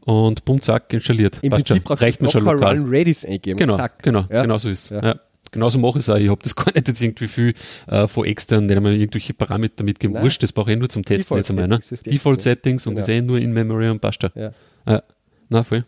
und 0.06 0.44
bumm, 0.44 0.60
zack, 0.60 0.92
installiert. 0.92 1.40
Im 1.42 1.50
Passt 1.50 1.66
Prinzip 1.66 1.88
schon. 1.88 1.98
Reicht 1.98 2.22
mir 2.22 2.30
schon 2.30 2.44
lokal. 2.44 2.78
Run 2.78 2.88
Redis 2.88 3.24
eingeben. 3.24 3.58
Genau, 3.58 3.76
zack. 3.76 4.02
genau, 4.02 4.24
ja. 4.30 4.42
genau 4.42 4.56
so 4.56 4.68
ist 4.68 4.90
ja. 4.90 5.02
ja. 5.02 5.20
Genauso 5.50 5.78
mache 5.78 5.98
ich 5.98 6.04
es 6.04 6.08
auch. 6.08 6.16
Ich 6.16 6.28
habe 6.28 6.40
das 6.42 6.54
gar 6.56 6.72
nicht 6.74 6.86
jetzt 6.86 7.02
irgendwie 7.02 7.26
viel 7.26 7.54
äh, 7.88 8.06
von 8.06 8.24
extern, 8.24 8.66
nicht 8.66 8.76
einmal 8.76 8.94
irgendwelche 8.94 9.34
Parameter 9.34 9.82
mitgeben. 9.82 10.20
Wurscht, 10.22 10.42
das 10.42 10.52
brauche 10.52 10.72
ich 10.72 10.78
nur 10.78 10.88
zum 10.88 11.04
Testen 11.04 11.36
Default 11.36 11.38
jetzt 11.38 11.50
einmal. 11.50 11.68
Ne? 11.68 11.80
Default 12.04 12.40
Settings 12.40 12.86
und 12.86 12.94
genau. 12.94 13.06
das 13.06 13.08
eh 13.08 13.20
nur 13.20 13.38
in 13.38 13.52
Memory 13.52 13.88
und 13.90 14.00
passt 14.00 14.22
schon. 14.22 14.30
Ja. 14.34 14.52
Ja, 14.86 15.02
na 15.48 15.64
voll. 15.64 15.84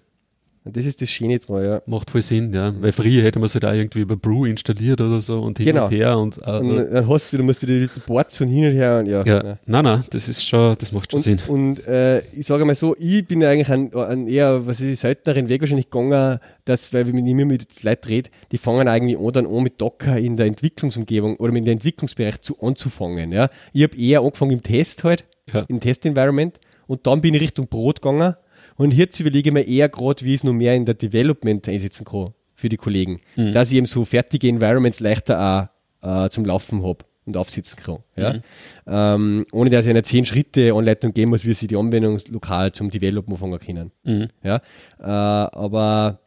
Und 0.69 0.77
das 0.77 0.85
ist 0.85 1.01
das 1.01 1.09
Schöne 1.09 1.39
dran, 1.39 1.65
ja. 1.65 1.83
Macht 1.87 2.11
voll 2.11 2.21
Sinn, 2.21 2.53
ja. 2.53 2.75
Weil 2.79 2.93
früher 2.93 3.23
hätte 3.23 3.39
man 3.39 3.47
es 3.47 3.55
halt 3.55 3.65
auch 3.65 3.73
irgendwie 3.73 4.01
über 4.01 4.17
Brew 4.17 4.45
installiert 4.45 5.01
oder 5.01 5.23
so 5.23 5.41
und 5.41 5.57
hin 5.57 5.69
Genau. 5.69 5.87
und 5.87 5.91
her 5.93 6.19
und, 6.19 6.37
äh, 6.47 6.51
Und 6.59 6.77
dann 6.77 7.09
hast 7.09 7.33
du, 7.33 7.39
du 7.39 7.43
musst 7.43 7.67
wieder 7.67 7.87
die 7.87 8.01
Boards 8.07 8.39
und 8.43 8.49
hin 8.49 8.67
und 8.67 8.73
her 8.73 8.99
und 8.99 9.07
ja. 9.07 9.25
ja. 9.25 9.59
Nein, 9.65 9.85
nein, 9.85 10.05
das 10.11 10.29
ist 10.29 10.45
schon, 10.47 10.77
das 10.79 10.93
macht 10.93 11.11
schon 11.11 11.21
Sinn. 11.23 11.39
Und, 11.49 11.79
und 11.81 11.87
äh, 11.89 12.19
ich 12.35 12.47
sage 12.47 12.67
mal 12.67 12.75
so, 12.75 12.95
ich 12.99 13.27
bin 13.27 13.43
eigentlich 13.43 13.71
ein, 13.71 13.95
ein 13.95 14.29
eher, 14.29 14.67
was 14.67 14.81
ich 14.83 15.01
selteneren 15.01 15.49
Weg 15.49 15.63
wahrscheinlich 15.63 15.89
gegangen, 15.91 16.39
dass, 16.67 16.93
weil 16.93 17.07
wenn 17.09 17.17
ich 17.25 17.31
immer 17.33 17.47
mit 17.47 17.83
Leuten 17.83 18.07
rede, 18.09 18.29
die 18.53 18.59
fangen 18.59 18.89
eigentlich 18.89 19.19
an, 19.19 19.33
dann 19.33 19.47
an 19.47 19.63
mit 19.63 19.81
Docker 19.81 20.19
in 20.19 20.37
der 20.37 20.45
Entwicklungsumgebung 20.45 21.37
oder 21.37 21.51
mit 21.53 21.67
dem 21.67 21.73
Entwicklungsbereich 21.73 22.43
zu 22.43 22.61
anzufangen. 22.61 23.33
Ja. 23.33 23.49
Ich 23.73 23.85
habe 23.85 23.97
eher 23.97 24.21
angefangen 24.21 24.51
im 24.51 24.63
Test 24.63 25.03
halt, 25.03 25.25
Ja. 25.51 25.65
im 25.69 25.81
Test-Environment 25.81 26.61
und 26.87 27.07
dann 27.07 27.23
bin 27.23 27.33
ich 27.33 27.41
Richtung 27.41 27.69
Brot 27.69 28.03
gegangen 28.03 28.35
und 28.79 28.95
jetzt 28.95 29.21
überlege 29.21 29.51
ich 29.51 29.53
mir 29.53 29.63
eher 29.69 29.89
gerade, 29.91 30.25
wie 30.25 30.31
ich 30.35 30.41
es 30.41 30.45
noch 30.45 30.55
mehr 30.55 30.75
in 30.75 30.87
der 30.87 30.95
Development 30.95 31.69
einsetzen 31.69 32.05
kann 32.07 32.33
für 32.55 32.69
die 32.71 32.77
Kollegen, 32.79 33.21
Mhm. 33.37 33.53
dass 33.53 33.71
ich 33.71 33.77
eben 33.77 33.87
so 33.87 34.05
fertige 34.07 34.49
Environments 34.49 35.01
leichter 35.01 35.71
auch 36.03 36.25
äh, 36.27 36.31
zum 36.31 36.45
Laufen 36.47 36.83
habe 36.83 37.05
und 37.27 37.37
aufsitzen 37.37 37.77
kann. 37.77 37.99
Ja? 38.17 38.33
Mhm. 38.33 38.43
Ähm, 38.87 39.47
ohne 39.53 39.69
dass 39.71 39.85
ich 39.85 39.91
eine 39.91 40.03
10 40.03 40.25
Schritte 40.25 40.73
Anleitung 40.73 41.13
geben 41.13 41.31
muss, 41.31 41.45
wie 41.45 41.53
sie 41.55 41.67
die 41.67 41.77
Anwendung 41.77 42.19
lokal 42.31 42.73
zum 42.73 42.91
Developen 42.91 43.35
anfangen 43.35 43.59
können. 43.59 43.91
Mhm. 44.05 44.29
Ja? 44.43 44.57
Äh, 44.99 45.03
aber 45.05 46.21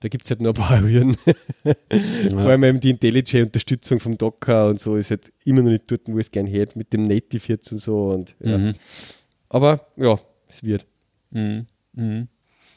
da 0.00 0.08
gibt 0.08 0.24
es 0.24 0.30
halt 0.30 0.42
noch 0.42 0.50
ein 0.50 0.54
paar 0.54 0.80
Hürden. 0.80 1.16
Vor 1.64 1.74
Ja. 2.30 2.46
allem 2.46 2.64
eben 2.64 2.80
die 2.80 2.90
IntelliJ-Unterstützung 2.90 3.98
vom 4.00 4.16
Docker 4.18 4.68
und 4.68 4.78
so 4.78 4.96
ist 4.96 5.10
halt 5.10 5.32
immer 5.44 5.62
noch 5.62 5.70
nicht 5.70 5.84
dort, 5.86 6.02
wo 6.06 6.18
es 6.18 6.30
gerne 6.30 6.50
hätte, 6.50 6.76
mit 6.78 6.92
dem 6.92 7.04
Native 7.06 7.42
jetzt 7.48 7.72
und 7.72 7.78
so. 7.78 8.10
Und, 8.10 8.36
ja. 8.40 8.58
Mhm. 8.58 8.74
Aber 9.48 9.86
ja, 9.96 10.18
es 10.46 10.62
wird. 10.62 10.84
Mhm. 11.30 11.66
Mhm. 11.94 12.28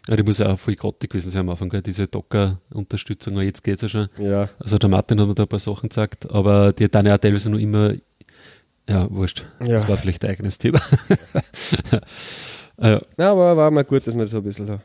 Ja, 0.10 0.16
die 0.16 0.24
muss 0.24 0.38
ja 0.38 0.48
auch 0.54 0.58
voll 0.60 0.76
grottig 0.76 1.10
gewesen 1.10 1.32
sein 1.32 1.42
am 1.42 1.50
Anfang, 1.50 1.68
gell? 1.70 1.82
diese 1.82 2.08
Docker-Unterstützung, 2.08 3.42
jetzt 3.42 3.64
geht's 3.64 3.82
ja 3.82 3.90
schon. 3.90 4.08
Ja, 4.18 4.48
Also 4.60 4.78
der 4.78 4.90
Martin 4.90 5.20
hat 5.20 5.28
mir 5.28 5.36
da 5.36 5.44
ein 5.44 5.50
paar 5.50 5.60
Sachen 5.60 5.90
gesagt, 5.90 6.30
aber 6.32 6.72
die 6.72 6.86
hat 6.86 6.96
dann 6.96 7.06
ja 7.06 7.18
teilweise 7.18 7.50
noch 7.50 7.58
immer, 7.60 7.92
ja, 8.90 9.12
wurscht. 9.12 9.44
Ja. 9.62 9.74
Das 9.74 9.88
war 9.90 9.98
vielleicht 9.98 10.24
ein 10.24 10.32
eigenes 10.32 10.58
Thema. 10.60 10.80
äh, 12.78 13.00
Na, 13.18 13.32
aber 13.32 13.58
war 13.58 13.72
mal 13.72 13.84
gut, 13.84 14.06
dass 14.08 14.16
man 14.16 14.28
so 14.28 14.38
ein 14.38 14.44
bisschen 14.44 14.68
da. 14.68 14.82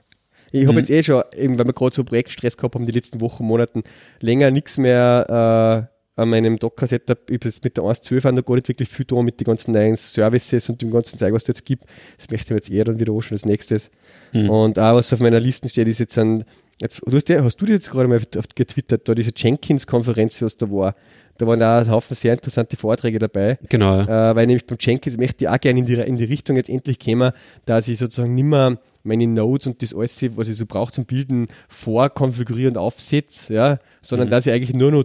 Ich 0.50 0.62
habe 0.64 0.72
Mhm. 0.72 0.78
jetzt 0.80 0.90
eh 0.90 1.02
schon, 1.02 1.22
eben 1.34 1.58
weil 1.58 1.66
wir 1.66 1.72
gerade 1.72 1.94
so 1.94 2.04
Projektstress 2.04 2.56
gehabt 2.56 2.74
haben, 2.74 2.84
die 2.84 2.92
letzten 2.92 3.20
Wochen, 3.20 3.44
Monaten, 3.44 3.82
länger 4.20 4.50
nichts 4.50 4.76
mehr 4.76 5.88
äh, 5.88 5.91
an 6.16 6.28
meinem 6.28 6.58
Docker-Setup. 6.58 7.30
Ich 7.30 7.42
jetzt 7.42 7.64
mit 7.64 7.76
der 7.76 7.84
1.12 7.84 8.28
auch 8.28 8.32
noch 8.32 8.44
gar 8.44 8.54
nicht 8.56 8.68
wirklich 8.68 8.88
viel 8.88 9.04
da 9.04 9.22
mit 9.22 9.40
den 9.40 9.44
ganzen 9.44 9.72
neuen 9.72 9.96
Services 9.96 10.68
und 10.68 10.82
dem 10.82 10.90
ganzen 10.90 11.18
Zeug, 11.18 11.32
was 11.32 11.42
es 11.42 11.48
jetzt 11.48 11.64
gibt. 11.64 11.84
Das 12.18 12.30
möchte 12.30 12.46
ich 12.46 12.50
mir 12.50 12.56
jetzt 12.56 12.70
eher 12.70 12.84
dann 12.84 13.00
wieder 13.00 13.12
anschauen 13.12 13.36
als 13.36 13.46
nächstes. 13.46 13.90
Mhm. 14.32 14.50
Und 14.50 14.78
auch 14.78 14.96
was 14.96 15.12
auf 15.12 15.20
meiner 15.20 15.40
Liste 15.40 15.68
steht, 15.68 15.88
ist 15.88 16.00
jetzt 16.00 16.18
ein, 16.18 16.44
jetzt, 16.80 17.00
du 17.06 17.16
hast, 17.16 17.28
ja, 17.28 17.42
hast 17.42 17.56
du 17.56 17.66
dir 17.66 17.74
jetzt 17.74 17.90
gerade 17.90 18.08
mal 18.08 18.20
getwittert, 18.54 19.08
da 19.08 19.14
diese 19.14 19.32
Jenkins-Konferenz, 19.34 20.42
was 20.42 20.56
da 20.56 20.70
war. 20.70 20.94
Da 21.38 21.46
waren 21.46 21.62
auch 21.62 21.80
ein 21.80 21.90
Haufen 21.90 22.14
sehr 22.14 22.34
interessante 22.34 22.76
Vorträge 22.76 23.18
dabei. 23.18 23.58
genau. 23.68 24.00
Äh, 24.02 24.36
weil 24.36 24.46
nämlich 24.46 24.66
beim 24.66 24.76
Jenkins 24.78 25.16
möchte 25.16 25.44
ich 25.44 25.48
auch 25.48 25.58
gerne 25.58 25.80
in 25.80 25.86
die, 25.86 25.94
in 25.94 26.16
die 26.16 26.24
Richtung 26.24 26.56
jetzt 26.56 26.68
endlich 26.68 26.98
kommen, 27.00 27.32
dass 27.64 27.88
ich 27.88 27.98
sozusagen 27.98 28.34
nicht 28.34 28.44
mehr 28.44 28.78
meine 29.02 29.26
Nodes 29.26 29.66
und 29.66 29.82
das 29.82 29.94
alles, 29.94 30.22
was 30.36 30.48
ich 30.48 30.56
so 30.56 30.66
brauche 30.66 30.92
zum 30.92 31.06
Bilden, 31.06 31.48
vorkonfigurieren 31.68 32.76
und 32.76 32.82
aufsetze, 32.82 33.54
ja, 33.54 33.78
sondern 34.00 34.30
dass 34.30 34.46
ich 34.46 34.52
eigentlich 34.52 34.74
nur 34.74 34.92
noch 34.92 35.02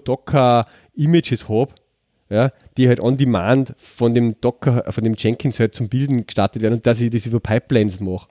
Docker-Images 0.97 1.49
habe, 1.49 1.73
ja, 2.29 2.51
die 2.77 2.87
halt 2.87 2.99
on 2.99 3.17
demand 3.17 3.73
von 3.77 4.13
dem 4.13 4.39
Docker, 4.41 4.83
von 4.91 5.03
dem 5.03 5.13
Jenkins 5.17 5.59
halt 5.59 5.75
zum 5.75 5.87
Bilden 5.89 6.25
gestartet 6.25 6.61
werden 6.61 6.75
und 6.75 6.85
dass 6.87 6.99
ich 6.99 7.09
das 7.11 7.25
über 7.25 7.39
Pipelines 7.39 7.99
mache. 7.99 8.27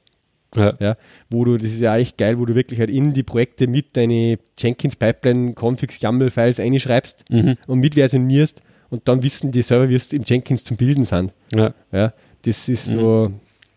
Ja. 0.54 0.74
Ja, 0.78 0.96
wo 1.28 1.44
du, 1.44 1.56
das 1.56 1.66
ist 1.66 1.80
ja 1.80 1.92
eigentlich 1.92 2.16
geil, 2.16 2.38
wo 2.38 2.46
du 2.46 2.54
wirklich 2.54 2.78
halt 2.78 2.88
in 2.88 3.12
die 3.12 3.22
Projekte 3.24 3.66
mit 3.66 3.96
deine 3.96 4.38
Jenkins 4.56 4.96
Pipeline 4.96 5.52
Configs 5.54 6.00
YAML 6.00 6.30
Files 6.30 6.60
einschreibst 6.60 7.24
Mhm. 7.30 7.56
und 7.66 7.80
mitversionierst 7.80 8.62
und 8.90 9.06
dann 9.08 9.22
wissen 9.22 9.50
die 9.50 9.62
selber, 9.62 9.88
wie 9.88 9.96
es 9.96 10.12
im 10.12 10.22
Jenkins 10.24 10.62
zum 10.64 10.76
Bilden 10.76 11.04
sind. 11.04 11.34
Ja. 11.54 11.74
Ja, 11.92 12.12
das 12.42 12.68
ist 12.68 12.86
so 12.86 13.32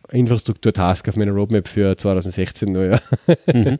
ein 0.09 0.19
Infrastruktur-Task 0.19 1.09
auf 1.09 1.15
meiner 1.17 1.31
Roadmap 1.31 1.67
für 1.67 1.97
2016. 1.97 2.71
noch, 2.71 2.81
Ja. 2.83 2.99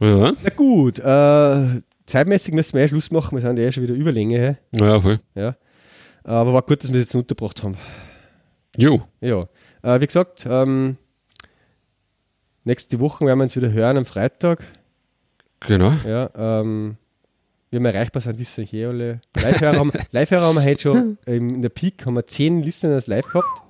Ja, 0.00 0.32
Na 0.42 0.50
gut, 0.54 1.00
äh, 1.00 1.80
zeitmäßig 2.08 2.54
müssen 2.54 2.74
wir 2.74 2.84
eh 2.84 2.88
Schluss 2.88 3.10
machen, 3.10 3.36
wir 3.36 3.42
sind 3.42 3.58
ja 3.58 3.64
eh 3.64 3.72
schon 3.72 3.84
wieder 3.84 3.94
Überlänge. 3.94 4.38
hä? 4.38 4.56
ja, 4.72 5.00
voll. 5.00 5.20
Ja. 5.34 5.56
Aber 6.24 6.52
war 6.52 6.62
gut, 6.62 6.82
dass 6.82 6.92
wir 6.92 7.00
es 7.00 7.08
jetzt 7.08 7.14
untergebracht 7.14 7.62
haben. 7.62 7.76
Jo. 8.76 9.02
Ja. 9.20 9.46
Äh, 9.82 10.00
wie 10.00 10.06
gesagt, 10.06 10.46
ähm, 10.48 10.96
nächste 12.64 13.00
Woche 13.00 13.24
werden 13.24 13.38
wir 13.38 13.44
uns 13.44 13.56
wieder 13.56 13.72
hören 13.72 13.96
am 13.96 14.06
Freitag. 14.06 14.64
Genau. 15.60 15.92
Ja, 16.06 16.30
ähm, 16.36 16.96
wie 17.70 17.80
wir 17.80 17.94
erreichbar 17.94 18.22
sind, 18.22 18.38
wissen 18.38 18.64
ich 18.64 18.72
eh 18.72 18.86
alle. 18.86 19.20
Live-Hörer 19.36 19.78
haben, 19.78 19.92
Live-Hörer 20.12 20.42
haben 20.42 20.56
wir 20.56 20.64
heute 20.64 20.80
schon 20.80 21.18
ähm, 21.26 21.56
in 21.56 21.62
der 21.62 21.68
Peak 21.68 22.06
haben 22.06 22.14
wir 22.14 22.26
zehn 22.26 22.62
Listeners 22.62 23.06
live 23.06 23.26
gehabt. 23.26 23.62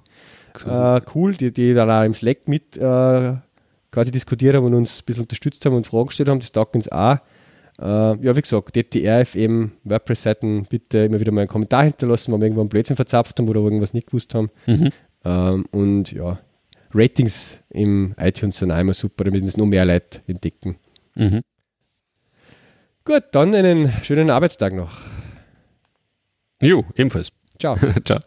Äh, 0.66 1.00
cool, 1.14 1.34
die, 1.34 1.52
die 1.52 1.74
dann 1.74 1.90
auch 1.90 2.04
im 2.04 2.14
Slack 2.14 2.48
mit 2.48 2.76
äh, 2.76 3.34
quasi 3.90 4.10
diskutiert 4.10 4.56
haben 4.56 4.66
und 4.66 4.74
uns 4.74 5.00
ein 5.00 5.04
bisschen 5.06 5.22
unterstützt 5.22 5.64
haben 5.64 5.74
und 5.74 5.86
Fragen 5.86 6.06
gestellt 6.06 6.28
haben. 6.28 6.40
Das 6.40 6.52
taugt 6.52 6.76
uns 6.76 6.90
auch. 6.90 7.18
Äh, 7.80 7.84
ja, 7.84 8.36
wie 8.36 8.40
gesagt, 8.40 8.74
DTR, 8.74 9.24
FM, 9.24 9.72
WordPress-Seiten, 9.84 10.66
bitte 10.68 10.98
immer 11.04 11.20
wieder 11.20 11.32
mal 11.32 11.42
einen 11.42 11.48
Kommentar 11.48 11.84
hinterlassen, 11.84 12.32
wenn 12.32 12.40
wir 12.40 12.46
irgendwo 12.46 12.62
einen 12.62 12.68
Blödsinn 12.68 12.96
verzapft 12.96 13.38
haben 13.38 13.48
oder 13.48 13.60
irgendwas 13.60 13.94
nicht 13.94 14.08
gewusst 14.08 14.34
haben. 14.34 14.50
Mhm. 14.66 14.90
Ähm, 15.24 15.66
und 15.70 16.12
ja, 16.12 16.38
Ratings 16.92 17.60
im 17.70 18.14
iTunes 18.18 18.58
sind 18.58 18.72
auch 18.72 18.78
immer 18.78 18.94
super, 18.94 19.24
damit 19.24 19.42
uns 19.42 19.56
noch 19.56 19.66
mehr 19.66 19.84
Leute 19.84 20.20
entdecken. 20.26 20.76
Mhm. 21.14 21.42
Gut, 23.04 23.24
dann 23.32 23.54
einen 23.54 23.92
schönen 24.02 24.30
Arbeitstag 24.30 24.74
noch. 24.74 25.00
Jo, 26.60 26.84
ebenfalls. 26.96 27.30
Ciao. 27.58 27.76
Ciao. 28.04 28.20